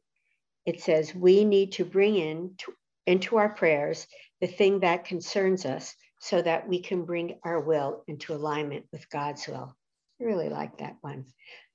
it 0.66 0.82
says, 0.82 1.14
We 1.14 1.46
need 1.46 1.74
to 1.74 1.86
bring 1.86 2.16
in 2.16 2.56
to, 2.60 2.74
into 3.06 3.38
our 3.38 3.50
prayers 3.50 4.08
the 4.42 4.48
thing 4.48 4.82
that 4.82 5.06
concerns 5.06 5.66
us 5.66 5.96
so 6.20 6.42
that 6.42 6.68
we 6.68 6.82
can 6.82 7.06
bring 7.06 7.40
our 7.44 7.60
will 7.60 8.04
into 8.08 8.34
alignment 8.34 8.86
with 8.92 9.10
God's 9.10 9.48
will. 9.48 9.76
I 10.22 10.24
really 10.24 10.50
like 10.50 10.78
that 10.78 10.96
one. 11.02 11.26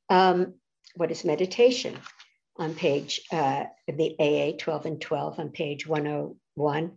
Um, 0.08 0.54
what 0.94 1.10
is 1.10 1.24
meditation? 1.24 1.98
On 2.56 2.74
page, 2.74 3.20
uh, 3.30 3.64
the 3.86 4.16
AA 4.18 4.56
12 4.58 4.86
and 4.86 5.00
12 5.00 5.38
on 5.38 5.50
page 5.50 5.86
101. 5.86 6.92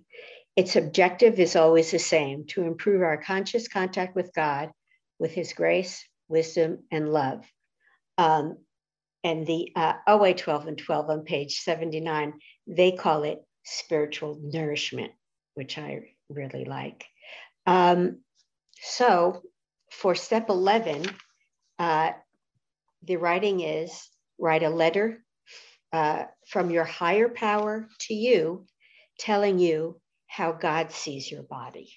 Its 0.56 0.76
objective 0.76 1.40
is 1.40 1.56
always 1.56 1.92
the 1.92 2.00
same 2.00 2.46
to 2.48 2.64
improve 2.64 3.04
our 3.04 3.22
conscious 3.22 3.68
contact 3.68 4.16
with 4.16 4.34
God 4.34 4.72
with 5.20 5.32
his 5.32 5.54
grace, 5.54 6.04
wisdom, 6.28 6.80
and 6.90 7.14
love. 7.14 7.46
Um, 8.18 8.58
and 9.24 9.46
the 9.46 9.72
uh, 9.76 9.94
OA 10.08 10.34
12 10.34 10.68
and 10.68 10.78
12 10.78 11.10
on 11.10 11.22
page 11.24 11.60
79, 11.60 12.34
they 12.68 12.92
call 12.92 13.24
it 13.24 13.40
spiritual 13.64 14.40
nourishment, 14.42 15.12
which 15.54 15.78
I 15.78 16.02
really 16.30 16.66
like. 16.66 17.06
Um, 17.66 18.22
so 18.82 19.42
for 19.92 20.16
step 20.16 20.50
11, 20.50 21.06
uh, 21.78 22.12
the 23.04 23.18
writing 23.18 23.62
is 23.62 24.10
write 24.40 24.64
a 24.64 24.70
letter 24.70 25.24
uh, 25.94 26.24
from 26.48 26.72
your 26.72 26.86
higher 26.86 27.30
power 27.30 27.88
to 28.00 28.14
you, 28.14 28.66
telling 29.20 29.60
you 29.60 30.00
how 30.28 30.52
God 30.52 30.92
sees 30.92 31.30
your 31.30 31.44
body. 31.44 31.94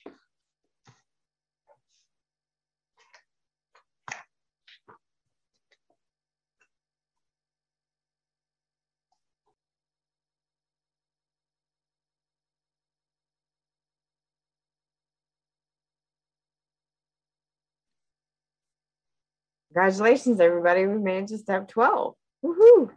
Congratulations, 19.74 20.38
everybody. 20.38 20.86
We 20.86 20.98
made 20.98 21.24
it 21.24 21.28
to 21.28 21.38
step 21.38 21.66
12. 21.66 22.14
Woohoo! 22.44 22.90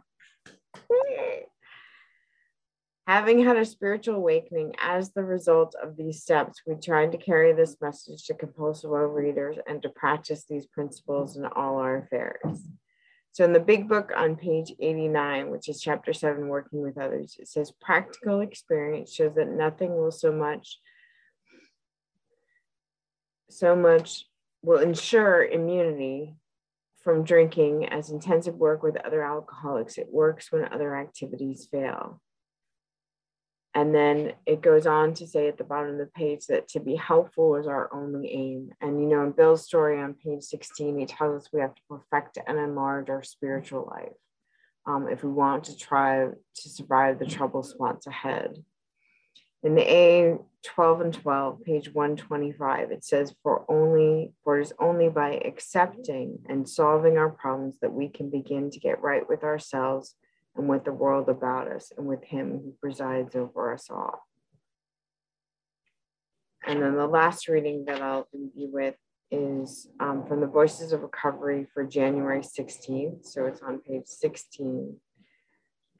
Having 3.08 3.42
had 3.42 3.56
a 3.56 3.64
spiritual 3.64 4.14
awakening 4.14 4.76
as 4.80 5.10
the 5.10 5.24
result 5.24 5.74
of 5.82 5.96
these 5.96 6.22
steps, 6.22 6.62
we 6.64 6.76
tried 6.76 7.10
to 7.10 7.18
carry 7.18 7.52
this 7.52 7.76
message 7.80 8.26
to 8.26 8.34
compulsive 8.34 8.90
overeaters 8.90 9.58
and 9.66 9.82
to 9.82 9.88
practice 9.88 10.44
these 10.48 10.66
principles 10.66 11.36
in 11.36 11.46
all 11.46 11.78
our 11.78 11.96
affairs. 11.96 12.68
So, 13.32 13.44
in 13.44 13.52
the 13.52 13.58
big 13.58 13.88
book 13.88 14.12
on 14.16 14.36
page 14.36 14.72
89, 14.78 15.50
which 15.50 15.68
is 15.68 15.80
chapter 15.80 16.12
7, 16.12 16.46
Working 16.46 16.82
with 16.82 16.96
Others, 16.96 17.38
it 17.40 17.48
says 17.48 17.72
practical 17.80 18.40
experience 18.40 19.12
shows 19.12 19.34
that 19.34 19.48
nothing 19.48 19.96
will 19.96 20.12
so 20.12 20.30
much, 20.30 20.78
so 23.50 23.74
much 23.74 24.26
will 24.62 24.78
ensure 24.78 25.44
immunity 25.44 26.36
from 27.02 27.24
drinking 27.24 27.86
as 27.86 28.10
intensive 28.10 28.54
work 28.54 28.82
with 28.82 28.96
other 29.04 29.22
alcoholics. 29.22 29.98
It 29.98 30.08
works 30.10 30.50
when 30.50 30.72
other 30.72 30.96
activities 30.96 31.68
fail. 31.70 32.20
And 33.74 33.94
then 33.94 34.32
it 34.46 34.60
goes 34.60 34.86
on 34.86 35.14
to 35.14 35.26
say 35.26 35.46
at 35.46 35.58
the 35.58 35.64
bottom 35.64 35.92
of 35.92 35.98
the 35.98 36.06
page 36.06 36.46
that 36.46 36.68
to 36.68 36.80
be 36.80 36.96
helpful 36.96 37.56
is 37.56 37.66
our 37.66 37.88
only 37.94 38.28
aim. 38.32 38.72
And, 38.80 39.00
you 39.00 39.06
know, 39.06 39.22
in 39.22 39.32
Bill's 39.32 39.66
story 39.66 40.00
on 40.00 40.14
page 40.14 40.42
16, 40.42 40.98
he 40.98 41.06
tells 41.06 41.42
us 41.42 41.50
we 41.52 41.60
have 41.60 41.74
to 41.74 41.82
perfect 41.88 42.38
and 42.46 42.58
enlarge 42.58 43.08
our 43.08 43.22
spiritual 43.22 43.88
life 43.90 44.16
um, 44.86 45.06
if 45.08 45.22
we 45.22 45.30
want 45.30 45.64
to 45.64 45.76
try 45.76 46.26
to 46.26 46.68
survive 46.68 47.18
the 47.18 47.26
trouble 47.26 47.62
spots 47.62 48.06
ahead. 48.06 48.56
In 49.62 49.74
the 49.74 49.92
A 49.92 50.38
12 50.64 51.00
and 51.00 51.14
12, 51.14 51.64
page 51.64 51.92
125, 51.92 52.92
it 52.92 53.04
says, 53.04 53.34
For 53.42 53.64
only 53.68 54.32
for 54.44 54.58
it 54.58 54.62
is 54.62 54.72
only 54.78 55.08
by 55.08 55.40
accepting 55.44 56.38
and 56.48 56.68
solving 56.68 57.18
our 57.18 57.30
problems 57.30 57.78
that 57.80 57.92
we 57.92 58.08
can 58.08 58.30
begin 58.30 58.70
to 58.70 58.78
get 58.78 59.02
right 59.02 59.28
with 59.28 59.42
ourselves 59.42 60.14
and 60.54 60.68
with 60.68 60.84
the 60.84 60.92
world 60.92 61.28
about 61.28 61.68
us 61.68 61.92
and 61.96 62.06
with 62.06 62.22
him 62.24 62.50
who 62.52 62.74
presides 62.80 63.34
over 63.34 63.72
us 63.72 63.88
all. 63.90 64.26
And 66.66 66.82
then 66.82 66.96
the 66.96 67.06
last 67.06 67.48
reading 67.48 67.84
that 67.86 68.02
I'll 68.02 68.28
leave 68.32 68.50
you 68.54 68.70
with 68.70 68.94
is 69.30 69.88
um, 70.00 70.26
from 70.26 70.40
the 70.40 70.46
Voices 70.46 70.92
of 70.92 71.02
Recovery 71.02 71.66
for 71.72 71.84
January 71.84 72.40
16th. 72.40 73.26
So 73.26 73.46
it's 73.46 73.62
on 73.62 73.80
page 73.80 74.06
16. 74.06 74.96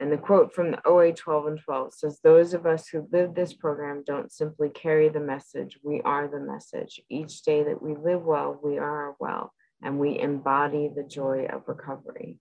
And 0.01 0.13
the 0.13 0.17
quote 0.17 0.55
from 0.55 0.71
the 0.71 0.87
OA 0.87 1.13
12 1.13 1.47
and 1.47 1.61
12 1.61 1.95
says, 1.95 2.21
Those 2.23 2.55
of 2.55 2.67
us 2.67 2.89
who 2.89 3.09
live 3.11 3.35
this 3.35 3.53
program 3.53 4.05
don't 4.07 4.31
simply 4.31 4.69
carry 4.69 5.09
the 5.09 5.21
message, 5.21 5.79
we 5.83 6.01
are 6.03 6.29
the 6.29 6.39
message. 6.39 7.01
Each 7.11 7.43
day 7.43 7.65
that 7.65 7.83
we 7.83 7.97
live 7.97 8.23
well, 8.23 8.59
we 8.63 8.79
are 8.79 9.17
well, 9.19 9.53
and 9.83 9.99
we 9.99 10.19
embody 10.19 10.89
the 10.89 11.03
joy 11.03 11.47
of 11.53 11.67
recovery. 11.67 12.39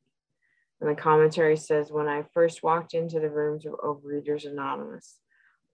And 0.79 0.89
the 0.89 0.95
commentary 0.95 1.57
says, 1.57 1.91
When 1.91 2.07
I 2.07 2.25
first 2.31 2.61
walked 2.61 2.93
into 2.93 3.19
the 3.19 3.29
rooms 3.29 3.65
of 3.65 3.73
Overeaters 3.73 4.45
Anonymous, 4.45 5.17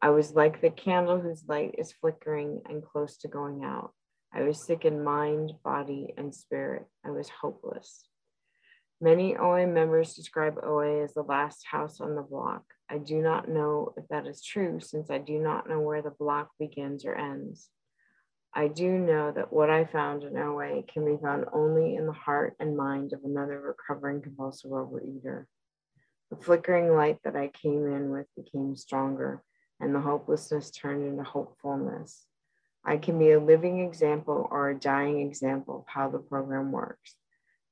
I 0.01 0.11
was 0.11 0.34
like 0.34 0.61
the 0.61 0.69
candle 0.69 1.19
whose 1.19 1.43
light 1.47 1.76
is 1.77 1.93
flickering 1.93 2.61
and 2.69 2.84
close 2.84 3.18
to 3.18 3.27
going 3.27 3.65
out. 3.65 3.91
I 4.34 4.43
was 4.43 4.65
sick 4.65 4.85
in 4.85 5.03
mind, 5.03 5.51
body, 5.64 6.14
and 6.18 6.34
spirit. 6.34 6.85
I 7.05 7.11
was 7.11 7.30
hopeless. 7.30 8.05
Many 9.04 9.36
OA 9.36 9.68
members 9.68 10.14
describe 10.14 10.58
OA 10.64 11.04
as 11.04 11.14
the 11.14 11.24
last 11.24 11.66
house 11.70 12.00
on 12.00 12.16
the 12.16 12.22
block. 12.22 12.64
I 12.90 13.00
do 13.00 13.22
not 13.22 13.50
know 13.50 13.94
if 13.98 14.08
that 14.08 14.26
is 14.26 14.42
true 14.42 14.80
since 14.80 15.12
I 15.12 15.18
do 15.18 15.40
not 15.40 15.68
know 15.68 15.82
where 15.82 16.02
the 16.02 16.10
block 16.10 16.52
begins 16.58 17.04
or 17.04 17.14
ends. 17.14 17.68
I 18.54 18.70
do 18.70 18.98
know 18.98 19.34
that 19.34 19.52
what 19.52 19.70
I 19.70 19.84
found 19.84 20.24
in 20.24 20.38
OA 20.38 20.84
can 20.84 21.04
be 21.04 21.22
found 21.22 21.48
only 21.52 21.98
in 21.98 22.06
the 22.06 22.14
heart 22.14 22.56
and 22.62 22.78
mind 22.78 23.12
of 23.12 23.26
another 23.26 23.60
recovering 23.60 24.22
compulsive 24.22 24.72
overeater. 24.72 25.48
The 26.30 26.38
flickering 26.38 26.96
light 26.96 27.18
that 27.26 27.36
I 27.36 27.50
came 27.50 27.86
in 27.86 28.10
with 28.10 28.28
became 28.38 28.78
stronger, 28.78 29.44
and 29.82 29.94
the 29.94 30.00
hopelessness 30.00 30.72
turned 30.72 31.06
into 31.06 31.24
hopefulness. 31.24 32.26
I 32.86 32.96
can 32.96 33.20
be 33.20 33.32
a 33.32 33.40
living 33.42 33.82
example 33.82 34.48
or 34.50 34.70
a 34.70 34.80
dying 34.80 35.20
example 35.28 35.80
of 35.80 35.94
how 35.94 36.10
the 36.10 36.20
program 36.20 36.72
works. 36.72 37.18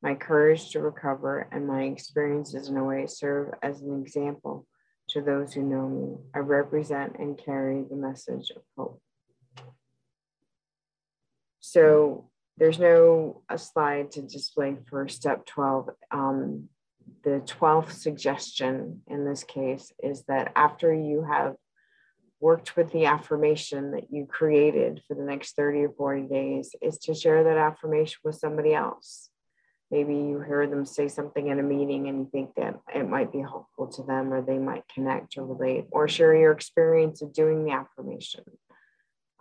My 0.01 0.15
courage 0.15 0.71
to 0.71 0.79
recover 0.79 1.47
and 1.51 1.67
my 1.67 1.83
experiences 1.83 2.69
in 2.69 2.77
a 2.77 2.83
way 2.83 3.05
serve 3.07 3.53
as 3.61 3.81
an 3.81 4.01
example 4.01 4.65
to 5.09 5.21
those 5.21 5.53
who 5.53 5.61
know 5.61 5.87
me. 5.87 6.17
I 6.33 6.39
represent 6.39 7.17
and 7.19 7.37
carry 7.37 7.83
the 7.87 7.95
message 7.95 8.51
of 8.51 8.63
hope. 8.77 9.01
So 11.59 12.29
there's 12.57 12.79
no 12.79 13.43
a 13.49 13.57
slide 13.57 14.11
to 14.11 14.21
display 14.21 14.77
for 14.89 15.07
step 15.07 15.45
12. 15.45 15.89
Um, 16.11 16.69
the 17.23 17.41
12th 17.45 17.91
suggestion 17.91 19.01
in 19.07 19.25
this 19.25 19.43
case 19.43 19.91
is 20.01 20.23
that 20.25 20.51
after 20.55 20.93
you 20.93 21.23
have 21.23 21.55
worked 22.39 22.75
with 22.75 22.91
the 22.91 23.05
affirmation 23.05 23.91
that 23.91 24.11
you 24.11 24.25
created 24.25 25.01
for 25.07 25.15
the 25.15 25.23
next 25.23 25.55
30 25.55 25.85
or 25.85 25.89
40 25.89 26.23
days 26.23 26.75
is 26.81 26.97
to 26.99 27.13
share 27.13 27.43
that 27.43 27.57
affirmation 27.57 28.19
with 28.23 28.35
somebody 28.35 28.73
else 28.73 29.30
maybe 29.91 30.13
you 30.13 30.41
hear 30.41 30.65
them 30.67 30.85
say 30.85 31.07
something 31.07 31.47
in 31.47 31.59
a 31.59 31.63
meeting 31.63 32.07
and 32.07 32.19
you 32.19 32.29
think 32.31 32.55
that 32.55 32.79
it 32.95 33.07
might 33.07 33.31
be 33.31 33.39
helpful 33.39 33.87
to 33.87 34.03
them 34.03 34.33
or 34.33 34.41
they 34.41 34.57
might 34.57 34.83
connect 34.93 35.37
or 35.37 35.45
relate 35.45 35.85
or 35.91 36.07
share 36.07 36.33
your 36.35 36.51
experience 36.51 37.21
of 37.21 37.33
doing 37.33 37.65
the 37.65 37.71
affirmation. 37.71 38.43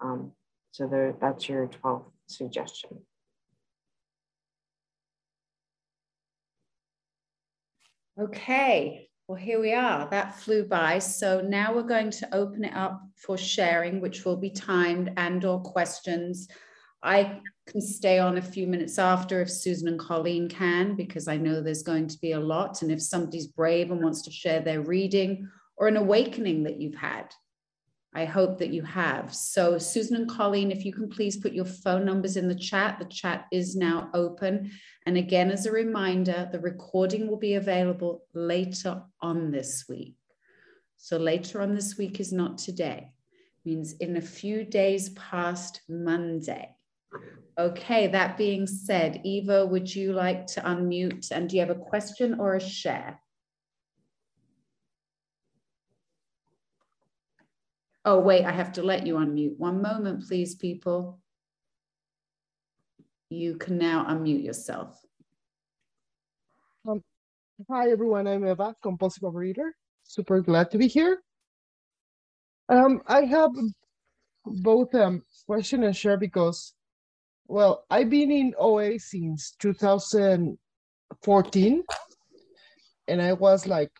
Um, 0.02 0.32
so 0.72 0.86
there, 0.86 1.14
that's 1.20 1.48
your 1.48 1.68
12th 1.68 2.10
suggestion. 2.28 2.98
Okay 8.18 9.10
well 9.31 9.39
here 9.39 9.60
we 9.60 9.72
are. 9.72 10.10
That 10.10 10.35
flew 10.40 10.64
by. 10.64 10.98
So 10.98 11.40
now 11.40 11.72
we're 11.72 11.85
going 11.85 12.10
to 12.10 12.35
open 12.35 12.64
it 12.64 12.74
up 12.74 13.01
for 13.14 13.39
sharing 13.39 14.01
which 14.01 14.24
will 14.24 14.36
be 14.36 14.51
timed 14.51 15.12
and 15.16 15.44
or 15.44 15.60
questions 15.60 16.48
I 17.02 17.40
can 17.66 17.81
stay 17.81 18.18
on 18.18 18.36
a 18.36 18.43
few 18.43 18.66
minutes 18.66 18.98
after 18.98 19.40
if 19.40 19.51
Susan 19.51 19.89
and 19.89 19.98
Colleen 19.98 20.48
can, 20.48 20.97
because 20.97 21.28
I 21.28 21.36
know 21.36 21.60
there's 21.60 21.82
going 21.82 22.09
to 22.09 22.18
be 22.20 22.32
a 22.32 22.40
lot. 22.40 22.82
And 22.82 22.90
if 22.90 23.01
somebody's 23.01 23.47
brave 23.47 23.90
and 23.90 24.02
wants 24.02 24.22
to 24.22 24.31
share 24.31 24.60
their 24.60 24.82
reading 24.82 25.48
or 25.77 25.89
an 25.89 25.97
awakening 25.97 26.64
that 26.64 26.81
you've 26.81 26.97
had, 26.97 27.32
I 28.12 28.24
hope 28.24 28.59
that 28.59 28.72
you 28.72 28.82
have. 28.82 29.32
So, 29.32 29.78
Susan 29.78 30.16
and 30.16 30.28
Colleen, 30.28 30.72
if 30.72 30.85
you 30.85 30.93
can 30.93 31.09
please 31.09 31.36
put 31.36 31.52
your 31.52 31.64
phone 31.64 32.05
numbers 32.05 32.36
in 32.36 32.48
the 32.48 32.56
chat. 32.56 32.98
The 32.98 33.05
chat 33.05 33.47
is 33.52 33.77
now 33.77 34.10
open. 34.14 34.72
And 35.06 35.16
again, 35.16 35.51
as 35.51 35.66
a 35.66 35.72
reminder, 35.72 36.48
the 36.51 36.59
recording 36.59 37.28
will 37.28 37.39
be 37.39 37.55
available 37.55 38.24
later 38.35 39.02
on 39.22 39.52
this 39.52 39.85
week. 39.89 40.16
So, 40.97 41.18
later 41.18 41.62
on 41.62 41.74
this 41.74 41.97
week 41.97 42.18
is 42.18 42.32
not 42.32 42.59
today, 42.59 43.12
it 43.32 43.68
means 43.68 43.93
in 43.93 44.16
a 44.16 44.20
few 44.20 44.64
days 44.64 45.10
past 45.10 45.82
Monday. 45.89 46.74
Okay, 47.59 48.07
that 48.07 48.39
being 48.39 48.66
said, 48.66 49.20
Eva, 49.24 49.66
would 49.66 49.95
you 49.95 50.12
like 50.12 50.47
to 50.49 50.61
unmute 50.62 51.31
and 51.31 51.49
do 51.49 51.57
you 51.57 51.61
have 51.61 51.70
a 51.70 51.74
question 51.74 52.41
or 52.41 52.55
a 52.55 52.61
share? 52.61 53.20
Oh, 58.05 58.19
wait, 58.19 58.47
I 58.47 58.53
have 58.53 58.73
to 58.73 58.82
let 58.82 59.07
you 59.07 59.16
unmute. 59.16 59.59
One 59.59 59.82
moment, 59.82 60.27
please, 60.27 60.55
people. 60.55 61.20
You 63.28 63.57
can 63.57 63.77
now 63.77 64.07
unmute 64.07 64.43
yourself. 64.43 64.99
Um, 66.89 67.03
hi, 67.69 67.91
everyone. 67.91 68.27
I'm 68.27 68.47
Eva, 68.47 68.74
compulsive 68.82 69.23
overeater. 69.23 69.70
Super 70.05 70.41
glad 70.41 70.70
to 70.70 70.78
be 70.78 70.89
here. 70.89 71.23
Um, 72.70 73.03
I 73.07 73.23
have 73.23 73.51
both 74.47 74.95
um 74.95 75.23
question 75.47 75.85
and 75.85 75.95
share 75.95 76.16
because 76.16 76.73
well, 77.51 77.85
I've 77.90 78.09
been 78.09 78.31
in 78.31 78.55
OA 78.56 78.98
since 79.01 79.56
2014, 79.59 81.82
and 83.09 83.20
I 83.20 83.32
was 83.32 83.66
like 83.66 83.90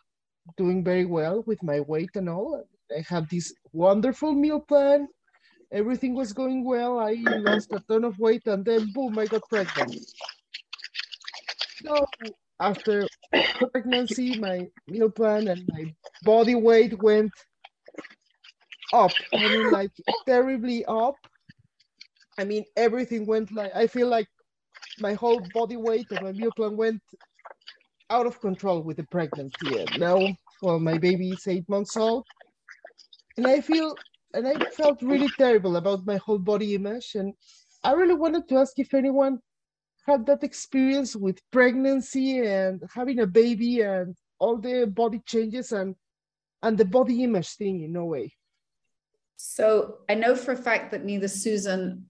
doing 0.57 0.85
very 0.85 1.05
well 1.05 1.43
with 1.47 1.61
my 1.65 1.81
weight 1.81 2.11
and 2.15 2.29
all. 2.29 2.65
I 2.97 3.05
had 3.09 3.29
this 3.29 3.53
wonderful 3.73 4.35
meal 4.35 4.61
plan. 4.61 5.09
Everything 5.73 6.15
was 6.15 6.33
going 6.33 6.65
well. 6.65 7.01
I 7.01 7.17
lost 7.27 7.73
a 7.73 7.81
ton 7.89 8.05
of 8.05 8.21
weight 8.21 8.47
and 8.47 8.65
then 8.65 8.93
boom, 8.93 9.19
I 9.19 9.27
got 9.27 9.43
pregnant. 9.49 9.97
So 11.85 12.07
after 12.61 13.09
pregnancy, 13.73 14.39
my 14.39 14.69
meal 14.87 15.11
plan 15.11 15.49
and 15.49 15.69
my 15.73 15.93
body 16.23 16.55
weight 16.55 17.03
went 17.03 17.33
up. 18.93 19.11
I 19.35 19.49
mean, 19.49 19.73
like 19.73 19.91
terribly 20.25 20.85
up. 20.87 21.17
I 22.41 22.45
mean, 22.45 22.65
everything 22.77 23.27
went 23.27 23.53
like, 23.53 23.73
I 23.75 23.87
feel 23.87 24.09
like 24.09 24.27
my 24.99 25.15
whole 25.15 25.41
body 25.53 25.77
weight 25.77 26.11
of 26.11 26.23
my 26.23 26.33
meal 26.33 26.51
plan 26.53 26.77
went 26.77 27.03
out 28.09 28.27
of 28.27 28.41
control 28.41 28.81
with 28.83 28.97
the 28.97 29.05
pregnancy. 29.05 29.77
And 29.77 29.99
now, 29.99 30.35
well, 30.63 30.81
my 30.81 30.97
baby 30.99 31.31
is 31.31 31.47
eight 31.47 31.69
months 31.69 31.97
old. 31.97 32.25
And 33.37 33.47
I 33.47 33.61
feel, 33.61 33.97
and 34.35 34.49
I 34.49 34.55
felt 34.71 35.03
really 35.03 35.29
terrible 35.39 35.77
about 35.77 36.07
my 36.07 36.17
whole 36.17 36.39
body 36.39 36.75
image. 36.75 37.15
And 37.15 37.35
I 37.85 37.93
really 37.93 38.15
wanted 38.15 38.49
to 38.49 38.57
ask 38.57 38.79
if 38.79 38.95
anyone 38.95 39.39
had 40.07 40.27
that 40.27 40.43
experience 40.43 41.15
with 41.15 41.39
pregnancy 41.51 42.41
and 42.41 42.83
having 42.95 43.21
a 43.21 43.27
baby 43.27 43.83
and 43.83 44.17
all 44.39 44.57
the 44.57 44.87
body 44.87 45.21
changes 45.27 45.73
and 45.73 45.95
and 46.63 46.77
the 46.77 46.85
body 46.85 47.23
image 47.23 47.49
thing 47.51 47.83
in 47.83 47.97
a 47.97 48.05
way. 48.05 48.33
So 49.37 49.99
I 50.09 50.15
know 50.15 50.37
for 50.37 50.53
a 50.53 50.57
fact 50.57 50.91
that 50.91 51.05
neither 51.05 51.29
Susan 51.29 52.10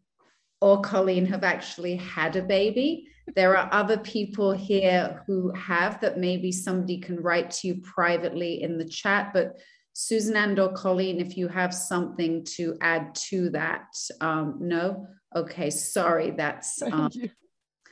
or 0.61 0.81
Colleen 0.83 1.27
have 1.27 1.45
actually 1.45 1.97
had 1.97 2.37
a 2.37 2.43
baby. 2.43 3.09
There 3.35 3.57
are 3.57 3.69
other 3.73 3.99
people 3.99 4.53
here 4.53 5.23
who 5.27 5.53
have 5.55 6.01
that 6.01 6.19
maybe 6.19 6.53
somebody 6.53 6.99
can 6.99 7.17
write 7.21 7.51
to 7.53 7.69
you 7.69 7.81
privately 7.81 8.63
in 8.63 8.77
the 8.77 8.89
chat. 8.89 9.33
But 9.33 9.59
Susan 9.93 10.37
and 10.37 10.59
or 10.59 10.73
Colleen, 10.73 11.21
if 11.21 11.37
you 11.37 11.49
have 11.49 11.75
something 11.75 12.45
to 12.57 12.77
add 12.81 13.15
to 13.15 13.51
that, 13.51 13.87
um, 14.21 14.59
no? 14.61 15.07
Okay, 15.35 15.71
sorry, 15.71 16.33
that's 16.33 16.83
um, 16.83 17.11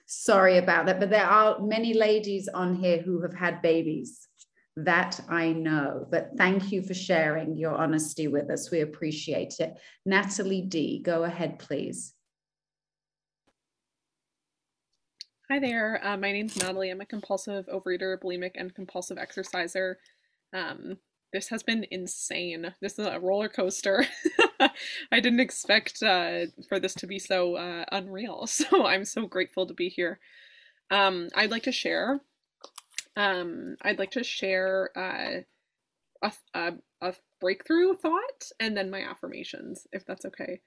sorry 0.07 0.59
about 0.59 0.87
that. 0.87 1.01
But 1.01 1.11
there 1.11 1.27
are 1.27 1.61
many 1.61 1.95
ladies 1.95 2.49
on 2.49 2.75
here 2.75 2.99
who 2.99 3.23
have 3.23 3.35
had 3.35 3.63
babies. 3.63 4.27
That 4.77 5.19
I 5.29 5.53
know, 5.53 6.07
but 6.09 6.31
thank 6.37 6.71
you 6.71 6.83
for 6.83 6.95
sharing 6.95 7.57
your 7.57 7.75
honesty 7.75 8.29
with 8.29 8.49
us. 8.49 8.71
We 8.71 8.81
appreciate 8.81 9.57
it. 9.59 9.77
Natalie 10.07 10.63
D, 10.63 11.03
go 11.03 11.25
ahead, 11.25 11.59
please. 11.59 12.15
Hi 15.51 15.59
there. 15.59 15.99
Uh, 16.07 16.19
my 16.19 16.31
name's 16.31 16.59
Natalie. 16.59 16.91
I'm 16.91 17.01
a 17.01 17.07
compulsive 17.07 17.67
overeater, 17.69 18.19
bulimic, 18.21 18.51
and 18.57 18.75
compulsive 18.75 19.17
exerciser. 19.17 19.99
Um, 20.53 20.99
this 21.33 21.49
has 21.49 21.63
been 21.63 21.87
insane. 21.91 22.75
This 22.83 22.99
is 22.99 23.07
a 23.07 23.19
roller 23.19 23.49
coaster. 23.49 24.05
I 24.61 25.21
didn't 25.21 25.41
expect 25.41 26.03
uh, 26.03 26.41
for 26.69 26.79
this 26.79 26.93
to 26.97 27.07
be 27.07 27.19
so 27.19 27.57
uh, 27.57 27.87
unreal. 27.91 28.47
So 28.47 28.85
I'm 28.85 29.07
so 29.07 29.27
grateful 29.27 29.65
to 29.65 29.73
be 29.73 29.89
here. 29.89 30.21
Um, 30.91 31.29
I'd 31.35 31.51
like 31.51 31.63
to 31.63 31.73
share. 31.73 32.21
Um, 33.17 33.77
I'd 33.81 33.99
like 33.99 34.11
to 34.13 34.25
share 34.25 34.91
uh, 34.95 35.41
a, 36.23 36.33
a, 36.53 36.73
a, 37.01 37.15
breakthrough 37.41 37.95
thought 37.95 38.53
and 38.61 38.77
then 38.77 38.91
my 38.91 39.01
affirmations, 39.01 39.87
if 39.93 40.05
that's 40.05 40.27
okay. 40.27 40.61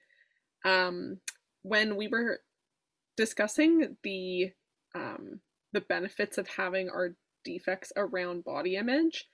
Um, 0.64 1.20
when 1.62 1.94
we 1.94 2.08
were 2.08 2.40
discussing 3.16 3.96
the 4.02 4.52
um, 4.94 5.40
the 5.72 5.80
benefits 5.80 6.38
of 6.38 6.48
having 6.48 6.88
our 6.88 7.16
defects 7.44 7.92
around 7.96 8.44
body 8.44 8.76
image, 8.76 9.26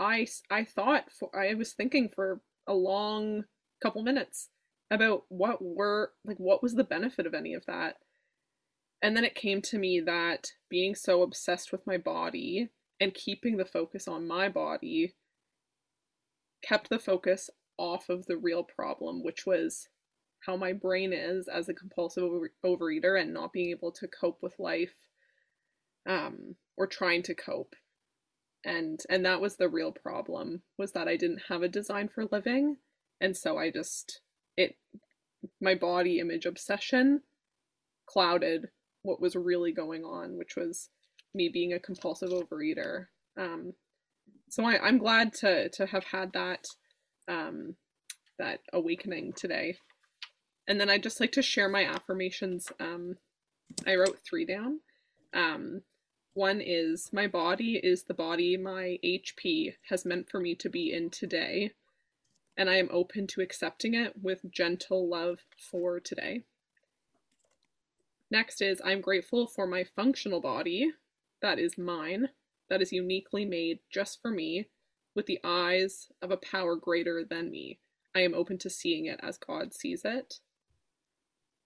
I 0.00 0.26
I 0.50 0.64
thought 0.64 1.10
for 1.10 1.34
I 1.36 1.54
was 1.54 1.72
thinking 1.72 2.08
for 2.08 2.40
a 2.66 2.74
long 2.74 3.44
couple 3.82 4.02
minutes 4.02 4.48
about 4.90 5.24
what 5.28 5.58
were 5.60 6.12
like 6.24 6.38
what 6.38 6.62
was 6.62 6.74
the 6.74 6.84
benefit 6.84 7.26
of 7.26 7.34
any 7.34 7.54
of 7.54 7.64
that. 7.66 7.96
And 9.02 9.16
then 9.16 9.24
it 9.24 9.34
came 9.34 9.60
to 9.62 9.78
me 9.78 10.00
that 10.00 10.46
being 10.70 10.94
so 10.94 11.22
obsessed 11.22 11.72
with 11.72 11.86
my 11.86 11.98
body 11.98 12.70
and 13.00 13.12
keeping 13.12 13.56
the 13.56 13.64
focus 13.64 14.06
on 14.06 14.28
my 14.28 14.48
body 14.48 15.14
kept 16.62 16.88
the 16.88 17.00
focus 17.00 17.50
off 17.78 18.08
of 18.08 18.26
the 18.26 18.36
real 18.36 18.62
problem, 18.62 19.24
which 19.24 19.44
was 19.44 19.88
how 20.46 20.56
my 20.56 20.72
brain 20.72 21.12
is 21.12 21.48
as 21.48 21.68
a 21.68 21.74
compulsive 21.74 22.24
over- 22.24 22.52
overeater 22.64 23.20
and 23.20 23.32
not 23.32 23.52
being 23.52 23.70
able 23.70 23.92
to 23.92 24.08
cope 24.08 24.38
with 24.42 24.58
life 24.58 24.94
um, 26.06 26.56
or 26.76 26.86
trying 26.86 27.22
to 27.22 27.34
cope. 27.34 27.74
And 28.64 29.00
and 29.08 29.24
that 29.24 29.40
was 29.40 29.56
the 29.56 29.68
real 29.68 29.90
problem 29.90 30.62
was 30.78 30.92
that 30.92 31.08
i 31.08 31.16
didn't 31.16 31.42
have 31.48 31.62
a 31.62 31.68
design 31.68 32.08
for 32.08 32.26
living. 32.30 32.76
And 33.20 33.36
so 33.36 33.58
i 33.58 33.70
just 33.70 34.20
it 34.56 34.76
my 35.60 35.74
body 35.74 36.18
image 36.18 36.46
obsession 36.46 37.22
clouded 38.06 38.68
what 39.02 39.20
was 39.20 39.34
really 39.34 39.72
going 39.72 40.04
on 40.04 40.36
which 40.36 40.54
was 40.56 40.90
me 41.34 41.48
being 41.48 41.72
a 41.72 41.80
compulsive 41.80 42.30
overeater. 42.30 43.06
Um, 43.36 43.72
so 44.48 44.64
I, 44.64 44.78
i'm 44.86 44.98
glad 44.98 45.32
to 45.34 45.70
to 45.70 45.86
have 45.86 46.04
had 46.04 46.32
that 46.34 46.66
um, 47.28 47.76
that 48.38 48.60
awakening 48.72 49.32
today 49.32 49.76
and 50.68 50.80
then 50.80 50.88
i'd 50.90 51.02
just 51.02 51.20
like 51.20 51.32
to 51.32 51.42
share 51.42 51.68
my 51.68 51.84
affirmations 51.84 52.70
um, 52.80 53.16
i 53.86 53.94
wrote 53.94 54.18
three 54.24 54.44
down 54.44 54.80
um, 55.34 55.82
one 56.34 56.62
is 56.62 57.10
my 57.12 57.26
body 57.26 57.76
is 57.82 58.04
the 58.04 58.14
body 58.14 58.56
my 58.56 58.98
HP 59.04 59.74
has 59.90 60.06
meant 60.06 60.30
for 60.30 60.40
me 60.40 60.54
to 60.54 60.70
be 60.70 60.90
in 60.92 61.10
today, 61.10 61.72
and 62.56 62.70
I 62.70 62.76
am 62.76 62.88
open 62.90 63.26
to 63.28 63.42
accepting 63.42 63.92
it 63.92 64.14
with 64.22 64.50
gentle 64.50 65.06
love 65.06 65.40
for 65.58 66.00
today. 66.00 66.44
Next 68.30 68.62
is 68.62 68.80
I'm 68.82 69.02
grateful 69.02 69.46
for 69.46 69.66
my 69.66 69.84
functional 69.84 70.40
body, 70.40 70.92
that 71.42 71.58
is 71.58 71.76
mine, 71.76 72.30
that 72.70 72.80
is 72.80 72.92
uniquely 72.92 73.44
made 73.44 73.80
just 73.90 74.22
for 74.22 74.30
me, 74.30 74.68
with 75.14 75.26
the 75.26 75.40
eyes 75.44 76.08
of 76.22 76.30
a 76.30 76.38
power 76.38 76.76
greater 76.76 77.22
than 77.28 77.50
me. 77.50 77.78
I 78.14 78.20
am 78.20 78.32
open 78.32 78.56
to 78.58 78.70
seeing 78.70 79.04
it 79.04 79.20
as 79.22 79.36
God 79.36 79.74
sees 79.74 80.00
it. 80.02 80.40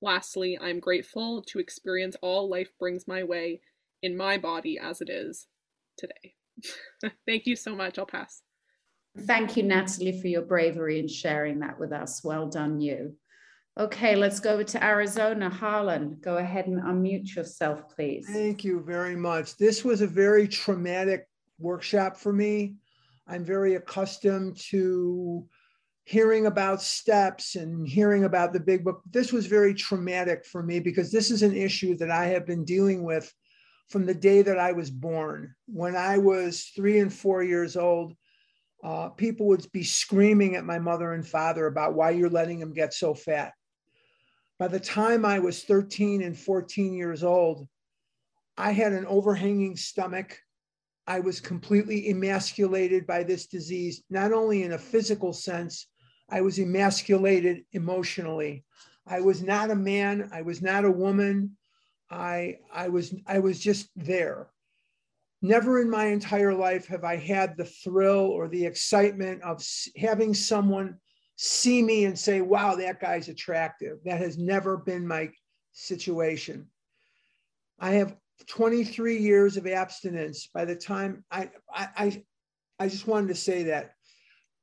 Lastly, 0.02 0.58
I 0.60 0.68
am 0.68 0.80
grateful 0.80 1.42
to 1.48 1.58
experience 1.58 2.16
all 2.22 2.48
life 2.48 2.70
brings 2.78 3.08
my 3.08 3.24
way 3.24 3.60
in 4.02 4.16
my 4.16 4.38
body 4.38 4.78
as 4.78 5.00
it 5.00 5.08
is 5.08 5.46
today. 5.96 6.34
Thank 7.26 7.46
you 7.46 7.56
so 7.56 7.74
much. 7.74 7.98
I'll 7.98 8.06
pass. 8.06 8.42
Thank 9.20 9.56
you, 9.56 9.62
Natalie, 9.62 10.20
for 10.20 10.28
your 10.28 10.42
bravery 10.42 10.98
in 10.98 11.08
sharing 11.08 11.58
that 11.60 11.78
with 11.78 11.92
us. 11.92 12.22
Well 12.22 12.48
done, 12.48 12.80
you. 12.80 13.16
Okay, 13.78 14.16
let's 14.16 14.40
go 14.40 14.54
over 14.54 14.64
to 14.64 14.84
Arizona. 14.84 15.50
Harlan, 15.50 16.18
go 16.22 16.36
ahead 16.38 16.66
and 16.66 16.82
unmute 16.82 17.34
yourself, 17.34 17.94
please. 17.94 18.26
Thank 18.30 18.64
you 18.64 18.80
very 18.80 19.16
much. 19.16 19.56
This 19.56 19.84
was 19.84 20.00
a 20.00 20.06
very 20.06 20.48
traumatic 20.48 21.26
workshop 21.58 22.16
for 22.16 22.32
me. 22.32 22.76
I'm 23.26 23.44
very 23.44 23.74
accustomed 23.74 24.58
to 24.70 25.46
hearing 26.06 26.46
about 26.46 26.80
steps 26.80 27.56
and 27.56 27.86
hearing 27.86 28.22
about 28.22 28.52
the 28.52 28.60
big 28.60 28.84
book. 28.84 29.02
This 29.10 29.32
was 29.32 29.46
very 29.46 29.74
traumatic 29.74 30.46
for 30.46 30.62
me 30.62 30.78
because 30.78 31.10
this 31.10 31.32
is 31.32 31.42
an 31.42 31.54
issue 31.54 31.96
that 31.96 32.12
I 32.12 32.26
have 32.26 32.46
been 32.46 32.64
dealing 32.64 33.02
with 33.02 33.30
from 33.88 34.06
the 34.06 34.14
day 34.14 34.42
that 34.42 34.56
I 34.56 34.70
was 34.70 34.88
born. 34.88 35.52
When 35.66 35.96
I 35.96 36.18
was 36.18 36.70
three 36.76 37.00
and 37.00 37.12
four 37.12 37.42
years 37.42 37.76
old, 37.76 38.14
uh, 38.84 39.08
people 39.10 39.46
would 39.48 39.70
be 39.72 39.82
screaming 39.82 40.54
at 40.54 40.64
my 40.64 40.78
mother 40.78 41.12
and 41.12 41.26
father 41.26 41.66
about 41.66 41.94
why 41.94 42.10
you're 42.10 42.30
letting 42.30 42.60
them 42.60 42.72
get 42.72 42.94
so 42.94 43.12
fat. 43.12 43.52
By 44.60 44.68
the 44.68 44.78
time 44.78 45.24
I 45.24 45.40
was 45.40 45.64
13 45.64 46.22
and 46.22 46.38
14 46.38 46.94
years 46.94 47.24
old, 47.24 47.66
I 48.56 48.70
had 48.70 48.92
an 48.92 49.06
overhanging 49.06 49.76
stomach. 49.76 50.38
I 51.04 51.18
was 51.18 51.40
completely 51.40 52.10
emasculated 52.10 53.08
by 53.08 53.24
this 53.24 53.48
disease, 53.48 54.04
not 54.08 54.32
only 54.32 54.62
in 54.62 54.72
a 54.72 54.78
physical 54.78 55.32
sense, 55.32 55.88
I 56.28 56.40
was 56.40 56.58
emasculated 56.58 57.64
emotionally. 57.72 58.64
I 59.06 59.20
was 59.20 59.42
not 59.42 59.70
a 59.70 59.76
man, 59.76 60.28
I 60.32 60.42
was 60.42 60.60
not 60.60 60.84
a 60.84 60.90
woman. 60.90 61.56
I 62.10 62.58
I 62.72 62.88
was 62.88 63.14
I 63.26 63.38
was 63.40 63.58
just 63.58 63.88
there. 63.96 64.48
Never 65.42 65.80
in 65.80 65.90
my 65.90 66.06
entire 66.06 66.54
life 66.54 66.86
have 66.86 67.04
I 67.04 67.16
had 67.16 67.56
the 67.56 67.64
thrill 67.64 68.26
or 68.26 68.48
the 68.48 68.64
excitement 68.64 69.42
of 69.42 69.64
having 69.96 70.34
someone 70.34 70.98
see 71.36 71.82
me 71.82 72.04
and 72.04 72.18
say, 72.18 72.40
"Wow, 72.40 72.76
that 72.76 73.00
guy's 73.00 73.28
attractive." 73.28 73.98
That 74.04 74.20
has 74.20 74.38
never 74.38 74.76
been 74.76 75.06
my 75.06 75.30
situation. 75.72 76.70
I 77.78 77.92
have 77.92 78.16
23 78.46 79.18
years 79.18 79.56
of 79.56 79.66
abstinence. 79.66 80.48
By 80.52 80.64
the 80.64 80.76
time 80.76 81.24
I 81.30 81.50
I 81.72 81.88
I, 81.96 82.24
I 82.78 82.88
just 82.88 83.06
wanted 83.06 83.28
to 83.28 83.34
say 83.34 83.64
that. 83.64 83.95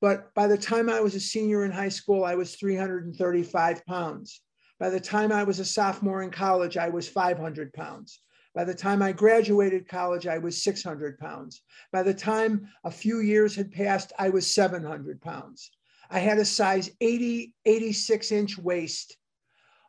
But 0.03 0.34
by 0.34 0.47
the 0.47 0.57
time 0.57 0.89
I 0.89 0.99
was 0.99 1.15
a 1.15 1.19
senior 1.21 1.63
in 1.63 1.71
high 1.71 1.88
school, 1.88 2.25
I 2.25 2.35
was 2.35 2.57
335 2.57 3.85
pounds. 3.85 4.41
By 4.77 4.89
the 4.89 4.99
time 4.99 5.31
I 5.31 5.45
was 5.45 5.59
a 5.59 5.65
sophomore 5.65 6.23
in 6.23 6.30
college, 6.30 6.75
I 6.75 6.89
was 6.89 7.07
500 7.07 7.71
pounds. 7.71 8.19
By 8.53 8.65
the 8.65 8.73
time 8.75 9.01
I 9.01 9.13
graduated 9.13 9.88
college, 9.88 10.27
I 10.27 10.39
was 10.39 10.61
600 10.61 11.17
pounds. 11.19 11.61
By 11.93 12.03
the 12.03 12.13
time 12.13 12.67
a 12.84 12.91
few 12.91 13.21
years 13.21 13.55
had 13.55 13.71
passed, 13.71 14.11
I 14.19 14.27
was 14.27 14.53
700 14.53 15.21
pounds. 15.21 15.71
I 16.09 16.19
had 16.19 16.38
a 16.38 16.43
size 16.43 16.89
80, 16.99 17.53
86 17.63 18.31
inch 18.34 18.57
waist. 18.57 19.15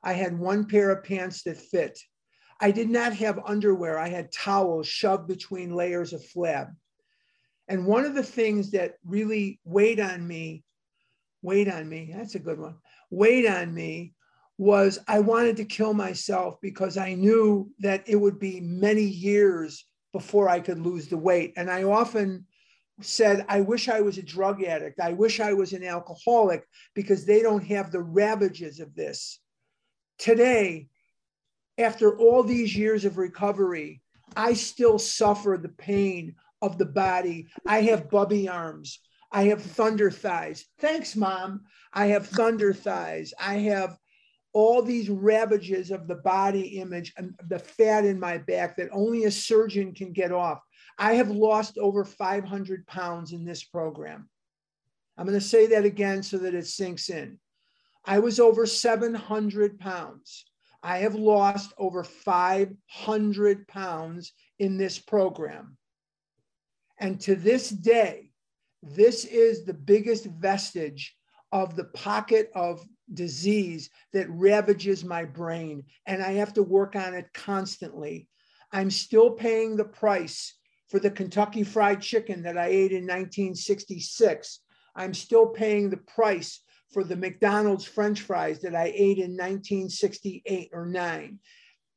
I 0.05 0.12
had 0.12 0.39
one 0.39 0.66
pair 0.66 0.93
of 0.93 1.03
pants 1.03 1.43
that 1.43 1.57
fit. 1.57 1.99
I 2.61 2.70
did 2.70 2.89
not 2.89 3.15
have 3.15 3.41
underwear. 3.45 3.99
I 3.99 4.11
had 4.11 4.31
towels 4.31 4.86
shoved 4.86 5.27
between 5.27 5.74
layers 5.74 6.12
of 6.12 6.23
flab. 6.23 6.69
And 7.69 7.86
one 7.86 8.05
of 8.05 8.15
the 8.15 8.23
things 8.23 8.70
that 8.73 8.95
really 9.05 9.61
weighed 9.65 10.01
on 10.01 10.27
me, 10.27 10.65
weighed 11.43 11.69
on 11.69 11.89
me, 11.89 12.12
that's 12.15 12.35
a 12.35 12.41
good 12.41 12.59
one, 12.59 12.77
weighed 13.11 13.47
on 13.47 13.73
me 13.73 14.15
was 14.59 14.99
I 15.09 15.20
wanted 15.20 15.57
to 15.57 15.65
kill 15.65 15.95
myself 15.95 16.57
because 16.61 16.97
I 16.97 17.15
knew 17.15 17.70
that 17.81 18.05
it 18.07 18.16
would 18.16 18.39
be 18.39 18.61
many 18.61 19.03
years 19.03 19.85
before 20.12 20.49
I 20.49 20.61
could 20.61 20.78
lose 20.78 21.09
the 21.09 21.16
weight. 21.16 21.55
And 21.57 21.70
I 21.70 21.82
often 21.82 22.47
said, 23.01 23.45
I 23.49 23.61
wish 23.62 23.89
I 23.89 24.01
was 24.01 24.19
a 24.19 24.23
drug 24.23 24.62
addict. 24.62 25.01
I 25.01 25.12
wish 25.12 25.41
I 25.41 25.55
was 25.55 25.73
an 25.73 25.82
alcoholic 25.82 26.65
because 26.95 27.27
they 27.27 27.43
don't 27.43 27.65
have 27.65 27.91
the 27.91 28.03
ravages 28.03 28.78
of 28.78 28.95
this. 28.95 29.41
Today, 30.19 30.86
after 31.77 32.16
all 32.16 32.45
these 32.45 32.77
years 32.77 33.05
of 33.05 33.19
recovery, 33.19 34.01
I 34.36 34.55
still 34.55 34.99
suffer 34.99 35.59
the 35.61 35.69
pain 35.69 36.36
of 36.65 36.78
the 36.78 36.86
body. 36.86 37.47
I 37.66 37.82
have 37.82 38.11
bubby 38.11 38.49
arms. 38.49 39.01
I 39.31 39.45
have 39.45 39.62
thunder 39.62 40.11
thighs. 40.11 40.65
Thanks, 40.78 41.16
mom. 41.16 41.62
I 41.93 42.07
have 42.07 42.27
thunder 42.27 42.73
thighs. 42.73 43.35
I 43.39 43.55
have 43.55 43.99
all 44.53 44.81
these 44.82 45.11
ravages 45.11 45.91
of 45.91 46.07
the 46.07 46.15
body 46.15 46.78
image 46.78 47.12
and 47.16 47.35
the 47.49 47.59
fat 47.59 48.05
in 48.05 48.20
my 48.20 48.39
back 48.39 48.77
that 48.77 48.89
only 48.93 49.24
a 49.24 49.31
surgeon 49.31 49.93
can 49.93 50.12
get 50.12 50.31
off. 50.31 50.61
I 50.97 51.15
have 51.15 51.31
lost 51.31 51.77
over 51.78 52.05
500 52.05 52.86
pounds 52.86 53.32
in 53.32 53.45
this 53.45 53.65
program. 53.65 54.31
I'm 55.19 55.27
going 55.27 55.39
to 55.39 55.45
say 55.45 55.66
that 55.66 55.85
again 55.85 56.23
so 56.23 56.39
that 56.39 56.55
it 56.55 56.66
sinks 56.66 57.11
in. 57.11 57.39
I 58.05 58.20
was 58.20 58.39
over 58.39 58.66
700 58.66 59.81
pounds. 59.81 60.45
I 60.82 60.99
have 60.99 61.15
lost 61.15 61.73
over 61.78 62.05
500 62.05 63.69
pounds 63.69 64.32
in 64.59 64.77
this 64.77 64.99
program. 64.99 65.77
And 66.99 67.21
to 67.23 67.35
this 67.35 67.69
day, 67.71 68.31
this 68.83 69.25
is 69.25 69.65
the 69.65 69.75
biggest 69.75 70.27
vestige 70.27 71.16
of 71.53 71.77
the 71.77 71.85
pocket 71.85 72.51
of 72.55 72.85
disease 73.12 73.91
that 74.12 74.29
ravages 74.31 75.05
my 75.05 75.25
brain. 75.25 75.85
And 76.07 76.23
I 76.23 76.33
have 76.33 76.53
to 76.55 76.62
work 76.62 76.97
on 76.97 77.15
it 77.15 77.27
constantly. 77.33 78.29
I'm 78.73 78.91
still 78.91 79.31
paying 79.31 79.77
the 79.77 79.85
price 79.85 80.55
for 80.89 80.99
the 80.99 81.11
Kentucky 81.11 81.62
Fried 81.62 82.01
Chicken 82.01 82.43
that 82.43 82.59
I 82.59 82.66
ate 82.66 82.93
in 82.93 83.03
1966. 83.03 84.61
I'm 84.97 85.15
still 85.15 85.47
paying 85.47 85.91
the 85.91 85.97
price 85.97 86.61
for 86.93 87.05
the 87.05 87.16
McDonald's 87.16 87.85
French 87.85 88.21
fries 88.21 88.61
that 88.61 88.75
I 88.75 88.93
ate 88.95 89.19
in 89.19 89.33
1968 89.33 90.71
or 90.73 90.87
9. 90.87 91.39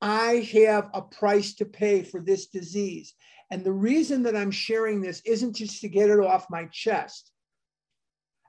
I 0.02 0.50
have 0.54 0.90
a 0.94 1.02
price 1.02 1.56
to 1.56 1.66
pay 1.66 2.04
for 2.04 2.22
this 2.22 2.48
disease. 2.48 3.14
And 3.50 3.64
the 3.64 3.72
reason 3.72 4.24
that 4.24 4.36
I'm 4.36 4.52
sharing 4.52 5.02
this 5.02 5.22
isn't 5.26 5.56
just 5.56 5.82
to 5.82 5.90
get 5.90 6.10
it 6.10 6.20
off 6.20 6.50
my 6.50 6.66
chest. 6.66 7.32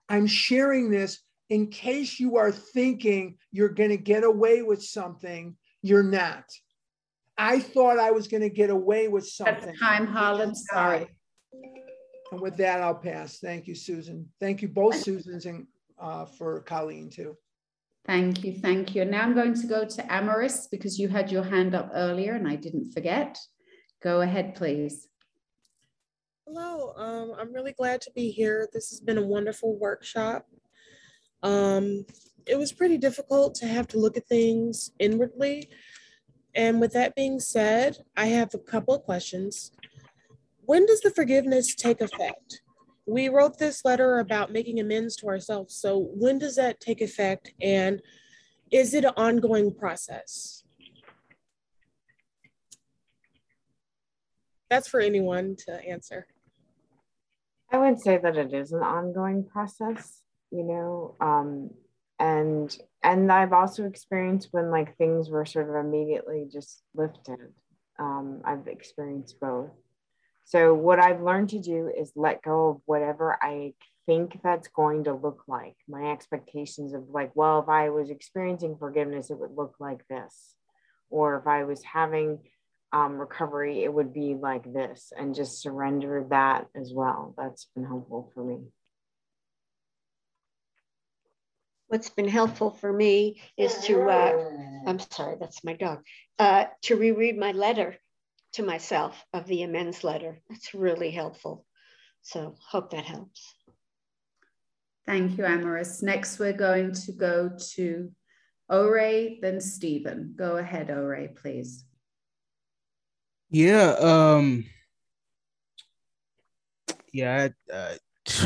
I'm 0.09 0.27
sharing 0.27 0.91
this 0.91 1.21
in 1.51 1.69
case 1.69 2.19
you 2.19 2.37
are 2.37 2.53
thinking 2.53 3.37
you're 3.53 3.69
going 3.69 3.91
to 3.91 3.97
get 3.97 4.25
away 4.25 4.63
with 4.63 4.83
something, 4.83 5.57
you're 5.83 6.03
not. 6.03 6.45
I 7.37 7.61
thought 7.61 7.99
I 7.99 8.11
was 8.11 8.27
going 8.27 8.43
to 8.43 8.51
get 8.51 8.71
away 8.71 9.09
with 9.09 9.27
something. 9.27 9.67
That's 9.67 9.79
time, 9.79 10.07
Harlan. 10.07 10.55
Sorry. 10.55 11.07
And 12.33 12.41
with 12.41 12.57
that, 12.57 12.83
I'll 12.83 12.95
pass. 12.95 13.39
Thank 13.39 13.67
you, 13.67 13.75
Susan. 13.75 14.29
Thank 14.41 14.61
you, 14.61 14.69
both 14.69 14.97
Susans, 14.97 15.47
and 15.47 15.67
uh, 15.99 16.25
for 16.25 16.61
Colleen, 16.63 17.09
too. 17.11 17.37
Thank 18.07 18.43
you. 18.43 18.59
Thank 18.61 18.95
you. 18.95 19.03
And 19.03 19.11
now 19.11 19.23
I'm 19.23 19.35
going 19.35 19.55
to 19.55 19.67
go 19.67 19.85
to 19.85 20.03
Amaris 20.05 20.67
because 20.71 20.99
you 20.99 21.09
had 21.09 21.31
your 21.31 21.45
hand 21.45 21.75
up 21.75 21.91
earlier 21.95 22.35
and 22.35 22.49
I 22.49 22.57
didn't 22.57 22.93
forget. 22.93 23.39
Go 24.03 24.21
ahead, 24.21 24.55
please. 24.55 25.09
Hello. 26.47 26.95
Um, 26.97 27.35
I'm 27.39 27.53
really 27.53 27.73
glad 27.73 28.01
to 28.03 28.11
be 28.15 28.31
here. 28.31 28.69
This 28.73 28.91
has 28.91 29.01
been 29.01 29.19
a 29.19 29.27
wonderful 29.27 29.79
workshop. 29.79 30.47
Um, 31.43 32.07
it 32.47 32.57
was 32.57 32.73
pretty 32.73 32.97
difficult 32.97 33.55
to 33.57 33.67
have 33.67 33.87
to 33.89 33.99
look 33.99 34.17
at 34.17 34.27
things 34.27 34.93
inwardly 34.99 35.69
and 36.59 36.81
with 36.81 36.93
that 36.95 37.15
being 37.15 37.39
said, 37.39 37.99
I 38.17 38.27
have 38.27 38.53
a 38.53 38.59
couple 38.59 38.93
of 38.93 39.05
questions. 39.05 39.71
When 40.65 40.87
does 40.87 41.01
the 41.01 41.11
forgiveness 41.11 41.75
take 41.75 42.01
effect? 42.01 42.63
We 43.07 43.29
wrote 43.29 43.59
this 43.59 43.85
letter 43.85 44.19
about 44.19 44.53
making 44.53 44.81
amends 44.81 45.15
to 45.17 45.29
ourselves. 45.29 45.77
So 45.77 46.11
when 46.15 46.41
does 46.41 46.57
that 46.57 46.81
take 46.81 47.01
effect? 47.01 47.53
And 47.63 48.03
is 48.73 48.93
it 48.93 49.05
an 49.05 49.15
ongoing 49.17 49.73
process? 49.73 50.58
That's 54.71 54.89
for 54.89 55.01
anyone 55.01 55.57
to 55.67 55.73
answer. 55.87 56.27
I 57.71 57.79
would 57.79 58.01
say 58.01 58.19
that 58.19 58.37
it 58.37 58.53
is 58.55 58.73
an 58.73 58.83
ongoing 58.83 59.45
process, 59.45 60.23
you 60.51 60.65
know, 60.65 61.17
um, 61.21 61.71
and 62.19 62.77
and 63.03 63.31
I've 63.31 63.53
also 63.53 63.85
experienced 63.85 64.49
when 64.51 64.71
like 64.71 64.97
things 64.97 65.31
were 65.31 65.47
sort 65.47 65.69
of 65.69 65.77
immediately 65.77 66.49
just 66.51 66.83
lifted. 66.95 67.53
Um, 67.99 68.41
I've 68.45 68.67
experienced 68.67 69.39
both. 69.41 69.71
So 70.45 70.73
what 70.73 70.99
I've 70.99 71.21
learned 71.21 71.51
to 71.51 71.59
do 71.59 71.93
is 71.95 72.13
let 72.17 72.43
go 72.43 72.71
of 72.71 72.81
whatever 72.87 73.39
I 73.43 73.75
think 74.07 74.41
that's 74.43 74.69
going 74.69 75.05
to 75.05 75.13
look 75.13 75.43
like. 75.47 75.77
My 75.87 76.11
expectations 76.11 76.95
of 76.95 77.11
like, 77.11 77.31
well, 77.35 77.61
if 77.61 77.69
I 77.69 77.91
was 77.91 78.09
experiencing 78.09 78.77
forgiveness, 78.79 79.31
it 79.31 79.39
would 79.39 79.55
look 79.55 79.75
like 79.79 80.07
this, 80.09 80.55
or 81.11 81.39
if 81.39 81.47
I 81.47 81.65
was 81.65 81.83
having 81.85 82.39
um, 82.93 83.19
recovery, 83.19 83.85
it 83.85 83.93
would 83.93 84.13
be 84.13 84.35
like 84.35 84.73
this, 84.73 85.13
and 85.17 85.35
just 85.35 85.61
surrender 85.61 86.27
that 86.31 86.67
as 86.75 86.93
well. 86.95 87.35
That's 87.37 87.67
been 87.75 87.85
helpful 87.85 88.31
for 88.35 88.45
me 88.45 88.59
what's 91.89 92.11
been 92.11 92.29
helpful 92.29 92.71
for 92.71 92.93
me 92.93 93.41
is 93.57 93.75
to, 93.87 94.03
uh, 94.03 94.51
I'm 94.87 94.99
sorry, 94.99 95.37
that's 95.41 95.65
my 95.65 95.73
dog, 95.73 96.05
uh, 96.39 96.67
to 96.83 96.97
reread 96.97 97.37
my 97.37 97.53
letter 97.53 97.97
to 98.53 98.63
myself 98.63 99.23
of 99.33 99.47
the 99.47 99.63
amends 99.63 100.05
letter. 100.05 100.41
That's 100.49 100.75
really 100.75 101.11
helpful. 101.11 101.65
So 102.23 102.57
hope 102.71 102.91
that 102.91 103.05
helps. 103.05 103.55
Thank 105.07 105.39
you, 105.39 105.45
Amaris. 105.45 106.03
Next, 106.03 106.39
we're 106.39 106.53
going 106.53 106.93
to 106.93 107.13
go 107.13 107.51
to 107.75 108.11
Ore, 108.69 109.29
then 109.41 109.61
Stephen. 109.61 110.35
Go 110.37 110.59
ahead, 110.59 110.91
Ore, 110.91 111.29
please. 111.41 111.85
Yeah. 113.51 113.95
Um, 113.99 114.65
yeah, 117.13 117.49
uh, 117.73 117.95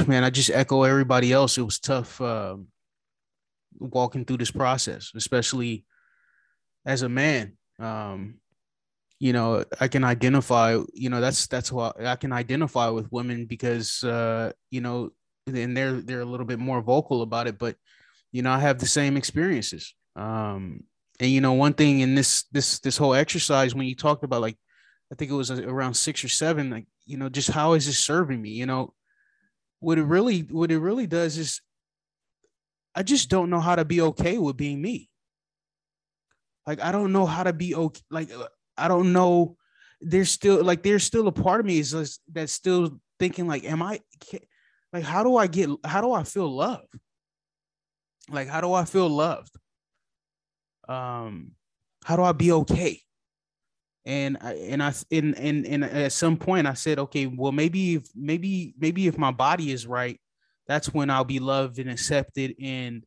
man, 0.07 0.25
I 0.25 0.31
just 0.31 0.51
echo 0.51 0.83
everybody 0.85 1.33
else. 1.33 1.59
It 1.59 1.63
was 1.63 1.79
tough. 1.79 2.21
Um, 2.21 2.69
walking 3.79 4.25
through 4.25 4.37
this 4.39 4.51
process, 4.51 5.13
especially 5.15 5.85
as 6.87 7.03
a 7.03 7.09
man. 7.09 7.57
Um, 7.79 8.37
you 9.19 9.33
know, 9.33 9.65
I 9.81 9.89
can 9.89 10.05
identify, 10.05 10.79
you 10.95 11.09
know, 11.09 11.21
that's 11.21 11.47
that's 11.47 11.71
why 11.71 11.93
I 12.05 12.17
can 12.17 12.33
identify 12.33 12.89
with 12.89 13.11
women 13.13 13.47
because 13.47 14.03
uh, 14.05 14.53
you 14.71 14.81
know, 14.81 15.11
and 15.47 15.77
they're 15.77 16.01
they're 16.01 16.21
a 16.21 16.27
little 16.27 16.47
bit 16.47 16.59
more 16.59 16.83
vocal 16.83 17.23
about 17.23 17.47
it, 17.47 17.59
but 17.59 17.77
you 18.33 18.43
know, 18.43 18.51
I 18.51 18.59
have 18.61 18.79
the 18.79 18.87
same 18.87 19.17
experiences. 19.17 19.95
Um, 20.17 20.85
and 21.21 21.31
you 21.31 21.41
know, 21.41 21.53
one 21.53 21.75
thing 21.75 22.01
in 22.01 22.15
this 22.15 22.45
this 22.53 22.81
this 22.81 22.97
whole 22.97 23.15
exercise 23.15 23.75
when 23.75 23.87
you 23.87 23.95
talked 23.95 24.25
about 24.25 24.41
like 24.41 24.57
I 25.13 25.15
think 25.15 25.31
it 25.31 25.35
was 25.35 25.51
around 25.51 25.93
six 25.95 26.25
or 26.25 26.29
seven, 26.29 26.71
like, 26.71 26.87
you 27.05 27.19
know, 27.19 27.29
just 27.29 27.51
how 27.51 27.75
is 27.75 27.85
this 27.85 27.99
serving 27.99 28.41
me? 28.41 28.51
You 28.51 28.65
know, 28.65 28.95
what 29.81 29.99
it 29.99 30.05
really 30.05 30.41
what 30.41 30.73
it 30.73 30.79
really 30.79 31.07
does 31.07 31.37
is 31.37 31.61
I 32.95 33.03
just 33.03 33.29
don't 33.29 33.51
know 33.51 33.61
how 33.61 33.77
to 33.77 33.85
be 33.85 34.01
okay 34.01 34.39
with 34.39 34.57
being 34.57 34.81
me. 34.81 35.11
Like 36.67 36.81
I 36.81 36.93
don't 36.93 37.13
know 37.13 37.27
how 37.27 37.43
to 37.43 37.53
be 37.53 37.75
okay. 37.75 38.01
Like 38.11 38.31
I 38.79 38.89
don't 38.89 39.13
know. 39.13 39.57
There's 40.01 40.31
still 40.31 40.65
like 40.65 40.83
there's 40.83 41.05
still 41.05 41.29
a 41.29 41.33
part 41.33 41.61
of 41.61 41.67
me 41.67 41.79
is 41.79 41.91
just, 41.91 42.23
that's 42.33 42.53
still 42.53 42.99
thinking 43.19 43.47
like, 43.47 43.65
am 43.65 43.83
I 43.83 44.01
like 44.93 45.05
how 45.05 45.25
do 45.25 45.37
I 45.37 45.47
get 45.47 45.69
how 45.85 46.01
do 46.01 46.13
I 46.13 46.23
feel 46.23 46.49
loved? 46.49 46.99
Like 48.31 48.49
how 48.49 48.61
do 48.61 48.73
I 48.73 48.85
feel 48.85 49.09
loved? 49.09 49.53
Um, 50.89 51.53
how 52.05 52.17
do 52.17 52.23
I 52.23 52.33
be 52.33 52.53
okay? 52.53 53.03
And 54.05 54.37
I 54.41 54.55
and 54.55 54.83
I 54.83 54.93
and 55.13 55.39
and 55.39 55.67
and 55.67 55.85
at 55.85 56.13
some 56.13 56.37
point 56.37 56.67
I 56.67 56.75
said, 56.75 56.99
okay, 56.99 57.27
well 57.27 57.53
maybe 57.53 57.97
if 57.97 58.05
maybe 58.15 58.75
maybe 58.79 59.07
if 59.07 59.17
my 59.17 59.31
body 59.31 59.71
is 59.71 59.87
right, 59.87 60.21
that's 60.67 60.93
when 60.93 61.09
I'll 61.11 61.25
be 61.25 61.39
loved 61.39 61.79
and 61.79 61.91
accepted 61.91 62.55
and 62.61 63.05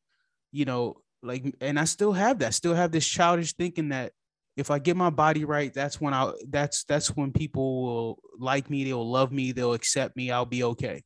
you 0.52 0.66
know 0.66 1.02
like 1.22 1.54
and 1.60 1.80
I 1.80 1.86
still 1.86 2.14
have 2.14 2.40
that 2.40 2.54
still 2.54 2.76
have 2.76 2.92
this 2.92 3.08
childish 3.08 3.54
thinking 3.54 3.90
that 3.90 4.14
if 4.56 4.72
I 4.72 4.80
get 4.80 4.96
my 4.96 5.10
body 5.10 5.44
right 5.44 5.74
that's 5.74 6.00
when 6.00 6.14
I'll 6.14 6.36
that's 6.50 6.86
that's 6.86 7.10
when 7.16 7.32
people 7.34 7.84
will 7.84 8.20
like 8.40 8.70
me 8.70 8.84
they'll 8.86 9.10
love 9.10 9.32
me 9.32 9.52
they'll 9.52 9.74
accept 9.74 10.16
me 10.16 10.32
I'll 10.32 10.46
be 10.46 10.64
okay 10.64 11.04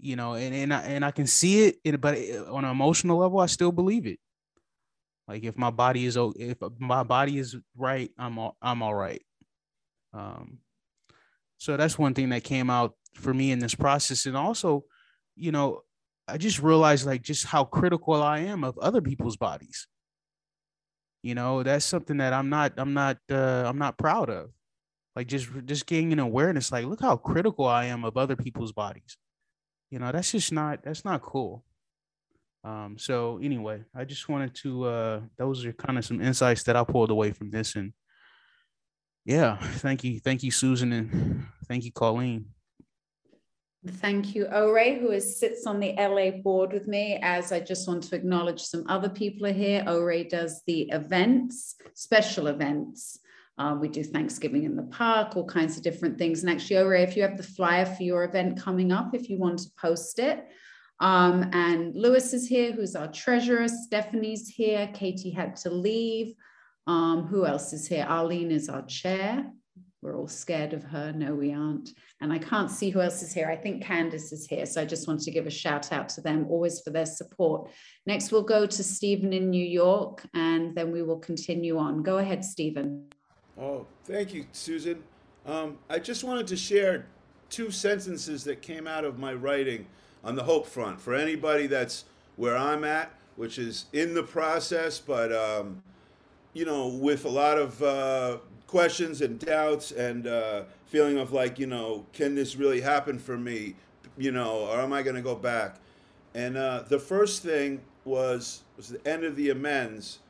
you 0.00 0.16
know, 0.16 0.34
and 0.34 0.54
and 0.54 0.72
I, 0.72 0.80
and 0.82 1.04
I 1.04 1.10
can 1.10 1.26
see 1.26 1.66
it, 1.82 2.00
but 2.00 2.16
eh, 2.16 2.38
on 2.48 2.64
an 2.64 2.70
emotional 2.70 3.18
level, 3.18 3.40
I 3.40 3.46
still 3.46 3.72
believe 3.72 4.06
it. 4.06 4.18
Like 5.28 5.44
if 5.44 5.58
my 5.58 5.70
body 5.70 6.06
is 6.06 6.16
if 6.16 6.56
my 6.78 7.02
body 7.02 7.38
is 7.38 7.54
right, 7.76 8.10
I'm 8.18 8.38
all, 8.38 8.56
I'm 8.62 8.82
all 8.82 8.94
right. 8.94 9.22
Um, 10.14 10.60
so 11.58 11.76
that's 11.76 11.98
one 11.98 12.14
thing 12.14 12.30
that 12.30 12.44
came 12.44 12.70
out 12.70 12.94
for 13.14 13.34
me 13.34 13.52
in 13.52 13.58
this 13.58 13.74
process, 13.74 14.24
and 14.24 14.36
also, 14.36 14.84
you 15.36 15.52
know, 15.52 15.82
I 16.26 16.38
just 16.38 16.60
realized 16.60 17.06
like 17.06 17.22
just 17.22 17.44
how 17.44 17.64
critical 17.64 18.14
I 18.14 18.40
am 18.40 18.64
of 18.64 18.78
other 18.78 19.02
people's 19.02 19.36
bodies. 19.36 19.86
You 21.22 21.34
know, 21.34 21.62
that's 21.62 21.84
something 21.84 22.16
that 22.18 22.32
I'm 22.32 22.48
not 22.48 22.72
I'm 22.78 22.94
not 22.94 23.18
uh, 23.30 23.64
I'm 23.66 23.78
not 23.78 23.98
proud 23.98 24.30
of. 24.30 24.50
Like 25.14 25.26
just 25.26 25.48
just 25.66 25.84
getting 25.84 26.12
an 26.12 26.20
awareness, 26.20 26.72
like 26.72 26.86
look 26.86 27.02
how 27.02 27.16
critical 27.16 27.66
I 27.66 27.86
am 27.86 28.04
of 28.04 28.16
other 28.16 28.36
people's 28.36 28.72
bodies. 28.72 29.18
You 29.90 29.98
know, 29.98 30.10
that's 30.10 30.32
just 30.32 30.52
not 30.52 30.84
that's 30.84 31.04
not 31.04 31.20
cool. 31.20 31.64
Um, 32.68 32.96
so 32.98 33.40
anyway, 33.42 33.82
I 33.94 34.04
just 34.04 34.28
wanted 34.28 34.54
to 34.56 34.84
uh 34.84 35.20
those 35.38 35.64
are 35.64 35.72
kind 35.72 35.96
of 35.98 36.04
some 36.04 36.20
insights 36.20 36.62
that 36.64 36.76
I 36.76 36.84
pulled 36.84 37.10
away 37.10 37.32
from 37.32 37.50
this 37.50 37.76
and 37.76 37.92
yeah, 39.24 39.56
thank 39.84 40.04
you. 40.04 40.20
Thank 40.20 40.42
you, 40.42 40.50
Susan, 40.50 40.92
and 40.92 41.46
thank 41.66 41.84
you, 41.84 41.92
Colleen. 41.92 42.46
Thank 43.86 44.34
you, 44.34 44.46
Ore, 44.46 44.94
who 45.00 45.10
is, 45.10 45.38
sits 45.38 45.66
on 45.66 45.80
the 45.80 45.92
LA 45.98 46.30
board 46.42 46.72
with 46.72 46.88
me. 46.88 47.18
As 47.22 47.52
I 47.52 47.60
just 47.60 47.86
want 47.86 48.04
to 48.04 48.16
acknowledge 48.16 48.62
some 48.62 48.84
other 48.88 49.10
people 49.10 49.46
are 49.46 49.52
here. 49.52 49.84
Ore 49.86 50.24
does 50.24 50.62
the 50.66 50.88
events, 50.90 51.76
special 51.94 52.46
events. 52.46 53.18
Uh, 53.58 53.76
we 53.78 53.88
do 53.88 54.02
Thanksgiving 54.02 54.64
in 54.64 54.76
the 54.76 54.84
park, 54.84 55.36
all 55.36 55.44
kinds 55.44 55.76
of 55.76 55.82
different 55.82 56.16
things. 56.16 56.42
And 56.42 56.50
actually, 56.50 56.78
Ore, 56.78 56.94
if 56.94 57.14
you 57.14 57.22
have 57.22 57.36
the 57.36 57.42
flyer 57.42 57.84
for 57.86 58.02
your 58.02 58.24
event 58.24 58.58
coming 58.58 58.92
up, 58.92 59.14
if 59.14 59.28
you 59.28 59.38
want 59.38 59.58
to 59.58 59.70
post 59.78 60.18
it, 60.18 60.46
um, 61.00 61.50
and 61.52 61.94
Lewis 61.94 62.32
is 62.32 62.48
here, 62.48 62.72
who's 62.72 62.96
our 62.96 63.08
treasurer. 63.08 63.68
Stephanie's 63.68 64.48
here. 64.48 64.90
Katie 64.92 65.30
had 65.30 65.56
to 65.56 65.70
leave. 65.70 66.34
Um, 66.86 67.26
who 67.26 67.46
else 67.46 67.72
is 67.72 67.86
here? 67.86 68.06
Arlene 68.08 68.50
is 68.50 68.68
our 68.68 68.84
chair. 68.86 69.46
We're 70.00 70.16
all 70.16 70.28
scared 70.28 70.72
of 70.72 70.84
her. 70.84 71.12
No, 71.12 71.34
we 71.34 71.52
aren't. 71.52 71.90
And 72.20 72.32
I 72.32 72.38
can't 72.38 72.70
see 72.70 72.90
who 72.90 73.00
else 73.00 73.20
is 73.22 73.32
here. 73.32 73.48
I 73.48 73.56
think 73.56 73.82
Candice 73.82 74.32
is 74.32 74.46
here. 74.48 74.64
So 74.64 74.80
I 74.80 74.84
just 74.84 75.08
want 75.08 75.20
to 75.22 75.30
give 75.30 75.46
a 75.46 75.50
shout 75.50 75.92
out 75.92 76.08
to 76.10 76.20
them 76.20 76.46
always 76.48 76.80
for 76.80 76.90
their 76.90 77.06
support. 77.06 77.70
Next, 78.06 78.30
we'll 78.30 78.42
go 78.42 78.64
to 78.64 78.84
Stephen 78.84 79.32
in 79.32 79.50
New 79.50 79.64
York 79.64 80.24
and 80.34 80.74
then 80.74 80.92
we 80.92 81.02
will 81.02 81.18
continue 81.18 81.78
on. 81.78 82.02
Go 82.02 82.18
ahead, 82.18 82.44
Stephen. 82.44 83.08
Oh, 83.60 83.86
thank 84.04 84.32
you, 84.32 84.46
Susan. 84.52 85.02
Um, 85.46 85.78
I 85.90 85.98
just 85.98 86.22
wanted 86.22 86.46
to 86.48 86.56
share 86.56 87.06
two 87.50 87.70
sentences 87.70 88.44
that 88.44 88.62
came 88.62 88.86
out 88.86 89.04
of 89.04 89.18
my 89.18 89.34
writing 89.34 89.86
on 90.24 90.34
the 90.34 90.44
hope 90.44 90.66
front 90.66 91.00
for 91.00 91.14
anybody 91.14 91.66
that's 91.66 92.04
where 92.36 92.56
I'm 92.56 92.84
at, 92.84 93.12
which 93.36 93.58
is 93.58 93.86
in 93.92 94.14
the 94.14 94.22
process, 94.22 94.98
but 94.98 95.32
um, 95.32 95.82
you 96.52 96.64
know, 96.64 96.88
with 96.88 97.24
a 97.24 97.28
lot 97.28 97.58
of 97.58 97.82
uh, 97.82 98.38
questions 98.66 99.20
and 99.20 99.38
doubts 99.38 99.92
and 99.92 100.26
uh, 100.26 100.62
feeling 100.86 101.18
of 101.18 101.32
like, 101.32 101.58
you 101.58 101.66
know, 101.66 102.06
can 102.12 102.34
this 102.34 102.56
really 102.56 102.80
happen 102.80 103.18
for 103.18 103.36
me, 103.36 103.74
you 104.16 104.32
know, 104.32 104.66
or 104.66 104.80
am 104.80 104.92
I 104.92 105.02
going 105.02 105.16
to 105.16 105.22
go 105.22 105.34
back? 105.34 105.76
And 106.34 106.56
uh, 106.56 106.84
the 106.88 106.98
first 106.98 107.42
thing 107.42 107.80
was 108.04 108.62
was 108.76 108.88
the 108.88 109.06
end 109.08 109.24
of 109.24 109.36
the 109.36 109.50
amends, 109.50 110.20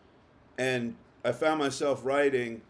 and 0.56 0.96
I 1.24 1.32
found 1.32 1.58
myself 1.58 2.04
writing. 2.04 2.62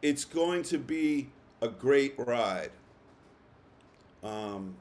It's 0.00 0.24
going 0.24 0.62
to 0.64 0.78
be 0.78 1.28
a 1.60 1.68
great 1.68 2.14
ride. 2.18 2.70
Um, 4.22 4.76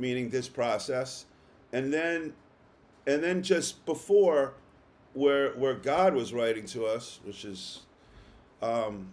meaning 0.00 0.30
this 0.30 0.48
process, 0.48 1.26
and 1.72 1.92
then, 1.92 2.32
and 3.06 3.22
then 3.22 3.42
just 3.42 3.84
before, 3.86 4.54
where 5.14 5.52
where 5.52 5.74
God 5.74 6.14
was 6.14 6.32
writing 6.32 6.66
to 6.66 6.86
us, 6.86 7.20
which 7.24 7.44
is, 7.44 7.80
um, 8.62 9.08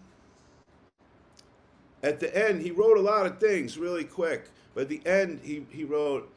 at 2.03 2.19
the 2.19 2.35
end, 2.35 2.61
he 2.61 2.71
wrote 2.71 2.97
a 2.97 3.01
lot 3.01 3.25
of 3.25 3.39
things 3.39 3.77
really 3.77 4.03
quick. 4.03 4.49
But 4.73 4.81
at 4.81 4.89
the 4.89 5.01
end, 5.05 5.41
he 5.43 5.65
he 5.69 5.83
wrote, 5.83 6.31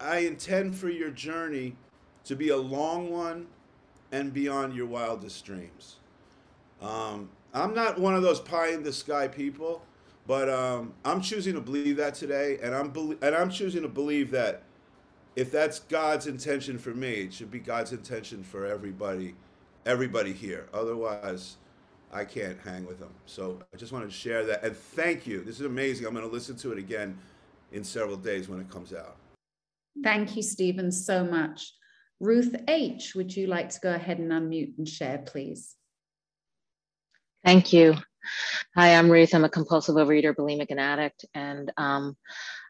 "I 0.00 0.18
intend 0.18 0.76
for 0.76 0.88
your 0.88 1.10
journey 1.10 1.76
to 2.24 2.36
be 2.36 2.48
a 2.48 2.56
long 2.56 3.10
one, 3.10 3.48
and 4.10 4.32
beyond 4.32 4.74
your 4.74 4.86
wildest 4.86 5.44
dreams." 5.44 5.96
Um, 6.80 7.30
I'm 7.54 7.74
not 7.74 8.00
one 8.00 8.14
of 8.14 8.22
those 8.22 8.40
pie 8.40 8.68
in 8.68 8.82
the 8.82 8.92
sky 8.92 9.28
people. 9.28 9.82
But 10.26 10.48
um, 10.48 10.94
I'm 11.04 11.20
choosing 11.20 11.54
to 11.54 11.60
believe 11.60 11.96
that 11.96 12.14
today, 12.14 12.58
and 12.62 12.74
I'm 12.74 12.90
be- 12.90 13.18
and 13.22 13.34
I'm 13.34 13.50
choosing 13.50 13.82
to 13.82 13.88
believe 13.88 14.30
that 14.30 14.62
if 15.34 15.50
that's 15.50 15.80
God's 15.80 16.26
intention 16.26 16.78
for 16.78 16.90
me, 16.90 17.12
it 17.12 17.34
should 17.34 17.50
be 17.50 17.58
God's 17.58 17.92
intention 17.92 18.42
for 18.42 18.66
everybody, 18.66 19.34
everybody 19.86 20.32
here. 20.32 20.68
Otherwise, 20.72 21.56
I 22.12 22.24
can't 22.24 22.58
hang 22.60 22.86
with 22.86 23.00
them. 23.00 23.12
So 23.26 23.58
I 23.72 23.76
just 23.76 23.92
wanted 23.92 24.10
to 24.10 24.16
share 24.16 24.44
that, 24.46 24.62
and 24.62 24.76
thank 24.76 25.26
you. 25.26 25.42
This 25.42 25.58
is 25.58 25.66
amazing. 25.66 26.06
I'm 26.06 26.14
going 26.14 26.26
to 26.26 26.32
listen 26.32 26.56
to 26.58 26.72
it 26.72 26.78
again 26.78 27.18
in 27.72 27.82
several 27.82 28.16
days 28.16 28.48
when 28.48 28.60
it 28.60 28.70
comes 28.70 28.92
out. 28.92 29.16
Thank 30.02 30.36
you, 30.36 30.42
Stephen, 30.42 30.92
so 30.92 31.24
much. 31.24 31.72
Ruth 32.20 32.54
H., 32.68 33.14
would 33.14 33.34
you 33.34 33.48
like 33.48 33.70
to 33.70 33.80
go 33.80 33.92
ahead 33.92 34.18
and 34.18 34.30
unmute 34.30 34.78
and 34.78 34.88
share, 34.88 35.18
please? 35.18 35.74
Thank 37.44 37.72
you. 37.72 37.96
Hi, 38.76 38.94
I'm 38.94 39.10
Ruth. 39.10 39.34
I'm 39.34 39.44
a 39.44 39.48
compulsive 39.48 39.96
overeater, 39.96 40.34
bulimic, 40.34 40.70
and 40.70 40.80
addict. 40.80 41.24
And 41.34 41.72
um, 41.76 42.16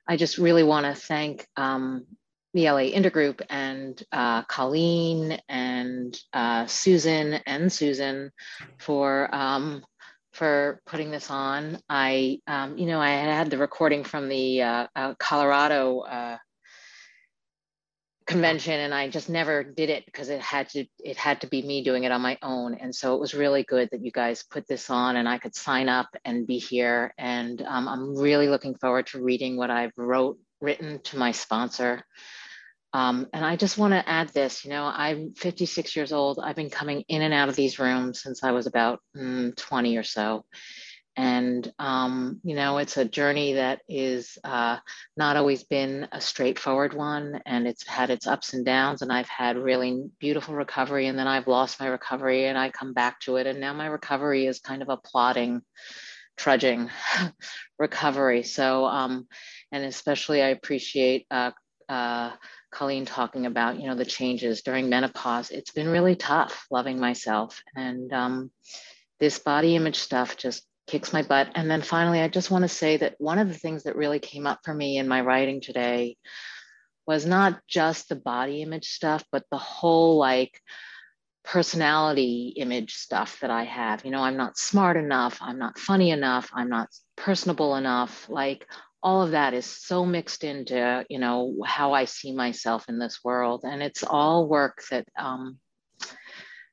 I 0.07 0.16
just 0.16 0.39
really 0.39 0.62
want 0.62 0.87
to 0.87 0.95
thank 0.95 1.47
um, 1.57 2.07
the 2.55 2.70
LA 2.70 2.91
Intergroup 2.91 3.41
and 3.49 4.03
uh, 4.12 4.43
Colleen 4.43 5.39
and 5.49 6.19
uh, 6.33 6.66
Susan 6.66 7.35
and 7.47 7.73
Susan 7.73 8.31
for 8.79 9.35
um, 9.35 9.85
for 10.33 10.81
putting 10.87 11.11
this 11.11 11.31
on. 11.31 11.79
I, 11.89 12.41
um, 12.47 12.79
you 12.79 12.87
know, 12.87 13.01
I 13.01 13.11
had 13.11 13.51
the 13.51 13.59
recording 13.59 14.05
from 14.05 14.29
the 14.29 14.62
uh, 14.62 14.87
uh 14.97 15.15
Colorado 15.19 16.01
uh, 16.01 16.39
convention 18.27 18.78
and 18.78 18.94
I 18.94 19.09
just 19.09 19.28
never 19.28 19.62
did 19.65 19.90
it 19.90 20.05
because 20.07 20.28
it 20.28 20.40
had 20.40 20.69
to 20.70 20.85
it 20.99 21.16
had 21.16 21.40
to 21.43 21.47
be 21.47 21.62
me 21.62 21.82
doing 21.82 22.05
it 22.05 22.12
on 22.12 22.20
my 22.20 22.39
own. 22.43 22.74
And 22.74 22.94
so 22.94 23.15
it 23.15 23.20
was 23.20 23.35
really 23.35 23.62
good 23.62 23.89
that 23.93 24.05
you 24.05 24.11
guys 24.11 24.43
put 24.43 24.66
this 24.66 24.90
on 24.90 25.16
and 25.16 25.28
I 25.28 25.39
could 25.39 25.55
sign 25.55 25.89
up 25.89 26.09
and 26.24 26.47
be 26.47 26.59
here. 26.59 27.15
And 27.19 27.61
um, 27.62 27.89
I'm 27.89 28.16
really 28.16 28.49
looking 28.49 28.74
forward 28.74 29.07
to 29.09 29.23
reading 29.23 29.57
what 29.57 29.70
I've 29.70 29.93
wrote 29.97 30.39
written 30.61 31.01
to 31.05 31.19
my 31.19 31.32
sponsor. 31.32 32.05
Um, 32.94 33.27
and 33.32 33.44
I 33.44 33.57
just 33.57 33.78
want 33.78 33.94
to 33.94 34.09
add 34.09 34.28
this 34.31 34.65
you 34.65 34.70
know 34.70 34.85
I'm 34.85 35.35
56 35.35 35.97
years 35.97 36.12
old. 36.12 36.39
I've 36.43 36.57
been 36.57 36.70
coming 36.70 37.05
in 37.09 37.23
and 37.23 37.35
out 37.35 37.49
of 37.49 37.57
these 37.57 37.78
rooms 37.78 38.23
since 38.23 38.44
I 38.44 38.53
was 38.53 38.66
about 38.66 39.01
mm, 39.16 39.57
20 39.57 39.97
or 39.97 40.03
so 40.03 40.44
and, 41.16 41.70
um, 41.78 42.40
you 42.43 42.56
know, 42.56 42.78
it's 42.78 42.97
a 42.97 43.05
journey 43.05 43.55
that 43.55 43.82
is 43.89 44.39
uh, 44.44 44.78
not 45.16 45.36
always 45.36 45.62
been 45.62 46.09
a 46.10 46.20
straightforward 46.20 46.94
one, 46.94 47.43
and 47.44 47.66
it's 47.66 47.86
had 47.86 48.09
its 48.09 48.26
ups 48.26 48.55
and 48.55 48.64
downs. 48.64 49.02
And 49.02 49.12
I've 49.12 49.28
had 49.28 49.59
really 49.59 50.10
beautiful 50.18 50.55
recovery, 50.55 51.06
and 51.06 51.18
then 51.18 51.28
I've 51.28 51.48
lost 51.48 51.80
my 51.80 51.86
recovery, 51.86 52.47
and 52.47 52.56
I 52.56 52.70
come 52.70 52.94
back 52.94 53.20
to 53.20 53.36
it. 53.36 53.47
And 53.47 53.60
now 53.60 53.74
my 53.74 53.86
recovery 53.86 54.47
is 54.47 54.60
kind 54.60 54.80
of 54.80 54.89
a 54.89 54.97
plodding, 54.97 55.60
trudging 56.39 56.89
recovery. 57.78 58.43
So, 58.43 58.86
um, 58.86 59.28
and 59.70 59.84
especially 59.84 60.43
I 60.43 60.48
appreciate 60.48 61.26
uh, 61.30 61.51
uh, 61.90 62.32
Colleen 62.70 63.05
talking 63.05 63.44
about, 63.44 63.78
you 63.78 63.86
know, 63.86 63.94
the 63.94 64.06
changes 64.06 64.62
during 64.62 64.89
menopause. 64.89 65.51
It's 65.51 65.72
been 65.72 65.89
really 65.89 66.16
tough 66.16 66.66
loving 66.70 66.98
myself. 66.98 67.62
And 67.76 68.10
um, 68.14 68.51
this 69.20 69.39
body 69.39 69.76
image 69.76 69.98
stuff 69.98 70.39
just 70.39 70.64
kicks 70.86 71.12
my 71.12 71.22
butt. 71.22 71.50
And 71.54 71.70
then 71.70 71.82
finally, 71.82 72.20
I 72.20 72.28
just 72.28 72.50
want 72.50 72.62
to 72.62 72.68
say 72.68 72.96
that 72.98 73.14
one 73.18 73.38
of 73.38 73.48
the 73.48 73.59
things 73.59 73.84
that 73.84 73.96
really 73.96 74.18
came 74.18 74.46
up 74.46 74.60
for 74.64 74.74
me 74.74 74.98
in 74.98 75.09
my 75.09 75.20
writing 75.20 75.60
today 75.60 76.16
was 77.06 77.26
not 77.26 77.60
just 77.66 78.09
the 78.09 78.16
body 78.16 78.62
image 78.62 78.88
stuff, 78.88 79.24
but 79.32 79.44
the 79.50 79.59
whole 79.59 80.18
like 80.18 80.60
personality 81.44 82.54
image 82.56 82.94
stuff 82.94 83.40
that 83.40 83.50
I 83.50 83.64
have. 83.64 84.04
You 84.04 84.10
know, 84.10 84.22
I'm 84.22 84.36
not 84.36 84.59
smart 84.59 84.96
enough, 84.96 85.38
I'm 85.40 85.59
not 85.59 85.78
funny 85.78 86.10
enough, 86.10 86.50
I'm 86.54 86.68
not 86.68 86.88
personable 87.16 87.76
enough. 87.76 88.28
Like 88.28 88.66
all 89.02 89.22
of 89.22 89.32
that 89.32 89.52
is 89.52 89.66
so 89.66 90.06
mixed 90.06 90.44
into, 90.44 91.04
you 91.09 91.18
know, 91.18 91.56
how 91.66 91.92
I 91.92 92.04
see 92.04 92.32
myself 92.32 92.88
in 92.88 92.98
this 92.98 93.20
world. 93.24 93.64
And 93.64 93.82
it's 93.82 94.04
all 94.04 94.48
work 94.48 94.82
that 94.90 95.06
um, 95.18 95.59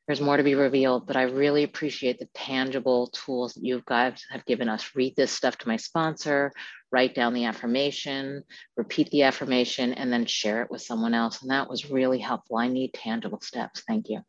there's 0.10 0.22
more 0.22 0.38
to 0.38 0.44
be 0.44 0.56
revealed, 0.56 1.06
but 1.06 1.16
I 1.16 1.22
really 1.22 1.62
appreciate 1.62 2.18
the 2.18 2.28
tangible 2.34 3.12
tools 3.14 3.54
that 3.54 3.64
you 3.64 3.84
guys 3.86 4.26
have 4.32 4.44
given 4.48 4.68
us. 4.68 4.96
Read 4.96 5.16
this 5.16 5.32
stuff 5.32 5.56
to 5.60 5.68
my 5.68 5.76
sponsor, 5.76 6.52
write 6.92 7.14
down 7.14 7.36
the 7.36 7.46
affirmation, 7.46 8.44
repeat 8.76 9.12
the 9.12 9.22
affirmation, 9.22 9.94
and 9.94 10.12
then 10.12 10.26
share 10.26 10.64
it 10.64 10.72
with 10.72 10.82
someone 10.82 11.14
else. 11.14 11.44
And 11.44 11.52
that 11.52 11.70
was 11.70 11.92
really 11.92 12.18
helpful. 12.18 12.58
I 12.58 12.70
need 12.70 12.96
tangible 12.96 13.40
steps. 13.42 13.84
Thank 13.88 14.10
you. 14.10 14.22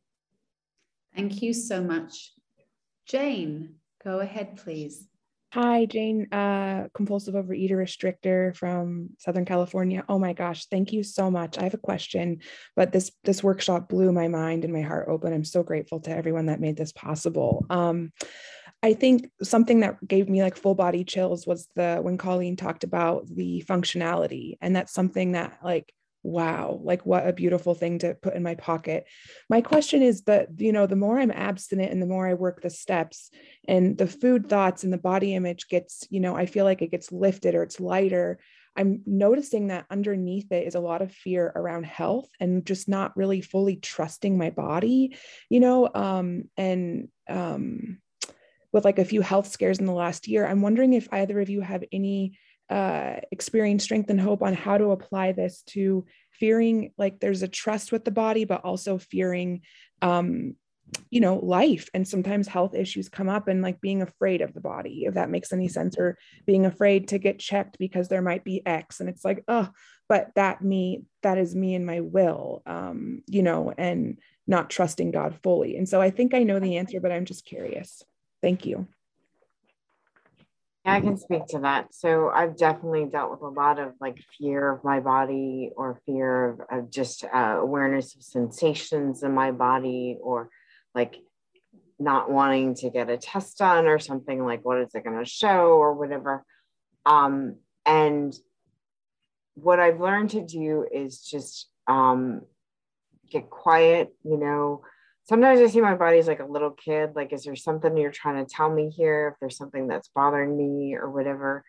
Thank 1.16 1.40
you 1.40 1.54
so 1.54 1.82
much. 1.82 2.34
Jane, 3.06 3.76
go 4.04 4.20
ahead, 4.20 4.58
please. 4.58 5.08
Hi, 5.52 5.84
Jane, 5.84 6.28
uh, 6.32 6.86
compulsive 6.94 7.34
overeater 7.34 7.72
restrictor 7.72 8.56
from 8.56 9.10
Southern 9.18 9.44
California. 9.44 10.04
Oh 10.08 10.16
my 10.16 10.32
gosh, 10.32 10.66
thank 10.66 10.92
you 10.92 11.02
so 11.02 11.28
much. 11.28 11.58
I 11.58 11.64
have 11.64 11.74
a 11.74 11.78
question, 11.78 12.38
but 12.76 12.92
this 12.92 13.10
this 13.24 13.42
workshop 13.42 13.88
blew 13.88 14.12
my 14.12 14.28
mind 14.28 14.62
and 14.62 14.72
my 14.72 14.82
heart 14.82 15.08
open. 15.08 15.32
I'm 15.32 15.44
so 15.44 15.64
grateful 15.64 15.98
to 16.02 16.16
everyone 16.16 16.46
that 16.46 16.60
made 16.60 16.76
this 16.76 16.92
possible. 16.92 17.66
Um, 17.68 18.12
I 18.80 18.94
think 18.94 19.28
something 19.42 19.80
that 19.80 19.96
gave 20.06 20.28
me 20.28 20.40
like 20.40 20.56
full 20.56 20.76
body 20.76 21.02
chills 21.02 21.48
was 21.48 21.68
the 21.74 21.98
when 22.00 22.16
Colleen 22.16 22.54
talked 22.54 22.84
about 22.84 23.26
the 23.26 23.64
functionality, 23.66 24.56
and 24.60 24.76
that's 24.76 24.94
something 24.94 25.32
that 25.32 25.58
like 25.64 25.92
wow 26.22 26.78
like 26.82 27.06
what 27.06 27.26
a 27.26 27.32
beautiful 27.32 27.74
thing 27.74 27.98
to 27.98 28.14
put 28.14 28.34
in 28.34 28.42
my 28.42 28.54
pocket. 28.54 29.06
My 29.48 29.60
question 29.60 30.02
is 30.02 30.22
that 30.22 30.48
you 30.58 30.72
know 30.72 30.86
the 30.86 30.96
more 30.96 31.18
i'm 31.18 31.30
abstinent 31.30 31.92
and 31.92 32.02
the 32.02 32.06
more 32.06 32.26
i 32.26 32.34
work 32.34 32.60
the 32.60 32.70
steps 32.70 33.30
and 33.66 33.96
the 33.96 34.06
food 34.06 34.48
thoughts 34.48 34.84
and 34.84 34.92
the 34.92 34.98
body 34.98 35.34
image 35.34 35.68
gets 35.68 36.06
you 36.10 36.20
know 36.20 36.36
i 36.36 36.46
feel 36.46 36.64
like 36.64 36.82
it 36.82 36.90
gets 36.90 37.12
lifted 37.12 37.54
or 37.54 37.62
it's 37.62 37.80
lighter 37.80 38.38
i'm 38.76 39.02
noticing 39.06 39.68
that 39.68 39.86
underneath 39.90 40.50
it 40.52 40.66
is 40.66 40.74
a 40.74 40.80
lot 40.80 41.02
of 41.02 41.12
fear 41.12 41.50
around 41.54 41.86
health 41.86 42.28
and 42.38 42.66
just 42.66 42.88
not 42.88 43.16
really 43.16 43.40
fully 43.40 43.76
trusting 43.76 44.36
my 44.36 44.50
body 44.50 45.16
you 45.48 45.60
know 45.60 45.88
um 45.94 46.44
and 46.56 47.08
um 47.28 47.98
with 48.72 48.84
like 48.84 48.98
a 48.98 49.04
few 49.04 49.20
health 49.20 49.48
scares 49.48 49.78
in 49.78 49.86
the 49.86 49.92
last 49.92 50.28
year 50.28 50.46
i'm 50.46 50.62
wondering 50.62 50.92
if 50.92 51.08
either 51.12 51.40
of 51.40 51.48
you 51.48 51.60
have 51.60 51.84
any 51.92 52.38
uh, 52.70 53.16
experience 53.32 53.84
strength 53.84 54.10
and 54.10 54.20
hope 54.20 54.42
on 54.42 54.54
how 54.54 54.78
to 54.78 54.92
apply 54.92 55.32
this 55.32 55.62
to 55.62 56.06
fearing 56.30 56.92
like 56.96 57.20
there's 57.20 57.42
a 57.42 57.48
trust 57.48 57.92
with 57.92 58.04
the 58.04 58.10
body 58.10 58.44
but 58.44 58.64
also 58.64 58.96
fearing 58.96 59.60
um 60.00 60.54
you 61.10 61.20
know 61.20 61.36
life. 61.36 61.88
And 61.94 62.06
sometimes 62.06 62.48
health 62.48 62.74
issues 62.74 63.08
come 63.08 63.28
up 63.28 63.48
and 63.48 63.62
like 63.62 63.80
being 63.80 64.02
afraid 64.02 64.40
of 64.40 64.54
the 64.54 64.60
body 64.60 65.04
if 65.04 65.14
that 65.14 65.30
makes 65.30 65.52
any 65.52 65.68
sense 65.68 65.96
or 65.98 66.18
being 66.46 66.66
afraid 66.66 67.08
to 67.08 67.18
get 67.18 67.38
checked 67.38 67.78
because 67.78 68.08
there 68.08 68.22
might 68.22 68.44
be 68.44 68.64
x. 68.66 69.00
And 69.00 69.08
it's 69.08 69.24
like 69.24 69.44
oh 69.48 69.68
but 70.08 70.30
that 70.34 70.62
me 70.62 71.04
that 71.22 71.38
is 71.38 71.54
me 71.54 71.74
and 71.74 71.86
my 71.86 72.00
will 72.00 72.62
um 72.66 73.22
you 73.26 73.42
know 73.42 73.72
and 73.76 74.18
not 74.46 74.70
trusting 74.70 75.10
god 75.10 75.36
fully. 75.42 75.76
And 75.76 75.88
so 75.88 76.00
i 76.00 76.10
think 76.10 76.34
i 76.34 76.42
know 76.42 76.58
the 76.58 76.76
answer 76.76 77.00
but 77.00 77.12
i'm 77.12 77.24
just 77.24 77.44
curious. 77.44 78.02
Thank 78.42 78.66
you 78.66 78.86
yeah, 80.84 80.94
I 80.94 81.00
can 81.00 81.18
speak 81.18 81.46
to 81.48 81.60
that. 81.60 81.94
So 81.94 82.30
I've 82.30 82.56
definitely 82.56 83.04
dealt 83.06 83.30
with 83.30 83.42
a 83.42 83.48
lot 83.48 83.78
of 83.78 83.92
like 84.00 84.18
fear 84.38 84.72
of 84.72 84.82
my 84.82 85.00
body 85.00 85.72
or 85.76 86.00
fear 86.06 86.50
of, 86.50 86.60
of 86.70 86.90
just 86.90 87.24
uh, 87.24 87.58
awareness 87.60 88.14
of 88.14 88.22
sensations 88.22 89.22
in 89.22 89.34
my 89.34 89.50
body 89.50 90.16
or 90.22 90.48
like 90.94 91.16
not 91.98 92.30
wanting 92.30 92.74
to 92.76 92.88
get 92.88 93.10
a 93.10 93.18
test 93.18 93.58
done 93.58 93.86
or 93.86 93.98
something 93.98 94.44
like 94.44 94.64
what 94.64 94.78
is 94.78 94.94
it 94.94 95.04
going 95.04 95.18
to 95.18 95.30
show 95.30 95.72
or 95.72 95.92
whatever. 95.92 96.44
Um, 97.04 97.56
and 97.84 98.34
what 99.54 99.80
I've 99.80 100.00
learned 100.00 100.30
to 100.30 100.44
do 100.44 100.86
is 100.90 101.20
just 101.20 101.68
um, 101.86 102.42
get 103.30 103.50
quiet, 103.50 104.14
you 104.24 104.38
know, 104.38 104.82
sometimes 105.30 105.60
I 105.60 105.68
see 105.68 105.80
my 105.80 105.94
body 105.94 106.18
as 106.18 106.26
like 106.26 106.40
a 106.40 106.44
little 106.44 106.72
kid. 106.72 107.12
Like, 107.14 107.32
is 107.32 107.44
there 107.44 107.54
something 107.54 107.96
you're 107.96 108.10
trying 108.10 108.44
to 108.44 108.52
tell 108.52 108.68
me 108.68 108.90
here? 108.90 109.28
If 109.32 109.38
there's 109.38 109.56
something 109.56 109.86
that's 109.86 110.10
bothering 110.12 110.56
me 110.56 110.96
or 110.96 111.08
whatever. 111.08 111.64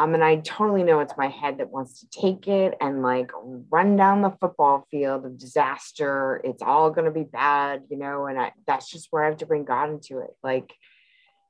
Um, 0.00 0.14
and 0.14 0.24
I 0.24 0.38
totally 0.38 0.82
know 0.82 0.98
it's 0.98 1.16
my 1.16 1.28
head 1.28 1.58
that 1.58 1.70
wants 1.70 2.00
to 2.00 2.08
take 2.08 2.48
it 2.48 2.74
and 2.80 3.02
like 3.02 3.30
run 3.70 3.94
down 3.94 4.22
the 4.22 4.34
football 4.40 4.88
field 4.90 5.24
of 5.24 5.38
disaster. 5.38 6.40
It's 6.42 6.60
all 6.60 6.90
going 6.90 7.04
to 7.04 7.12
be 7.12 7.22
bad, 7.22 7.84
you 7.88 7.98
know, 7.98 8.26
and 8.26 8.36
I, 8.36 8.50
that's 8.66 8.90
just 8.90 9.06
where 9.10 9.22
I 9.22 9.28
have 9.28 9.38
to 9.38 9.46
bring 9.46 9.64
God 9.64 9.90
into 9.90 10.18
it. 10.18 10.30
Like, 10.42 10.74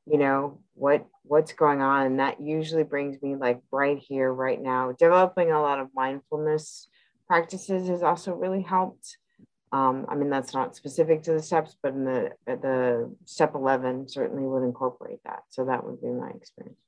you 0.04 0.18
know, 0.18 0.60
what, 0.74 1.06
what's 1.22 1.54
going 1.54 1.80
on. 1.80 2.04
And 2.04 2.20
that 2.20 2.42
usually 2.42 2.84
brings 2.84 3.22
me 3.22 3.36
like 3.36 3.62
right 3.72 3.98
here, 3.98 4.30
right 4.30 4.60
now. 4.60 4.92
Developing 4.92 5.50
a 5.50 5.62
lot 5.62 5.80
of 5.80 5.88
mindfulness 5.94 6.90
practices 7.26 7.88
has 7.88 8.02
also 8.02 8.34
really 8.34 8.60
helped. 8.60 9.16
Um, 9.74 10.06
I 10.08 10.14
mean, 10.14 10.30
that's 10.30 10.54
not 10.54 10.76
specific 10.76 11.24
to 11.24 11.32
the 11.32 11.42
steps, 11.42 11.74
but 11.82 11.94
in 11.94 12.04
the 12.04 12.30
the 12.46 13.12
step 13.24 13.56
11 13.56 14.08
certainly 14.08 14.44
would 14.44 14.62
incorporate 14.62 15.18
that. 15.24 15.40
So 15.48 15.64
that 15.64 15.84
would 15.84 16.00
be 16.00 16.12
my 16.12 16.30
experience. 16.30 16.78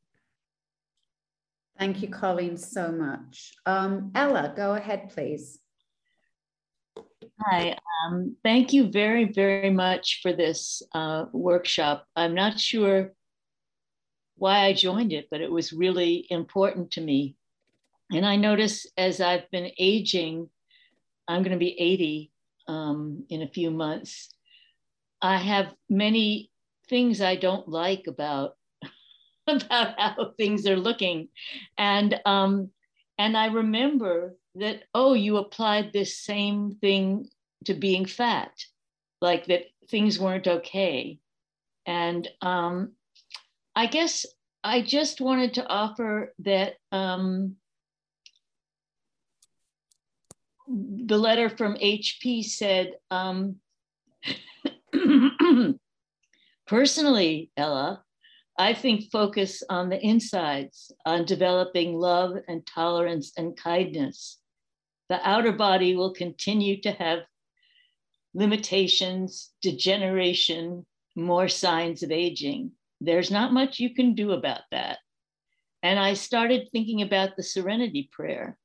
Thank 1.77 2.01
you, 2.01 2.09
Colleen, 2.09 2.57
so 2.57 2.93
much. 2.93 3.55
Um, 3.67 4.13
Ella, 4.15 4.55
go 4.57 4.75
ahead, 4.75 5.11
please. 5.11 5.59
Hi, 7.41 7.77
um, 8.05 8.37
thank 8.45 8.73
you 8.73 8.89
very, 8.89 9.25
very 9.25 9.71
much 9.71 10.21
for 10.23 10.33
this 10.33 10.81
uh, 10.95 11.25
workshop. 11.33 12.07
I'm 12.15 12.37
not 12.37 12.61
sure 12.61 13.13
why 14.37 14.61
I 14.61 14.73
joined 14.75 15.13
it, 15.13 15.27
but 15.29 15.41
it 15.41 15.51
was 15.51 15.73
really 15.73 16.25
important 16.31 16.93
to 16.93 17.01
me. 17.01 17.35
And 18.13 18.25
I 18.25 18.37
notice 18.37 18.87
as 18.97 19.21
I've 19.21 19.51
been 19.51 19.73
aging, 19.77 20.49
I'm 21.27 21.43
going 21.43 21.51
to 21.51 21.59
be 21.59 21.79
80 21.81 22.31
um, 22.69 23.25
in 23.29 23.43
a 23.43 23.49
few 23.49 23.71
months. 23.71 24.31
I 25.23 25.39
have 25.39 25.75
many 25.89 26.51
things 26.89 27.21
I 27.21 27.37
don't 27.37 27.69
like 27.69 28.07
about 28.07 28.57
about 29.47 29.99
how 29.99 30.33
things 30.37 30.67
are 30.67 30.77
looking, 30.77 31.29
and 31.79 32.21
um, 32.25 32.71
and 33.19 33.37
I 33.37 33.47
remember 33.47 34.37
that 34.57 34.85
oh, 34.95 35.15
you 35.15 35.39
applied 35.39 35.93
this 35.93 36.19
same 36.19 36.77
thing 36.81 37.29
to 37.65 37.75
being 37.75 38.07
fat, 38.07 38.53
like 39.21 39.47
that 39.47 39.65
things 39.89 40.19
weren't 40.19 40.49
okay, 40.49 41.19
and 41.87 42.29
um, 42.43 42.93
I 43.75 43.87
guess 43.87 44.27
I 44.65 44.83
just 44.83 45.21
wanted 45.21 45.55
to 45.55 45.67
offer 45.67 46.35
that 46.41 46.75
um, 46.91 47.57
the 50.69 51.19
letter 51.19 51.49
from 51.49 51.77
HP 51.77 52.45
said, 52.45 52.95
um, 53.11 53.57
personally, 56.67 57.51
Ella, 57.57 58.03
I 58.59 58.75
think 58.75 59.11
focus 59.11 59.63
on 59.69 59.89
the 59.89 60.05
insides, 60.05 60.91
on 61.05 61.25
developing 61.25 61.95
love 61.95 62.37
and 62.49 62.67
tolerance 62.67 63.33
and 63.37 63.57
kindness. 63.57 64.39
The 65.09 65.21
outer 65.29 65.53
body 65.53 65.95
will 65.95 66.13
continue 66.13 66.81
to 66.81 66.93
have 66.93 67.21
limitations, 68.35 69.53
degeneration, 69.63 70.85
more 71.15 71.49
signs 71.49 72.03
of 72.03 72.11
aging. 72.11 72.73
There's 73.01 73.31
not 73.31 73.53
much 73.53 73.79
you 73.79 73.95
can 73.95 74.15
do 74.15 74.33
about 74.33 74.63
that. 74.73 74.99
And 75.83 75.99
I 75.99 76.15
started 76.15 76.69
thinking 76.73 77.03
about 77.03 77.37
the 77.37 77.43
serenity 77.43 78.09
prayer 78.11 78.59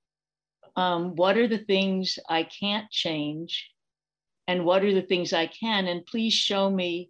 um, 0.76 1.16
what 1.16 1.38
are 1.38 1.48
the 1.48 1.58
things 1.58 2.18
I 2.30 2.44
can't 2.44 2.90
change 2.90 3.70
and 4.48 4.66
what 4.66 4.84
are 4.84 4.94
the 4.94 5.02
things 5.02 5.34
I 5.34 5.48
can? 5.48 5.88
And 5.88 6.06
please 6.06 6.34
show 6.34 6.70
me 6.70 7.10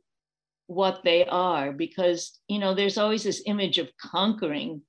what 0.68 1.02
they 1.04 1.26
are 1.26 1.72
because, 1.72 2.40
you 2.48 2.60
know, 2.60 2.74
there's 2.74 2.98
always 2.98 3.24
this 3.24 3.44
image 3.46 3.78
of 3.78 3.90
conquering 3.98 4.82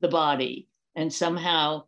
the 0.00 0.08
body 0.08 0.68
and 0.94 1.12
somehow 1.12 1.84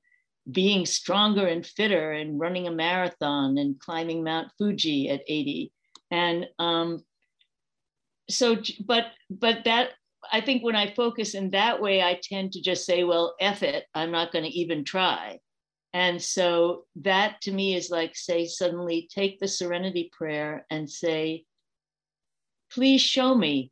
being 0.51 0.87
stronger 0.87 1.47
and 1.47 1.67
fitter 1.67 2.13
and 2.13 2.39
running 2.39 2.67
a 2.67 2.71
marathon 2.71 3.59
and 3.59 3.79
climbing 3.79 4.23
Mount 4.25 4.49
Fuji 4.59 5.09
at 5.09 5.23
80. 5.27 5.73
And 6.11 6.47
um, 6.59 7.03
so, 8.29 8.57
but, 8.85 9.07
but 9.31 9.65
that, 9.65 9.91
I 10.33 10.41
think 10.41 10.63
when 10.63 10.77
I 10.77 10.95
focus 10.95 11.35
in 11.35 11.51
that 11.51 11.81
way, 11.81 12.03
I 12.03 12.19
tend 12.23 12.53
to 12.53 12.63
just 12.63 12.87
say, 12.87 13.05
well, 13.05 13.35
F 13.41 13.63
it, 13.63 13.85
I'm 13.95 14.11
not 14.11 14.33
going 14.33 14.45
to 14.45 14.59
even 14.59 14.85
try. 14.85 15.39
And 15.95 16.21
so 16.21 16.87
that 16.97 17.41
to 17.43 17.53
me 17.53 17.77
is 17.77 17.89
like, 17.89 18.17
say, 18.17 18.47
suddenly 18.47 19.09
take 19.15 19.39
the 19.39 19.47
serenity 19.47 20.11
prayer 20.13 20.67
and 20.69 20.91
say, 20.91 21.45
please 22.73 23.01
show 23.01 23.33
me 23.33 23.71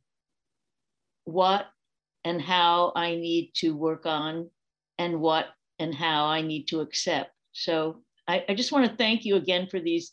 what 1.24 1.66
and 2.24 2.40
how 2.40 2.92
I 2.94 3.16
need 3.16 3.50
to 3.56 3.76
work 3.76 4.06
on 4.06 4.48
and 4.98 5.20
what 5.20 5.46
and 5.80 5.92
how 5.92 6.26
I 6.26 6.42
need 6.42 6.68
to 6.68 6.80
accept. 6.80 7.32
So 7.50 8.02
I, 8.28 8.44
I 8.48 8.54
just 8.54 8.70
want 8.70 8.88
to 8.88 8.96
thank 8.96 9.24
you 9.24 9.34
again 9.34 9.66
for 9.66 9.80
these 9.80 10.12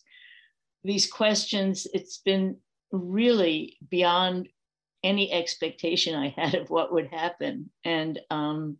these 0.83 1.11
questions. 1.11 1.85
It's 1.93 2.17
been 2.17 2.57
really 2.91 3.77
beyond 3.87 4.49
any 5.03 5.31
expectation 5.31 6.15
I 6.15 6.29
had 6.35 6.55
of 6.55 6.71
what 6.71 6.91
would 6.91 7.07
happen. 7.07 7.69
And 7.85 8.19
um, 8.31 8.77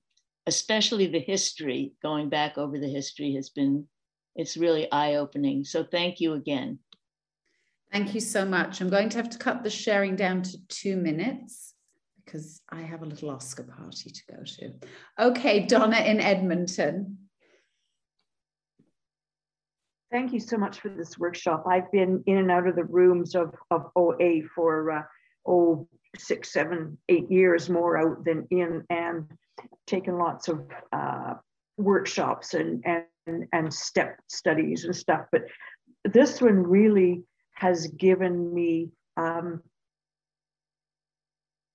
especially 0.47 1.07
the 1.07 1.19
history, 1.19 1.93
going 2.01 2.29
back 2.29 2.57
over 2.57 2.79
the 2.79 2.87
history 2.87 3.35
has 3.35 3.49
been, 3.49 3.87
it's 4.35 4.57
really 4.57 4.91
eye 4.91 5.15
opening. 5.15 5.63
So 5.63 5.83
thank 5.83 6.19
you 6.19 6.33
again. 6.33 6.79
Thank 7.91 8.13
you 8.13 8.21
so 8.21 8.45
much. 8.45 8.81
I'm 8.81 8.89
going 8.89 9.09
to 9.09 9.17
have 9.17 9.29
to 9.31 9.37
cut 9.37 9.63
the 9.63 9.69
sharing 9.69 10.15
down 10.15 10.43
to 10.43 10.57
two 10.67 10.95
minutes 10.95 11.73
because 12.23 12.61
I 12.69 12.81
have 12.81 13.01
a 13.01 13.05
little 13.05 13.31
Oscar 13.31 13.63
party 13.63 14.11
to 14.11 14.21
go 14.29 14.43
to. 14.43 14.73
Okay, 15.19 15.65
Donna 15.65 15.97
in 15.97 16.19
Edmonton. 16.19 17.17
Thank 20.11 20.33
you 20.33 20.39
so 20.39 20.57
much 20.57 20.79
for 20.79 20.89
this 20.89 21.17
workshop. 21.17 21.65
I've 21.67 21.91
been 21.91 22.23
in 22.25 22.37
and 22.37 22.51
out 22.51 22.67
of 22.67 22.75
the 22.75 22.83
rooms 22.83 23.35
of, 23.35 23.53
of 23.71 23.91
OA 23.95 24.41
for, 24.55 24.91
uh, 24.91 25.03
oh, 25.47 25.87
six, 26.17 26.51
seven, 26.51 26.97
eight 27.09 27.29
years 27.31 27.69
more 27.69 27.97
out 27.97 28.25
than 28.25 28.47
in, 28.49 28.83
and 28.89 29.25
taken 29.87 30.17
lots 30.17 30.47
of 30.47 30.65
uh, 30.91 31.35
workshops 31.77 32.53
and, 32.53 32.83
and, 32.85 33.45
and 33.53 33.73
step 33.73 34.19
studies 34.27 34.85
and 34.85 34.95
stuff. 34.95 35.25
But 35.31 35.45
this 36.03 36.41
one 36.41 36.63
really 36.63 37.23
has 37.53 37.87
given 37.87 38.53
me 38.53 38.89
um, 39.17 39.61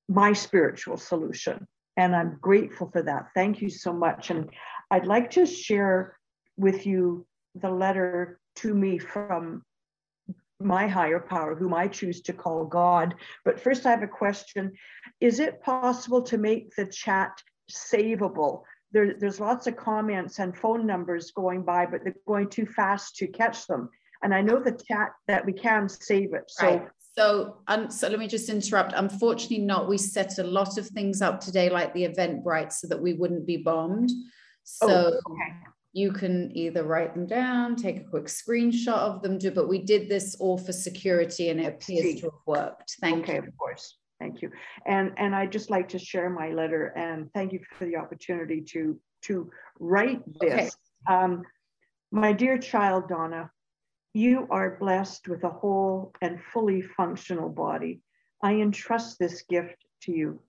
my 0.08 0.32
spiritual 0.32 0.96
solution. 0.96 1.66
And 1.96 2.14
I'm 2.14 2.38
grateful 2.40 2.90
for 2.90 3.02
that. 3.02 3.28
Thank 3.34 3.62
you 3.62 3.70
so 3.70 3.92
much. 3.92 4.30
And 4.30 4.50
I'd 4.90 5.06
like 5.06 5.30
to 5.32 5.46
share 5.46 6.16
with 6.56 6.86
you 6.86 7.26
the 7.54 7.70
letter 7.70 8.40
to 8.56 8.74
me 8.74 8.98
from 8.98 9.62
my 10.60 10.86
higher 10.86 11.20
power, 11.20 11.54
whom 11.54 11.74
I 11.74 11.88
choose 11.88 12.22
to 12.22 12.32
call 12.32 12.64
God. 12.64 13.14
But 13.44 13.60
first, 13.60 13.86
I 13.86 13.90
have 13.90 14.02
a 14.02 14.08
question 14.08 14.72
Is 15.20 15.40
it 15.40 15.62
possible 15.62 16.22
to 16.22 16.38
make 16.38 16.74
the 16.74 16.86
chat 16.86 17.42
savable? 17.70 18.62
There, 18.92 19.14
there's 19.18 19.40
lots 19.40 19.66
of 19.66 19.76
comments 19.76 20.38
and 20.38 20.56
phone 20.56 20.86
numbers 20.86 21.32
going 21.32 21.62
by, 21.62 21.86
but 21.86 22.04
they're 22.04 22.14
going 22.26 22.48
too 22.48 22.66
fast 22.66 23.16
to 23.16 23.26
catch 23.26 23.66
them. 23.66 23.90
And 24.22 24.34
I 24.34 24.40
know 24.40 24.58
the 24.60 24.72
chat 24.72 25.12
that 25.26 25.44
we 25.44 25.52
can 25.52 25.88
save 25.88 26.32
it. 26.32 26.44
So 26.48 26.66
right. 26.66 26.88
So, 27.16 27.58
um, 27.68 27.90
so 27.90 28.08
let 28.08 28.18
me 28.18 28.26
just 28.26 28.48
interrupt. 28.48 28.92
Unfortunately, 28.96 29.58
not. 29.58 29.88
We 29.88 29.98
set 29.98 30.38
a 30.38 30.42
lot 30.42 30.78
of 30.78 30.86
things 30.88 31.22
up 31.22 31.40
today, 31.40 31.70
like 31.70 31.94
the 31.94 32.08
Eventbrite, 32.08 32.72
so 32.72 32.88
that 32.88 33.00
we 33.00 33.12
wouldn't 33.12 33.46
be 33.46 33.58
bombed. 33.58 34.10
So 34.64 34.88
oh, 34.88 35.06
okay. 35.08 35.52
you 35.92 36.10
can 36.10 36.50
either 36.56 36.82
write 36.82 37.14
them 37.14 37.26
down, 37.26 37.76
take 37.76 37.98
a 37.98 38.04
quick 38.04 38.24
screenshot 38.24 38.96
of 38.96 39.22
them, 39.22 39.38
do. 39.38 39.52
But 39.52 39.68
we 39.68 39.78
did 39.78 40.08
this 40.08 40.34
all 40.40 40.58
for 40.58 40.72
security, 40.72 41.50
and 41.50 41.60
it 41.60 41.66
appears 41.66 42.20
to 42.20 42.26
have 42.26 42.40
worked. 42.46 42.96
Thank 43.00 43.24
okay, 43.24 43.34
you. 43.34 43.38
Of 43.40 43.56
course. 43.58 43.96
Thank 44.24 44.40
you. 44.40 44.50
And 44.86 45.12
and 45.18 45.36
I'd 45.36 45.52
just 45.52 45.68
like 45.68 45.88
to 45.90 45.98
share 45.98 46.30
my 46.30 46.48
letter 46.48 46.86
and 46.96 47.30
thank 47.34 47.52
you 47.52 47.60
for 47.76 47.84
the 47.84 47.96
opportunity 47.96 48.62
to 48.72 48.98
to 49.24 49.50
write 49.78 50.22
this. 50.40 50.52
Okay. 50.52 50.70
Um, 51.06 51.42
my 52.10 52.32
dear 52.32 52.56
child 52.56 53.06
Donna, 53.06 53.50
you 54.14 54.46
are 54.50 54.78
blessed 54.80 55.28
with 55.28 55.44
a 55.44 55.50
whole 55.50 56.14
and 56.22 56.42
fully 56.42 56.80
functional 56.80 57.50
body. 57.50 58.00
I 58.42 58.54
entrust 58.54 59.18
this 59.18 59.42
gift 59.42 59.84
to 60.04 60.12
you. 60.12 60.40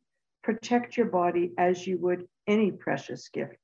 Protect 0.41 0.95
your 0.95 1.07
body 1.07 1.51
as 1.57 1.85
you 1.85 1.97
would 1.97 2.29
any 2.47 2.71
precious 2.71 3.27
gift. 3.27 3.57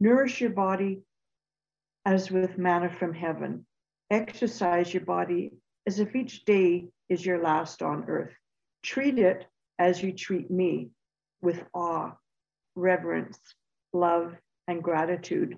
Nourish 0.00 0.40
your 0.40 0.54
body 0.66 1.02
as 2.06 2.30
with 2.30 2.56
manna 2.56 2.88
from 2.88 3.12
heaven. 3.12 3.66
Exercise 4.10 4.94
your 4.94 5.04
body 5.04 5.52
as 5.86 5.98
if 5.98 6.16
each 6.16 6.46
day 6.46 6.86
is 7.10 7.26
your 7.26 7.42
last 7.42 7.82
on 7.82 8.04
earth. 8.08 8.32
Treat 8.84 9.18
it 9.18 9.46
as 9.78 10.02
you 10.02 10.12
treat 10.12 10.50
me 10.50 10.90
with 11.40 11.64
awe, 11.72 12.12
reverence, 12.74 13.38
love, 13.94 14.36
and 14.68 14.82
gratitude. 14.82 15.56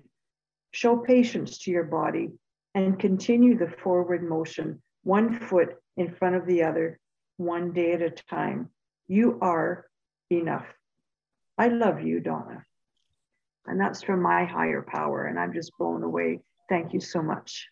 Show 0.71 0.95
patience 0.97 1.57
to 1.59 1.71
your 1.71 1.83
body 1.83 2.29
and 2.73 2.97
continue 2.97 3.57
the 3.57 3.69
forward 3.83 4.23
motion, 4.23 4.81
one 5.03 5.39
foot 5.39 5.75
in 5.97 6.15
front 6.15 6.35
of 6.37 6.45
the 6.45 6.63
other, 6.63 6.99
one 7.35 7.73
day 7.73 7.91
at 7.91 8.01
a 8.01 8.11
time. 8.11 8.69
You 9.09 9.37
are 9.41 9.85
enough. 10.31 10.65
I 11.57 11.67
love 11.67 12.01
you, 12.01 12.21
Donna. 12.21 12.63
And 13.65 13.77
that's 13.77 14.03
from 14.03 14.21
my 14.21 14.45
higher 14.45 14.85
power. 14.87 15.25
And 15.25 15.37
I'm 15.37 15.53
just 15.53 15.77
blown 15.77 16.01
away. 16.03 16.39
Thank 16.69 16.93
you 16.93 17.01
so 17.01 17.21
much. 17.21 17.67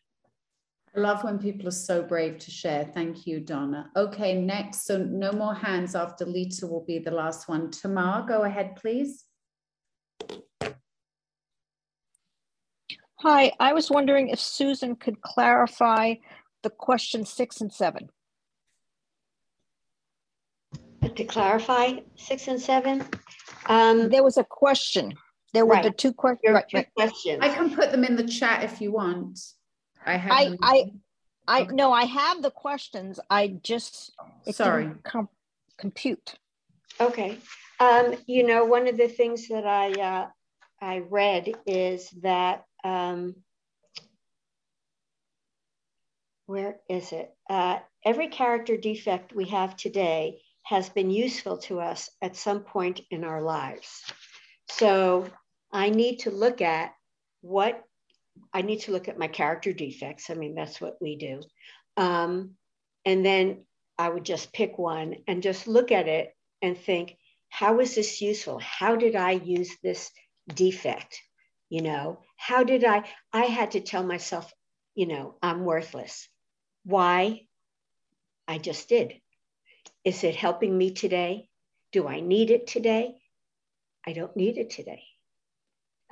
I 0.95 0.99
love 0.99 1.25
when 1.25 1.37
people 1.37 1.67
are 1.67 1.71
so 1.71 2.01
brave 2.01 2.39
to 2.39 2.51
share. 2.51 2.85
Thank 2.85 3.27
you, 3.27 3.41
Donna. 3.41 3.89
Okay, 3.97 4.39
next. 4.39 4.85
So 4.85 4.97
no 4.97 5.33
more 5.33 5.53
hands 5.53 5.93
after 5.93 6.25
Lita 6.25 6.67
will 6.67 6.85
be 6.85 6.99
the 6.99 7.11
last 7.11 7.49
one. 7.49 7.69
Tamar, 7.69 8.25
go 8.25 8.43
ahead, 8.43 8.77
please. 8.77 9.25
Hi, 13.19 13.51
I 13.59 13.73
was 13.73 13.89
wondering 13.89 14.29
if 14.29 14.39
Susan 14.39 14.95
could 14.95 15.21
clarify 15.21 16.15
the 16.63 16.69
question 16.69 17.25
six 17.25 17.59
and 17.59 17.73
seven. 17.73 18.09
To 21.03 21.23
clarify 21.25 21.99
six 22.15 22.47
and 22.47 22.59
seven? 22.59 23.03
Um, 23.67 24.09
there 24.09 24.23
was 24.23 24.37
a 24.37 24.45
question. 24.45 25.13
There 25.53 25.65
were 25.65 25.73
right. 25.73 25.83
the 25.83 25.91
two, 25.91 26.13
que 26.13 26.37
right, 26.45 26.65
two 26.69 26.77
right. 26.77 26.87
questions. 26.95 27.39
I 27.41 27.49
can 27.49 27.75
put 27.75 27.91
them 27.91 28.03
in 28.03 28.15
the 28.15 28.27
chat 28.27 28.63
if 28.63 28.79
you 28.79 28.93
want. 28.93 29.39
I 30.05 30.17
have. 30.17 30.31
I, 30.31 30.57
I, 30.61 30.91
I, 31.47 31.61
okay. 31.61 31.75
no, 31.75 31.91
I 31.91 32.05
have 32.05 32.41
the 32.41 32.51
questions. 32.51 33.19
I 33.29 33.59
just, 33.63 34.13
sorry, 34.51 34.91
com 35.03 35.29
compute. 35.77 36.35
Okay. 36.99 37.37
Um, 37.79 38.15
you 38.25 38.47
know, 38.47 38.65
one 38.65 38.87
of 38.87 38.97
the 38.97 39.07
things 39.07 39.49
that 39.49 39.65
I, 39.65 39.91
uh, 39.91 40.27
I 40.81 40.99
read 40.99 41.53
is 41.65 42.09
that 42.21 42.63
um, 42.83 43.35
where 46.45 46.77
is 46.89 47.11
it? 47.11 47.33
Uh, 47.49 47.79
every 48.05 48.27
character 48.27 48.77
defect 48.77 49.33
we 49.33 49.45
have 49.45 49.75
today 49.75 50.41
has 50.63 50.89
been 50.89 51.09
useful 51.09 51.57
to 51.57 51.79
us 51.79 52.09
at 52.21 52.35
some 52.35 52.61
point 52.61 53.01
in 53.11 53.23
our 53.23 53.41
lives. 53.41 54.03
So 54.69 55.27
I 55.71 55.89
need 55.89 56.19
to 56.19 56.31
look 56.31 56.61
at 56.61 56.93
what 57.41 57.83
I 58.53 58.61
need 58.61 58.81
to 58.81 58.91
look 58.91 59.07
at 59.07 59.17
my 59.17 59.27
character 59.27 59.73
defects. 59.73 60.29
I 60.29 60.33
mean, 60.33 60.55
that's 60.55 60.79
what 60.79 61.01
we 61.01 61.17
do. 61.17 61.41
Um, 61.97 62.51
and 63.05 63.25
then 63.25 63.65
I 63.97 64.09
would 64.09 64.25
just 64.25 64.53
pick 64.53 64.77
one 64.77 65.15
and 65.27 65.43
just 65.43 65.67
look 65.67 65.91
at 65.91 66.07
it 66.07 66.35
and 66.61 66.77
think, 66.77 67.17
how 67.49 67.79
is 67.79 67.95
this 67.95 68.21
useful? 68.21 68.59
How 68.59 68.95
did 68.95 69.15
I 69.15 69.31
use 69.31 69.71
this 69.83 70.11
defect? 70.47 71.21
You 71.69 71.81
know, 71.81 72.19
how 72.37 72.63
did 72.63 72.83
I? 72.83 73.03
I 73.31 73.45
had 73.45 73.71
to 73.71 73.79
tell 73.79 74.03
myself, 74.03 74.51
you 74.93 75.07
know, 75.07 75.35
I'm 75.41 75.63
worthless. 75.63 76.27
Why? 76.83 77.47
I 78.47 78.57
just 78.57 78.89
did. 78.89 79.13
Is 80.03 80.23
it 80.23 80.35
helping 80.35 80.77
me 80.77 80.91
today? 80.91 81.49
Do 81.91 82.07
I 82.07 82.19
need 82.19 82.51
it 82.51 82.67
today? 82.67 83.15
I 84.05 84.13
don't 84.13 84.35
need 84.35 84.57
it 84.57 84.69
today. 84.69 85.03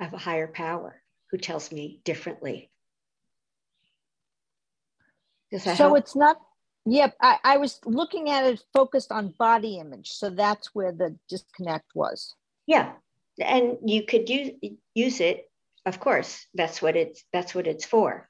I 0.00 0.04
have 0.04 0.14
a 0.14 0.18
higher 0.18 0.48
power 0.48 1.00
who 1.30 1.38
tells 1.38 1.72
me 1.72 2.00
differently. 2.04 2.70
so 5.56 5.72
help? 5.74 5.98
it's 5.98 6.16
not, 6.16 6.40
yep. 6.84 7.14
I, 7.20 7.38
I 7.44 7.56
was 7.58 7.80
looking 7.84 8.30
at 8.30 8.44
it 8.44 8.62
focused 8.72 9.12
on 9.12 9.34
body 9.38 9.78
image. 9.78 10.10
So 10.10 10.30
that's 10.30 10.74
where 10.74 10.92
the 10.92 11.16
disconnect 11.28 11.86
was. 11.94 12.34
Yeah. 12.66 12.92
And 13.40 13.78
you 13.84 14.04
could 14.04 14.28
use, 14.28 14.52
use 14.94 15.20
it 15.20 15.48
of 15.86 16.00
course 16.00 16.46
that's 16.54 16.80
what 16.80 16.96
it's 16.96 17.24
that's 17.32 17.54
what 17.54 17.66
it's 17.66 17.84
for 17.84 18.28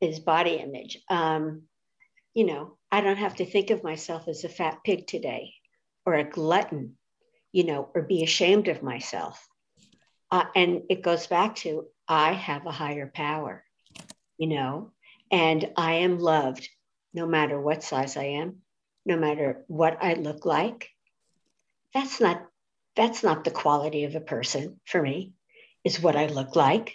is 0.00 0.20
body 0.20 0.54
image 0.54 0.98
um, 1.08 1.62
you 2.34 2.44
know 2.44 2.76
i 2.90 3.00
don't 3.00 3.16
have 3.16 3.36
to 3.36 3.44
think 3.44 3.70
of 3.70 3.84
myself 3.84 4.28
as 4.28 4.44
a 4.44 4.48
fat 4.48 4.78
pig 4.84 5.06
today 5.06 5.54
or 6.06 6.14
a 6.14 6.24
glutton 6.24 6.96
you 7.52 7.64
know 7.64 7.88
or 7.94 8.02
be 8.02 8.22
ashamed 8.22 8.68
of 8.68 8.82
myself 8.82 9.46
uh, 10.30 10.44
and 10.54 10.82
it 10.88 11.02
goes 11.02 11.26
back 11.26 11.56
to 11.56 11.86
i 12.10 12.32
have 12.32 12.66
a 12.66 12.72
higher 12.72 13.10
power 13.14 13.64
you 14.36 14.48
know 14.48 14.92
and 15.30 15.70
i 15.76 15.94
am 15.94 16.18
loved 16.18 16.68
no 17.14 17.26
matter 17.26 17.58
what 17.58 17.82
size 17.82 18.18
i 18.18 18.24
am 18.24 18.56
no 19.06 19.16
matter 19.16 19.64
what 19.68 19.96
i 20.02 20.12
look 20.12 20.44
like 20.44 20.90
that's 21.94 22.20
not 22.20 22.46
that's 22.96 23.22
not 23.22 23.44
the 23.44 23.50
quality 23.50 24.04
of 24.04 24.14
a 24.14 24.20
person 24.20 24.80
for 24.84 25.00
me 25.00 25.32
is 25.84 26.00
what 26.00 26.16
I 26.16 26.26
look 26.26 26.56
like. 26.56 26.94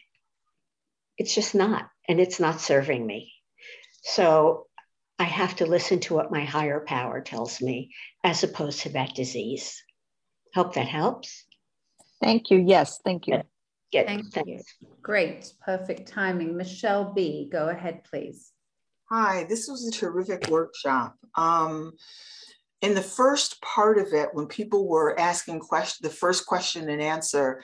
It's 1.17 1.33
just 1.33 1.55
not, 1.55 1.89
and 2.07 2.19
it's 2.19 2.39
not 2.39 2.61
serving 2.61 3.05
me. 3.05 3.33
So 4.03 4.67
I 5.17 5.23
have 5.23 5.55
to 5.57 5.65
listen 5.65 6.01
to 6.01 6.13
what 6.13 6.31
my 6.31 6.43
higher 6.43 6.81
power 6.81 7.21
tells 7.21 7.61
me 7.61 7.91
as 8.23 8.43
opposed 8.43 8.81
to 8.81 8.89
that 8.89 9.15
disease. 9.15 9.81
Hope 10.53 10.73
that 10.75 10.87
helps. 10.87 11.45
Thank 12.21 12.51
you. 12.51 12.63
Yes, 12.65 12.99
thank 13.03 13.27
you. 13.27 13.43
Good. 13.95 14.07
Thank 14.07 14.33
Thanks. 14.33 14.75
you. 14.81 14.87
Great. 15.01 15.53
Perfect 15.63 16.09
timing. 16.09 16.57
Michelle 16.57 17.13
B., 17.13 17.47
go 17.49 17.69
ahead, 17.69 18.03
please. 18.03 18.51
Hi, 19.09 19.45
this 19.47 19.69
was 19.69 19.87
a 19.87 19.91
terrific 19.91 20.49
workshop. 20.49 21.15
Um, 21.35 21.93
in 22.81 22.93
the 22.93 23.01
first 23.01 23.61
part 23.61 23.97
of 23.97 24.07
it, 24.11 24.29
when 24.33 24.47
people 24.47 24.89
were 24.89 25.17
asking 25.17 25.59
question, 25.59 26.05
the 26.07 26.13
first 26.13 26.45
question 26.45 26.89
and 26.89 27.01
answer, 27.01 27.63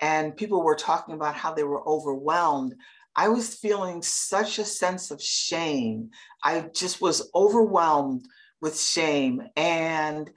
and 0.00 0.36
people 0.36 0.62
were 0.62 0.74
talking 0.74 1.14
about 1.14 1.34
how 1.34 1.54
they 1.54 1.64
were 1.64 1.86
overwhelmed. 1.88 2.74
I 3.16 3.28
was 3.28 3.54
feeling 3.54 4.02
such 4.02 4.58
a 4.58 4.64
sense 4.64 5.10
of 5.10 5.22
shame. 5.22 6.10
I 6.44 6.68
just 6.74 7.00
was 7.00 7.30
overwhelmed 7.34 8.26
with 8.60 8.78
shame. 8.78 9.42
And 9.56 10.30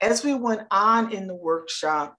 as 0.00 0.22
we 0.22 0.34
went 0.34 0.62
on 0.70 1.12
in 1.12 1.26
the 1.26 1.34
workshop, 1.34 2.18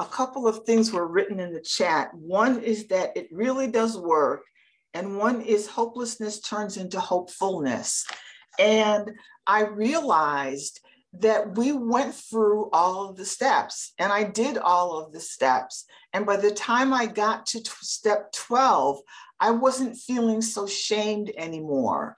a 0.00 0.04
couple 0.04 0.48
of 0.48 0.64
things 0.64 0.92
were 0.92 1.06
written 1.06 1.40
in 1.40 1.52
the 1.52 1.60
chat. 1.60 2.12
One 2.14 2.60
is 2.60 2.88
that 2.88 3.16
it 3.16 3.28
really 3.30 3.68
does 3.68 3.96
work, 3.96 4.42
and 4.94 5.16
one 5.16 5.40
is 5.40 5.66
hopelessness 5.66 6.40
turns 6.40 6.76
into 6.76 7.00
hopefulness. 7.00 8.06
And 8.58 9.12
I 9.46 9.64
realized 9.64 10.80
that 11.14 11.56
we 11.56 11.72
went 11.72 12.14
through 12.14 12.70
all 12.72 13.08
of 13.08 13.16
the 13.16 13.24
steps 13.24 13.92
and 13.98 14.10
I 14.10 14.24
did 14.24 14.56
all 14.56 14.98
of 14.98 15.12
the 15.12 15.20
steps. 15.20 15.84
And 16.12 16.24
by 16.24 16.36
the 16.36 16.50
time 16.50 16.94
I 16.94 17.06
got 17.06 17.46
to 17.46 17.62
step 17.80 18.32
12, 18.32 19.00
I 19.38 19.50
wasn't 19.50 19.96
feeling 19.96 20.40
so 20.40 20.66
shamed 20.66 21.30
anymore. 21.36 22.16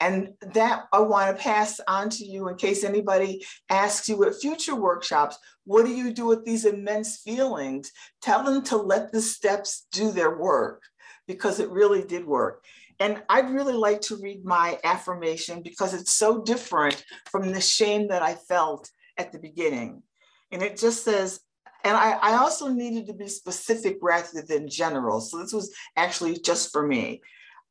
And 0.00 0.34
that 0.54 0.84
I 0.92 1.00
want 1.00 1.36
to 1.36 1.42
pass 1.42 1.80
on 1.86 2.10
to 2.10 2.24
you 2.24 2.48
in 2.48 2.56
case 2.56 2.84
anybody 2.84 3.44
asks 3.70 4.08
you 4.08 4.24
at 4.24 4.34
future 4.34 4.74
workshops, 4.74 5.38
what 5.64 5.86
do 5.86 5.94
you 5.94 6.12
do 6.12 6.26
with 6.26 6.44
these 6.44 6.64
immense 6.64 7.18
feelings? 7.18 7.90
Tell 8.20 8.42
them 8.42 8.62
to 8.64 8.76
let 8.76 9.12
the 9.12 9.22
steps 9.22 9.86
do 9.92 10.10
their 10.10 10.36
work 10.36 10.82
because 11.26 11.60
it 11.60 11.70
really 11.70 12.04
did 12.04 12.26
work. 12.26 12.64
And 13.00 13.22
I'd 13.28 13.50
really 13.50 13.74
like 13.74 14.00
to 14.02 14.16
read 14.16 14.44
my 14.44 14.78
affirmation 14.84 15.62
because 15.62 15.94
it's 15.94 16.12
so 16.12 16.42
different 16.42 17.04
from 17.30 17.50
the 17.50 17.60
shame 17.60 18.08
that 18.08 18.22
I 18.22 18.34
felt 18.34 18.90
at 19.16 19.32
the 19.32 19.38
beginning. 19.38 20.02
And 20.52 20.62
it 20.62 20.78
just 20.78 21.04
says, 21.04 21.40
and 21.84 21.96
I, 21.96 22.12
I 22.12 22.36
also 22.36 22.68
needed 22.68 23.06
to 23.08 23.14
be 23.14 23.28
specific 23.28 23.98
rather 24.00 24.42
than 24.42 24.68
general. 24.68 25.20
So 25.20 25.38
this 25.38 25.52
was 25.52 25.74
actually 25.96 26.38
just 26.38 26.72
for 26.72 26.86
me. 26.86 27.20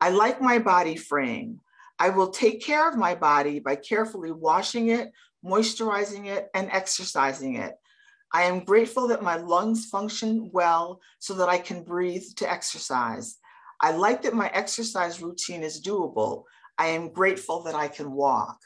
I 0.01 0.09
like 0.09 0.41
my 0.41 0.59
body 0.59 0.95
frame. 0.95 1.61
I 1.99 2.09
will 2.09 2.29
take 2.29 2.63
care 2.63 2.89
of 2.89 2.97
my 2.97 3.15
body 3.15 3.59
by 3.59 3.75
carefully 3.75 4.31
washing 4.31 4.89
it, 4.89 5.11
moisturizing 5.45 6.25
it, 6.27 6.49
and 6.53 6.69
exercising 6.71 7.55
it. 7.55 7.73
I 8.33 8.43
am 8.43 8.65
grateful 8.65 9.07
that 9.09 9.21
my 9.21 9.37
lungs 9.37 9.85
function 9.85 10.49
well 10.51 11.01
so 11.19 11.35
that 11.35 11.49
I 11.49 11.59
can 11.59 11.83
breathe 11.83 12.23
to 12.37 12.51
exercise. 12.51 13.37
I 13.79 13.91
like 13.91 14.23
that 14.23 14.33
my 14.33 14.49
exercise 14.49 15.21
routine 15.21 15.61
is 15.61 15.83
doable. 15.83 16.43
I 16.77 16.87
am 16.87 17.13
grateful 17.13 17.63
that 17.63 17.75
I 17.75 17.87
can 17.87 18.11
walk. 18.11 18.57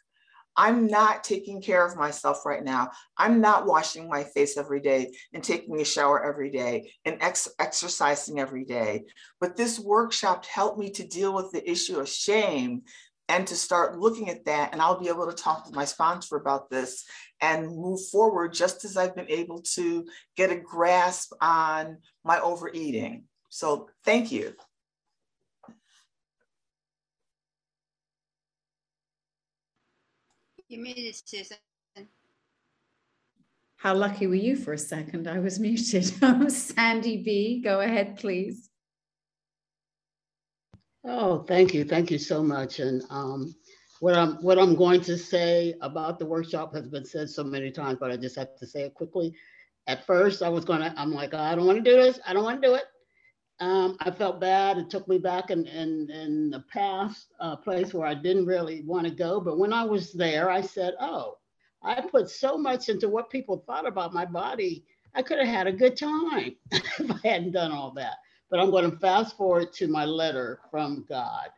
I'm 0.59 0.87
not 0.87 1.23
taking 1.23 1.61
care 1.61 1.85
of 1.85 1.95
myself 1.95 2.43
right 2.43 2.63
now. 2.63 2.89
I'm 3.15 3.39
not 3.41 3.67
washing 3.67 4.09
my 4.09 4.23
face 4.23 4.57
every 4.57 4.79
day 4.79 5.11
and 5.31 5.43
taking 5.43 5.79
a 5.79 5.85
shower 5.85 6.23
every 6.25 6.49
day 6.49 6.91
and 7.05 7.21
ex- 7.21 7.49
exercising 7.59 8.39
every 8.39 8.65
day. 8.65 9.05
But 9.39 9.55
this 9.55 9.79
workshop 9.79 10.45
helped 10.45 10.79
me 10.79 10.89
to 10.91 11.07
deal 11.07 11.33
with 11.33 11.51
the 11.51 11.69
issue 11.69 11.99
of 11.99 12.09
shame 12.09 12.81
and 13.29 13.45
to 13.47 13.55
start 13.55 13.99
looking 13.99 14.29
at 14.29 14.45
that. 14.45 14.71
And 14.71 14.81
I'll 14.81 14.99
be 14.99 15.09
able 15.09 15.27
to 15.27 15.33
talk 15.33 15.65
to 15.65 15.73
my 15.73 15.85
sponsor 15.85 16.37
about 16.37 16.69
this 16.69 17.05
and 17.41 17.67
move 17.67 17.99
forward 18.11 18.53
just 18.53 18.85
as 18.85 18.97
I've 18.97 19.15
been 19.15 19.29
able 19.29 19.61
to 19.75 20.05
get 20.35 20.51
a 20.51 20.55
grasp 20.55 21.33
on 21.41 21.97
my 22.23 22.39
overeating. 22.39 23.23
So 23.49 23.89
thank 24.03 24.31
you. 24.31 24.53
You 30.69 30.79
muted, 30.79 31.15
Susan. 31.25 31.57
How 33.77 33.93
lucky 33.93 34.27
were 34.27 34.35
you 34.35 34.55
for 34.57 34.73
a 34.73 34.77
second? 34.77 35.27
I 35.27 35.39
was 35.39 35.59
muted. 35.61 36.03
Sandy 36.51 37.23
B, 37.23 37.61
go 37.63 37.79
ahead, 37.79 38.17
please. 38.17 38.69
Oh, 41.09 41.39
thank 41.47 41.73
you. 41.73 41.85
Thank 41.85 42.11
you 42.11 42.17
so 42.17 42.43
much. 42.43 42.79
And 42.79 43.01
um, 43.09 43.55
what 44.01 44.15
I'm 44.15 44.35
what 44.43 44.59
I'm 44.59 44.75
going 44.75 44.99
to 45.01 45.17
say 45.17 45.73
about 45.81 46.19
the 46.19 46.25
workshop 46.25 46.73
has 46.75 46.85
been 46.89 47.05
said 47.05 47.29
so 47.29 47.45
many 47.45 47.71
times, 47.71 47.97
but 47.99 48.11
I 48.11 48.17
just 48.17 48.35
have 48.35 48.57
to 48.57 48.67
say 48.67 48.81
it 48.81 48.93
quickly. 48.93 49.33
At 49.87 50.05
first, 50.05 50.43
I 50.43 50.49
was 50.49 50.65
gonna, 50.65 50.93
I'm 50.97 51.13
like, 51.13 51.33
I 51.33 51.55
don't 51.55 51.65
want 51.65 51.83
to 51.83 51.89
do 51.89 51.95
this. 51.95 52.19
I 52.27 52.33
don't 52.33 52.43
want 52.43 52.61
to 52.61 52.67
do 52.67 52.73
it. 52.75 52.83
Um, 53.61 53.95
I 54.01 54.11
felt 54.11 54.41
bad. 54.41 54.77
It 54.77 54.89
took 54.89 55.07
me 55.07 55.17
back 55.17 55.49
in, 55.49 55.65
in, 55.65 56.11
in 56.11 56.49
the 56.49 56.65
past 56.71 57.27
uh, 57.39 57.55
place 57.55 57.93
where 57.93 58.05
I 58.05 58.13
didn't 58.13 58.45
really 58.45 58.83
want 58.83 59.05
to 59.07 59.11
go. 59.11 59.39
But 59.39 59.57
when 59.57 59.71
I 59.71 59.85
was 59.85 60.11
there, 60.11 60.49
I 60.49 60.59
said, 60.59 60.93
oh, 60.99 61.37
I 61.81 62.01
put 62.01 62.29
so 62.29 62.57
much 62.57 62.89
into 62.89 63.07
what 63.07 63.29
people 63.29 63.63
thought 63.65 63.87
about 63.87 64.13
my 64.13 64.25
body. 64.25 64.83
I 65.15 65.21
could 65.21 65.39
have 65.39 65.47
had 65.47 65.67
a 65.67 65.71
good 65.71 65.95
time 65.95 66.57
if 66.71 67.09
I 67.09 67.27
hadn't 67.27 67.53
done 67.53 67.71
all 67.71 67.91
that. 67.91 68.17
But 68.49 68.59
I'm 68.59 68.71
going 68.71 68.89
to 68.89 68.97
fast 68.97 69.35
forward 69.35 69.73
to 69.73 69.87
my 69.87 70.05
letter 70.05 70.59
from 70.71 71.05
God. 71.07 71.49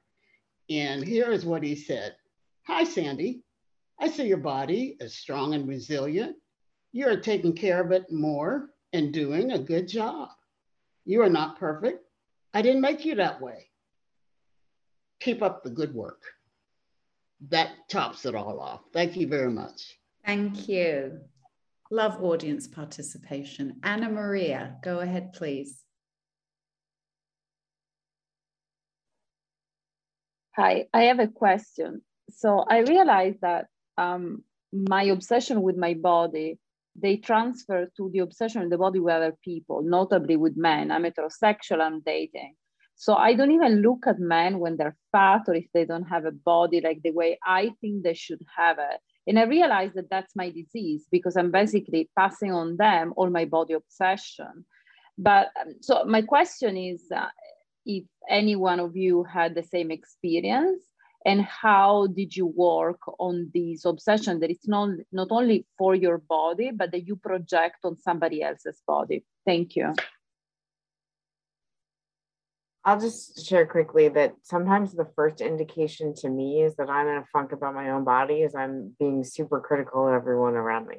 And 0.69 1.03
here 1.03 1.31
is 1.31 1.45
what 1.45 1.63
he 1.63 1.75
said 1.75 2.15
Hi, 2.67 2.83
Sandy. 2.83 3.43
I 3.99 4.09
see 4.09 4.27
your 4.27 4.37
body 4.37 4.95
is 4.99 5.15
strong 5.15 5.53
and 5.53 5.67
resilient. 5.67 6.35
You 6.91 7.07
are 7.07 7.19
taking 7.19 7.53
care 7.53 7.81
of 7.81 7.91
it 7.91 8.11
more 8.11 8.69
and 8.93 9.13
doing 9.13 9.51
a 9.51 9.59
good 9.59 9.87
job. 9.87 10.29
You 11.05 11.21
are 11.21 11.29
not 11.29 11.59
perfect. 11.59 12.05
I 12.53 12.61
didn't 12.61 12.81
make 12.81 13.05
you 13.05 13.15
that 13.15 13.41
way. 13.41 13.69
Keep 15.19 15.41
up 15.41 15.63
the 15.63 15.69
good 15.69 15.93
work. 15.93 16.21
That 17.49 17.71
tops 17.89 18.25
it 18.25 18.35
all 18.35 18.59
off. 18.59 18.81
Thank 18.93 19.15
you 19.15 19.27
very 19.27 19.51
much. 19.51 19.97
Thank 20.25 20.67
you. 20.69 21.19
Love 21.91 22.23
audience 22.23 22.67
participation. 22.67 23.79
Anna 23.83 24.09
Maria, 24.09 24.77
go 24.83 24.99
ahead, 24.99 25.33
please. 25.33 25.83
Hi, 30.59 30.87
I 30.93 31.03
have 31.03 31.19
a 31.19 31.27
question. 31.27 32.01
So 32.29 32.65
I 32.69 32.79
realized 32.79 33.39
that 33.41 33.67
um, 33.97 34.43
my 34.73 35.03
obsession 35.03 35.61
with 35.61 35.77
my 35.77 35.93
body 35.93 36.59
they 37.01 37.15
transfer 37.15 37.87
to 37.95 38.09
the 38.11 38.19
obsession 38.19 38.63
in 38.63 38.69
the 38.69 38.77
body 38.77 38.99
with 38.99 39.13
other 39.13 39.33
people, 39.41 39.81
notably 39.81 40.35
with 40.35 40.57
men. 40.57 40.91
I'm 40.91 41.03
heterosexual, 41.03 41.79
I'm 41.79 42.01
dating. 42.01 42.55
So 42.95 43.13
I 43.13 43.35
don't 43.35 43.51
even 43.51 43.81
look 43.81 44.05
at 44.05 44.19
men 44.19 44.59
when 44.59 44.75
they're 44.75 44.97
fat 45.13 45.43
or 45.47 45.53
if 45.53 45.67
they 45.73 45.85
don't 45.85 46.09
have 46.09 46.25
a 46.25 46.31
body 46.33 46.81
like 46.81 47.01
the 47.03 47.11
way 47.11 47.39
I 47.45 47.71
think 47.79 48.03
they 48.03 48.13
should 48.13 48.41
have 48.57 48.79
it. 48.79 48.99
And 49.27 49.39
I 49.39 49.43
realize 49.43 49.93
that 49.93 50.09
that's 50.09 50.35
my 50.35 50.49
disease 50.49 51.05
because 51.09 51.37
I'm 51.37 51.51
basically 51.51 52.09
passing 52.17 52.51
on 52.51 52.75
them 52.75 53.13
all 53.15 53.29
my 53.29 53.45
body 53.45 53.75
obsession. 53.75 54.65
But 55.17 55.51
um, 55.61 55.75
so 55.79 56.03
my 56.03 56.21
question 56.21 56.75
is 56.75 57.05
uh, 57.15 57.27
if 57.85 58.03
any 58.29 58.55
one 58.55 58.79
of 58.79 58.95
you 58.95 59.23
had 59.23 59.55
the 59.55 59.63
same 59.63 59.91
experience 59.91 60.83
and 61.25 61.41
how 61.41 62.07
did 62.07 62.35
you 62.35 62.45
work 62.45 62.99
on 63.19 63.49
this 63.53 63.85
obsession 63.85 64.39
that 64.39 64.49
it's 64.49 64.67
not 64.67 64.89
not 65.11 65.27
only 65.31 65.65
for 65.77 65.95
your 65.95 66.17
body 66.17 66.71
but 66.71 66.91
that 66.91 67.07
you 67.07 67.15
project 67.15 67.77
on 67.83 67.97
somebody 67.97 68.41
else's 68.41 68.81
body 68.87 69.25
thank 69.45 69.75
you 69.75 69.93
I'll 72.85 72.99
just 72.99 73.45
share 73.45 73.65
quickly 73.65 74.07
that 74.09 74.35
sometimes 74.41 74.93
the 74.93 75.09
first 75.15 75.41
indication 75.41 76.13
to 76.21 76.29
me 76.29 76.61
is 76.61 76.75
that 76.77 76.89
I'm 76.89 77.07
in 77.07 77.17
a 77.17 77.25
funk 77.31 77.51
about 77.51 77.75
my 77.75 77.89
own 77.89 78.05
body 78.05 78.41
is 78.41 78.55
I'm 78.55 78.95
being 78.97 79.23
super 79.23 79.59
critical 79.59 80.07
of 80.07 80.13
everyone 80.13 80.55
around 80.55 80.87
me. 80.87 80.97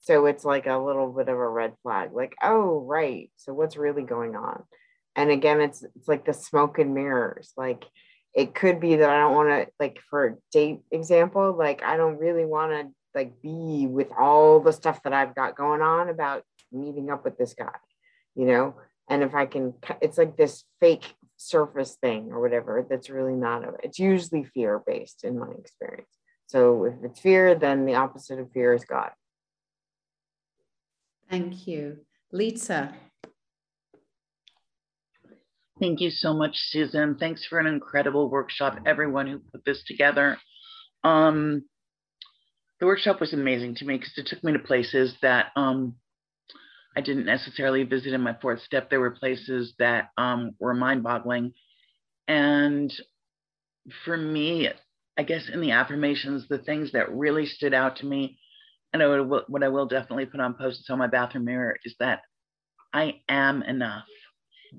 So 0.00 0.26
it's 0.26 0.44
like 0.44 0.66
a 0.66 0.76
little 0.76 1.12
bit 1.12 1.28
of 1.28 1.36
a 1.36 1.48
red 1.48 1.74
flag, 1.82 2.10
like, 2.12 2.34
oh, 2.42 2.80
right. 2.80 3.30
So 3.36 3.54
what's 3.54 3.76
really 3.76 4.02
going 4.02 4.34
on? 4.34 4.64
And 5.16 5.30
again, 5.30 5.60
it's 5.60 5.82
it's 5.82 6.08
like 6.08 6.24
the 6.24 6.32
smoke 6.32 6.78
and 6.78 6.94
mirrors. 6.94 7.52
Like 7.56 7.84
it 8.34 8.54
could 8.54 8.80
be 8.80 8.96
that 8.96 9.10
I 9.10 9.18
don't 9.18 9.34
want 9.34 9.48
to 9.48 9.72
like 9.78 9.98
for 10.08 10.38
date 10.52 10.80
example, 10.90 11.56
like 11.56 11.82
I 11.82 11.96
don't 11.96 12.18
really 12.18 12.44
want 12.44 12.72
to 12.72 12.92
like 13.14 13.40
be 13.42 13.86
with 13.88 14.08
all 14.18 14.60
the 14.60 14.72
stuff 14.72 15.02
that 15.02 15.12
I've 15.12 15.34
got 15.34 15.56
going 15.56 15.82
on 15.82 16.08
about 16.08 16.44
meeting 16.72 17.10
up 17.10 17.24
with 17.24 17.36
this 17.38 17.54
guy, 17.54 17.74
you 18.34 18.46
know? 18.46 18.74
And 19.08 19.22
if 19.22 19.34
I 19.34 19.46
can, 19.46 19.74
it's 20.00 20.18
like 20.18 20.36
this 20.36 20.64
fake 20.78 21.14
surface 21.36 21.96
thing 22.00 22.30
or 22.30 22.40
whatever 22.40 22.86
that's 22.88 23.10
really 23.10 23.34
not, 23.34 23.64
a, 23.64 23.72
it's 23.82 23.98
usually 23.98 24.44
fear 24.44 24.80
based 24.86 25.24
in 25.24 25.38
my 25.38 25.50
experience. 25.58 26.16
So 26.46 26.84
if 26.84 26.94
it's 27.02 27.20
fear, 27.20 27.54
then 27.54 27.86
the 27.86 27.96
opposite 27.96 28.38
of 28.38 28.52
fear 28.52 28.72
is 28.72 28.84
God. 28.84 29.10
Thank 31.28 31.66
you. 31.66 31.98
Lisa, 32.32 32.92
Thank 35.80 36.02
you 36.02 36.10
so 36.10 36.34
much, 36.34 36.56
Susan. 36.56 37.16
Thanks 37.18 37.46
for 37.46 37.58
an 37.58 37.66
incredible 37.66 38.28
workshop, 38.28 38.78
everyone 38.84 39.26
who 39.26 39.38
put 39.38 39.64
this 39.64 39.82
together. 39.86 40.36
Um, 41.02 41.64
the 42.80 42.86
workshop 42.86 43.18
was 43.18 43.32
amazing 43.32 43.76
to 43.76 43.86
me 43.86 43.96
because 43.96 44.12
it 44.18 44.26
took 44.26 44.44
me 44.44 44.52
to 44.52 44.58
places 44.58 45.14
that 45.22 45.46
um, 45.56 45.94
I 46.94 47.00
didn't 47.00 47.24
necessarily 47.24 47.84
visit 47.84 48.12
in 48.12 48.20
my 48.20 48.36
fourth 48.42 48.60
step. 48.60 48.90
There 48.90 49.00
were 49.00 49.10
places 49.10 49.72
that 49.78 50.10
um, 50.18 50.50
were 50.58 50.74
mind 50.74 51.02
boggling. 51.02 51.54
And 52.28 52.92
for 54.04 54.18
me, 54.18 54.68
I 55.16 55.22
guess 55.22 55.48
in 55.50 55.62
the 55.62 55.70
affirmations, 55.70 56.46
the 56.46 56.58
things 56.58 56.92
that 56.92 57.10
really 57.10 57.46
stood 57.46 57.72
out 57.72 57.96
to 57.96 58.06
me, 58.06 58.38
and 58.92 59.02
I 59.02 59.06
would, 59.06 59.44
what 59.48 59.62
I 59.62 59.68
will 59.68 59.86
definitely 59.86 60.26
put 60.26 60.40
on 60.40 60.54
post-its 60.54 60.90
on 60.90 60.98
my 60.98 61.06
bathroom 61.06 61.46
mirror 61.46 61.78
is 61.86 61.94
that 62.00 62.20
I 62.92 63.22
am 63.30 63.62
enough 63.62 64.04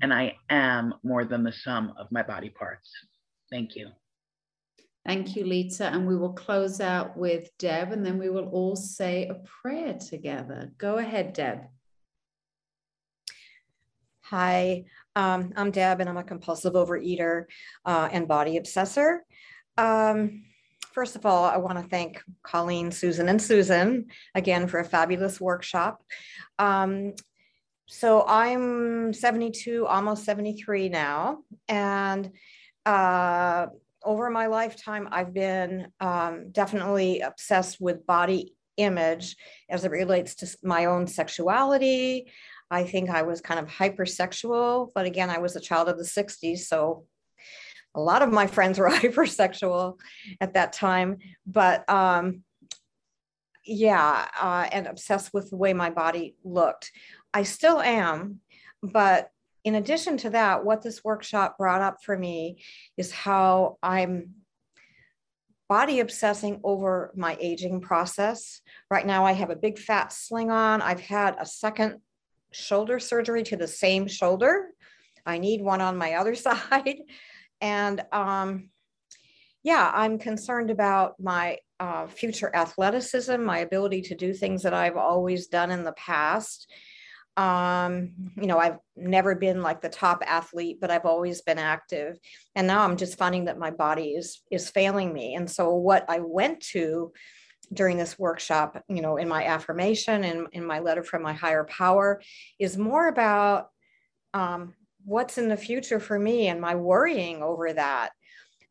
and 0.01 0.13
I 0.13 0.37
am 0.49 0.93
more 1.03 1.25
than 1.25 1.43
the 1.43 1.51
sum 1.51 1.93
of 1.97 2.11
my 2.11 2.23
body 2.23 2.49
parts. 2.49 2.91
Thank 3.49 3.75
you. 3.75 3.89
Thank 5.05 5.35
you, 5.35 5.45
Lita. 5.45 5.85
And 5.87 6.07
we 6.07 6.15
will 6.15 6.33
close 6.33 6.79
out 6.79 7.17
with 7.17 7.49
Deb, 7.57 7.91
and 7.91 8.05
then 8.05 8.19
we 8.19 8.29
will 8.29 8.49
all 8.49 8.75
say 8.75 9.27
a 9.27 9.35
prayer 9.61 9.95
together. 9.95 10.71
Go 10.77 10.97
ahead, 10.97 11.33
Deb. 11.33 11.61
Hi, 14.25 14.85
um, 15.15 15.51
I'm 15.57 15.71
Deb, 15.71 15.99
and 15.99 16.09
I'm 16.09 16.17
a 16.17 16.23
compulsive 16.23 16.73
overeater 16.73 17.45
uh, 17.83 18.09
and 18.11 18.27
body 18.27 18.57
obsessor. 18.57 19.19
Um, 19.77 20.43
first 20.93 21.15
of 21.15 21.25
all, 21.25 21.45
I 21.45 21.57
want 21.57 21.79
to 21.79 21.89
thank 21.89 22.21
Colleen, 22.43 22.91
Susan, 22.91 23.27
and 23.27 23.41
Susan 23.41 24.05
again 24.35 24.67
for 24.67 24.79
a 24.79 24.85
fabulous 24.85 25.41
workshop. 25.41 26.03
Um, 26.59 27.13
so 27.91 28.23
I'm 28.25 29.11
72, 29.11 29.85
almost 29.85 30.23
73 30.23 30.87
now. 30.87 31.39
And 31.67 32.31
uh, 32.85 33.67
over 34.01 34.29
my 34.29 34.47
lifetime, 34.47 35.09
I've 35.11 35.33
been 35.33 35.89
um, 35.99 36.51
definitely 36.53 37.19
obsessed 37.19 37.81
with 37.81 38.07
body 38.07 38.55
image 38.77 39.35
as 39.69 39.83
it 39.83 39.91
relates 39.91 40.35
to 40.35 40.57
my 40.63 40.85
own 40.85 41.05
sexuality. 41.05 42.31
I 42.71 42.85
think 42.85 43.09
I 43.09 43.23
was 43.23 43.41
kind 43.41 43.59
of 43.59 43.67
hypersexual, 43.67 44.91
but 44.95 45.05
again, 45.05 45.29
I 45.29 45.39
was 45.39 45.57
a 45.57 45.59
child 45.59 45.89
of 45.89 45.97
the 45.97 46.05
60s. 46.05 46.59
So 46.59 47.03
a 47.93 47.99
lot 47.99 48.21
of 48.21 48.31
my 48.31 48.47
friends 48.47 48.79
were 48.79 48.89
hypersexual 48.89 49.97
at 50.39 50.53
that 50.53 50.71
time. 50.71 51.17
But 51.45 51.87
um, 51.89 52.43
yeah, 53.65 54.27
uh, 54.39 54.67
and 54.71 54.87
obsessed 54.87 55.33
with 55.33 55.49
the 55.49 55.57
way 55.57 55.73
my 55.73 55.89
body 55.89 56.35
looked. 56.43 56.91
I 57.33 57.43
still 57.43 57.79
am, 57.79 58.39
but 58.83 59.31
in 59.63 59.75
addition 59.75 60.17
to 60.17 60.31
that, 60.31 60.65
what 60.65 60.81
this 60.81 61.03
workshop 61.03 61.57
brought 61.57 61.81
up 61.81 62.03
for 62.03 62.17
me 62.17 62.63
is 62.97 63.11
how 63.11 63.77
I'm 63.83 64.35
body 65.69 66.01
obsessing 66.01 66.59
over 66.65 67.13
my 67.15 67.37
aging 67.39 67.79
process. 67.79 68.59
Right 68.89 69.05
now, 69.05 69.25
I 69.25 69.31
have 69.31 69.51
a 69.51 69.55
big 69.55 69.79
fat 69.79 70.11
sling 70.11 70.51
on. 70.51 70.81
I've 70.81 70.99
had 70.99 71.37
a 71.39 71.45
second 71.45 72.01
shoulder 72.51 72.99
surgery 72.99 73.43
to 73.43 73.55
the 73.55 73.69
same 73.69 74.07
shoulder. 74.07 74.71
I 75.25 75.37
need 75.37 75.61
one 75.61 75.79
on 75.79 75.95
my 75.95 76.13
other 76.15 76.35
side. 76.35 76.99
And 77.61 78.03
um, 78.11 78.69
yeah, 79.63 79.89
I'm 79.93 80.19
concerned 80.19 80.71
about 80.71 81.19
my 81.19 81.59
uh, 81.79 82.07
future 82.07 82.51
athleticism, 82.53 83.41
my 83.41 83.59
ability 83.59 84.01
to 84.01 84.15
do 84.15 84.33
things 84.33 84.63
that 84.63 84.73
I've 84.73 84.97
always 84.97 85.47
done 85.47 85.71
in 85.71 85.83
the 85.83 85.93
past. 85.93 86.69
Um, 87.37 88.11
you 88.35 88.47
know, 88.47 88.59
I've 88.59 88.77
never 88.95 89.35
been 89.35 89.61
like 89.61 89.81
the 89.81 89.89
top 89.89 90.21
athlete, 90.25 90.79
but 90.81 90.91
I've 90.91 91.05
always 91.05 91.41
been 91.41 91.59
active. 91.59 92.17
And 92.55 92.67
now 92.67 92.83
I'm 92.83 92.97
just 92.97 93.17
finding 93.17 93.45
that 93.45 93.57
my 93.57 93.71
body 93.71 94.11
is 94.11 94.41
is 94.51 94.69
failing 94.69 95.13
me. 95.13 95.35
And 95.35 95.49
so 95.49 95.73
what 95.73 96.05
I 96.09 96.19
went 96.19 96.61
to 96.71 97.11
during 97.73 97.97
this 97.97 98.19
workshop, 98.19 98.83
you 98.89 99.01
know, 99.01 99.17
in 99.17 99.29
my 99.29 99.45
affirmation 99.45 100.23
and 100.23 100.47
in 100.51 100.65
my 100.65 100.79
letter 100.79 101.03
from 101.03 101.23
my 101.23 101.33
higher 101.33 101.63
power 101.63 102.21
is 102.59 102.77
more 102.77 103.07
about 103.07 103.69
um, 104.33 104.73
what's 105.05 105.37
in 105.37 105.47
the 105.47 105.57
future 105.57 105.99
for 105.99 106.19
me 106.19 106.47
and 106.47 106.59
my 106.59 106.75
worrying 106.75 107.41
over 107.41 107.71
that. 107.71 108.11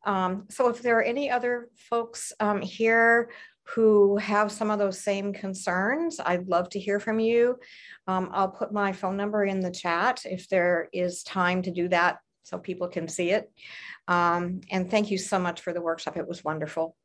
Um, 0.05 0.47
so 0.51 0.69
if 0.69 0.81
there 0.81 0.99
are 0.99 1.03
any 1.03 1.31
other 1.31 1.69
folks 1.77 2.33
um, 2.41 2.63
here 2.63 3.31
who 3.75 4.17
have 4.17 4.51
some 4.51 4.71
of 4.71 4.79
those 4.79 4.99
same 4.99 5.33
concerns, 5.33 6.19
I'd 6.25 6.49
love 6.49 6.69
to 6.71 6.81
hear 6.81 6.99
from 6.99 7.21
you. 7.21 7.57
Um, 8.07 8.31
I'll 8.33 8.49
put 8.49 8.73
my 8.73 8.93
phone 8.93 9.17
number 9.17 9.45
in 9.45 9.61
the 9.61 9.71
chat 9.71 10.23
if 10.25 10.49
there 10.49 10.89
is 10.93 11.23
time 11.23 11.63
to 11.63 11.71
do 11.71 11.89
that 11.89 12.19
so 12.43 12.59
people 12.59 12.89
can 12.89 13.07
see 13.07 13.31
it. 13.31 13.51
Um, 14.09 14.61
and 14.71 14.91
thank 14.91 15.11
you 15.11 15.19
so 15.19 15.39
much 15.39 15.61
for 15.61 15.73
the 15.73 15.81
workshop. 15.81 16.17
It 16.17 16.27
was 16.27 16.43
wonderful. 16.43 16.97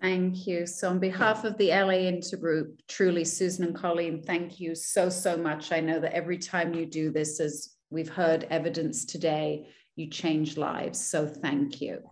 Thank 0.00 0.46
you. 0.46 0.66
So 0.66 0.90
on 0.90 0.98
behalf 0.98 1.44
of 1.44 1.56
the 1.56 1.68
LA 1.68 2.10
Intergroup, 2.10 2.78
truly, 2.88 3.24
Susan 3.24 3.64
and 3.64 3.74
Colleen, 3.74 4.22
thank 4.22 4.60
you 4.60 4.74
so, 4.74 5.08
so 5.08 5.36
much. 5.36 5.72
I 5.72 5.80
know 5.80 5.98
that 6.00 6.14
every 6.14 6.38
time 6.38 6.74
you 6.74 6.84
do 6.86 7.10
this, 7.10 7.40
as 7.40 7.74
we've 7.90 8.08
heard 8.08 8.46
evidence 8.50 9.04
today, 9.04 9.68
you 9.96 10.08
change 10.10 10.56
lives. 10.56 11.04
So 11.04 11.26
thank 11.26 11.80
you. 11.80 12.02